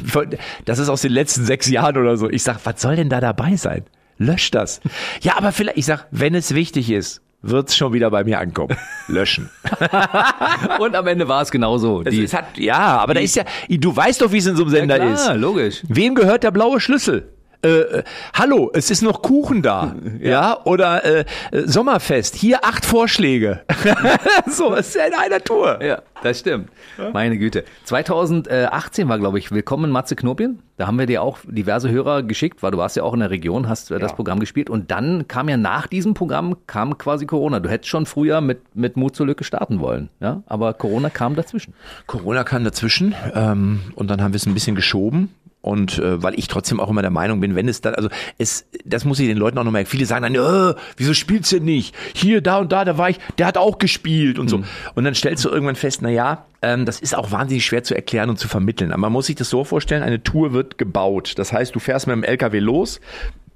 das 0.66 0.80
ist 0.80 0.90
aus 0.90 1.02
den 1.02 1.12
letzten 1.12 1.46
sechs 1.46 1.68
Jahren 1.70 1.98
oder 1.98 2.18
so, 2.18 2.30
ich 2.30 2.44
sag, 2.44 2.60
was 2.66 2.82
soll 2.82 2.96
denn 2.96 3.10
da 3.10 3.20
dabei 3.20 3.56
sein? 3.56 3.86
Lösch 4.18 4.52
das. 4.52 4.82
Ja, 5.22 5.38
aber 5.38 5.52
vielleicht, 5.52 5.78
ich 5.78 5.86
sag, 5.86 6.08
wenn 6.12 6.36
es 6.36 6.54
wichtig 6.54 6.90
ist, 6.92 7.22
wird's 7.42 7.76
schon 7.76 7.94
wieder 7.94 8.12
bei 8.12 8.24
mir 8.24 8.40
ankommen. 8.40 8.78
Löschen. 9.08 9.50
Und 10.80 10.96
am 10.96 11.08
Ende 11.08 11.28
war 11.28 11.42
es 11.42 11.52
genauso. 11.52 12.04
Es, 12.04 12.16
es 12.16 12.34
hat, 12.34 12.58
ja, 12.58 13.00
aber 13.00 13.16
da 13.16 13.20
ist 13.20 13.36
ja, 13.36 13.44
du 13.68 13.96
weißt 13.96 14.22
doch, 14.22 14.32
wie 14.32 14.38
es 14.38 14.46
in 14.46 14.56
so 14.56 14.64
einem 14.64 14.72
Sender 14.72 15.00
klar, 15.00 15.14
ist. 15.14 15.42
logisch. 15.42 15.82
Wem 15.88 16.16
gehört 16.16 16.44
der 16.44 16.52
blaue 16.52 16.80
Schlüssel? 16.80 17.30
Äh, 17.64 17.70
äh, 17.70 18.04
hallo, 18.34 18.72
es 18.74 18.90
ist 18.90 19.04
noch 19.04 19.22
Kuchen 19.22 19.62
da, 19.62 19.96
ja, 20.20 20.58
oder 20.64 21.06
äh, 21.06 21.26
äh, 21.52 21.68
Sommerfest. 21.68 22.36
Hier 22.36 22.66
acht 22.66 22.84
Vorschläge. 22.86 23.62
so, 24.48 24.74
es 24.74 24.88
ist 24.90 24.96
ja 24.96 25.06
in 25.06 25.14
einer 25.14 25.44
Tour. 25.44 25.80
Ja, 25.84 26.02
das 26.24 26.40
stimmt. 26.40 26.70
Meine 27.14 27.38
Güte. 27.38 27.64
2018 27.84 29.08
war, 29.10 29.20
glaube 29.20 29.38
ich, 29.38 29.52
Willkommen 29.52 29.86
in 29.86 29.92
Matze 29.92 30.16
Knopien. 30.16 30.60
Da 30.78 30.88
haben 30.88 30.98
wir 30.98 31.06
dir 31.06 31.22
auch 31.22 31.38
diverse 31.48 31.92
Hörer 31.92 32.24
geschickt, 32.24 32.64
weil 32.64 32.72
du 32.72 32.80
warst 32.80 32.96
ja 32.96 33.04
auch 33.04 33.14
in 33.14 33.20
der 33.20 33.30
Region, 33.30 33.70
hast 33.70 33.92
das 33.92 34.02
Ja. 34.02 34.08
Programm 34.08 34.40
gespielt. 34.40 34.70
Und 34.72 34.90
dann 34.90 35.28
kam 35.28 35.48
ja 35.48 35.58
nach 35.58 35.86
diesem 35.86 36.16
Programm, 36.16 36.58
kam 36.66 36.98
quasi 36.98 37.28
Corona. 37.28 37.60
Du 37.60 37.70
hättest 37.70 37.90
schon 37.90 38.08
früher 38.08 38.42
mit, 38.42 38.76
mit 38.76 38.98
Mut 38.98 39.16
zur 39.16 39.28
Lücke 39.28 39.44
starten 39.44 39.80
wollen. 39.80 40.10
Ja, 40.20 40.42
aber 40.48 40.74
Corona 40.74 41.12
kam 41.12 41.36
dazwischen. 41.36 41.76
Corona 42.08 42.44
kam 42.44 42.64
dazwischen 42.64 43.14
ähm, 43.36 43.82
und 43.94 44.10
dann 44.10 44.22
haben 44.24 44.34
wir 44.34 44.38
es 44.38 44.48
ein 44.48 44.56
bisschen 44.56 44.76
geschoben. 44.76 45.30
Und 45.62 46.00
äh, 46.00 46.22
weil 46.24 46.38
ich 46.38 46.48
trotzdem 46.48 46.80
auch 46.80 46.90
immer 46.90 47.02
der 47.02 47.12
Meinung 47.12 47.40
bin, 47.40 47.56
wenn 47.56 47.68
es 47.68 47.82
dann, 47.82 47.94
also 47.94 48.10
es, 48.40 48.66
das 48.84 49.06
muss 49.06 49.20
ich 49.20 49.28
den 49.28 49.38
Leuten 49.38 49.60
auch 49.60 49.64
noch 49.64 49.72
merken. 49.72 49.90
Viele 49.90 50.08
sagen 50.08 50.24
dann, 50.24 50.36
äh, 50.36 50.76
wieso 50.98 51.14
spielst 51.14 51.52
du 51.52 51.58
denn 51.58 51.66
nicht? 51.66 51.96
Hier, 52.16 52.42
da 52.42 52.58
und 52.58 52.72
da, 52.72 52.84
da 52.84 52.98
war 52.98 53.10
ich, 53.10 53.20
der 53.38 53.46
hat 53.46 53.58
auch 53.58 53.78
gespielt 53.78 54.40
und 54.40 54.50
so. 54.50 54.64
Und 54.96 55.04
dann 55.04 55.14
stellst 55.14 55.46
du 55.46 55.50
irgendwann 55.50 55.76
fest, 55.76 56.02
na 56.02 56.10
ja, 56.10 56.46
ähm, 56.64 56.86
das 56.86 57.00
ist 57.00 57.16
auch 57.16 57.32
wahnsinnig 57.32 57.64
schwer 57.64 57.84
zu 57.84 57.94
erklären 57.94 58.30
und 58.30 58.38
zu 58.38 58.48
vermitteln. 58.48 58.92
Aber 58.92 59.02
man 59.02 59.12
muss 59.12 59.28
sich 59.28 59.36
das 59.36 59.50
so 59.50 59.64
vorstellen, 59.64 60.02
eine 60.02 60.24
Tour 60.24 60.54
wird 60.54 60.80
gebaut. 60.80 61.34
Das 61.38 61.54
heißt, 61.54 61.76
du 61.76 61.80
fährst 61.80 62.08
mit 62.08 62.16
dem 62.16 62.24
LKW 62.24 62.58
los, 62.60 63.00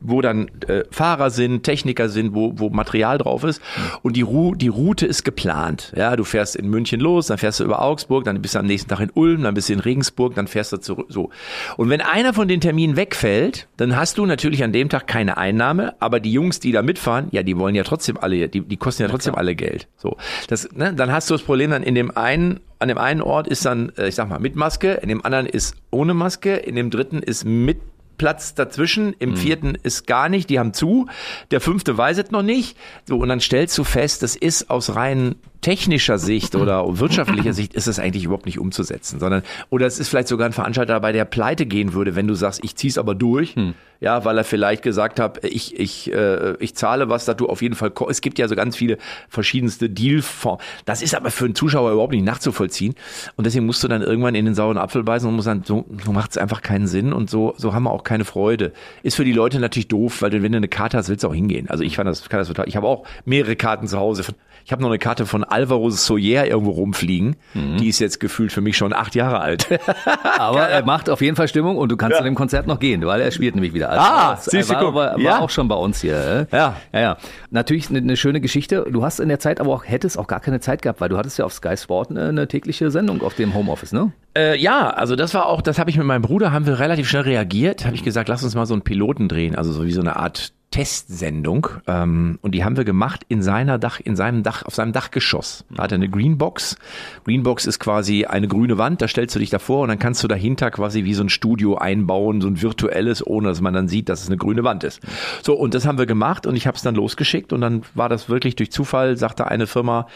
wo 0.10 0.22
dann 0.22 0.49
äh, 0.68 0.84
Fahrer 0.91 1.30
sind, 1.30 1.64
Techniker 1.64 2.10
sind, 2.10 2.34
wo, 2.34 2.53
wo 2.56 2.70
Material 2.70 3.18
drauf 3.18 3.43
ist. 3.43 3.62
Und 4.01 4.16
die, 4.16 4.22
Ru 4.22 4.56
die 4.56 4.68
Route 4.68 5.06
ist 5.06 5.24
geplant. 5.24 5.93
Ja, 5.95 6.16
du 6.16 6.24
fährst 6.24 6.56
in 6.56 6.70
München 6.70 6.99
los, 6.99 7.28
dann 7.28 7.38
fährst 7.38 7.60
du 7.60 7.64
über 7.64 7.82
Augsburg, 7.82 8.26
dann 8.26 8.41
bist 8.41 8.56
du 8.56 8.60
am 8.60 8.66
nächsten 8.66 8.89
Tag 8.89 8.99
in 8.99 9.12
Ulm, 9.14 9.43
dann 9.43 9.53
bist 9.53 9.70
du 9.70 9.74
in 9.74 9.80
Regensburg, 9.80 10.36
dann 10.36 10.47
fährst 10.47 10.74
du 10.74 10.78
zurück. 10.78 11.08
So. 11.10 11.30
Und 11.78 11.89
wenn 11.89 12.01
einer 12.01 12.34
von 12.34 12.47
den 12.47 12.62
Terminen 12.62 12.95
wegfällt, 12.95 13.68
dann 13.78 13.95
hast 13.95 14.18
du 14.18 14.26
natürlich 14.26 14.64
an 14.64 14.72
dem 14.72 14.89
Tag 14.89 15.08
keine 15.08 15.38
Einnahme, 15.38 15.95
aber 15.99 16.20
die 16.20 16.32
Jungs, 16.32 16.60
die 16.60 16.72
da 16.72 16.82
mitfahren, 16.82 17.28
ja, 17.32 17.43
die 17.43 17.58
wollen 17.58 17.76
ja 17.76 17.84
trotzdem 17.84 18.18
alle, 18.18 18.49
die, 18.49 18.62
die 18.62 18.78
kosten 18.78 19.03
ja 19.03 19.10
trotzdem 19.10 19.36
alle 19.36 19.56
Geld. 19.56 19.88
So. 19.97 20.18
Das, 20.47 20.70
ne, 20.74 20.93
dann 20.93 21.12
hast 21.12 21.30
du 21.30 21.34
das 21.34 21.43
Problem 21.43 21.72
dann 21.72 21.84
in 21.84 21.95
dem 21.95 22.16
einen 22.16 22.60
an 22.80 22.89
dem 22.89 22.97
einen 22.97 23.22
Ort 23.22 23.47
ist 23.47 23.66
dann, 23.66 23.91
äh, 23.97 24.10
ich 24.10 24.16
sag 24.16 24.30
mal, 24.30 24.39
mit 24.39 24.56
Maske, 24.56 24.93
in 24.95 25.10
dem 25.10 25.26
anderen 25.26 25.45
ist 25.45 25.76
ohne 25.91 26.14
Maske, 26.14 26.56
in 26.56 26.76
dem 26.76 26.89
dritten 26.89 27.20
ist 27.20 27.45
mit 27.45 27.80
Platz 28.18 28.55
dazwischen, 28.55 29.13
im 29.20 29.36
vierten 29.36 29.76
ist 29.82 30.07
gar 30.07 30.30
nicht, 30.30 30.49
die 30.49 30.59
haben 30.59 30.74
zu, 30.74 31.07
der 31.51 31.61
fünfte 31.61 31.97
weiß 31.97 32.18
es 32.18 32.32
noch 32.32 32.43
nicht. 32.43 32.78
So, 33.07 33.18
und 33.18 33.30
dann 33.30 33.39
stellst 33.39 33.78
du 33.78 33.84
fest, 33.84 34.24
das 34.24 34.36
ist 34.36 34.70
aus 34.70 34.95
rein 34.95 35.36
technischer 35.61 36.20
Sicht 36.20 36.55
oder 36.55 36.99
wirtschaftlicher 36.99 37.53
Sicht 37.53 37.74
ist 37.74 37.88
es 37.88 37.99
eigentlich 37.99 38.26
überhaupt 38.26 38.45
nicht 38.45 38.59
umzusetzen, 38.59 39.20
sondern 39.20 39.41
oder 39.70 39.88
es 39.88 39.99
ist 39.99 40.09
vielleicht 40.09 40.28
sogar 40.28 40.47
ein 40.47 40.53
Veranstalter 40.53 40.93
dabei, 40.93 41.11
der 41.11 41.26
pleite 41.26 41.66
gehen 41.66 41.93
würde, 41.93 42.16
wenn 42.16 42.28
du 42.28 42.36
sagst, 42.36 42.63
ich 42.63 42.76
zieh's 42.76 42.97
aber 42.97 43.16
durch, 43.16 43.55
ja, 43.99 44.26
weil 44.26 44.38
er 44.38 44.43
vielleicht 44.43 44.84
gesagt 44.84 45.20
hat, 45.20 45.43
ich 45.43 45.80
ich 45.80 46.13
äh, 46.13 46.55
ich 46.59 46.76
zahle 46.76 47.09
was, 47.09 47.26
dass 47.26 47.38
du 47.38 47.47
auf 47.47 47.61
jeden 47.61 47.76
Fall 47.76 47.91
es 48.09 48.22
gibt 48.22 48.38
ja 48.38 48.47
so 48.47 48.55
ganz 48.55 48.76
viele 48.76 48.97
verschiedenste 49.30 49.89
Dealformen. 49.89 50.63
Das 50.86 51.01
ist 51.01 51.16
aber 51.16 51.32
für 51.32 51.45
einen 51.45 51.55
Zuschauer 51.55 51.91
überhaupt 51.91 52.13
nicht 52.13 52.26
nachzuvollziehen. 52.26 52.93
Und 53.36 53.45
deswegen 53.47 53.66
musst 53.66 53.84
du 53.84 53.88
dann 53.88 54.01
irgendwann 54.01 54.36
in 54.36 54.45
den 54.45 54.53
sauren 54.53 54.78
Apfel 54.78 55.03
beißen 55.03 55.28
und 55.28 55.36
musst 55.36 55.47
dann 55.47 55.63
so, 55.63 55.86
so 56.03 56.11
macht's 56.11 56.38
einfach 56.38 56.61
keinen 56.61 56.88
Sinn 56.88 57.13
und 57.13 57.30
so 57.30 57.55
so 57.57 57.74
haben 57.74 57.84
wir 57.84 57.91
auch 57.91 58.03
keine 58.06 58.26
Freude. 58.26 58.72
Ist 59.03 59.16
für 59.16 59.26
die 59.26 59.34
Leute 59.34 59.60
natürlich 59.60 59.88
doof, 59.89 60.22
weil 60.22 60.32
wenn 60.32 60.51
du 60.51 60.58
eine 60.58 60.68
Karte 60.68 60.97
hast, 60.97 61.10
willst 61.10 61.24
du 61.24 61.28
auch 61.28 61.34
hingehen. 61.34 61.70
Also 61.70 61.84
ich 61.84 61.97
fand 61.97 62.08
das 62.08 62.30
kann 62.30 62.39
das 62.39 62.47
total. 62.47 62.68
Ich 62.68 62.78
habe 62.78 62.88
auch 62.88 63.06
mehrere 63.26 63.56
Karten 63.56 63.88
zu 63.88 63.97
Hause. 63.97 64.24
Ich 64.66 64.72
habe 64.72 64.82
noch 64.82 64.89
eine 64.89 64.97
Karte 64.97 65.28
von 65.28 65.43
Alvaro 65.43 65.91
Soyer 65.91 66.47
irgendwo 66.47 66.72
rumfliegen. 66.72 67.36
Mhm. 67.53 67.78
Die 67.78 67.88
ist 67.88 67.99
jetzt 67.99 68.20
gefühlt 68.20 68.51
für 68.51 68.61
mich 68.61 68.76
schon 68.76 68.93
acht 68.93 69.13
Jahre 69.13 69.39
alt. 69.39 69.68
Aber 70.39 70.61
er 70.68 70.84
macht 70.84 71.07
auf 71.07 71.22
jeden 71.22 71.36
Fall 71.36 71.47
Stimmung 71.47 71.78
und 71.78 71.91
du 71.91 71.97
kannst 71.97 72.18
zu 72.18 72.24
dem 72.24 72.34
Konzert 72.34 72.66
noch 72.66 72.80
gehen, 72.80 73.05
weil 73.05 73.22
er 73.22 73.30
spielt 73.30 73.53
nämlich 73.53 73.76
wieder. 73.76 73.89
Also, 73.91 74.03
Ah, 74.03 74.36
siehst 74.38 74.72
du, 74.72 74.74
war, 74.74 74.93
war, 74.95 75.11
war 75.13 75.20
Ja. 75.20 75.39
auch 75.39 75.51
schon 75.51 75.68
bei 75.68 75.76
uns 75.76 76.01
hier. 76.01 76.47
äh? 76.51 76.55
Ja. 76.55 76.76
ja, 76.93 76.99
ja. 76.99 77.18
Natürlich 77.51 77.89
eine, 77.91 77.99
eine 77.99 78.18
schöne 78.18 78.41
Geschichte. 78.41 78.88
Du 78.89 79.03
hast 79.03 79.20
in 79.20 79.30
der 79.30 79.38
Zeit 79.39 79.59
aber 79.61 79.72
auch 79.72 79.86
hättest 79.86 80.18
auch 80.18 80.26
gar 80.28 80.39
keine 80.39 80.59
Zeit 80.59 80.82
gehabt, 80.82 80.99
weil 80.99 81.09
du 81.09 81.18
hattest 81.18 81.38
ja 81.38 81.45
auf 81.45 81.53
Sky 81.53 81.78
Sport 81.78 82.09
eine, 82.09 82.30
eine 82.30 82.47
tägliche 82.47 82.89
Sendung 82.89 83.22
auf 83.22 83.36
dem 83.36 83.53
Homeoffice, 83.53 83.91
ne? 83.93 84.13
Äh, 84.36 84.57
ja, 84.59 84.89
also 84.89 85.16
das 85.16 85.36
war 85.36 85.45
auch, 85.45 85.61
das 85.61 85.78
habe 85.78 85.91
ich 85.91 85.97
mit 85.97 86.07
meinem 86.07 86.24
Bruder, 86.24 86.51
haben 86.51 86.66
wir 86.66 86.80
relativ 86.80 87.07
schnell 87.07 87.22
reagiert. 87.22 87.86
Habe 87.86 87.95
ich 87.95 88.03
gesagt, 88.03 88.30
lass 88.30 88.43
uns 88.43 88.55
mal 88.55 88.66
so 88.66 88.74
einen 88.74 88.82
Piloten 88.82 89.30
drehen, 89.30 89.55
also 89.55 89.72
so 89.72 89.86
wie 89.86 89.91
so 89.91 90.01
eine 90.01 90.16
Art 90.16 90.53
Testsendung. 90.76 91.69
Ähm, 91.88 92.38
und 92.41 92.51
die 92.53 92.65
haben 92.65 92.76
wir 92.76 92.84
gemacht 92.84 93.21
in 93.30 93.41
seiner 93.41 93.78
Dach, 93.78 94.01
in 94.01 94.17
seinem 94.17 94.43
Dach, 94.43 94.63
auf 94.65 94.76
seinem 94.76 94.91
Dachgeschoss. 94.91 95.63
Da 95.73 95.84
hat 95.84 95.93
er 95.93 95.95
eine 95.95 96.09
Greenbox. 96.09 96.76
Greenbox 97.23 97.65
ist 97.65 97.80
quasi 97.80 98.26
eine 98.26 98.49
grüne 98.49 98.78
Wand, 98.78 99.01
da 99.01 99.07
stellst 99.07 99.34
du 99.36 99.39
dich 99.39 99.49
davor 99.49 99.84
und 99.84 99.88
dann 99.88 99.99
kannst 99.99 100.21
du 100.21 100.28
dahinter 100.28 100.71
quasi 100.71 101.05
wie 101.05 101.13
so 101.13 101.23
ein 101.23 101.30
Studio 101.30 101.78
einbauen, 101.78 102.41
so 102.41 102.49
ein 102.49 102.61
virtuelles, 102.61 103.26
ohne 103.26 103.47
dass 103.47 103.61
man 103.61 103.73
dann 103.73 103.88
sieht, 103.88 104.09
dass 104.09 104.23
es 104.23 104.28
eine 104.28 104.36
grüne 104.36 104.65
Wand 104.65 104.84
ist. 104.84 104.99
So, 105.43 105.53
und 105.53 105.73
das 105.73 105.86
haben 105.86 105.97
wir 105.97 106.07
gemacht 106.07 106.45
und 106.45 106.57
ich 106.57 106.67
habe 106.67 106.76
es 106.76 106.84
dann 106.84 106.95
losgeschickt 106.95 107.53
und 107.53 107.61
dann 107.61 107.84
war 107.93 108.09
das 108.09 108.28
wirklich 108.28 108.57
durch 108.57 108.69
Zufall, 108.69 109.15
sagte 109.15 109.47
eine 109.47 109.67
Firma 109.67 110.07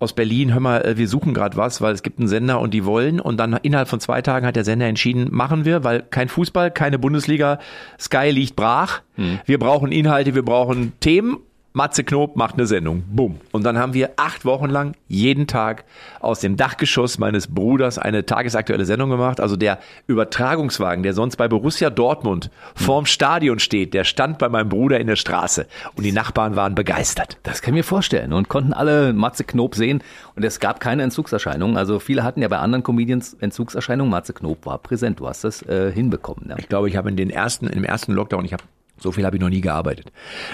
aus 0.00 0.14
Berlin, 0.14 0.52
hör 0.52 0.60
mal, 0.60 0.84
äh, 0.84 0.96
wir 0.96 1.06
suchen 1.06 1.32
gerade 1.32 1.56
was, 1.56 1.80
weil 1.80 1.94
es 1.94 2.02
gibt 2.02 2.18
einen 2.18 2.28
Sender 2.28 2.60
und 2.60 2.74
die 2.74 2.84
wollen. 2.84 3.20
Und 3.20 3.36
dann 3.38 3.52
innerhalb 3.62 3.88
von 3.88 4.00
zwei 4.00 4.20
Tagen 4.22 4.46
hat 4.46 4.56
der 4.56 4.64
Sender 4.64 4.86
entschieden, 4.86 5.28
machen 5.30 5.64
wir, 5.64 5.84
weil 5.84 6.02
kein 6.02 6.28
Fußball, 6.28 6.72
keine 6.72 6.98
Bundesliga, 6.98 7.60
Sky 8.00 8.30
liegt 8.30 8.56
brach. 8.56 9.00
Wir 9.46 9.58
brauchen 9.58 9.90
Inhalte, 10.08 10.34
wir 10.34 10.42
brauchen 10.42 10.94
Themen. 11.00 11.36
Matze 11.74 12.02
Knob 12.02 12.34
macht 12.34 12.54
eine 12.54 12.66
Sendung. 12.66 13.04
Bumm. 13.10 13.40
Und 13.52 13.62
dann 13.64 13.76
haben 13.76 13.92
wir 13.92 14.12
acht 14.16 14.46
Wochen 14.46 14.70
lang 14.70 14.94
jeden 15.06 15.46
Tag 15.46 15.84
aus 16.18 16.40
dem 16.40 16.56
Dachgeschoss 16.56 17.18
meines 17.18 17.46
Bruders 17.46 17.98
eine 17.98 18.24
tagesaktuelle 18.24 18.86
Sendung 18.86 19.10
gemacht. 19.10 19.38
Also 19.38 19.54
der 19.54 19.78
Übertragungswagen, 20.06 21.02
der 21.02 21.12
sonst 21.12 21.36
bei 21.36 21.46
Borussia 21.46 21.90
Dortmund 21.90 22.50
vorm 22.74 23.04
Stadion 23.04 23.58
steht, 23.58 23.92
der 23.92 24.04
stand 24.04 24.38
bei 24.38 24.48
meinem 24.48 24.70
Bruder 24.70 24.98
in 24.98 25.08
der 25.08 25.16
Straße. 25.16 25.66
Und 25.94 26.04
die 26.04 26.12
Nachbarn 26.12 26.56
waren 26.56 26.74
begeistert. 26.74 27.36
Das 27.42 27.60
kann 27.60 27.74
ich 27.74 27.80
mir 27.80 27.84
vorstellen 27.84 28.32
und 28.32 28.48
konnten 28.48 28.72
alle 28.72 29.12
Matze 29.12 29.44
Knob 29.44 29.74
sehen 29.74 30.02
und 30.36 30.44
es 30.46 30.60
gab 30.60 30.80
keine 30.80 31.02
Entzugserscheinungen. 31.02 31.76
Also 31.76 31.98
viele 31.98 32.24
hatten 32.24 32.40
ja 32.40 32.48
bei 32.48 32.58
anderen 32.58 32.82
Comedians 32.82 33.34
Entzugserscheinungen. 33.34 34.10
Matze 34.10 34.32
Knob 34.32 34.64
war 34.64 34.78
präsent. 34.78 35.20
Du 35.20 35.28
hast 35.28 35.44
das 35.44 35.60
äh, 35.68 35.92
hinbekommen. 35.92 36.46
Ja. 36.48 36.56
Ich 36.58 36.70
glaube, 36.70 36.88
ich 36.88 36.96
habe 36.96 37.10
in 37.10 37.16
den 37.16 37.28
ersten, 37.28 37.66
im 37.66 37.84
ersten 37.84 38.14
Lockdown, 38.14 38.46
ich 38.46 38.54
habe 38.54 38.64
so 38.98 39.12
viel 39.12 39.24
habe 39.24 39.36
ich 39.36 39.42
noch 39.42 39.48
nie 39.48 39.60
gearbeitet. 39.60 40.12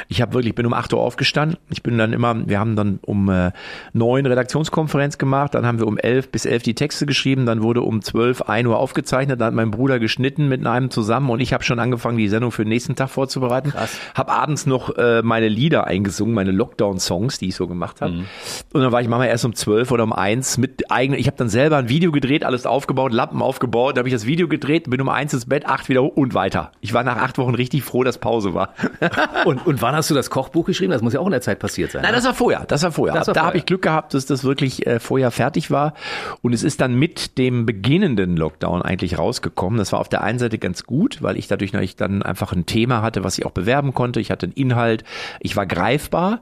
Ich 0.09 0.21
habe 0.21 0.35
wirklich, 0.35 0.55
bin 0.55 0.67
um 0.67 0.75
8 0.75 0.93
Uhr 0.93 1.01
aufgestanden. 1.01 1.59
Ich 1.71 1.83
bin 1.83 1.97
dann 1.99 2.13
immer, 2.13 2.47
wir 2.47 2.59
haben 2.59 2.77
dann 2.77 2.99
um 3.03 3.29
äh, 3.29 3.53
9 3.93 4.27
Redaktionskonferenz 4.27 5.19
gemacht, 5.19 5.55
dann 5.55 5.67
haben 5.67 5.79
wir 5.79 5.87
um 5.87 5.99
11 5.99 6.31
bis 6.31 6.45
11 6.45 6.63
die 6.63 6.75
Texte 6.75 7.07
geschrieben, 7.07 7.47
dann 7.47 7.63
wurde 7.63 7.83
um 7.83 8.03
12, 8.03 8.43
1 8.43 8.69
Uhr 8.69 8.79
aufgezeichnet, 8.79 9.41
dann 9.41 9.49
hat 9.49 9.55
mein 9.55 9.71
Bruder 9.71 9.99
geschnitten 9.99 10.49
mit 10.49 10.65
einem 10.67 10.91
zusammen 10.91 11.31
und 11.31 11.41
ich 11.41 11.53
habe 11.53 11.65
schon 11.65 11.79
angefangen, 11.79 12.19
die 12.19 12.29
Sendung 12.29 12.53
für 12.53 12.65
den 12.65 12.69
nächsten 12.69 12.95
Tag 12.97 13.11
vorzubereiten. 13.11 13.71
Krass. 13.71 13.99
Habe 14.15 14.33
abends 14.33 14.67
noch 14.67 14.97
äh, 14.97 15.23
meine 15.23 15.49
Lieder 15.49 15.87
eingesungen, 15.87 16.35
meine 16.35 16.53
Lockdown-Songs, 16.53 17.39
die 17.39 17.49
ich 17.49 17.57
so 17.57 17.67
gemacht 17.67 18.01
habe. 18.01 18.25
Und 18.73 18.83
dann 18.83 18.93
war 18.93 19.01
ich 19.01 19.09
manchmal 19.09 19.29
erst 19.29 19.45
um 19.45 19.55
12 19.55 19.91
oder 19.91 20.05
um 20.05 20.13
1 20.13 20.59
mit 20.59 20.91
eigenen, 20.91 21.19
ich 21.19 21.27
habe 21.27 21.37
dann 21.37 21.49
selber 21.49 21.77
ein 21.77 21.89
Video 21.89 22.13
gedreht, 22.13 22.45
alles 22.45 22.67
aufgebaut, 22.67 23.13
Lappen 23.13 23.43
aufgebaut, 23.43 23.97
da 23.97 24.01
habe 24.01 24.09
ich 24.09 24.15
das 24.15 24.27
Video 24.27 24.49
gedreht, 24.49 24.91
bin 24.91 25.01
um 25.01 25.09
1 25.09 25.33
ins 25.33 25.47
Bett, 25.47 25.67
8 25.67 25.89
wieder 25.89 26.03
hoch 26.03 26.17
und 26.17 26.35
weiter. 26.35 26.73
Ich 26.81 26.93
war 26.93 27.05
nach 27.05 27.17
acht 27.17 27.39
Wochen 27.39 27.55
richtig 27.55 27.83
froh, 27.83 28.05
dass 28.05 28.19
Pause 28.19 28.34
war. 28.43 28.75
Und, 29.45 29.67
und 29.67 29.83
wann 29.83 29.95
hast 29.95 30.11
du 30.11 30.15
das 30.15 30.31
Kochbuch 30.31 30.65
geschrieben? 30.65 30.91
Das 30.91 31.03
muss 31.03 31.13
ja 31.13 31.21
auch 31.21 31.27
in 31.27 31.33
der 31.33 31.41
Zeit 31.41 31.59
passiert 31.59 31.91
sein. 31.91 32.03
Nein, 32.03 32.13
ne? 32.13 32.17
das 32.17 32.25
war 32.25 32.35
vorher. 32.35 32.65
Das 32.67 32.83
war 32.83 32.93
vorher. 32.93 33.15
Das 33.15 33.27
war 33.27 33.35
da 33.35 33.45
habe 33.45 33.59
ich 33.59 33.67
Glück 33.67 33.83
gehabt, 33.83 34.15
dass 34.15 34.27
das 34.27 34.45
wirklich 34.45 34.87
äh, 34.87 35.01
vorher 35.01 35.31
fertig 35.31 35.71
war. 35.71 35.95
Und 36.43 36.53
es 36.53 36.63
ist 36.63 36.81
dann 36.81 36.95
mit 36.95 37.37
dem 37.39 37.67
beginnenden 37.67 38.37
Lockdown 38.37 38.83
eigentlich 38.83 39.19
rausgekommen. 39.19 39.79
Das 39.79 39.93
war 39.93 40.01
auf 40.01 40.09
der 40.09 40.23
einen 40.23 40.39
Seite 40.39 40.59
ganz 40.59 40.85
gut, 40.85 41.23
weil 41.23 41.37
ich 41.37 41.47
dadurch 41.47 41.73
natürlich 41.73 41.97
dann 41.97 42.23
einfach 42.23 42.53
ein 42.53 42.67
Thema 42.67 43.03
hatte, 43.03 43.23
was 43.25 43.39
ich 43.39 43.47
auch 43.47 43.53
bewerben 43.53 43.95
konnte. 43.95 44.21
Ich 44.21 44.31
hatte 44.31 44.47
einen 44.47 44.55
Inhalt. 44.55 45.05
Ich 45.41 45.57
war 45.57 45.67
greifbar. 45.67 46.41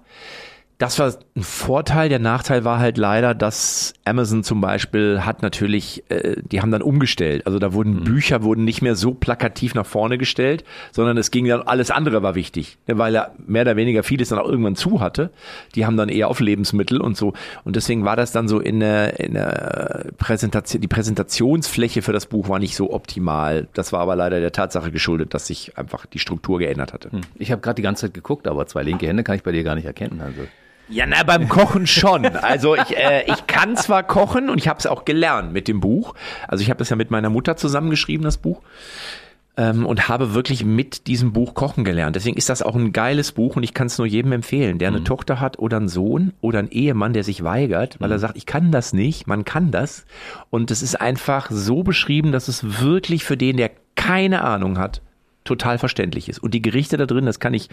Das 0.82 0.98
war 0.98 1.14
ein 1.36 1.44
Vorteil. 1.44 2.08
Der 2.08 2.18
Nachteil 2.18 2.64
war 2.64 2.80
halt 2.80 2.98
leider, 2.98 3.36
dass 3.36 3.94
Amazon 4.04 4.42
zum 4.42 4.60
Beispiel 4.60 5.20
hat 5.24 5.40
natürlich, 5.40 6.02
äh, 6.08 6.34
die 6.42 6.60
haben 6.60 6.72
dann 6.72 6.82
umgestellt. 6.82 7.46
Also 7.46 7.60
da 7.60 7.72
wurden 7.72 8.02
Bücher 8.02 8.42
wurden 8.42 8.64
nicht 8.64 8.82
mehr 8.82 8.96
so 8.96 9.14
plakativ 9.14 9.76
nach 9.76 9.86
vorne 9.86 10.18
gestellt, 10.18 10.64
sondern 10.90 11.16
es 11.18 11.30
ging 11.30 11.46
dann 11.46 11.62
alles 11.62 11.92
andere 11.92 12.24
war 12.24 12.34
wichtig, 12.34 12.78
weil 12.88 13.14
er 13.14 13.30
mehr 13.46 13.62
oder 13.62 13.76
weniger 13.76 14.02
vieles 14.02 14.30
dann 14.30 14.40
auch 14.40 14.48
irgendwann 14.48 14.74
zu 14.74 15.00
hatte. 15.00 15.30
Die 15.76 15.86
haben 15.86 15.96
dann 15.96 16.08
eher 16.08 16.26
auf 16.26 16.40
Lebensmittel 16.40 17.00
und 17.00 17.16
so. 17.16 17.32
Und 17.62 17.76
deswegen 17.76 18.04
war 18.04 18.16
das 18.16 18.32
dann 18.32 18.48
so 18.48 18.58
in 18.58 18.80
der, 18.80 19.20
in 19.20 19.34
der 19.34 20.06
Präsentation, 20.18 20.82
die 20.82 20.88
Präsentationsfläche 20.88 22.02
für 22.02 22.12
das 22.12 22.26
Buch 22.26 22.48
war 22.48 22.58
nicht 22.58 22.74
so 22.74 22.92
optimal. 22.92 23.68
Das 23.74 23.92
war 23.92 24.00
aber 24.00 24.16
leider 24.16 24.40
der 24.40 24.50
Tatsache 24.50 24.90
geschuldet, 24.90 25.32
dass 25.32 25.46
sich 25.46 25.78
einfach 25.78 26.06
die 26.06 26.18
Struktur 26.18 26.58
geändert 26.58 26.92
hatte. 26.92 27.10
Ich 27.36 27.52
habe 27.52 27.62
gerade 27.62 27.76
die 27.76 27.82
ganze 27.82 28.06
Zeit 28.06 28.14
geguckt, 28.14 28.48
aber 28.48 28.66
zwei 28.66 28.82
linke 28.82 29.06
Hände 29.06 29.22
kann 29.22 29.36
ich 29.36 29.44
bei 29.44 29.52
dir 29.52 29.62
gar 29.62 29.76
nicht 29.76 29.86
erkennen. 29.86 30.20
Also. 30.20 30.42
Ja, 30.88 31.06
na, 31.06 31.22
beim 31.22 31.48
Kochen 31.48 31.86
schon. 31.86 32.26
Also 32.26 32.74
ich, 32.74 32.96
äh, 32.96 33.24
ich 33.26 33.46
kann 33.46 33.76
zwar 33.76 34.02
kochen 34.02 34.50
und 34.50 34.58
ich 34.58 34.68
habe 34.68 34.78
es 34.78 34.86
auch 34.86 35.04
gelernt 35.04 35.52
mit 35.52 35.68
dem 35.68 35.80
Buch. 35.80 36.14
Also 36.48 36.62
ich 36.62 36.70
habe 36.70 36.78
das 36.78 36.90
ja 36.90 36.96
mit 36.96 37.10
meiner 37.10 37.30
Mutter 37.30 37.56
zusammengeschrieben, 37.56 38.24
das 38.24 38.36
Buch. 38.36 38.60
Ähm, 39.54 39.84
und 39.84 40.08
habe 40.08 40.32
wirklich 40.32 40.64
mit 40.64 41.06
diesem 41.06 41.32
Buch 41.32 41.54
kochen 41.54 41.84
gelernt. 41.84 42.16
Deswegen 42.16 42.38
ist 42.38 42.48
das 42.48 42.62
auch 42.62 42.74
ein 42.74 42.92
geiles 42.92 43.32
Buch 43.32 43.56
und 43.56 43.62
ich 43.62 43.74
kann 43.74 43.86
es 43.86 43.98
nur 43.98 44.06
jedem 44.06 44.32
empfehlen, 44.32 44.78
der 44.78 44.88
eine 44.88 45.04
Tochter 45.04 45.40
hat 45.40 45.58
oder 45.58 45.76
einen 45.76 45.88
Sohn 45.88 46.32
oder 46.40 46.58
einen 46.58 46.70
Ehemann, 46.70 47.12
der 47.12 47.22
sich 47.22 47.44
weigert, 47.44 48.00
weil 48.00 48.10
er 48.10 48.18
sagt, 48.18 48.38
ich 48.38 48.46
kann 48.46 48.72
das 48.72 48.94
nicht, 48.94 49.26
man 49.26 49.44
kann 49.44 49.70
das. 49.70 50.06
Und 50.48 50.70
es 50.70 50.80
ist 50.80 50.98
einfach 50.98 51.50
so 51.50 51.82
beschrieben, 51.82 52.32
dass 52.32 52.48
es 52.48 52.80
wirklich 52.80 53.24
für 53.24 53.36
den, 53.36 53.58
der 53.58 53.70
keine 53.94 54.42
Ahnung 54.42 54.78
hat, 54.78 55.02
total 55.44 55.78
verständlich 55.78 56.28
ist. 56.28 56.38
Und 56.38 56.54
die 56.54 56.62
Gerichte 56.62 56.96
da 56.96 57.06
drin, 57.06 57.26
das 57.26 57.40
kann 57.40 57.54
ich 57.54 57.68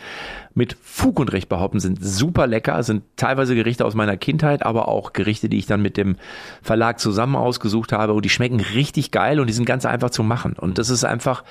mit 0.53 0.76
Fug 0.82 1.20
und 1.20 1.32
Recht 1.32 1.49
behaupten, 1.49 1.80
sind 1.80 2.03
super 2.03 2.47
lecker, 2.47 2.82
sind 2.84 3.03
teilweise 3.15 3.55
Gerichte 3.55 3.86
aus 3.86 3.95
meiner 3.95 4.17
Kindheit, 4.17 4.65
aber 4.65 4.88
auch 4.88 5.13
Gerichte, 5.13 5.49
die 5.49 5.57
ich 5.57 5.65
dann 5.65 5.82
mit 5.82 5.97
dem 5.97 6.17
Verlag 6.61 6.99
zusammen 6.99 7.36
ausgesucht 7.36 7.91
habe 7.91 8.13
und 8.13 8.26
die 8.26 8.30
schmecken 8.30 8.59
richtig 8.59 9.11
geil 9.11 9.39
und 9.39 9.47
die 9.47 9.53
sind 9.53 9.65
ganz 9.65 9.86
einfach 9.86 10.09
zu 10.09 10.24
machen. 10.24 10.53
Und 10.53 10.78
das 10.78 10.89
ist 10.89 11.03
einfach, 11.03 11.43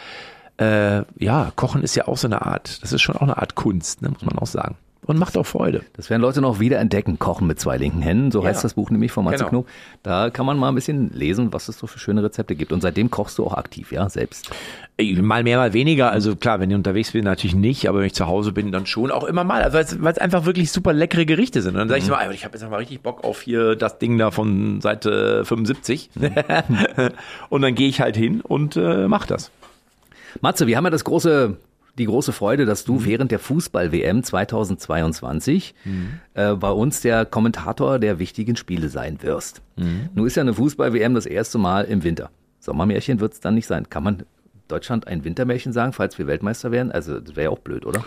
äh, 0.59 1.03
ja, 1.19 1.53
Kochen 1.57 1.83
ist 1.83 1.95
ja 1.95 2.09
auch 2.09 2.17
so 2.17 2.27
eine 2.27 2.43
Art, 2.43 2.83
das 2.83 2.93
ist 2.93 3.03
schon 3.03 3.17
auch 3.17 3.23
eine 3.23 3.39
Art 3.39 3.55
Kunst, 3.55 4.03
ne, 4.03 4.11
muss 4.11 4.25
man 4.25 4.39
auch 4.39 4.47
sagen. 4.47 4.77
Und 5.07 5.19
macht 5.19 5.39
auch 5.39 5.47
Freude. 5.47 5.81
Das 5.95 6.11
werden 6.11 6.21
Leute 6.21 6.43
noch 6.43 6.61
wieder 6.61 6.79
entdecken, 6.81 7.19
Kochen 7.19 7.47
mit 7.47 7.59
zwei 7.59 7.79
linken 7.79 8.03
Händen. 8.03 8.31
So 8.31 8.43
Ja. 8.43 8.49
heißt 8.51 8.63
das 8.63 8.75
Buch 8.75 8.91
nämlich 8.91 9.11
von 9.11 9.25
Matze 9.25 9.39
Genau. 9.39 9.49
Knob. 9.49 9.67
Da 10.03 10.29
kann 10.29 10.45
man 10.45 10.59
mal 10.59 10.69
ein 10.69 10.75
bisschen 10.75 11.11
lesen, 11.15 11.51
was 11.53 11.69
es 11.69 11.79
so 11.79 11.87
für 11.87 11.99
schöne 11.99 12.23
Rezepte 12.23 12.55
gibt. 12.55 12.73
Und 12.73 12.83
seitdem 12.83 13.11
kochst 13.11 13.39
du 13.39 13.47
auch 13.47 13.55
aktiv, 13.55 13.91
ja, 13.91 14.07
selbst. 14.11 14.51
Mal 15.01 15.45
mehr, 15.45 15.57
mal 15.57 15.73
weniger. 15.73 16.11
Also 16.11 16.37
klar, 16.37 16.61
wenn 16.61 16.69
ich 16.71 16.77
unterwegs 16.77 17.13
bin, 17.13 17.25
natürlich 17.25 17.55
nicht, 17.55 17.89
aber 17.89 18.01
wenn 18.01 18.07
ich 18.07 18.15
zu 18.15 18.27
Hause 18.27 18.53
bin, 18.53 18.71
dann 18.71 18.85
schon 18.85 19.11
auch 19.11 19.25
immer 19.25 19.45
mal. 19.45 19.63
Also 19.63 19.79
weil 20.01 20.13
es- 20.13 20.19
einfach 20.19 20.45
wirklich 20.45 20.71
super 20.73 20.93
leckere 20.93 21.25
Gerichte 21.25 21.63
sind. 21.63 21.73
Und 21.73 21.79
dann 21.79 21.89
sage 21.89 22.01
ich 22.01 22.05
so, 22.05 22.13
"Ah, 22.15 22.29
ich 22.31 22.45
habe 22.45 22.59
jetzt 22.59 22.69
mal 22.69 22.77
richtig 22.77 23.01
Bock 23.01 23.25
auf 23.25 23.41
hier 23.41 23.77
das 23.77 23.99
Ding 23.99 24.19
da 24.19 24.31
von 24.31 24.81
Seite 24.83 25.45
75. 25.47 26.11
und 27.49 27.63
dann 27.63 27.75
gehe 27.75 27.89
ich 27.89 28.01
halt 28.01 28.17
hin 28.17 28.41
und 28.41 28.77
äh, 28.77 29.09
mach 29.09 29.27
das. 29.27 29.51
Matze, 30.41 30.67
wir 30.67 30.77
haben 30.77 30.85
ja 30.85 30.91
das 30.91 31.05
große, 31.05 31.57
die 31.99 32.07
große 32.07 32.33
Freude, 32.33 32.65
dass 32.67 32.87
Mhm. 32.87 32.93
du 32.99 33.05
während 33.05 33.31
der 33.31 33.39
Fußball-WM 33.39 34.23
2022 34.23 35.75
äh, 36.35 36.55
bei 36.55 36.71
uns 36.71 37.01
der 37.01 37.25
Kommentator 37.27 37.99
der 37.99 38.19
wichtigen 38.19 38.57
Spiele 38.57 38.89
sein 38.89 39.23
wirst. 39.23 39.63
Mhm. 39.77 40.09
Nun 40.15 40.27
ist 40.27 40.37
ja 40.37 40.43
eine 40.43 40.55
Fußball-WM 40.55 41.15
das 41.15 41.27
erste 41.27 41.59
Mal 41.59 41.85
im 41.85 42.03
Winter. 42.05 42.31
Sommermärchen 42.61 43.21
wird 43.21 43.33
es 43.35 43.41
dann 43.41 43.55
nicht 43.55 43.67
sein. 43.67 43.89
Kann 43.89 44.03
man 44.05 44.23
Deutschland 44.69 45.07
ein 45.07 45.25
Wintermärchen 45.25 45.73
sagen, 45.73 45.93
falls 45.93 46.19
wir 46.19 46.27
Weltmeister 46.27 46.71
werden? 46.71 46.93
Also 46.93 47.21
das 47.21 47.37
wäre 47.37 47.45
ja 47.45 47.51
auch 47.51 47.59
blöd, 47.61 47.87
oder? 47.87 48.05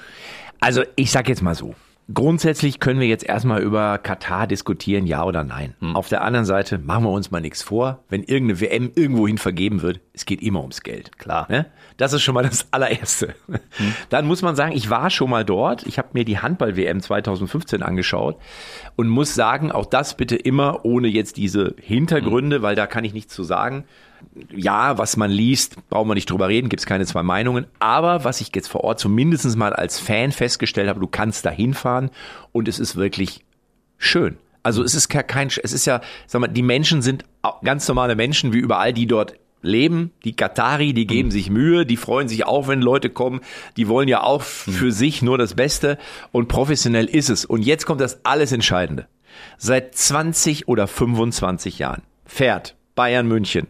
Also 0.60 0.84
ich 0.96 1.12
sag 1.12 1.28
jetzt 1.28 1.42
mal 1.42 1.56
so. 1.56 1.74
Grundsätzlich 2.14 2.80
können 2.80 2.99
wir 2.99 3.07
jetzt 3.07 3.24
erstmal 3.24 3.62
über 3.62 3.97
Katar 3.97 4.47
diskutieren, 4.47 5.05
ja 5.05 5.24
oder 5.24 5.43
nein. 5.43 5.76
Auf 5.93 6.09
der 6.09 6.24
anderen 6.24 6.45
Seite 6.45 6.78
machen 6.78 7.03
wir 7.03 7.12
uns 7.12 7.32
mal 7.32 7.41
nichts 7.41 7.62
vor. 7.62 8.03
Wenn 8.09 8.24
irgendeine 8.24 8.59
WM 8.59 8.91
irgendwohin 8.95 9.38
vergeben 9.38 9.82
wird, 9.82 9.99
es 10.14 10.26
geht 10.26 10.41
immer 10.41 10.62
ums 10.62 10.82
Geld. 10.82 11.18
Klar. 11.18 11.45
Ne? 11.49 11.68
Das 11.97 12.14
ist 12.14 12.24
schon 12.24 12.34
mal 12.34 12.43
das 12.43 12.68
allererste. 12.72 13.36
Dann 14.09 14.26
muss 14.26 14.41
man 14.41 14.55
sagen, 14.55 14.74
ich 14.74 14.89
war 14.89 15.09
schon 15.09 15.30
mal 15.30 15.45
dort. 15.45 15.86
Ich 15.86 15.97
habe 15.97 16.09
mir 16.14 16.26
die 16.26 16.39
Handball-WM 16.39 17.01
2015 17.01 17.84
angeschaut 17.84 18.38
und 18.95 19.07
muss 19.07 19.36
sagen, 19.36 19.72
auch 19.72 19.86
das 19.86 20.18
bitte 20.18 20.36
immer 20.36 20.86
ohne 20.86 21.07
jetzt 21.07 21.38
diese 21.38 21.76
Hintergründe, 21.80 22.62
weil 22.62 22.76
da 22.76 22.88
kann 22.88 23.03
ich 23.03 23.14
nichts 23.14 23.34
zu 23.34 23.43
sagen. 23.43 23.86
Ja, 24.56 24.98
was 24.98 25.18
man 25.18 25.32
liest, 25.32 25.76
brauchen 25.90 26.10
wir 26.10 26.16
nicht 26.16 26.30
drüber 26.30 26.48
reden, 26.48 26.70
gibt 26.70 26.82
es 26.82 26.86
keine 26.86 27.06
zwei 27.06 27.24
Meinungen. 27.24 27.66
Aber 27.80 28.24
was 28.24 28.42
ich 28.42 28.52
jetzt 28.56 28.68
vor 28.68 28.84
Ort 28.84 29.00
zumindest 29.00 29.56
mal 29.58 29.74
als 29.74 30.00
Fan 30.00 30.32
festgestellt 30.32 30.90
habe, 30.90 31.00
du 31.00 31.08
kannst 31.08 31.46
da 31.46 31.50
hinfahren 31.50 32.10
und 32.52 32.68
es 32.68 32.80
ist 32.80 32.96
wirklich 32.96 33.44
schön. 33.98 34.38
Also 34.64 34.84
es 34.84 34.94
ist 34.96 35.10
ke- 35.10 35.24
kein, 35.24 35.48
es 35.48 35.74
ist 35.74 35.86
ja, 35.86 36.02
sag 36.28 36.42
mal, 36.42 36.48
die 36.48 36.62
Menschen 36.62 37.02
sind 37.02 37.26
ganz 37.64 37.88
normale 37.88 38.16
Menschen 38.16 38.54
wie 38.54 38.60
überall, 38.60 38.94
die 38.94 39.08
dort 39.08 39.34
leben. 39.64 40.12
Die 40.24 40.36
Katari, 40.36 40.94
die 40.94 41.08
geben 41.08 41.30
sich 41.32 41.50
Mühe, 41.50 41.86
die 41.86 41.98
freuen 41.98 42.28
sich 42.28 42.46
auch, 42.46 42.68
wenn 42.68 42.82
Leute 42.82 43.10
kommen. 43.10 43.42
Die 43.78 43.88
wollen 43.88 44.08
ja 44.08 44.22
auch 44.24 44.42
für 44.42 44.92
sich 44.92 45.22
nur 45.22 45.38
das 45.38 45.54
Beste 45.56 45.98
und 46.32 46.48
professionell 46.48 47.06
ist 47.06 47.30
es. 47.30 47.46
Und 47.46 47.64
jetzt 47.64 47.86
kommt 47.86 48.02
das 48.02 48.24
alles 48.26 48.52
Entscheidende. 48.52 49.08
seit 49.58 49.96
20 49.96 50.68
oder 50.68 50.88
25 50.88 51.80
Jahren 51.80 52.02
fährt 52.26 52.76
Bayern 52.96 53.28
München, 53.28 53.68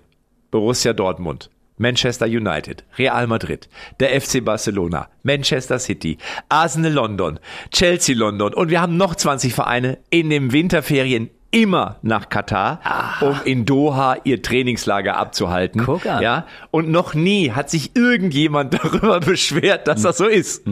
Borussia 0.52 0.91
Dortmund, 0.91 1.49
Manchester 1.78 2.26
United, 2.26 2.84
Real 2.97 3.26
Madrid, 3.26 3.70
der 3.99 4.20
FC 4.20 4.43
Barcelona, 4.43 5.08
Manchester 5.24 5.80
City, 5.80 6.18
Arsenal 6.49 6.91
London, 6.91 7.39
Chelsea 7.72 8.16
London 8.16 8.54
und 8.54 8.70
wir 8.70 8.82
haben 8.82 8.97
noch 8.97 9.16
20 9.16 9.54
Vereine 9.54 9.97
in 10.10 10.30
den 10.30 10.52
Winterferien 10.52 11.30
immer 11.52 11.97
nach 12.02 12.30
Katar, 12.30 12.80
um 13.22 13.36
in 13.43 13.66
Doha 13.66 14.18
ihr 14.24 14.41
Trainingslager 14.41 15.18
abzuhalten. 15.18 15.84
Guck 15.86 16.06
an. 16.06 16.22
Ja, 16.22 16.45
und 16.72 16.89
noch 16.89 17.14
nie 17.14 17.52
hat 17.52 17.70
sich 17.70 17.95
irgendjemand 17.95 18.74
darüber 18.84 19.20
beschwert, 19.20 19.88
dass 19.88 20.02
das 20.02 20.18
so 20.18 20.28
ist. 20.28 20.66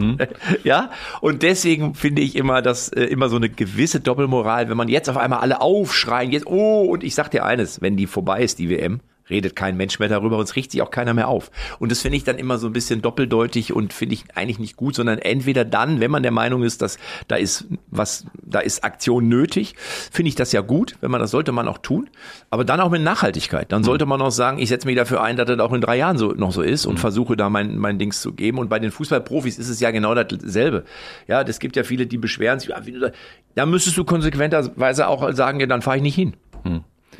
Ja, 0.64 0.90
und 1.20 1.42
deswegen 1.42 1.94
finde 1.94 2.22
ich 2.22 2.36
immer, 2.36 2.62
dass 2.62 2.88
äh, 2.88 3.04
immer 3.04 3.28
so 3.28 3.36
eine 3.36 3.48
gewisse 3.48 4.00
Doppelmoral, 4.00 4.68
wenn 4.68 4.76
man 4.76 4.88
jetzt 4.88 5.08
auf 5.08 5.16
einmal 5.16 5.40
alle 5.40 5.60
aufschreien, 5.60 6.32
jetzt, 6.32 6.46
oh, 6.46 6.82
und 6.84 7.04
ich 7.04 7.14
sag 7.14 7.30
dir 7.30 7.44
eines, 7.44 7.80
wenn 7.80 7.96
die 7.96 8.06
vorbei 8.06 8.42
ist, 8.42 8.58
die 8.58 8.68
WM, 8.68 9.00
redet 9.30 9.56
kein 9.56 9.76
Mensch 9.76 9.98
mehr 9.98 10.08
darüber, 10.08 10.38
uns 10.38 10.56
riecht 10.56 10.72
sich 10.72 10.82
auch 10.82 10.90
keiner 10.90 11.14
mehr 11.14 11.28
auf. 11.28 11.50
Und 11.78 11.90
das 11.90 12.00
finde 12.00 12.16
ich 12.16 12.24
dann 12.24 12.38
immer 12.38 12.58
so 12.58 12.66
ein 12.66 12.72
bisschen 12.72 13.02
doppeldeutig 13.02 13.72
und 13.72 13.92
finde 13.92 14.14
ich 14.14 14.24
eigentlich 14.34 14.58
nicht 14.58 14.76
gut, 14.76 14.94
sondern 14.94 15.18
entweder 15.18 15.64
dann, 15.64 16.00
wenn 16.00 16.10
man 16.10 16.22
der 16.22 16.32
Meinung 16.32 16.62
ist, 16.62 16.82
dass 16.82 16.98
da 17.28 17.36
ist 17.36 17.66
was, 17.90 18.26
da 18.42 18.60
ist 18.60 18.84
Aktion 18.84 19.28
nötig, 19.28 19.74
finde 20.10 20.28
ich 20.28 20.34
das 20.34 20.52
ja 20.52 20.60
gut, 20.60 20.96
wenn 21.00 21.10
man 21.10 21.20
das 21.20 21.30
sollte 21.30 21.52
man 21.52 21.68
auch 21.68 21.78
tun, 21.78 22.10
aber 22.50 22.64
dann 22.64 22.80
auch 22.80 22.90
mit 22.90 23.02
Nachhaltigkeit. 23.02 23.70
Dann 23.72 23.84
sollte 23.84 24.06
man 24.06 24.20
auch 24.20 24.30
sagen, 24.30 24.58
ich 24.58 24.68
setze 24.68 24.86
mich 24.86 24.96
dafür 24.96 25.22
ein, 25.22 25.36
dass 25.36 25.46
das 25.46 25.58
auch 25.60 25.72
in 25.72 25.80
drei 25.80 25.96
Jahren 25.96 26.18
so 26.18 26.32
noch 26.32 26.52
so 26.52 26.62
ist 26.62 26.86
und 26.86 26.98
versuche 26.98 27.36
da 27.36 27.48
mein, 27.50 27.78
mein 27.78 27.98
Dings 27.98 28.20
zu 28.20 28.32
geben. 28.32 28.58
Und 28.58 28.68
bei 28.68 28.78
den 28.78 28.90
Fußballprofis 28.90 29.58
ist 29.58 29.68
es 29.68 29.80
ja 29.80 29.90
genau 29.90 30.14
dasselbe. 30.14 30.84
Ja, 31.28 31.42
es 31.42 31.58
gibt 31.58 31.76
ja 31.76 31.84
viele, 31.84 32.06
die 32.06 32.18
beschweren 32.18 32.60
sich, 32.60 32.70
ja, 32.70 32.80
da 33.54 33.66
müsstest 33.66 33.96
du 33.96 34.04
konsequenterweise 34.04 35.08
auch 35.08 35.32
sagen, 35.32 35.60
ja, 35.60 35.66
dann 35.66 35.82
fahre 35.82 35.96
ich 35.96 36.02
nicht 36.02 36.14
hin. 36.14 36.34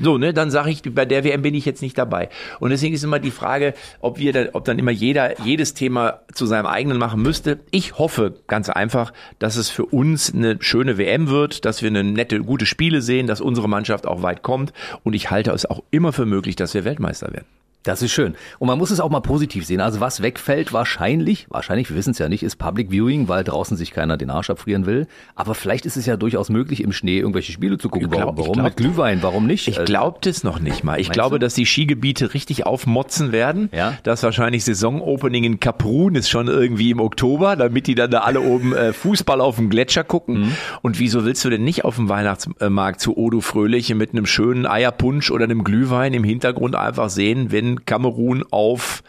So, 0.01 0.19
ne, 0.19 0.33
dann 0.33 0.51
sage 0.51 0.71
ich, 0.71 0.83
bei 0.83 1.05
der 1.05 1.25
WM 1.25 1.43
bin 1.43 1.55
ich 1.55 1.65
jetzt 1.65 1.83
nicht 1.83 1.99
dabei. 1.99 2.29
Und 2.59 2.71
deswegen 2.71 2.95
ist 2.95 3.05
immer 3.05 3.19
die 3.19 3.31
Frage, 3.31 3.75
ob 4.01 4.19
wir 4.19 4.33
dann, 4.33 4.49
ob 4.53 4.65
dann 4.65 4.79
immer 4.79 4.91
jeder 4.91 5.41
jedes 5.43 5.75
Thema 5.75 6.21
zu 6.33 6.47
seinem 6.47 6.67
eigenen 6.67 6.99
machen 6.99 7.23
müsste. 7.23 7.61
Ich 7.71 7.99
hoffe 7.99 8.35
ganz 8.47 8.69
einfach, 8.69 9.13
dass 9.39 9.57
es 9.57 9.69
für 9.69 9.85
uns 9.85 10.35
eine 10.35 10.57
schöne 10.61 10.99
WM 10.99 11.29
wird, 11.29 11.65
dass 11.65 11.83
wir 11.83 11.89
eine 11.89 12.05
nette, 12.05 12.41
gute 12.41 12.67
Spiele 12.67 13.03
sehen, 13.03 13.27
dass 13.27 13.41
unsere 13.41 13.69
Mannschaft 13.69 14.07
auch 14.07 14.23
weit 14.23 14.43
kommt. 14.43 14.73
Und 15.05 15.15
ich 15.15 15.31
halte 15.31 15.51
es 15.51 15.67
auch 15.67 15.83
immer 15.91 16.13
für 16.13 16.27
möglich, 16.27 16.57
dass 16.57 16.75
wir 16.75 16.85
Weltmeister 16.85 17.33
werden. 17.33 17.60
Das 17.83 18.03
ist 18.03 18.13
schön. 18.13 18.35
Und 18.59 18.67
man 18.69 18.77
muss 18.77 18.91
es 18.91 19.01
auch 19.01 19.09
mal 19.09 19.21
positiv 19.21 19.65
sehen. 19.65 19.81
Also 19.81 20.01
was 20.01 20.21
wegfällt 20.21 20.75
wahrscheinlich, 20.75 21.47
wahrscheinlich, 21.49 21.89
wir 21.89 21.97
wissen 21.97 22.11
es 22.11 22.19
ja 22.19 22.29
nicht, 22.29 22.43
ist 22.43 22.57
Public 22.57 22.91
Viewing, 22.91 23.27
weil 23.29 23.43
draußen 23.43 23.75
sich 23.77 23.93
keiner 23.93 24.19
den 24.19 24.29
Arsch 24.29 24.51
abfrieren 24.51 24.85
will. 24.85 25.07
Aber 25.35 25.55
vielleicht 25.55 25.87
ist 25.87 25.97
es 25.97 26.05
ja 26.05 26.19
durchaus 26.19 26.51
möglich, 26.51 26.83
im 26.83 26.93
Schnee 26.93 27.19
irgendwelche 27.19 27.53
Spiele 27.53 27.79
zu 27.79 27.89
gucken. 27.89 28.11
Glaub- 28.11 28.37
warum 28.37 28.53
glaub- 28.53 28.65
mit 28.67 28.77
Glühwein? 28.77 29.23
Warum 29.23 29.47
nicht? 29.47 29.67
Ich 29.67 29.79
Also, 29.79 29.87
glaube 29.91 30.19
das 30.21 30.45
noch 30.45 30.61
nicht 30.61 30.85
mal. 30.85 31.01
Ich 31.01 31.11
glaube, 31.11 31.37
du? 31.39 31.47
dass 31.47 31.55
die 31.55 31.65
Skigebiete 31.65 32.35
richtig 32.35 32.67
aufmotzen 32.67 33.33
werden. 33.33 33.71
Ja. 33.73 33.95
Das 34.03 34.23
wahrscheinlich 34.23 34.63
Saisonopening 34.65 35.45
in 35.45 35.59
Kaprun 35.61 36.17
ist 36.17 36.29
schon 36.29 36.49
irgendwie 36.49 36.91
im 36.91 37.01
Oktober, 37.01 37.57
damit 37.57 37.87
die 37.87 37.95
dann 37.95 38.11
da 38.11 38.21
alle 38.21 38.43
oben 38.43 38.75
äh, 38.75 38.93
Fußball 38.93 39.41
auf 39.41 39.57
dem 39.57 39.71
Gletscher 39.71 40.05
gucken. 40.05 40.41
Mhm. 40.41 40.53
Und 40.83 40.99
wieso 40.99 41.25
willst 41.25 41.43
du 41.47 41.51
denn 41.51 41.65
nicht 41.65 41.87
auf 41.87 41.97
dem 41.97 42.11
Weihnachtsmarkt 42.11 43.01
zu 43.01 43.17
Odo 43.17 43.41
Fröhliche 43.41 43.95
mit 43.95 44.11
einem 44.13 44.27
schönen 44.27 44.67
Eierpunsch 44.67 45.31
oder 45.31 45.45
einem 45.45 45.65
Glühwein 45.65 46.13
im 46.13 46.25
Hintergrund 46.25 46.75
einfach 46.77 47.09
sehen, 47.09 47.51
wenn 47.51 47.70
Kamerun 47.85 48.45
auf 48.51 49.03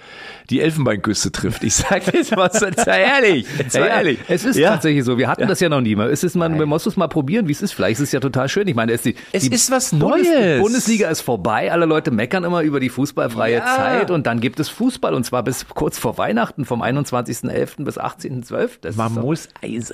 die 0.50 0.60
Elfenbeinküste 0.62 1.32
trifft? 1.32 1.64
Ich 1.64 1.76
sage 1.76 2.04
jetzt 2.14 2.36
mal, 2.36 2.50
sei 2.52 2.72
ehrlich, 3.04 3.46
sei 3.70 3.80
Ja, 3.80 3.86
ja, 3.88 3.96
ehrlich. 3.98 4.20
es 4.28 4.44
ist 4.46 4.58
Ja. 4.58 4.72
tatsächlich 4.72 5.04
so. 5.06 5.18
Wir 5.18 5.28
hatten 5.28 5.48
das 5.48 5.60
ja 5.60 5.70
noch 5.70 5.82
nie 5.82 5.96
mal. 5.96 6.10
Es 6.10 6.24
ist, 6.24 6.36
man, 6.36 6.58
man 6.58 6.68
muss 6.68 6.86
es 6.86 6.98
mal 6.98 7.08
probieren, 7.08 7.48
wie 7.48 7.52
es 7.54 7.62
ist. 7.62 7.72
Vielleicht 7.74 8.00
ist 8.00 8.08
es 8.08 8.12
ja 8.12 8.20
total 8.20 8.50
schön. 8.50 8.68
Ich 8.68 8.76
meine, 8.76 8.92
es, 8.92 9.06
ist 9.06 9.06
die, 9.06 9.16
Es 9.32 9.44
die 9.44 9.54
ist 9.56 9.72
was 9.72 9.92
Bundes 9.92 10.28
Neues. 10.28 10.62
Bundesliga 10.62 11.10
ist 11.10 11.22
vorbei. 11.22 11.72
Alle 11.72 11.86
Leute 11.86 12.12
meckern 12.12 12.44
immer 12.44 12.62
über 12.62 12.80
die 12.80 12.90
fußballfreie 12.90 13.58
Ja. 13.58 13.76
Zeit 13.78 14.12
und 14.12 14.28
dann 14.28 14.40
gibt 14.42 14.60
es 14.60 14.70
Fußball 14.70 15.14
und 15.14 15.24
zwar 15.26 15.44
bis 15.44 15.66
kurz 15.68 15.98
vor 15.98 16.18
Weihnachten 16.18 16.66
vom 16.66 16.82
21.11. 16.82 17.84
bis 17.86 17.98
18.12. 18.00 18.70
Das 18.82 18.96
Man 18.96 19.14
muss 19.14 19.50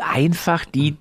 einfach 0.07 0.65
die 0.65 0.95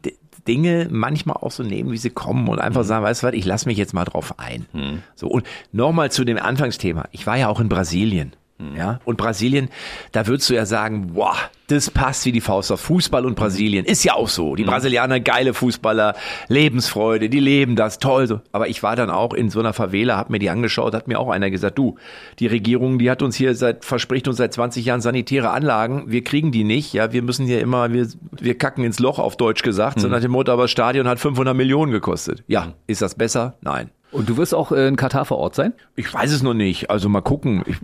Dinge 0.46 0.88
manchmal 0.90 1.36
auch 1.36 1.50
so 1.50 1.62
nehmen, 1.62 1.90
wie 1.92 1.98
sie 1.98 2.10
kommen 2.10 2.48
und 2.48 2.58
einfach 2.60 2.84
sagen, 2.84 3.04
weißt 3.04 3.22
du 3.22 3.26
was, 3.28 3.34
ich 3.34 3.44
lasse 3.44 3.68
mich 3.68 3.78
jetzt 3.78 3.94
mal 3.94 4.04
drauf 4.04 4.38
ein. 4.38 4.66
So 5.14 5.28
und 5.28 5.46
nochmal 5.72 6.10
zu 6.10 6.24
dem 6.24 6.38
Anfangsthema. 6.38 7.08
Ich 7.12 7.26
war 7.26 7.36
ja 7.36 7.48
auch 7.48 7.60
in 7.60 7.68
Brasilien. 7.68 8.32
Ja, 8.74 9.00
und 9.04 9.18
Brasilien, 9.18 9.68
da 10.12 10.26
würdest 10.26 10.48
du 10.48 10.54
ja 10.54 10.64
sagen, 10.64 11.08
boah, 11.12 11.36
das 11.66 11.90
passt 11.90 12.24
wie 12.24 12.32
die 12.32 12.40
Faust 12.40 12.72
auf 12.72 12.80
Fußball 12.80 13.26
und 13.26 13.34
Brasilien. 13.34 13.84
Ist 13.84 14.02
ja 14.04 14.14
auch 14.14 14.28
so. 14.28 14.54
Die 14.54 14.64
Brasilianer, 14.64 15.20
geile 15.20 15.52
Fußballer, 15.52 16.14
Lebensfreude, 16.48 17.28
die 17.28 17.40
leben 17.40 17.76
das, 17.76 17.98
toll. 17.98 18.26
So. 18.26 18.40
Aber 18.52 18.68
ich 18.68 18.82
war 18.82 18.96
dann 18.96 19.10
auch 19.10 19.34
in 19.34 19.50
so 19.50 19.60
einer 19.60 19.74
Favela, 19.74 20.16
hab 20.16 20.30
mir 20.30 20.38
die 20.38 20.48
angeschaut, 20.48 20.94
hat 20.94 21.06
mir 21.06 21.20
auch 21.20 21.28
einer 21.28 21.50
gesagt, 21.50 21.76
du, 21.76 21.96
die 22.38 22.46
Regierung, 22.46 22.98
die 22.98 23.10
hat 23.10 23.20
uns 23.20 23.36
hier 23.36 23.54
seit, 23.54 23.84
verspricht 23.84 24.26
uns 24.26 24.38
seit 24.38 24.54
20 24.54 24.86
Jahren 24.86 25.02
sanitäre 25.02 25.50
Anlagen, 25.50 26.04
wir 26.06 26.24
kriegen 26.24 26.50
die 26.50 26.64
nicht, 26.64 26.94
ja, 26.94 27.12
wir 27.12 27.22
müssen 27.22 27.46
hier 27.46 27.60
immer, 27.60 27.92
wir, 27.92 28.06
wir 28.30 28.56
kacken 28.56 28.84
ins 28.84 28.98
Loch, 28.98 29.18
auf 29.18 29.36
Deutsch 29.36 29.62
gesagt, 29.62 30.00
so 30.00 30.08
nach 30.08 30.20
dem 30.20 30.30
Motto, 30.30 30.52
aber 30.52 30.62
das 30.62 30.70
Stadion 30.70 31.08
hat 31.08 31.18
500 31.18 31.54
Millionen 31.54 31.92
gekostet. 31.92 32.42
Ja, 32.46 32.72
ist 32.86 33.02
das 33.02 33.16
besser? 33.16 33.56
Nein. 33.60 33.90
Und 34.12 34.28
du 34.28 34.36
wirst 34.36 34.54
auch 34.54 34.72
äh, 34.72 34.86
in 34.88 34.96
Katar 34.96 35.24
vor 35.24 35.38
Ort 35.38 35.54
sein? 35.54 35.72
Ich 35.96 36.12
weiß 36.12 36.30
es 36.32 36.42
noch 36.42 36.54
nicht. 36.54 36.90
Also 36.90 37.08
mal 37.08 37.20
gucken. 37.22 37.64
Ich, 37.66 37.76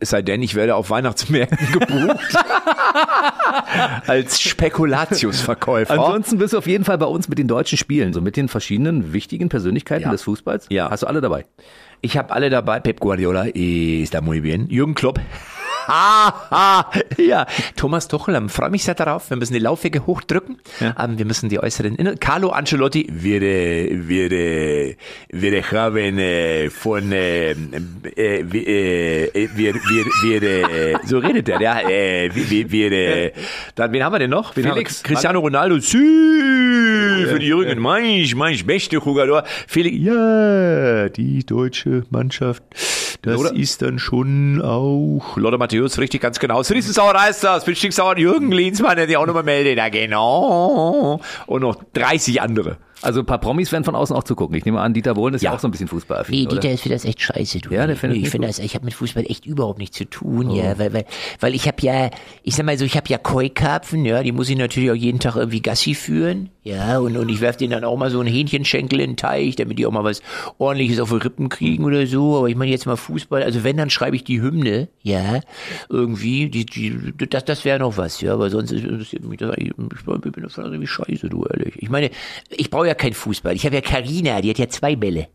es 0.00 0.10
sei 0.10 0.22
denn, 0.22 0.42
ich 0.42 0.54
werde 0.54 0.74
auf 0.74 0.90
Weihnachtsmärkten 0.90 1.72
gebucht. 1.78 2.18
Als 4.06 4.40
Spekulatiusverkäufer. 4.40 5.92
Ansonsten 5.92 6.38
bist 6.38 6.52
du 6.54 6.58
auf 6.58 6.66
jeden 6.66 6.84
Fall 6.84 6.98
bei 6.98 7.06
uns 7.06 7.28
mit 7.28 7.38
den 7.38 7.48
deutschen 7.48 7.78
Spielen, 7.78 8.12
so 8.12 8.20
mit 8.20 8.36
den 8.36 8.48
verschiedenen 8.48 9.12
wichtigen 9.12 9.48
Persönlichkeiten 9.48 10.04
Ja. 10.04 10.10
des 10.10 10.22
Fußballs. 10.22 10.66
Ja. 10.70 10.90
Hast 10.90 11.02
du 11.02 11.06
alle 11.06 11.20
dabei? 11.20 11.44
Ich 12.00 12.16
habe 12.16 12.32
alle 12.32 12.50
dabei. 12.50 12.80
Pep 12.80 12.98
Guardiola 12.98 13.44
ist 13.44 14.14
da 14.14 14.20
muy 14.20 14.40
bien. 14.40 14.68
Jürgen 14.68 14.94
Klopp. 14.94 15.20
Ha, 15.86 16.46
ha. 16.50 16.90
ja, 17.16 17.46
Thomas 17.76 18.08
Tuchel, 18.08 18.34
ähm, 18.34 18.48
freue 18.48 18.70
mich 18.70 18.84
sehr 18.84 18.94
darauf. 18.94 19.30
Wir 19.30 19.36
müssen 19.36 19.54
die 19.54 19.58
Laufwege 19.58 20.06
hochdrücken. 20.06 20.58
Ähm, 20.80 21.18
wir 21.18 21.24
müssen 21.24 21.48
die 21.48 21.58
äußeren 21.58 21.96
Innen. 21.96 22.18
Carlo 22.20 22.50
Ancelotti, 22.50 23.08
wir, 23.10 23.42
äh, 23.42 23.90
wir, 24.08 24.32
äh, 24.32 24.96
wir 25.30 25.62
haben 25.70 26.18
äh, 26.18 26.70
von, 26.70 27.12
äh, 27.12 27.52
äh, 27.52 27.56
wir, 28.44 28.68
äh, 28.68 29.48
wir, 29.54 29.74
wir, 29.74 30.04
wir, 30.22 30.42
äh, 30.42 30.98
so 31.04 31.18
redet 31.18 31.48
er, 31.48 31.60
ja, 31.60 31.80
äh, 31.80 32.30
wir, 32.32 32.70
wir, 32.70 32.92
äh, 32.92 33.32
dann, 33.74 33.92
wen 33.92 34.04
haben 34.04 34.12
wir 34.12 34.18
denn 34.18 34.30
noch? 34.30 34.54
Wen 34.56 34.64
Felix. 34.64 35.02
Cristiano 35.02 35.40
Ronaldo, 35.40 35.78
sí, 35.78 35.98
für 35.98 37.38
die 37.38 37.46
Jürgen, 37.46 37.78
mein, 37.80 38.26
mein 38.36 38.58
beste 38.66 38.96
Jugador. 38.96 39.44
Felix, 39.66 39.96
ja, 39.98 41.08
die 41.08 41.44
deutsche 41.44 42.04
Mannschaft, 42.10 42.62
das 43.22 43.36
Lothar- 43.40 43.54
ist 43.56 43.82
dann 43.82 43.98
schon 43.98 44.60
auch 44.62 45.36
Lothar 45.36 45.58
Matthäus, 45.58 45.98
richtig, 45.98 46.20
ganz 46.20 46.38
genau. 46.38 46.60
Riesensauer 46.60 47.14
ist 47.30 47.42
das, 47.44 47.64
bin 47.64 47.74
stinksauer 47.76 48.18
Jürgen 48.18 48.52
Linsmann, 48.52 48.96
der 48.96 49.06
sich 49.06 49.16
auch 49.16 49.26
nochmal 49.26 49.42
meldet, 49.44 49.78
ja 49.78 49.88
genau. 49.88 51.20
Und 51.46 51.60
noch 51.62 51.76
30 51.94 52.40
andere. 52.42 52.78
Also 53.04 53.18
ein 53.20 53.26
paar 53.26 53.38
Promis 53.38 53.72
werden 53.72 53.82
von 53.82 53.96
außen 53.96 54.14
auch 54.14 54.22
zugucken. 54.22 54.54
Ich 54.56 54.64
nehme 54.64 54.80
an, 54.80 54.94
Dieter 54.94 55.14
Bohlen 55.14 55.34
ist 55.34 55.42
ja, 55.42 55.50
Ja. 55.50 55.56
auch 55.56 55.60
so 55.60 55.66
ein 55.66 55.72
bisschen 55.72 55.88
fußballaffin, 55.88 56.34
Nee? 56.38 56.46
Dieter 56.46 56.70
ist 56.70 56.82
für 56.84 56.88
das 56.88 57.04
echt 57.04 57.20
scheiße, 57.20 57.58
du. 57.58 57.74
Ja, 57.74 57.84
der 57.88 57.96
findet 57.96 58.18
nee, 58.18 58.24
ich 58.24 58.30
finde 58.30 58.46
das, 58.46 58.60
ich 58.60 58.76
habe 58.76 58.84
mit 58.84 58.94
Fußball 58.94 59.24
echt 59.28 59.44
überhaupt 59.44 59.80
nichts 59.80 59.96
zu 59.96 60.04
tun, 60.04 60.50
ja, 60.50 60.78
weil, 60.78 60.92
weil, 60.92 61.04
weil 61.40 61.54
ich 61.56 61.66
habe 61.66 61.78
ja, 61.80 62.10
ich 62.44 62.54
sag 62.54 62.64
mal 62.64 62.78
so, 62.78 62.84
ich 62.84 62.96
habe 62.96 63.08
ja 63.08 63.18
Koi-Karpfen, 63.18 64.04
ja, 64.04 64.22
die 64.22 64.30
muss 64.30 64.48
ich 64.48 64.56
natürlich 64.56 64.92
auch 64.92 64.94
jeden 64.94 65.18
Tag 65.18 65.34
irgendwie 65.34 65.60
Gassi 65.62 65.94
führen, 65.96 66.50
ja, 66.64 66.98
und, 66.98 67.16
und 67.16 67.28
ich 67.28 67.40
werf 67.40 67.56
denen 67.56 67.72
dann 67.72 67.82
auch 67.82 67.96
mal 67.96 68.10
so 68.10 68.20
einen 68.20 68.32
Hähnchenschenkel 68.32 69.00
in 69.00 69.10
den 69.12 69.16
Teich, 69.16 69.56
damit 69.56 69.80
die 69.80 69.86
auch 69.86 69.90
mal 69.90 70.04
was 70.04 70.22
ordentliches 70.58 71.00
auf 71.00 71.10
die 71.10 71.16
Rippen 71.16 71.48
kriegen 71.48 71.84
oder 71.84 72.06
so, 72.06 72.38
aber 72.38 72.48
ich 72.48 72.54
meine 72.54 72.70
jetzt 72.70 72.86
mal 72.86 72.96
Fußball, 72.96 73.42
also 73.42 73.64
wenn, 73.64 73.76
dann 73.76 73.90
schreibe 73.90 74.14
ich 74.14 74.22
die 74.22 74.40
Hymne, 74.40 74.88
ja, 75.00 75.40
irgendwie, 75.88 76.48
die, 76.48 76.64
die, 76.64 77.14
das, 77.28 77.44
das 77.44 77.64
wäre 77.64 77.80
noch 77.80 77.96
was, 77.96 78.20
ja, 78.20 78.34
aber 78.34 78.48
sonst 78.48 78.70
interessiert 78.70 79.24
mich 79.24 79.38
das 79.38 79.50
eigentlich, 79.50 79.70
ich 79.70 80.32
bin 80.32 80.42
das 80.44 80.56
irgendwie 80.56 80.86
scheiße, 80.86 81.28
du, 81.28 81.44
ehrlich. 81.46 81.82
Ich 81.82 81.90
meine, 81.90 82.10
ich 82.50 82.70
brauche 82.70 82.86
ja 82.86 82.94
keinen 82.94 83.14
Fußball, 83.14 83.56
ich 83.56 83.66
habe 83.66 83.74
ja 83.74 83.80
Karina, 83.80 84.40
die 84.40 84.50
hat 84.50 84.58
ja 84.58 84.68
zwei 84.68 84.94
Bälle. 84.94 85.26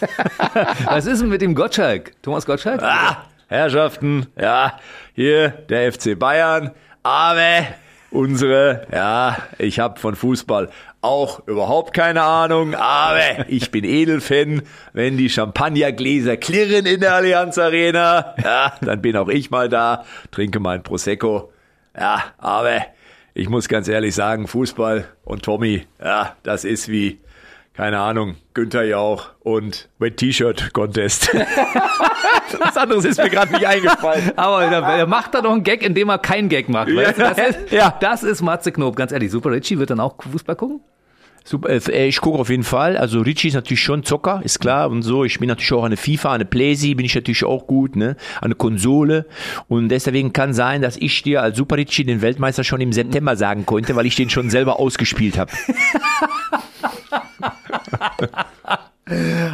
Was 0.84 1.06
ist 1.06 1.22
denn 1.22 1.28
mit 1.28 1.42
dem 1.42 1.56
Gottschalk? 1.56 2.12
Thomas 2.22 2.46
Gottschalk? 2.46 2.82
Ah, 2.82 3.24
Herrschaften, 3.48 4.26
ja, 4.40 4.78
hier 5.14 5.48
der 5.68 5.92
FC 5.92 6.16
Bayern, 6.16 6.70
aber 7.02 7.66
unsere, 8.10 8.86
ja, 8.92 9.36
ich 9.58 9.78
habe 9.78 9.98
von 10.00 10.14
Fußball 10.14 10.70
auch 11.00 11.46
überhaupt 11.46 11.94
keine 11.94 12.22
Ahnung, 12.22 12.74
aber 12.74 13.48
ich 13.48 13.70
bin 13.70 13.84
Edelfan, 13.84 14.62
wenn 14.92 15.16
die 15.16 15.30
Champagnergläser 15.30 16.36
klirren 16.36 16.86
in 16.86 17.00
der 17.00 17.14
Allianz 17.14 17.58
Arena, 17.58 18.34
ja, 18.42 18.72
dann 18.80 19.02
bin 19.02 19.16
auch 19.16 19.28
ich 19.28 19.50
mal 19.50 19.68
da, 19.68 20.04
trinke 20.30 20.60
mein 20.60 20.82
Prosecco, 20.82 21.52
ja, 21.96 22.22
aber 22.38 22.80
ich 23.34 23.48
muss 23.48 23.68
ganz 23.68 23.88
ehrlich 23.88 24.14
sagen, 24.14 24.48
Fußball 24.48 25.06
und 25.24 25.42
Tommy, 25.42 25.86
ja, 26.02 26.36
das 26.42 26.64
ist 26.64 26.88
wie, 26.88 27.20
keine 27.76 28.00
Ahnung, 28.00 28.36
Günther 28.54 28.84
Jauch 28.84 29.28
und 29.40 29.88
Wet 29.98 30.16
T-Shirt 30.16 30.72
Contest. 30.72 31.30
Was 32.58 32.76
anderes 32.76 33.04
ist 33.04 33.18
mir 33.22 33.28
gerade 33.28 33.52
nicht 33.52 33.66
eingefallen. 33.66 34.32
Aber 34.36 34.64
er, 34.64 35.06
macht 35.06 35.34
da 35.34 35.42
doch 35.42 35.52
einen 35.52 35.62
Gag, 35.62 35.82
indem 35.82 36.08
er 36.08 36.18
keinen 36.18 36.48
Gag 36.48 36.68
macht. 36.68 36.88
Weißt 36.94 37.18
du? 37.18 37.22
Das, 37.22 37.38
ist, 37.38 37.72
Ja. 37.72 37.94
das 38.00 38.22
ist 38.22 38.40
Matze 38.40 38.72
Knob, 38.72 38.96
ganz 38.96 39.12
ehrlich. 39.12 39.30
Super 39.30 39.50
Richie 39.50 39.78
wird 39.78 39.90
dann 39.90 40.00
auch 40.00 40.16
Fußball 40.22 40.56
gucken? 40.56 40.80
Super, 41.44 41.68
äh, 41.68 42.08
ich 42.08 42.20
gucke 42.20 42.38
auf 42.40 42.48
jeden 42.50 42.64
Fall. 42.64 42.96
Also 42.96 43.20
Richie 43.20 43.48
ist 43.48 43.54
natürlich 43.54 43.82
schon 43.82 44.02
Zocker, 44.02 44.40
ist 44.42 44.58
klar 44.58 44.90
und 44.90 45.02
so. 45.02 45.24
Ich 45.24 45.38
bin 45.38 45.48
natürlich 45.48 45.72
auch 45.74 45.84
eine 45.84 45.96
FIFA, 45.96 46.32
eine 46.32 46.44
Playsee, 46.44 46.94
bin 46.94 47.06
ich 47.06 47.14
natürlich 47.14 47.44
auch 47.44 47.68
gut, 47.68 47.94
ne? 47.94 48.16
Eine 48.40 48.56
Konsole. 48.56 49.26
Und 49.68 49.88
deswegen 49.90 50.32
kann 50.32 50.54
sein, 50.54 50.82
dass 50.82 50.96
ich 50.96 51.22
dir 51.22 51.42
als 51.42 51.56
Super 51.56 51.76
Richie 51.76 52.04
den 52.04 52.20
Weltmeister 52.20 52.64
schon 52.64 52.80
im 52.80 52.92
September 52.92 53.36
sagen 53.36 53.64
konnte, 53.64 53.94
weil 53.94 54.06
ich 54.06 54.16
den 54.16 54.28
schon 54.28 54.50
selber 54.50 54.80
ausgespielt 54.80 55.38
habe. 55.38 55.52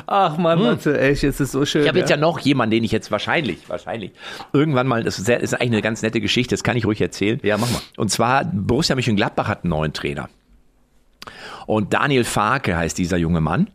Ach 0.07 0.39
man, 0.39 0.63
Matze, 0.63 0.99
echt, 0.99 1.25
es 1.25 1.39
ist 1.39 1.53
so 1.53 1.67
schön. 1.67 1.83
Ich 1.83 1.89
habe 1.89 1.99
jetzt 1.99 2.09
ja 2.09 2.17
noch 2.17 2.39
jemanden, 2.41 2.71
den 2.71 2.85
ich 2.85 2.93
jetzt 2.93 3.11
wahrscheinlich, 3.11 3.69
wahrscheinlich 3.69 4.13
irgendwann 4.55 4.87
mal, 4.87 5.05
das 5.05 5.19
ist, 5.19 5.27
sehr, 5.27 5.41
ist 5.41 5.53
eigentlich 5.53 5.73
eine 5.73 5.83
ganz 5.83 6.01
nette 6.01 6.21
Geschichte, 6.23 6.55
das 6.55 6.63
kann 6.65 6.77
ich 6.77 6.87
ruhig 6.87 7.01
erzählen. 7.01 7.39
Ja, 7.43 7.59
mach 7.59 7.71
mal. 7.71 7.83
Und 7.99 8.11
zwar 8.11 8.45
Borussia 8.47 8.95
Mönchengladbach 8.97 9.49
hat 9.49 9.65
einen 9.65 9.71
neuen 9.71 9.93
Trainer. 9.93 10.31
Und 11.67 11.95
Daniel 11.95 12.25
Farke 12.25 12.77
heißt 12.77 12.99
dieser 12.99 13.17
junge 13.17 13.41
Mann. 13.41 13.69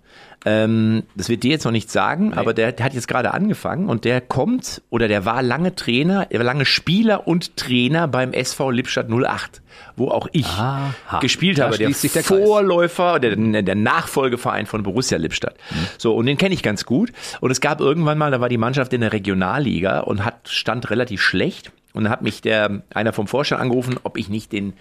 Ähm, 0.45 1.03
das 1.15 1.29
wird 1.29 1.43
dir 1.43 1.51
jetzt 1.51 1.65
noch 1.65 1.71
nicht 1.71 1.91
sagen, 1.91 2.33
aber 2.33 2.53
der, 2.53 2.71
der 2.71 2.85
hat 2.85 2.93
jetzt 2.93 3.07
gerade 3.07 3.33
angefangen 3.33 3.89
und 3.89 4.05
der 4.05 4.21
kommt 4.21 4.81
oder 4.89 5.07
der 5.07 5.25
war 5.25 5.41
lange 5.41 5.75
Trainer, 5.75 6.27
er 6.29 6.39
war 6.39 6.45
lange 6.45 6.65
Spieler 6.65 7.27
und 7.27 7.57
Trainer 7.57 8.07
beim 8.07 8.33
SV 8.33 8.69
Lippstadt 8.69 9.09
08, 9.09 9.61
wo 9.95 10.09
auch 10.09 10.27
ich 10.31 10.45
Aha. 10.45 10.93
gespielt 11.21 11.57
Da 11.57 11.65
habe. 11.65 11.77
Der 11.77 11.89
der. 11.89 12.23
Vorläufer, 12.23 13.19
der, 13.19 13.35
der 13.35 13.75
Nachfolgeverein 13.75 14.67
von 14.67 14.83
Borussia 14.83 15.17
Lippstadt. 15.17 15.55
So, 15.97 16.15
und 16.15 16.27
den 16.27 16.37
kenne 16.37 16.53
ich 16.53 16.61
ganz 16.61 16.85
gut. 16.85 17.11
Und 17.41 17.49
es 17.49 17.59
gab 17.59 17.81
irgendwann 17.81 18.17
mal, 18.17 18.29
da 18.31 18.39
war 18.39 18.47
die 18.47 18.57
Mannschaft 18.57 18.93
in 18.93 19.01
der 19.01 19.11
Regionalliga 19.11 20.01
und 20.01 20.23
hat 20.23 20.47
stand 20.47 20.91
relativ 20.91 21.21
schlecht. 21.21 21.71
Und 21.97 22.03
dann 22.03 22.11
hat 22.11 22.21
mich 22.21 22.41
der, 22.41 22.83
einer 22.93 23.11
vom 23.11 23.27
Vorstand 23.27 23.59
angerufen, 23.59 23.99
ob 24.03 24.17
ich 24.17 24.29
nicht 24.29 24.51
den 24.51 24.73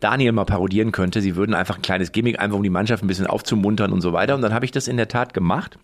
Daniel 0.00 0.32
mal 0.32 0.44
parodieren 0.44 0.90
könnte. 0.90 1.20
Sie 1.20 1.36
würden 1.36 1.54
einfach 1.54 1.76
ein 1.76 1.82
kleines 1.82 2.10
Gimmick, 2.10 2.40
einfach 2.40 2.56
um 2.56 2.64
die 2.64 2.70
Mannschaft 2.70 3.04
ein 3.04 3.06
bisschen 3.06 3.28
aufzumuntern 3.28 3.92
und 3.92 4.00
so 4.00 4.12
weiter. 4.12 4.34
Und 4.34 4.42
dann 4.42 4.52
habe 4.52 4.64
ich 4.64 4.72
das 4.72 4.88
in 4.88 4.96
der 4.96 5.06
Tat 5.06 5.34
gemacht. 5.34 5.78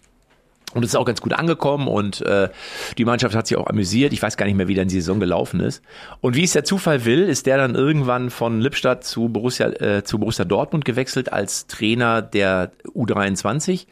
Und 0.74 0.84
es 0.84 0.90
ist 0.90 0.96
auch 0.96 1.04
ganz 1.04 1.20
gut 1.20 1.32
angekommen 1.32 1.88
und 1.88 2.20
äh, 2.22 2.48
die 2.96 3.04
Mannschaft 3.04 3.34
hat 3.34 3.46
sich 3.46 3.56
auch 3.56 3.66
amüsiert. 3.66 4.12
Ich 4.12 4.22
weiß 4.22 4.36
gar 4.36 4.46
nicht 4.46 4.54
mehr, 4.54 4.68
wie 4.68 4.76
dann 4.76 4.86
die 4.86 4.94
Saison 4.94 5.18
gelaufen 5.18 5.58
ist. 5.58 5.82
Und 6.20 6.36
wie 6.36 6.44
es 6.44 6.52
der 6.52 6.62
Zufall 6.62 7.04
will, 7.04 7.22
ist 7.22 7.46
der 7.46 7.56
dann 7.56 7.74
irgendwann 7.74 8.30
von 8.30 8.60
Lippstadt 8.60 9.02
zu 9.02 9.28
Borussia, 9.28 9.66
äh, 9.66 10.04
zu 10.04 10.20
Borussia 10.20 10.44
Dortmund 10.44 10.84
gewechselt 10.84 11.32
als 11.32 11.66
Trainer 11.66 12.22
der 12.22 12.70
U23 12.94 13.86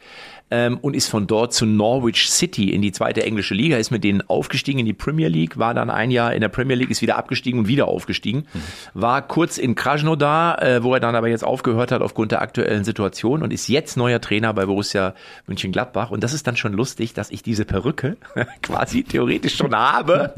ähm, 0.51 0.77
und 0.81 0.95
ist 0.95 1.07
von 1.07 1.27
dort 1.27 1.53
zu 1.53 1.65
Norwich 1.65 2.29
City 2.29 2.69
in 2.69 2.81
die 2.81 2.91
zweite 2.91 3.23
englische 3.23 3.53
Liga, 3.53 3.77
ist 3.77 3.91
mit 3.91 4.03
denen 4.03 4.21
aufgestiegen 4.27 4.79
in 4.79 4.85
die 4.85 4.93
Premier 4.93 5.27
League, 5.27 5.57
war 5.57 5.73
dann 5.73 5.89
ein 5.89 6.11
Jahr 6.11 6.33
in 6.33 6.41
der 6.41 6.49
Premier 6.49 6.75
League, 6.75 6.89
ist 6.89 7.01
wieder 7.01 7.17
abgestiegen 7.17 7.59
und 7.59 7.67
wieder 7.67 7.87
aufgestiegen, 7.87 8.45
war 8.93 9.21
kurz 9.27 9.57
in 9.57 9.75
Krasnodar, 9.75 10.61
äh, 10.61 10.83
wo 10.83 10.93
er 10.93 10.99
dann 10.99 11.15
aber 11.15 11.27
jetzt 11.27 11.43
aufgehört 11.43 11.91
hat 11.91 12.01
aufgrund 12.01 12.31
der 12.31 12.41
aktuellen 12.41 12.83
Situation 12.83 13.43
und 13.43 13.53
ist 13.53 13.67
jetzt 13.67 13.97
neuer 13.97 14.21
Trainer 14.21 14.53
bei 14.53 14.65
Borussia 14.65 15.13
Mönchengladbach. 15.47 16.11
Und 16.11 16.23
das 16.23 16.33
ist 16.33 16.47
dann 16.47 16.55
schon 16.55 16.73
lustig, 16.73 17.13
dass 17.13 17.29
ich 17.31 17.43
diese 17.43 17.65
Perücke 17.65 18.17
quasi 18.63 19.03
theoretisch 19.03 19.55
schon 19.55 19.75
habe. 19.75 20.33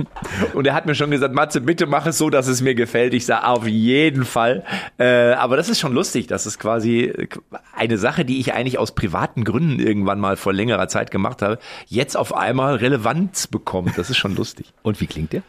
Und 0.53 0.67
er 0.67 0.73
hat 0.73 0.85
mir 0.85 0.95
schon 0.95 1.11
gesagt, 1.11 1.33
Matze, 1.33 1.61
bitte 1.61 1.85
mach 1.85 2.05
es 2.05 2.17
so, 2.17 2.29
dass 2.29 2.47
es 2.47 2.61
mir 2.61 2.75
gefällt. 2.75 3.13
Ich 3.13 3.25
sage 3.25 3.45
auf 3.47 3.67
jeden 3.67 4.25
Fall, 4.25 4.63
äh, 4.97 5.33
aber 5.33 5.57
das 5.57 5.69
ist 5.69 5.79
schon 5.79 5.93
lustig, 5.93 6.27
das 6.27 6.45
ist 6.45 6.59
quasi 6.59 7.13
eine 7.75 7.97
Sache, 7.97 8.25
die 8.25 8.39
ich 8.39 8.53
eigentlich 8.53 8.77
aus 8.77 8.93
privaten 8.93 9.43
Gründen 9.43 9.79
irgendwann 10.01 10.19
mal 10.19 10.35
vor 10.35 10.53
längerer 10.53 10.87
Zeit 10.87 11.11
gemacht 11.11 11.41
habe, 11.41 11.59
jetzt 11.87 12.17
auf 12.17 12.35
einmal 12.35 12.75
Relevanz 12.75 13.47
bekommt. 13.47 13.97
Das 13.97 14.09
ist 14.09 14.17
schon 14.17 14.35
lustig. 14.35 14.73
Und 14.81 14.99
wie 14.99 15.07
klingt 15.07 15.33
der? 15.33 15.43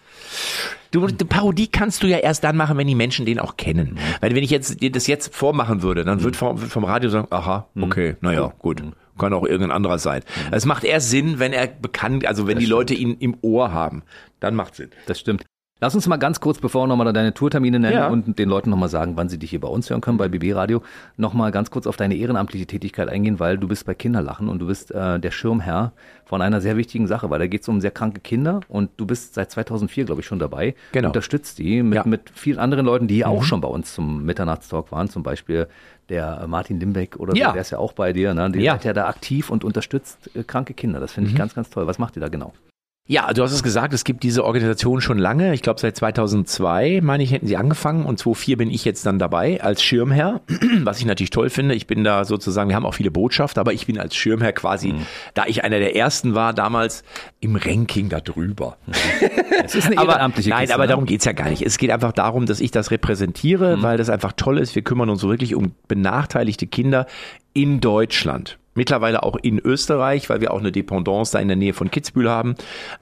Du, 0.91 1.07
die 1.07 1.25
Parodie 1.25 1.69
kannst 1.69 2.03
du 2.03 2.07
ja 2.07 2.19
erst 2.19 2.45
dann 2.45 2.57
machen, 2.57 2.77
wenn 2.77 2.87
die 2.87 2.95
Menschen 2.95 3.25
den 3.25 3.39
auch 3.39 3.57
kennen. 3.57 3.99
Weil 4.21 4.35
wenn 4.35 4.45
ich 4.45 4.51
jetzt 4.51 4.83
dir 4.83 4.93
das 4.93 5.07
jetzt 5.07 5.35
vormachen 5.35 5.83
würde, 5.83 6.05
dann 6.05 6.23
wird 6.23 6.37
vom, 6.37 6.59
vom 6.59 6.85
Radio 6.85 7.09
sagen, 7.09 7.29
aha, 7.31 7.67
okay, 7.81 8.17
naja, 8.21 8.53
gut. 8.59 8.83
Kann 9.19 9.33
auch 9.35 9.45
irgendein 9.45 9.73
anderer 9.73 9.99
sein. 9.99 10.23
Es 10.51 10.65
macht 10.65 10.85
erst 10.85 11.11
Sinn, 11.11 11.39
wenn 11.39 11.53
er 11.53 11.67
bekannt, 11.67 12.27
also 12.27 12.47
wenn 12.47 12.59
die 12.59 12.67
Leute 12.67 12.95
ihn 12.95 13.15
im 13.19 13.37
Ohr 13.43 13.73
haben. 13.73 14.03
Dann 14.41 14.55
macht 14.55 14.75
Sinn. 14.75 14.91
Das 15.07 15.21
stimmt. 15.21 15.45
Lass 15.83 15.97
uns 15.97 16.07
mal 16.07 16.17
ganz 16.17 16.39
kurz, 16.39 16.61
bevor 16.61 16.85
wir 16.85 16.87
nochmal 16.87 17.13
deine 17.13 17.35
Tourtermine 17.35 17.81
nennen 17.81 17.97
Ja. 17.97 18.07
und 18.07 18.39
den 18.39 18.49
Leuten 18.49 18.71
nochmal 18.71 18.89
sagen, 18.89 19.17
wann 19.17 19.29
sie 19.29 19.37
dich 19.37 19.51
hier 19.51 19.59
bei 19.59 19.67
uns 19.67 19.91
hören 19.91 20.01
können, 20.01 20.17
bei 20.17 20.29
BB 20.29 20.55
Radio, 20.55 20.81
nochmal 21.17 21.51
ganz 21.51 21.73
kurz 21.73 21.89
auf 21.89 21.97
deine 21.97 22.15
ehrenamtliche 22.15 22.67
Tätigkeit 22.67 23.09
eingehen, 23.09 23.41
weil 23.41 23.59
du 23.59 23.67
bist 23.67 23.85
bei 23.85 23.93
Kinderlachen 23.93 24.49
und 24.49 24.61
du 24.61 24.69
bist 24.69 24.93
äh, 24.93 25.19
der 25.19 25.33
Schirmherr 25.33 25.91
von 26.25 26.41
einer 26.41 26.61
sehr 26.61 26.77
wichtigen 26.77 27.09
Sache, 27.09 27.31
weil 27.31 27.41
da 27.41 27.49
geht 27.49 27.63
es 27.63 27.69
um 27.69 27.81
sehr 27.81 27.91
kranke 27.91 28.21
Kinder 28.21 28.61
und 28.69 28.91
du 28.97 29.07
bist 29.07 29.35
seit 29.35 29.51
2004, 29.51 30.05
glaube 30.05 30.21
ich, 30.21 30.27
schon 30.29 30.39
dabei. 30.39 30.77
Genau. 30.93 31.09
Unterstützt 31.09 31.59
die 31.59 31.83
mit, 31.83 31.97
Ja. 31.97 32.05
mit 32.07 32.31
vielen 32.33 32.61
anderen 32.61 32.87
Leuten, 32.87 33.09
die 33.09 33.25
auch 33.25 33.43
schon 33.43 33.61
bei 33.61 33.67
uns 33.67 33.93
zum 33.93 34.25
Mitternachtstalk 34.25 34.93
waren, 34.93 35.09
zum 35.09 35.25
Beispiel 35.25 35.67
der 36.11 36.43
äh, 36.45 36.47
Martin 36.47 36.79
Limbeck 36.79 37.17
oder 37.17 37.35
Ja. 37.35 37.49
so, 37.49 37.53
der 37.55 37.61
ist 37.63 37.71
ja 37.71 37.79
auch 37.79 37.93
bei 37.93 38.13
dir. 38.13 38.35
Ne? 38.35 38.49
Der 38.53 38.63
Ja. 38.63 38.73
seid 38.75 38.85
ja 38.85 38.93
da 38.93 39.09
aktiv 39.09 39.51
und 39.51 39.65
unterstützt 39.65 40.31
äh, 40.37 40.45
kranke 40.45 40.75
Kinder. 40.75 41.01
Das 41.01 41.11
finde 41.11 41.31
ich 41.31 41.35
ganz, 41.35 41.57
ganz 41.57 41.71
toll. 41.71 41.89
Was 41.89 41.99
macht 41.99 42.17
ihr 42.17 42.21
da 42.21 42.29
genau? 42.29 42.53
Ja, 43.09 43.33
du 43.33 43.43
hast 43.43 43.51
es 43.51 43.65
gesagt, 43.65 43.93
es 43.95 44.05
gibt 44.05 44.23
diese 44.23 44.45
Organisation 44.45 45.01
schon 45.01 45.19
lange. 45.19 45.55
Ich 45.55 45.63
glaube, 45.63 45.81
seit 45.81 45.97
2002, 45.97 47.01
meine 47.03 47.25
ich, 47.25 47.33
hätten 47.33 47.49
sie 47.49 47.57
angefangen 47.57 48.07
und 48.07 48.21
2004 48.21 48.57
bin 48.57 48.71
ich 48.71 48.85
jetzt 48.85 49.05
dann 49.05 49.19
dabei 49.19 49.61
als 49.61 49.83
Schirmherr, 49.83 50.41
was 50.85 51.01
ich 51.01 51.05
natürlich 51.05 51.31
toll 51.31 51.51
finde. 51.51 51.75
Ich 51.75 51.89
bin 51.89 52.05
da 52.05 52.25
sozusagen, 52.25 52.69
wir 52.69 52.77
haben 52.77 52.87
auch 52.87 52.95
viele 52.95 53.11
Botschafter, 53.11 53.61
aber 53.61 53.73
ich 53.73 53.87
bin 53.87 53.99
als 53.99 54.15
Schirmherr 54.15 54.53
quasi, 54.53 54.95
da 55.35 55.47
ich 55.47 55.65
einer 55.65 55.81
der 55.81 55.97
ersten 55.97 56.37
war, 56.37 56.55
damals 56.55 57.03
im 57.41 57.57
Ranking 57.57 58.09
da 58.09 58.21
drüber. 58.21 58.77
Es 59.65 59.75
ist 59.75 59.87
eine 59.87 59.99
aber, 59.99 60.13
ehrenamtliche 60.13 60.51
Nein, 60.51 60.61
Kiste, 60.61 60.75
aber 60.75 60.85
ne? 60.85 60.89
darum 60.89 61.05
geht's 61.05 61.25
ja 61.25 61.33
gar 61.33 61.49
nicht. 61.49 61.63
Es 61.63 61.79
geht 61.79 61.91
einfach 61.91 62.13
darum, 62.13 62.47
dass 62.47 62.61
ich 62.61 62.71
das 62.71 62.91
repräsentiere, 62.91 63.83
weil 63.83 63.97
das 63.97 64.11
einfach 64.11 64.33
toll 64.33 64.59
ist. 64.59 64.75
Wir 64.75 64.83
kümmern 64.83 65.11
uns 65.11 65.21
so 65.21 65.29
wirklich 65.29 65.55
um 65.55 65.73
benachteiligte 65.89 66.67
Kinder 66.67 67.07
in 67.53 67.81
Deutschland. 67.81 68.59
Mittlerweile 68.75 69.23
auch 69.23 69.37
in 69.37 69.59
Österreich, 69.59 70.31
weil 70.31 70.41
wir 70.41 70.53
auch 70.53 70.61
eine 70.61 70.73
Dependance 70.73 71.33
da 71.33 71.39
in 71.39 71.49
der 71.49 71.57
Nähe 71.57 71.75
von 71.75 71.91
Kitzbühel 71.91 72.31
haben. 72.31 72.55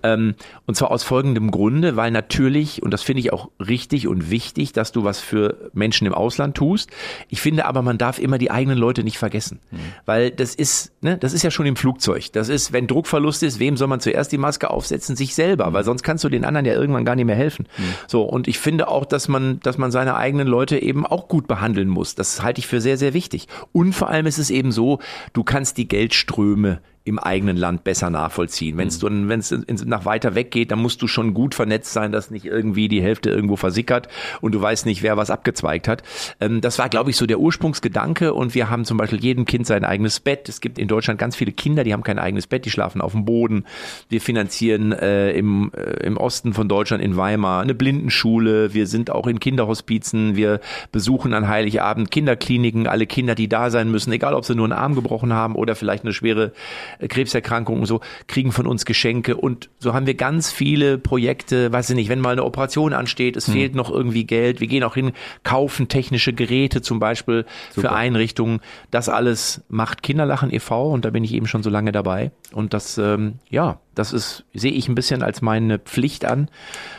Ähm, 0.03 0.35
und 0.67 0.75
zwar 0.75 0.91
aus 0.91 1.05
folgendem 1.05 1.51
Grunde, 1.51 1.97
weil 1.97 2.11
natürlich, 2.11 2.83
und 2.83 2.93
das 2.93 3.03
finde 3.03 3.21
ich 3.21 3.33
auch 3.33 3.51
richtig 3.59 4.09
und 4.09 4.31
wichtig, 4.31 4.73
dass 4.73 4.93
du 4.93 5.05
was 5.05 5.21
für 5.21 5.71
Menschen 5.73 6.07
im 6.07 6.15
Ausland 6.15 6.57
tust. 6.57 6.91
Ich 7.29 7.41
finde 7.41 7.67
aber, 7.67 7.83
man 7.83 7.99
darf 7.99 8.19
immer 8.19 8.39
die 8.39 8.51
eigenen 8.51 8.79
Leute 8.79 9.05
nicht 9.05 9.19
vergessen. 9.19 9.61
Weil 10.07 10.31
das 10.31 10.55
ist, 10.55 10.93
ne, 11.03 11.17
das 11.19 11.33
ist 11.33 11.43
ja 11.43 11.51
schon 11.51 11.67
im 11.67 11.77
Flugzeug. 11.77 12.33
Das 12.33 12.49
ist, 12.49 12.73
wenn 12.73 12.87
Druckverlust 12.87 13.43
ist, 13.43 13.61
wem 13.61 13.77
soll 13.77 13.89
man 13.89 14.01
zuerst 14.01 14.33
die 14.33 14.39
Maske 14.39 14.71
aufsetzen? 14.71 15.17
Sich 15.17 15.35
selber, 15.35 15.73
weil 15.73 15.85
sonst 15.85 16.03
kannst 16.03 16.25
du 16.25 16.29
den 16.29 16.45
anderen 16.45 16.67
ja 16.67 16.75
irgendwann 16.75 17.05
gar 17.05 17.15
nicht 17.15 17.27
mehr 17.27 17.37
helfen. 17.37 17.67
So, 18.07 18.23
und 18.23 18.49
ich 18.49 18.59
finde 18.59 18.89
auch, 18.89 19.05
dass 19.05 19.29
man, 19.29 19.61
dass 19.61 19.79
man 19.79 19.91
seine 19.91 20.17
eigenen 20.17 20.49
Leute 20.49 20.79
eben 20.79 21.07
auch 21.07 21.29
gut 21.29 21.47
behandeln 21.47 21.89
muss. 21.89 22.15
Das 22.15 22.43
halte 22.43 22.59
ich 22.59 22.67
für 22.67 22.81
sehr, 22.81 22.97
sehr 22.97 23.15
wichtig. 23.15 23.47
Und 23.73 23.93
vor 23.93 24.09
allem 24.09 24.27
ist 24.27 24.39
es 24.39 24.51
eben 24.51 24.73
so, 24.73 24.99
du 25.33 25.45
kannst 25.45 25.60
die 25.75 25.89
Geldströme 25.89 26.81
im 27.11 27.19
eigenen 27.19 27.57
Land 27.57 27.85
besser 27.85 28.09
nachvollziehen. 28.09 28.79
Wenn 28.79 28.89
es 28.89 29.03
Mhm. 29.03 29.29
wenn 29.29 29.41
es 29.41 29.85
nach 29.85 30.05
weiter 30.05 30.35
weg 30.35 30.51
geht, 30.51 30.71
dann 30.71 30.79
musst 30.81 31.03
du 31.03 31.09
schon 31.09 31.35
gut 31.35 31.55
vernetzt 31.55 31.93
sein, 31.93 32.13
dass 32.13 32.31
nicht 32.31 32.47
irgendwie 32.47 32.89
die 32.89 33.03
Hälfte 33.03 33.31
irgendwo 33.31 33.57
versickert 33.57 34.09
und 34.41 34.55
du 34.55 34.63
weißt 34.63 34.87
nicht, 34.87 35.03
wer 35.03 35.17
was 35.17 35.31
abgezweigt 35.31 35.89
hat. 35.89 36.03
Ähm, 36.41 36.61
das 36.61 36.79
war, 36.79 36.89
glaube 36.89 37.11
ich, 37.11 37.17
so 37.17 37.27
der 37.27 37.41
Ursprungsgedanke 37.41 38.33
und 38.33 38.55
wir 38.55 38.71
haben 38.71 38.85
zum 38.85 38.97
Beispiel 38.97 39.21
jedem 39.21 39.45
Kind 39.45 39.67
sein 39.67 39.85
eigenes 39.85 40.21
Bett. 40.21 40.49
Es 40.49 40.61
gibt 40.61 40.79
in 40.79 40.89
Deutschland 40.89 41.19
ganz 41.19 41.37
viele 41.37 41.53
Kinder, 41.53 41.85
die 41.85 41.93
haben 41.93 42.03
kein 42.05 42.19
eigenes 42.19 42.47
Bett, 42.47 42.65
die 42.65 42.71
schlafen 42.71 43.01
auf 43.01 43.13
dem 43.13 43.25
Boden. 43.25 43.65
Wir 44.09 44.21
finanzieren 44.21 44.93
äh, 44.93 45.33
im, 45.33 45.73
äh, 45.77 46.07
im 46.07 46.17
Osten 46.17 46.55
von 46.55 46.69
Deutschland 46.69 47.03
in 47.03 47.17
Weimar 47.17 47.63
eine 47.63 47.75
Blindenschule. 47.75 48.73
Wir 48.73 48.87
sind 48.87 49.11
auch 49.11 49.27
in 49.27 49.41
Kinderhospizen. 49.41 50.37
Wir 50.37 50.61
besuchen 50.93 51.35
an 51.35 51.49
Heiligabend 51.49 52.11
Kinderkliniken, 52.11 52.87
alle 52.87 53.07
Kinder, 53.07 53.35
die 53.35 53.49
da 53.49 53.71
sein 53.71 53.91
müssen, 53.91 54.13
egal 54.13 54.35
ob 54.35 54.45
sie 54.45 54.55
nur 54.55 54.67
einen 54.67 54.73
Arm 54.73 54.95
gebrochen 54.95 55.33
haben 55.33 55.57
oder 55.57 55.75
vielleicht 55.75 56.05
eine 56.05 56.13
schwere 56.13 56.53
äh, 57.01 57.09
Krebserkrankung 57.09 57.81
und 57.81 57.87
so, 57.87 58.01
kriegen 58.27 58.53
von 58.53 58.67
uns 58.67 58.85
Geschenke. 58.85 59.37
Und 59.37 59.71
so 59.79 59.95
haben 59.95 60.07
wir 60.07 60.15
ganz 60.15 60.51
viele 60.51 60.99
Projekte, 60.99 61.73
weiß 61.73 61.91
ich 61.91 61.97
nicht, 61.97 62.09
wenn 62.09 62.21
mal 62.21 62.33
eine 62.33 62.45
Operation 62.45 62.93
ansteht, 62.93 63.37
es 63.37 63.51
fehlt 63.51 63.75
noch 63.75 63.91
irgendwie 63.91 64.25
Geld. 64.25 64.61
Wir 64.61 64.69
gehen 64.69 64.85
auch 64.85 64.95
hin, 64.95 65.13
kaufen 65.43 65.89
technische 65.89 66.33
Geräte 66.33 66.83
zum 66.83 66.99
Beispiel 66.99 67.45
für 67.73 67.93
Einrichtungen. 67.93 68.61
Das 68.91 69.09
alles 69.09 69.63
macht 69.69 70.03
Kinderlachen 70.03 70.53
e.V. 70.53 70.91
und 70.91 71.05
da 71.05 71.11
bin 71.11 71.25
ich 71.25 71.33
eben 71.33 71.47
schon 71.47 71.63
so 71.63 71.71
lange 71.71 71.93
dabei. 71.93 72.31
Und 72.53 72.75
das, 72.75 72.99
ähm, 72.99 73.35
ja, 73.49 73.79
das 73.95 74.13
ist, 74.13 74.45
sehe 74.55 74.73
ich 74.73 74.89
ein 74.89 74.95
bisschen 74.95 75.23
als 75.23 75.43
meine 75.43 75.79
Pflicht 75.79 76.25
an, 76.25 76.49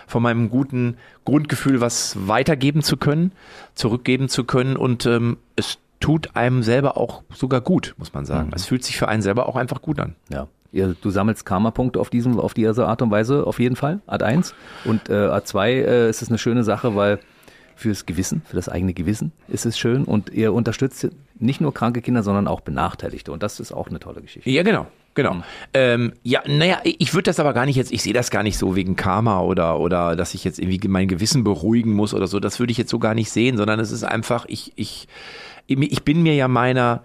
von 0.07 0.23
meinem 0.23 0.49
guten 0.49 0.97
Grundgefühl 1.25 1.81
was 1.81 2.27
weitergeben 2.27 2.81
zu 2.81 2.97
können, 2.97 3.31
zurückgeben 3.75 4.29
zu 4.29 4.43
können 4.43 4.75
und 4.75 5.05
ähm, 5.05 5.37
es 5.55 5.77
tut 6.01 6.35
einem 6.35 6.63
selber 6.63 6.97
auch 6.97 7.23
sogar 7.33 7.61
gut, 7.61 7.95
muss 7.97 8.13
man 8.13 8.25
sagen. 8.25 8.51
Es 8.53 8.65
fühlt 8.65 8.83
sich 8.83 8.97
für 8.97 9.07
einen 9.07 9.21
selber 9.21 9.47
auch 9.47 9.55
einfach 9.55 9.81
gut 9.81 9.99
an. 9.99 10.15
Ja. 10.29 10.47
Du 10.73 11.09
sammelst 11.09 11.45
Karma-Punkte 11.45 11.99
auf 11.99 12.09
diesem, 12.09 12.39
auf 12.39 12.53
diese 12.53 12.87
Art 12.87 13.01
und 13.01 13.11
Weise 13.11 13.45
auf 13.45 13.59
jeden 13.59 13.75
Fall, 13.75 13.99
Art 14.07 14.23
1. 14.23 14.53
Und 14.85 15.09
äh, 15.09 15.15
Art 15.15 15.47
2 15.47 15.71
äh, 15.71 16.09
ist 16.09 16.21
es 16.21 16.29
eine 16.29 16.37
schöne 16.37 16.63
Sache, 16.63 16.95
weil 16.95 17.19
fürs 17.75 18.05
Gewissen, 18.05 18.41
für 18.45 18.55
das 18.55 18.69
eigene 18.69 18.93
Gewissen 18.93 19.31
ist 19.47 19.65
es 19.65 19.77
schön 19.77 20.03
und 20.05 20.29
ihr 20.29 20.53
unterstützt 20.53 21.09
nicht 21.39 21.59
nur 21.61 21.73
kranke 21.73 22.01
Kinder, 22.01 22.23
sondern 22.23 22.47
auch 22.47 22.61
Benachteiligte. 22.61 23.31
Und 23.31 23.43
das 23.43 23.59
ist 23.59 23.71
auch 23.71 23.89
eine 23.89 23.99
tolle 23.99 24.21
Geschichte. 24.21 24.49
Ja, 24.49 24.63
genau. 24.63 24.87
Genau. 25.13 25.43
Ähm, 25.73 26.13
ja, 26.23 26.41
naja, 26.47 26.79
ich 26.83 27.13
würde 27.13 27.23
das 27.23 27.39
aber 27.41 27.53
gar 27.53 27.65
nicht 27.65 27.75
jetzt, 27.75 27.91
ich 27.91 28.01
sehe 28.01 28.13
das 28.13 28.31
gar 28.31 28.43
nicht 28.43 28.57
so 28.57 28.77
wegen 28.77 28.95
Karma 28.95 29.41
oder, 29.41 29.79
oder 29.79 30.15
dass 30.15 30.33
ich 30.33 30.45
jetzt 30.45 30.57
irgendwie 30.57 30.87
mein 30.87 31.09
Gewissen 31.09 31.43
beruhigen 31.43 31.91
muss 31.91 32.13
oder 32.13 32.27
so. 32.27 32.39
Das 32.39 32.59
würde 32.59 32.71
ich 32.71 32.77
jetzt 32.77 32.91
so 32.91 32.99
gar 32.99 33.13
nicht 33.13 33.29
sehen, 33.29 33.57
sondern 33.57 33.79
es 33.81 33.91
ist 33.91 34.03
einfach, 34.03 34.45
ich, 34.47 34.71
ich, 34.77 35.09
ich 35.67 36.03
bin 36.03 36.23
mir 36.23 36.35
ja 36.35 36.47
meiner 36.47 37.03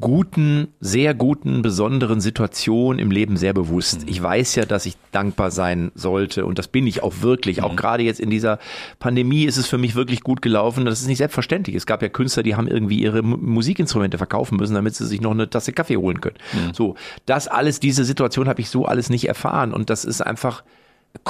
guten, 0.00 0.66
sehr 0.80 1.14
guten, 1.14 1.62
besonderen 1.62 2.20
Situation 2.20 2.98
im 2.98 3.12
Leben 3.12 3.36
sehr 3.36 3.52
bewusst. 3.52 4.00
Ich 4.06 4.20
weiß 4.20 4.56
ja, 4.56 4.64
dass 4.64 4.84
ich 4.84 4.96
dankbar 5.12 5.52
sein 5.52 5.92
sollte 5.94 6.44
und 6.44 6.58
das 6.58 6.66
bin 6.66 6.88
ich 6.88 7.04
auch 7.04 7.20
wirklich. 7.20 7.62
Auch 7.62 7.76
gerade 7.76 8.02
jetzt 8.02 8.18
in 8.18 8.30
dieser 8.30 8.58
Pandemie 8.98 9.44
ist 9.44 9.58
es 9.58 9.68
für 9.68 9.78
mich 9.78 9.94
wirklich 9.94 10.22
gut 10.22 10.42
gelaufen. 10.42 10.86
Das 10.86 11.00
ist 11.00 11.06
nicht 11.06 11.18
selbstverständlich. 11.18 11.76
Es 11.76 11.86
gab 11.86 12.02
ja 12.02 12.08
Künstler, 12.08 12.42
die 12.42 12.56
haben 12.56 12.66
irgendwie 12.66 13.00
ihre 13.00 13.22
Mu- 13.22 13.36
Musikinstrumente 13.36 14.18
verkaufen 14.18 14.56
müssen, 14.56 14.74
damit 14.74 14.96
sie 14.96 15.06
sich 15.06 15.20
noch 15.20 15.30
eine 15.30 15.48
Tasse 15.48 15.72
Kaffee 15.72 15.96
holen 15.98 16.20
können. 16.20 16.36
So, 16.72 16.96
das 17.26 17.46
alles, 17.46 17.78
diese 17.78 18.04
Situation 18.04 18.48
habe 18.48 18.60
ich 18.60 18.70
so 18.70 18.86
alles 18.86 19.08
nicht 19.08 19.28
erfahren 19.28 19.72
und 19.72 19.88
das 19.88 20.04
ist 20.04 20.20
einfach 20.20 20.64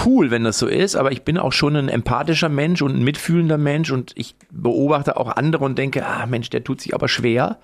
cool, 0.05 0.31
wenn 0.31 0.45
das 0.45 0.59
so 0.59 0.67
ist, 0.67 0.97
aber 0.97 1.13
ich 1.13 1.23
bin 1.23 1.39
auch 1.39 1.53
schon 1.53 1.77
ein 1.77 1.89
empathischer 1.89 2.49
Mensch 2.49 2.83
und 2.83 2.97
ein 2.97 3.03
mitfühlender 3.03 3.59
Mensch 3.59 3.91
und 3.91 4.13
ich 4.15 4.35
beobachte 4.51 5.17
auch 5.17 5.37
andere 5.37 5.65
und 5.65 5.79
denke, 5.79 6.07
ah 6.07 6.27
Mensch, 6.27 6.51
der 6.51 6.65
tut 6.65 6.81
sich 6.81 6.95
aber 6.95 7.09
schwer. 7.09 7.59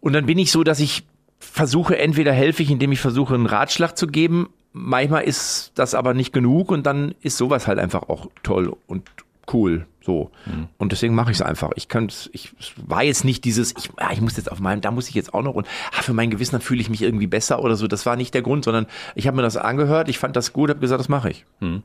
Und 0.00 0.14
dann 0.14 0.26
bin 0.26 0.38
ich 0.38 0.50
so, 0.50 0.64
dass 0.64 0.80
ich 0.80 1.04
versuche, 1.38 1.98
entweder 1.98 2.32
helfe 2.32 2.62
ich, 2.62 2.70
indem 2.70 2.92
ich 2.92 3.00
versuche, 3.00 3.34
einen 3.34 3.46
Ratschlag 3.46 3.96
zu 3.96 4.06
geben. 4.06 4.48
Manchmal 4.72 5.24
ist 5.24 5.72
das 5.74 5.94
aber 5.94 6.14
nicht 6.14 6.32
genug 6.32 6.70
und 6.70 6.86
dann 6.86 7.14
ist 7.20 7.36
sowas 7.36 7.66
halt 7.66 7.78
einfach 7.78 8.08
auch 8.08 8.28
toll 8.42 8.74
und 8.86 9.08
cool. 9.52 9.86
So. 10.04 10.30
Und 10.78 10.92
deswegen 10.92 11.14
mache 11.14 11.30
ich 11.30 11.36
es 11.38 11.42
einfach. 11.42 11.70
Ich 11.76 11.88
könnte, 11.88 12.14
ich 12.32 12.52
war 12.76 13.02
jetzt 13.02 13.24
nicht 13.24 13.44
dieses, 13.44 13.74
ich, 13.78 13.90
ah, 13.96 14.10
ich 14.12 14.20
muss 14.20 14.36
jetzt 14.36 14.50
auf 14.50 14.60
meinem, 14.60 14.80
da 14.80 14.90
muss 14.90 15.08
ich 15.08 15.14
jetzt 15.14 15.32
auch 15.32 15.42
noch 15.42 15.54
und 15.54 15.66
ah, 15.96 16.02
für 16.02 16.12
mein 16.12 16.30
Gewissen 16.30 16.60
fühle 16.60 16.80
ich 16.80 16.90
mich 16.90 17.02
irgendwie 17.02 17.26
besser 17.26 17.62
oder 17.62 17.76
so. 17.76 17.86
Das 17.86 18.04
war 18.04 18.16
nicht 18.16 18.34
der 18.34 18.42
Grund, 18.42 18.64
sondern 18.64 18.86
ich 19.14 19.26
habe 19.26 19.36
mir 19.36 19.42
das 19.42 19.56
angehört, 19.56 20.08
ich 20.08 20.18
fand 20.18 20.34
das 20.36 20.52
gut, 20.52 20.70
habe 20.70 20.80
gesagt, 20.80 21.00
das 21.00 21.08
mache 21.08 21.30
ich. 21.30 21.44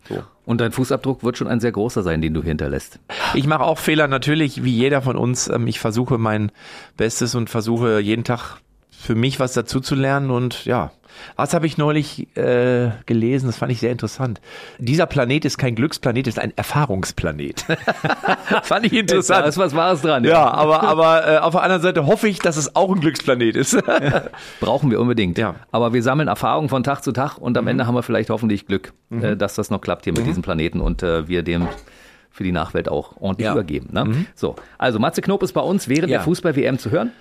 So. 0.10 0.24
Und 0.46 0.62
dein 0.62 0.72
Fußabdruck 0.72 1.24
wird 1.24 1.38
schon 1.38 1.48
ein 1.48 1.60
sehr 1.60 1.72
großer 1.72 2.04
sein, 2.04 2.22
den 2.22 2.34
du 2.34 2.42
hinterlässt. 2.42 3.00
Ich 3.36 3.48
mache 3.48 3.64
auch 3.64 3.78
Fehler 3.78 4.08
natürlich, 4.08 4.64
wie 4.64 4.72
jeder 4.74 5.02
von 5.02 5.16
uns. 5.16 5.48
Ähm, 5.48 5.68
Ich 5.68 5.80
versuche 5.80 6.18
mein 6.18 6.52
Bestes 6.96 7.36
und 7.36 7.50
versuche 7.50 8.00
jeden 8.00 8.24
Tag 8.24 8.58
für 8.90 9.14
mich 9.14 9.40
was 9.40 9.54
dazu 9.54 9.80
zu 9.80 9.94
lernen 9.96 10.32
und 10.32 10.66
ja. 10.66 10.92
Was 11.36 11.54
habe 11.54 11.66
ich 11.68 11.78
neulich 11.78 12.28
äh, 12.38 12.90
gelesen? 13.06 13.48
Das 13.48 13.58
fand 13.58 13.72
ich 13.72 13.80
sehr 13.80 13.92
interessant. 13.92 14.42
Dieser 14.78 15.06
Planet 15.06 15.46
ist 15.46 15.58
kein 15.58 15.76
Glücksplanet, 15.76 16.28
ist 16.28 16.40
ein 16.40 16.54
Erfahrungsplanet. 16.56 17.66
fand 18.64 18.86
ich 18.86 18.92
Da 18.92 18.98
interessant. 19.00 19.48
ist 19.48 19.58
was 19.58 19.76
Wahres 19.76 20.02
dran. 20.02 20.24
Ja, 20.24 20.50
aber, 20.52 20.84
aber 20.84 21.28
äh, 21.28 21.38
auf 21.40 21.52
der 21.54 21.64
anderen 21.64 21.82
Seite 21.82 22.06
hoffe 22.06 22.28
ich, 22.28 22.40
dass 22.40 22.58
es 22.58 22.76
auch 22.76 22.94
ein 22.94 23.00
Glücksplanet 23.02 23.56
ist. 23.56 23.78
Brauchen 24.60 24.92
wir 24.92 25.00
unbedingt. 25.00 25.38
Ja. 25.38 25.54
Mhm. 25.54 25.56
Aber 25.72 25.94
wir 25.94 26.04
sammeln 26.04 26.28
Erfahrungen 26.28 26.70
von 26.70 26.84
Tag 26.84 27.04
zu 27.04 27.12
Tag 27.12 27.38
und 27.38 27.58
am 27.58 27.68
Ende 27.68 27.88
haben 27.88 27.96
wir 27.96 28.04
vielleicht 28.04 28.30
hoffentlich 28.30 28.66
Glück, 28.66 28.94
äh, 29.12 29.36
dass 29.36 29.56
das 29.56 29.70
noch 29.70 29.82
klappt 29.82 30.06
hier 30.06 30.14
mit 30.14 30.26
diesem 30.26 30.44
Planeten 30.44 30.82
und 30.82 31.04
äh, 31.04 31.28
wir 31.28 31.44
dem 31.44 31.68
für 32.30 32.44
die 32.44 32.52
Nachwelt 32.52 32.88
auch 32.88 33.20
ordentlich 33.20 33.46
Ja. 33.46 33.52
Mhm. 33.54 33.58
übergeben. 33.58 33.90
Ne? 33.92 34.26
So, 34.36 34.56
also 34.78 35.00
Matze 35.00 35.22
Knob 35.22 35.42
ist 35.42 35.54
bei 35.54 35.62
uns 35.62 35.88
während 35.88 36.10
Ja. 36.12 36.18
der 36.20 36.22
Fußball-WM 36.26 36.78
zu 36.78 36.92
hören. 36.92 37.12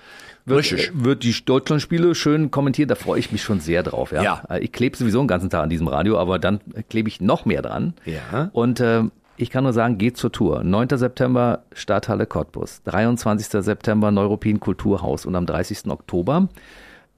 Wird, 0.47 0.59
Richtig. 0.59 0.89
äh, 0.89 1.03
wird 1.03 1.23
die 1.23 1.35
Deutschlandspiele 1.43 2.15
schön 2.15 2.51
kommentiert, 2.51 2.89
da 2.89 2.95
freue 2.95 3.19
ich 3.19 3.31
mich 3.31 3.43
schon 3.43 3.59
sehr 3.59 3.83
drauf. 3.83 4.11
Ja. 4.11 4.23
Ja. 4.23 4.43
Äh, 4.49 4.59
Ich 4.63 4.71
klebe 4.71 4.95
sowieso 4.95 5.19
den 5.19 5.27
ganzen 5.27 5.49
Tag 5.49 5.63
an 5.63 5.69
diesem 5.69 5.87
Radio, 5.87 6.17
aber 6.17 6.39
dann 6.39 6.61
klebe 6.89 7.09
ich 7.09 7.19
noch 7.21 7.45
mehr 7.45 7.61
dran. 7.61 7.93
Ja. 8.05 8.49
Und 8.53 8.79
äh, 8.79 9.03
ich 9.35 9.49
kann 9.49 9.65
nur 9.65 9.73
sagen, 9.73 9.97
geht 9.97 10.17
zur 10.17 10.31
Tour. 10.31 10.63
9. 10.63 10.87
September 10.97 11.63
Stadthalle 11.73 12.25
Cottbus, 12.25 12.81
23. 12.85 13.61
September 13.63 14.09
Neuruppin 14.11 14.59
Kulturhaus 14.59 15.25
und 15.25 15.35
am 15.35 15.45
30. 15.45 15.87
Oktober 15.91 16.47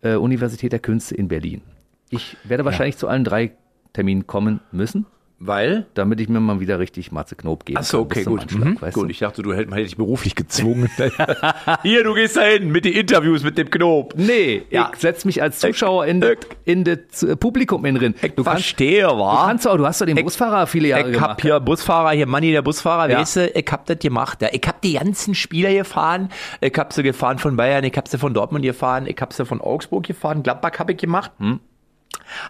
äh, 0.01 0.15
Universität 0.15 0.72
der 0.72 0.80
Künste 0.80 1.15
in 1.15 1.27
Berlin. 1.27 1.61
Ich 2.10 2.35
werde 2.43 2.65
wahrscheinlich 2.65 2.97
zu 2.97 3.07
allen 3.07 3.23
drei 3.23 3.51
Terminen 3.93 4.26
kommen 4.27 4.60
müssen, 4.72 5.06
Weil? 5.41 5.85
damit 5.93 6.19
ich 6.19 6.27
mir 6.27 6.39
mal 6.41 6.59
wieder 6.59 6.79
richtig 6.79 7.11
Matze 7.13 7.35
Knob 7.35 7.65
geben 7.65 7.79
Ach 7.79 7.83
so, 7.85 7.99
kann 8.05 8.09
bis 8.09 8.27
okay, 8.27 8.45
gut. 8.45 8.59
Mhm. 8.65 8.75
Gut, 8.75 8.95
du? 8.95 9.05
ich 9.07 9.19
dachte, 9.19 9.41
du 9.41 9.53
hättest, 9.53 9.73
hätte 9.73 9.83
dich 9.85 9.95
beruflich 9.97 10.35
gezwungen. 10.35 10.89
Hier, 11.83 12.03
du 12.03 12.13
gehst 12.13 12.35
da 12.37 12.41
hin 12.41 12.71
mit 12.71 12.83
den 12.85 12.93
Interviews 12.93 13.43
mit 13.43 13.57
dem 13.57 13.69
Knob. 13.69 14.13
Nee, 14.17 14.63
Ja. 14.69 14.91
ich 14.93 14.99
setz 14.99 15.23
mich 15.25 15.41
als 15.41 15.59
Zuschauer 15.59 16.05
in, 16.07 16.19
de, 16.21 16.35
in 16.65 16.83
das 16.83 17.23
äh, 17.23 17.35
Publikum 17.37 17.85
in 17.85 17.95
drin. 17.95 18.15
Du 18.35 18.43
kannst, 18.43 18.63
Verstehe, 18.63 19.03
du 19.03 19.17
wa? 19.17 19.45
kannst 19.47 19.67
auch, 19.67 19.77
du 19.77 19.85
hast 19.85 20.01
doch 20.01 20.05
den 20.05 20.21
Busfahrer 20.21 20.67
viele 20.67 20.89
Jahre 20.89 21.07
Ich 21.09 21.13
gemacht. 21.13 21.29
hab 21.31 21.41
hier 21.41 21.59
Busfahrer, 21.59 22.11
hier 22.11 22.27
Manni, 22.27 22.51
der 22.51 22.61
Busfahrer, 22.61 23.09
Ja. 23.09 23.19
weißt 23.19 23.35
du, 23.37 23.47
ich 23.51 23.65
hab 23.71 23.85
das 23.85 23.99
gemacht. 23.99 24.41
Ja. 24.41 24.49
Ich 24.51 24.61
hab 24.67 24.81
die 24.81 24.93
ganzen 24.93 25.35
Spieler 25.35 25.73
gefahren. 25.73 26.29
Ich 26.61 26.73
hab 26.77 26.91
sie 26.93 27.03
gefahren 27.03 27.37
von 27.39 27.55
Bayern, 27.55 27.83
ich 27.85 27.95
hab 27.95 28.07
sie 28.07 28.17
von 28.17 28.33
Dortmund 28.33 28.65
gefahren, 28.65 29.05
ich 29.07 29.17
hab 29.21 29.31
sie 29.33 29.45
von 29.45 29.61
Augsburg 29.61 30.05
gefahren, 30.05 30.43
Gladbach 30.43 30.71
hab 30.79 30.89
ich 30.89 30.97
gemacht. 30.97 31.31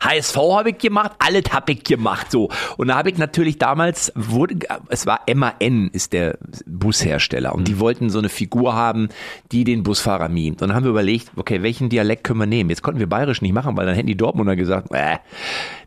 HSV 0.01 0.35
habe 0.35 0.69
ich 0.71 0.77
gemacht, 0.77 1.11
alles 1.19 1.43
habe 1.51 1.73
ich 1.73 1.83
gemacht, 1.83 2.31
so. 2.31 2.49
Und 2.77 2.89
da 2.89 2.97
habe 2.97 3.09
ich 3.09 3.17
natürlich 3.17 3.57
damals, 3.57 4.11
wurde, 4.15 4.55
es 4.89 5.05
war 5.05 5.21
MAN, 5.33 5.89
ist 5.93 6.13
der 6.13 6.37
Bushersteller, 6.65 7.53
und 7.53 7.67
die 7.67 7.79
wollten 7.79 8.09
so 8.09 8.19
eine 8.19 8.29
Figur 8.29 8.75
haben, 8.75 9.09
die 9.51 9.63
den 9.63 9.83
Busfahrer 9.83 10.29
mimt. 10.29 10.61
Und 10.61 10.69
dann 10.69 10.75
haben 10.75 10.83
wir 10.83 10.91
überlegt, 10.91 11.31
okay, 11.35 11.61
welchen 11.63 11.89
Dialekt 11.89 12.23
können 12.23 12.39
wir 12.39 12.45
nehmen? 12.45 12.69
Jetzt 12.69 12.81
konnten 12.81 12.99
wir 12.99 13.07
bayerisch 13.07 13.41
nicht 13.41 13.53
machen, 13.53 13.77
weil 13.77 13.85
dann 13.85 13.95
hätten 13.95 14.07
die 14.07 14.17
Dortmunder 14.17 14.55
gesagt, 14.55 14.89
äh, 14.91 15.17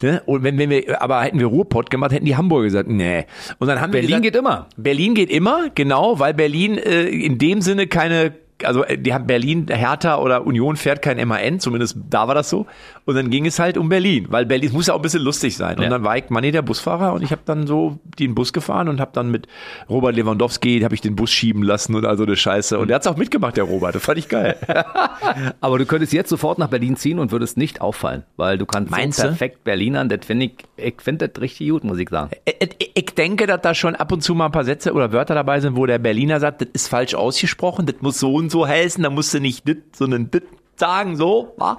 ne? 0.02 0.23
Und 0.27 0.43
wenn, 0.43 0.59
wenn 0.59 0.70
wir, 0.70 1.01
aber 1.02 1.23
hätten 1.23 1.39
wir 1.39 1.47
Ruhrpott 1.47 1.90
gemacht, 1.90 2.12
hätten 2.12 2.27
die 2.27 2.36
Hamburger 2.36 2.64
gesagt, 2.64 2.89
nee. 2.89 3.27
Und 3.59 3.69
dann 3.69 3.81
haben 3.81 3.93
wir 3.93 4.01
Berlin 4.01 4.23
gesagt, 4.23 4.23
geht 4.24 4.36
immer. 4.36 4.69
Berlin 4.77 5.14
geht 5.14 5.31
immer, 5.31 5.70
genau, 5.74 6.19
weil 6.19 6.35
Berlin 6.35 6.78
äh, 6.78 7.05
in 7.05 7.39
dem 7.39 7.60
Sinne 7.60 7.86
keine, 7.86 8.32
also 8.66 8.84
äh, 8.84 8.98
die 8.98 9.12
haben 9.14 9.26
Berlin, 9.26 9.66
Hertha 9.68 10.16
oder 10.18 10.47
Union 10.47 10.76
fährt 10.76 11.02
kein 11.02 11.26
MAN, 11.28 11.60
zumindest 11.60 11.97
da 12.10 12.28
war 12.28 12.34
das 12.34 12.51
so. 12.51 12.66
Und 13.05 13.14
dann 13.16 13.30
ging 13.30 13.47
es 13.47 13.59
halt 13.59 13.76
um 13.78 13.89
Berlin, 13.89 14.26
weil 14.30 14.47
Berlin 14.47 14.68
es 14.68 14.72
muss 14.72 14.86
ja 14.86 14.94
auch 14.94 14.98
ein 14.98 15.02
bisschen 15.02 15.22
lustig 15.22 15.56
sein. 15.56 15.76
Und 15.76 15.84
Ja. 15.84 15.90
dann 15.90 16.05
war 16.05 16.16
ich 16.16 16.30
Manni 16.30 16.52
der 16.52 16.62
Busfahrer 16.62 17.12
und 17.12 17.22
ich 17.22 17.30
habe 17.32 17.43
dann 17.44 17.66
so 17.66 17.98
den 18.18 18.34
Bus 18.34 18.52
gefahren 18.52 18.89
und 18.89 19.01
habe 19.01 19.10
dann 19.14 19.30
mit 19.30 19.48
Robert 19.90 20.14
Lewandowski, 20.16 20.80
habe 20.80 20.94
ich 20.94 21.01
den 21.01 21.16
Bus 21.16 21.30
schieben 21.30 21.62
lassen 21.62 21.94
und 21.94 22.05
all 22.06 22.16
so 22.16 22.24
eine 22.24 22.36
Scheiße. 22.36 22.78
Und 22.78 22.89
der 22.89 22.97
hat's 22.97 23.06
auch 23.06 23.16
mitgemacht, 23.16 23.56
der 23.56 23.64
Robert. 23.64 23.94
Das 23.94 24.02
fand 24.05 24.18
ich 24.18 24.28
geil. 24.28 24.56
Aber 25.60 25.78
du 25.78 25.86
könntest 25.86 26.12
jetzt 26.12 26.28
sofort 26.30 26.59
nach 26.59 26.68
Berlin 26.68 26.97
ziehen 26.97 27.18
und 27.18 27.32
würdest 27.32 27.56
nicht 27.56 27.80
auffallen, 27.80 28.24
weil 28.36 28.59
du 28.59 28.66
kannst 28.66 28.90
Meinst 28.90 29.18
so 29.18 29.26
perfekt 29.26 29.64
Berlinern, 29.64 30.09
das 30.09 30.20
finde 30.24 30.47
ich, 30.47 30.52
ich 30.76 30.94
finde 31.01 31.28
das 31.28 31.40
richtig 31.43 31.70
gut, 31.70 31.84
muss 31.84 31.98
ich 31.98 32.09
sagen. 32.09 32.30
Ich, 32.60 32.90
ich 32.94 33.06
denke, 33.14 33.47
dass 33.47 33.60
da 33.62 33.74
schon 33.74 33.97
ab 33.97 34.12
und 34.12 34.22
zu 34.22 34.34
mal 34.34 34.47
ein 34.47 34.52
paar 34.52 34.64
Sätze 34.64 34.93
oder 34.93 35.12
Wörter 35.12 35.34
dabei 35.34 35.60
sind, 35.60 35.76
wo 35.76 35.86
der 35.86 35.98
Berliner 35.98 36.39
sagt, 36.40 36.60
das 36.60 36.68
ist 36.72 36.89
falsch 36.89 37.14
ausgesprochen, 37.14 37.86
das 37.86 37.97
muss 38.01 38.18
so 38.18 38.34
und 38.34 38.51
so 38.52 38.66
heißen, 38.66 39.02
da 39.02 39.10
musst 39.10 39.34
du 39.34 39.40
nicht 39.40 39.66
dit, 39.66 39.96
sondern 39.96 40.30
dit 40.30 40.44
sagen, 40.82 41.16
so. 41.16 41.54
wa? 41.59 41.78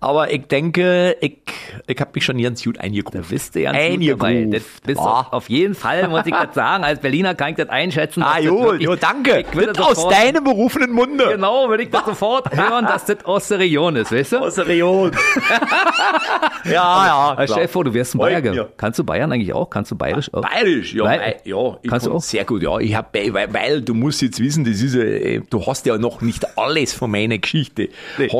Aber 0.00 0.30
ich 0.32 0.46
denke, 0.46 1.16
ich, 1.20 1.38
ich 1.86 2.00
habe 2.00 2.10
mich 2.14 2.24
schon 2.24 2.36
ganz 2.42 2.62
gut 2.62 2.78
eingegruft. 2.78 3.14
Da 3.14 3.20
bist 3.28 3.54
du 3.54 3.62
ganz 3.62 3.78
gut 3.78 4.10
dabei. 4.10 4.60
Das 4.86 4.96
auf, 4.98 5.32
auf 5.32 5.48
jeden 5.48 5.74
Fall, 5.74 6.08
muss 6.08 6.26
ich 6.26 6.34
das 6.34 6.54
sagen. 6.54 6.84
Als 6.84 7.00
Berliner 7.00 7.34
kann 7.34 7.50
ich 7.50 7.56
das 7.56 7.68
einschätzen. 7.68 8.22
Ah, 8.22 8.38
jo, 8.38 8.74
jo, 8.74 8.94
danke. 8.96 9.40
Ich 9.40 9.54
würde 9.56 9.72
Das 9.72 9.86
aus 9.86 9.94
sofort- 9.96 10.14
deinem 10.14 10.44
berufenen 10.44 10.90
Munde. 10.92 11.28
Genau, 11.32 11.68
würde 11.68 11.84
ich 11.84 11.90
das 11.90 12.04
sofort 12.04 12.54
hören, 12.54 12.84
dass 12.86 13.04
das 13.06 13.24
aus 13.24 13.48
der 13.48 13.60
Region 13.60 13.96
ist, 13.96 14.12
weißt 14.12 14.32
du? 14.32 14.38
Aus 14.38 14.56
der 14.56 14.66
Region. 14.66 15.12
ja, 16.64 16.72
ja. 16.72 17.34
Also 17.36 17.54
stell 17.54 17.66
dir 17.66 17.72
vor, 17.72 17.84
du 17.84 17.94
wärst 17.94 18.14
ein 18.14 18.18
Bayer. 18.18 18.68
Kannst 18.76 18.98
du 18.98 19.04
Bayern 19.04 19.32
eigentlich 19.32 19.52
auch? 19.52 19.68
Kannst 19.70 19.90
du 19.90 19.96
Bayerisch 19.96 20.32
auch? 20.34 20.42
Bayerisch, 20.42 20.94
ja, 20.94 21.04
Weil- 21.04 21.36
ja, 21.44 21.76
ich 21.82 21.90
Kannst 21.90 22.06
du 22.06 22.12
auch? 22.14 22.20
sehr 22.20 22.44
gut, 22.44 22.62
ja. 22.62 22.78
Ich 22.78 22.94
hab, 22.94 23.14
weil, 23.14 23.52
weil 23.52 23.82
du 23.82 23.94
musst 23.94 24.22
jetzt 24.22 24.40
wissen, 24.40 24.64
das 24.64 24.80
ist, 24.80 24.94
äh, 24.94 25.40
du 25.48 25.64
hast 25.66 25.86
ja 25.86 25.98
noch 25.98 26.20
nicht 26.20 26.58
alles 26.58 26.92
von 26.92 27.10
meiner 27.10 27.38
Geschichte. 27.38 27.88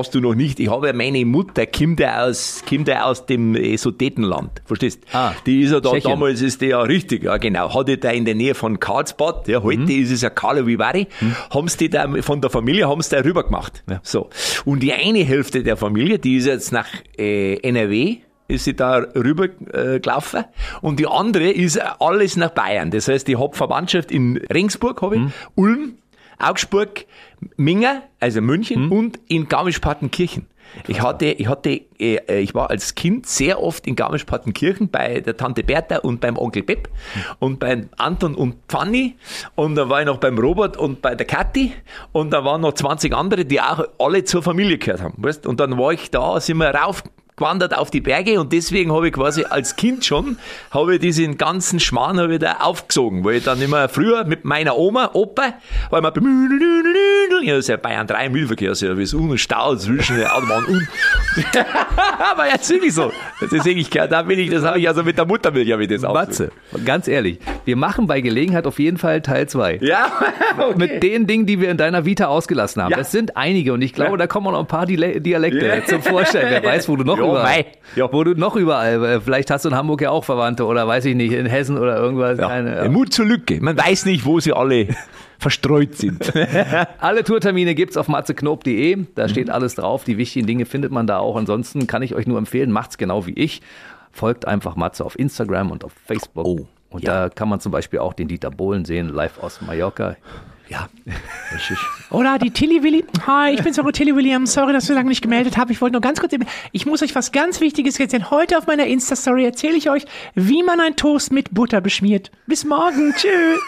Hast 0.03 0.17
du 0.17 0.21
noch 0.21 0.35
nicht. 0.35 0.59
Ich 0.59 0.69
habe 0.69 0.89
ja 0.89 0.93
meine 0.93 1.25
Mutter, 1.25 1.65
kommt 1.65 2.01
ja 2.01 2.25
aus, 2.25 2.65
kommt 2.69 2.89
ja 2.89 3.05
aus 3.05 3.25
dem 3.25 3.55
Sudetenland, 3.77 4.61
verstehst? 4.65 5.01
Ah, 5.13 5.33
die 5.47 5.61
ist 5.63 5.71
ja 5.71 5.79
da, 5.79 5.93
Tschechien. 5.93 6.11
damals 6.11 6.43
ist 6.43 6.61
die 6.61 6.67
ja 6.67 6.81
richtig, 6.83 7.23
ja 7.23 7.37
genau. 7.37 7.73
Hatte 7.73 7.99
da 7.99 8.11
in 8.11 8.25
der 8.25 8.35
Nähe 8.35 8.57
von 8.57 8.81
Karlsbad, 8.81 9.47
ja, 9.47 9.63
heute 9.63 9.83
Mhm. 9.83 9.89
ist 10.03 10.11
es 10.11 10.23
ja 10.23 10.31
Karlovy 10.31 10.77
Vary, 10.77 11.07
haben 11.55 11.69
sie 11.69 11.79
die 11.79 11.89
da 11.91 12.09
von 12.21 12.41
der 12.41 12.51
Familie, 12.51 12.89
haben 12.89 13.01
sie 13.01 13.15
da 13.15 13.23
rüber 13.23 13.45
gemacht. 13.45 13.85
Ja. 13.89 14.01
So. 14.03 14.29
Und 14.65 14.81
die 14.83 14.93
eine 14.93 15.21
Hälfte 15.21 15.63
der 15.63 15.77
Familie, 15.77 16.19
die 16.19 16.35
ist 16.35 16.47
jetzt 16.47 16.73
nach 16.73 16.89
äh, 17.17 17.59
NRW, 17.61 18.17
ist 18.49 18.65
sie 18.65 18.75
da 18.75 18.97
rüber 19.15 19.45
äh, 19.73 20.01
gelaufen 20.01 20.45
und 20.81 20.99
die 20.99 21.07
andere 21.07 21.49
ist 21.49 21.79
alles 22.01 22.37
nach 22.37 22.51
Bayern. 22.51 22.91
Das 22.91 23.07
heißt, 23.07 23.29
ich 23.29 23.39
hab 23.39 23.55
Verwandtschaft 23.57 24.11
in 24.11 24.39
Regensburg, 24.53 25.01
habe 25.01 25.15
ich, 25.17 25.23
Ulm, 25.55 25.95
Augsburg, 26.41 27.05
Minga, 27.57 28.03
also 28.21 28.41
München 28.41 28.91
und 28.91 29.19
in 29.29 29.49
Garmisch-Partenkirchen. 29.49 30.47
Ich 30.89 31.03
hatte, 31.03 31.27
ich 31.27 31.49
hatte, 31.49 31.71
äh, 31.99 32.17
äh, 32.17 32.41
ich 32.41 32.55
war 32.55 32.71
als 32.71 32.95
Kind 32.95 33.27
sehr 33.27 33.63
oft 33.63 33.87
in 33.87 33.95
Garmisch-Partenkirchen 33.95 34.89
bei 34.89 35.21
der 35.21 35.37
Tante 35.37 35.63
Bertha 35.63 35.99
und 35.99 36.21
beim 36.21 36.39
Onkel 36.39 36.63
Pep 36.63 36.89
und 37.39 37.59
bei 37.59 37.87
Anton 37.99 38.35
und 38.35 38.57
Fanny 38.69 39.17
und 39.55 39.75
da 39.75 39.89
war 39.89 40.01
ich 40.01 40.07
noch 40.07 40.19
beim 40.19 40.39
Robert 40.39 40.77
und 40.77 41.03
bei 41.03 41.15
der 41.15 41.27
Kathi 41.27 41.73
und 42.13 42.31
da 42.31 42.45
waren 42.45 42.63
noch 42.63 42.73
20 42.73 43.15
andere, 43.15 43.45
die 43.45 43.61
auch 43.61 43.85
alle 43.99 44.25
zur 44.25 44.43
Familie 44.43 44.79
gehört 44.79 45.03
haben, 45.03 45.15
weißt? 45.19 45.47
Und 45.47 45.61
dann 45.61 45.79
war 45.79 45.93
ich 45.93 46.11
da, 46.11 46.41
sind 46.41 46.57
wir 46.59 46.75
rauf 46.75 47.03
gewandert 47.37 47.77
auf 47.77 47.91
die 47.91 48.01
Berge 48.01 48.39
und 48.39 48.53
deswegen 48.53 48.93
habe 48.93 49.09
ich 49.09 49.15
quasi 49.15 49.45
als 49.45 49.77
Kind 49.77 50.05
schon, 50.05 50.37
habe 50.71 50.95
ich 50.95 51.01
diesen 51.01 51.39
ganzen 51.39 51.81
Schmarrn 51.81 52.21
habe 52.21 52.35
ich 52.35 52.41
da 52.41 52.59
aufgesogen, 52.61 53.25
weil 53.25 53.37
ich 53.37 53.45
dann 53.45 53.61
immer 53.63 53.89
früher 53.89 54.25
mit 54.25 54.45
meiner 54.45 54.77
Oma, 54.77 55.11
Opa, 55.15 55.55
war 55.91 55.99
immer 55.99 56.13
ja, 57.43 57.55
das 57.55 57.61
ist 57.61 57.69
ja 57.69 57.77
Bayern 57.79 58.07
3 58.07 58.29
Müllverkehrsservice 58.29 59.15
und 59.15 59.39
Stau 59.39 59.75
zwischen 59.77 60.19
der 60.19 60.37
Autobahn 60.37 60.65
und 60.67 60.89
aber 62.31 62.49
ja 62.49 62.59
ziemlich 62.61 62.95
so. 62.95 63.11
Deswegen 63.51 63.81
ich, 63.81 63.89
da 63.89 64.23
bin 64.23 64.39
ich, 64.39 64.51
das 64.51 64.63
habe 64.63 64.79
ich 64.79 64.87
also 64.87 65.03
mit 65.03 65.17
der 65.17 65.25
Muttermilch 65.25 65.73
habe 65.73 65.83
ich 65.85 65.89
das 65.89 66.05
auch. 66.05 66.15
Matze, 66.15 66.53
ganz 66.85 67.09
ehrlich, 67.09 67.39
wir 67.65 67.77
machen 67.77 68.07
bei 68.07 68.21
Gelegenheit 68.21 68.67
auf 68.67 68.79
jeden 68.79 68.99
Fall 68.99 69.23
Teil 69.23 69.49
2. 69.49 69.79
Ja, 69.81 70.13
okay. 70.59 70.75
Mit 70.77 71.03
den 71.03 71.27
Dingen, 71.27 71.47
die 71.47 71.61
wir 71.61 71.71
in 71.71 71.79
deiner 71.79 72.05
Vita 72.05 72.27
ausgelassen 72.27 72.83
haben. 72.83 72.91
Ja. 72.91 72.99
Das 72.99 73.11
sind 73.11 73.37
einige 73.37 73.73
und 73.73 73.81
ich 73.83 73.95
glaube, 73.95 74.19
da 74.19 74.27
kommen 74.27 74.47
auch 74.49 74.53
noch 74.53 74.61
ein 74.61 74.67
paar 74.67 74.87
Dialekte 74.87 75.67
Ja. 75.67 75.85
zum 75.85 76.03
Vorstellen. 76.03 76.49
Wer 76.51 76.63
weiß, 76.63 76.89
wo 76.89 76.97
du 76.97 77.05
noch 77.05 77.22
Jo, 77.23 77.31
überall, 77.33 77.45
mei. 77.45 77.67
Jo. 77.97 78.09
wo 78.13 78.25
du 78.25 78.35
noch 78.35 78.57
überall, 78.57 79.05
äh, 79.05 79.21
vielleicht 79.21 79.51
hast 79.51 79.65
du 79.65 79.69
in 79.71 79.75
Hamburg 79.75 80.01
ja 80.03 80.11
auch 80.11 80.25
Verwandte 80.25 80.65
oder 80.67 80.87
weiß 80.87 81.05
ich 81.07 81.15
nicht, 81.15 81.33
in 81.33 81.47
Hessen 81.47 81.79
oder 81.79 81.97
irgendwas. 81.97 82.39
ja. 82.39 82.49
Keine, 82.49 82.71
Der 82.77 82.91
Mut 82.91 83.13
zur 83.13 83.27
Lücke. 83.27 83.59
Man 83.63 83.77
weiß 83.77 84.07
nicht, 84.07 84.25
wo 84.25 84.41
sie 84.41 84.53
alle 84.53 84.89
verstreut 85.39 85.97
sind. 85.97 86.33
Alle 87.01 87.25
Tourtermine 87.25 87.75
gibt's 87.75 87.97
auf 87.97 88.07
matzeknob.de. 88.09 89.07
Da 89.17 89.29
steht 89.29 89.49
Mhm. 89.49 89.53
alles 89.55 89.75
drauf. 89.75 90.05
Die 90.05 90.17
wichtigen 90.17 90.47
Dinge 90.47 90.67
findet 90.67 90.93
man 90.93 91.07
da 91.09 91.19
auch. 91.19 91.35
Ansonsten 91.37 91.87
kann 91.89 92.03
ich 92.03 92.15
euch 92.15 92.27
nur 92.29 92.39
empfehlen, 92.39 92.71
macht's 92.71 92.97
genau 92.97 93.27
wie 93.27 93.33
ich. 93.33 93.61
Folgt 94.13 94.47
einfach 94.47 94.77
Matze 94.77 95.05
auf 95.05 95.19
Instagram 95.19 95.71
und 95.73 95.85
auf 95.85 95.93
Facebook. 96.07 96.47
Oh, 96.47 96.67
und 96.91 97.03
ja. 97.03 97.23
da 97.25 97.29
kann 97.29 97.49
man 97.49 97.59
zum 97.59 97.73
Beispiel 97.73 97.99
auch 97.99 98.13
den 98.13 98.29
Dieter 98.29 98.51
Bohlen 98.51 98.85
sehen, 98.85 99.09
live 99.09 99.43
aus 99.43 99.61
Mallorca. 99.63 100.17
Ja, 100.69 100.89
richtig. 101.55 101.79
Oder 102.11 102.39
die 102.39 102.51
Tilly 102.51 102.83
Willi. 102.83 103.05
Hi, 103.27 103.53
ich 103.53 103.63
bin's 103.63 103.79
eure 103.79 103.93
Tilly 103.93 104.15
Williams. 104.15 104.53
Sorry, 104.53 104.73
dass 104.73 104.85
ich 104.85 104.89
so 104.89 104.95
lange 104.95 105.09
nicht 105.09 105.23
gemeldet 105.23 105.57
habe. 105.57 105.73
Ich 105.73 105.81
wollte 105.81 105.93
nur 105.93 106.01
ganz 106.01 106.21
kurz, 106.21 106.33
ich 106.73 106.87
muss 106.87 107.03
euch 107.03 107.15
was 107.15 107.33
ganz 107.33 107.61
Wichtiges 107.61 107.99
erzählen. 107.99 108.31
Heute 108.31 108.59
auf 108.59 108.67
meiner 108.67 108.87
Insta-Story 108.87 109.45
erzähle 109.45 109.77
ich 109.77 109.91
euch, 109.91 110.05
wie 110.35 110.63
man 110.63 110.81
ein 110.81 110.97
Toast 110.97 111.33
mit 111.33 111.53
Butter 111.53 111.81
beschmiert. 111.81 112.31
Bis 112.47 112.65
morgen. 112.65 113.13
Tschüss. 113.17 113.61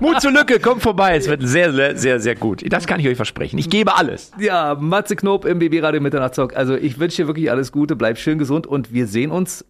Mut 0.00 0.20
zur 0.20 0.32
Lücke, 0.32 0.60
kommt 0.60 0.82
vorbei. 0.82 1.16
Es 1.16 1.28
wird 1.28 1.42
sehr, 1.46 1.72
sehr, 1.72 1.96
sehr, 1.96 2.20
sehr 2.20 2.34
gut. 2.34 2.62
Das 2.70 2.86
kann 2.86 3.00
ich 3.00 3.08
euch 3.08 3.16
versprechen. 3.16 3.58
Ich 3.58 3.70
gebe 3.70 3.96
alles. 3.96 4.32
Ja, 4.38 4.76
Matze 4.78 5.16
Knob 5.16 5.44
im 5.44 5.58
BB 5.58 5.82
Radio 5.82 6.00
Mitternachtstalk. 6.00 6.56
Also 6.56 6.74
ich 6.74 6.98
wünsche 6.98 7.22
dir 7.22 7.26
wirklich 7.26 7.50
alles 7.50 7.72
Gute, 7.72 7.96
bleib 7.96 8.18
schön 8.18 8.38
gesund 8.38 8.66
und 8.66 8.92
wir 8.92 9.06
sehen 9.06 9.30
uns 9.30 9.64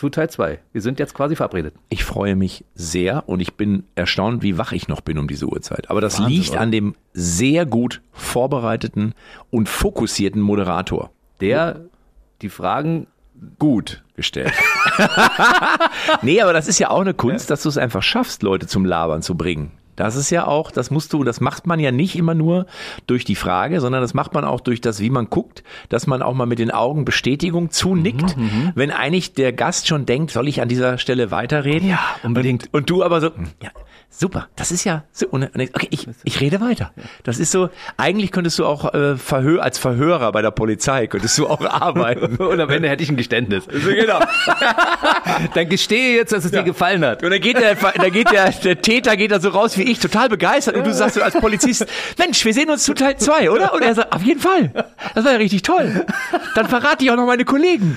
zu 0.00 0.08
Teil 0.08 0.30
2. 0.30 0.58
Wir 0.72 0.80
sind 0.80 0.98
jetzt 0.98 1.12
quasi 1.12 1.36
verabredet. 1.36 1.74
Ich 1.90 2.04
freue 2.04 2.34
mich 2.34 2.64
sehr 2.74 3.28
und 3.28 3.40
ich 3.40 3.52
bin 3.52 3.84
erstaunt, 3.96 4.42
wie 4.42 4.56
wach 4.56 4.72
ich 4.72 4.88
noch 4.88 5.02
bin 5.02 5.18
um 5.18 5.28
diese 5.28 5.44
Uhrzeit. 5.44 5.90
Aber 5.90 6.00
das 6.00 6.18
Wahnsinn, 6.18 6.34
liegt 6.34 6.50
oder? 6.52 6.60
an 6.60 6.72
dem 6.72 6.94
sehr 7.12 7.66
gut 7.66 8.00
vorbereiteten 8.10 9.14
und 9.50 9.68
fokussierten 9.68 10.40
Moderator. 10.40 11.10
Der 11.42 11.82
die 12.40 12.48
Fragen 12.48 13.08
Gut 13.58 14.02
gestellt. 14.16 14.52
nee, 16.22 16.40
aber 16.40 16.54
das 16.54 16.66
ist 16.66 16.78
ja 16.78 16.90
auch 16.90 17.00
eine 17.00 17.14
Kunst, 17.14 17.50
dass 17.50 17.62
du 17.62 17.68
es 17.68 17.76
einfach 17.76 18.02
schaffst, 18.02 18.42
Leute 18.42 18.66
zum 18.66 18.86
Labern 18.86 19.20
zu 19.20 19.34
bringen. 19.34 19.70
Das 20.00 20.16
ist 20.16 20.30
ja 20.30 20.46
auch, 20.46 20.70
das 20.70 20.90
musst 20.90 21.12
du, 21.12 21.24
das 21.24 21.42
macht 21.42 21.66
man 21.66 21.78
ja 21.78 21.92
nicht 21.92 22.16
immer 22.16 22.34
nur 22.34 22.64
durch 23.06 23.26
die 23.26 23.34
Frage, 23.34 23.82
sondern 23.82 24.00
das 24.00 24.14
macht 24.14 24.32
man 24.32 24.46
auch 24.46 24.60
durch 24.60 24.80
das, 24.80 24.98
wie 25.00 25.10
man 25.10 25.28
guckt, 25.28 25.62
dass 25.90 26.06
man 26.06 26.22
auch 26.22 26.32
mal 26.32 26.46
mit 26.46 26.58
den 26.58 26.70
Augen 26.70 27.04
Bestätigung 27.04 27.70
zunickt, 27.70 28.34
wenn 28.74 28.92
eigentlich 28.92 29.34
der 29.34 29.52
Gast 29.52 29.88
schon 29.88 30.06
denkt, 30.06 30.30
soll 30.30 30.48
ich 30.48 30.62
an 30.62 30.70
dieser 30.70 30.96
Stelle 30.96 31.30
weiterreden? 31.30 31.86
Ja, 31.86 31.98
unbedingt. 32.22 32.64
Und, 32.72 32.80
und 32.80 32.90
du 32.90 33.04
aber 33.04 33.20
so, 33.20 33.30
ja, 33.62 33.68
super, 34.10 34.48
das 34.56 34.72
ist 34.72 34.84
ja 34.84 35.04
so, 35.12 35.26
okay, 35.32 35.88
ich, 35.90 36.06
ich 36.24 36.40
rede 36.40 36.60
weiter. 36.60 36.92
Das 37.22 37.38
ist 37.38 37.52
so, 37.52 37.70
eigentlich 37.96 38.32
könntest 38.32 38.58
du 38.58 38.66
auch 38.66 38.92
äh, 38.92 39.16
Verhör, 39.16 39.62
als 39.62 39.78
Verhörer 39.78 40.32
bei 40.32 40.42
der 40.42 40.50
Polizei, 40.50 41.06
könntest 41.06 41.38
du 41.38 41.46
auch 41.46 41.60
arbeiten. 41.64 42.36
und 42.44 42.60
am 42.60 42.70
Ende 42.70 42.88
hätte 42.88 43.02
ich 43.02 43.08
ein 43.08 43.16
Geständnis. 43.16 43.64
genau. 43.68 44.20
Dann 45.54 45.68
gestehe 45.68 46.16
jetzt, 46.16 46.32
dass 46.32 46.44
es 46.44 46.50
dir 46.50 46.62
gefallen 46.62 47.04
hat. 47.04 47.22
Und 47.22 47.30
dann 47.30 47.40
geht 47.40 47.58
der, 47.58 47.74
dann 47.74 48.10
geht 48.10 48.30
der, 48.30 48.50
der 48.50 48.82
Täter 48.82 49.16
geht 49.16 49.30
da 49.30 49.40
so 49.40 49.50
raus 49.50 49.78
wie 49.78 49.84
ich, 49.92 49.98
total 49.98 50.28
begeistert. 50.28 50.76
Und 50.76 50.86
du 50.86 50.92
sagst 50.92 51.16
so 51.16 51.22
als 51.22 51.34
Polizist, 51.34 51.86
Mensch, 52.18 52.44
wir 52.44 52.54
sehen 52.54 52.70
uns 52.70 52.84
zu 52.84 52.94
Teil 52.94 53.16
2, 53.16 53.50
oder? 53.50 53.72
Und 53.74 53.82
er 53.82 53.94
sagt, 53.94 54.12
auf 54.12 54.22
jeden 54.22 54.40
Fall. 54.40 54.72
Das 55.14 55.24
war 55.24 55.32
ja 55.32 55.38
richtig 55.38 55.62
toll. 55.62 56.04
Dann 56.54 56.68
verrate 56.68 57.04
ich 57.04 57.10
auch 57.10 57.16
noch 57.16 57.26
meine 57.26 57.44
Kollegen. 57.44 57.96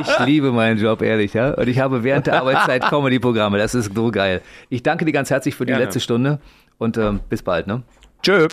Ich 0.00 0.18
liebe 0.26 0.52
meinen 0.52 0.78
Job, 0.78 1.02
ehrlich, 1.02 1.34
ja. 1.34 1.50
Und 1.50 1.68
ich 1.68 1.78
habe 1.78 2.04
während 2.04 2.26
der 2.26 2.40
Arbeitszeit 2.40 2.82
Comedy-Programme. 2.88 3.58
Das 3.58 3.74
ist 3.74 3.94
so 3.94 4.10
geil. 4.10 4.42
Ich 4.68 4.82
danke 4.82 5.04
dir 5.04 5.12
ganz 5.12 5.30
herzlich 5.30 5.54
für 5.54 5.64
die 5.64 5.72
Gerne. 5.72 5.84
letzte 5.84 6.00
Stunde 6.00 6.40
und 6.78 6.96
ähm, 6.96 7.20
bis 7.28 7.42
bald, 7.42 7.66
ne? 7.66 7.82
Tschö. 8.22 8.48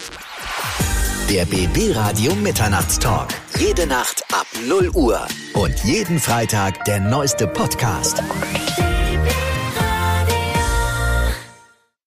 Der 1.30 1.44
BB 1.46 1.94
Radio 1.96 2.34
Mitternachtstalk. 2.36 3.28
Jede 3.60 3.86
Nacht 3.86 4.24
ab 4.32 4.48
0 4.66 4.90
Uhr. 4.94 5.20
Und 5.54 5.78
jeden 5.84 6.20
Freitag 6.20 6.86
der 6.86 7.02
neueste 7.02 7.48
Podcast. 7.48 8.24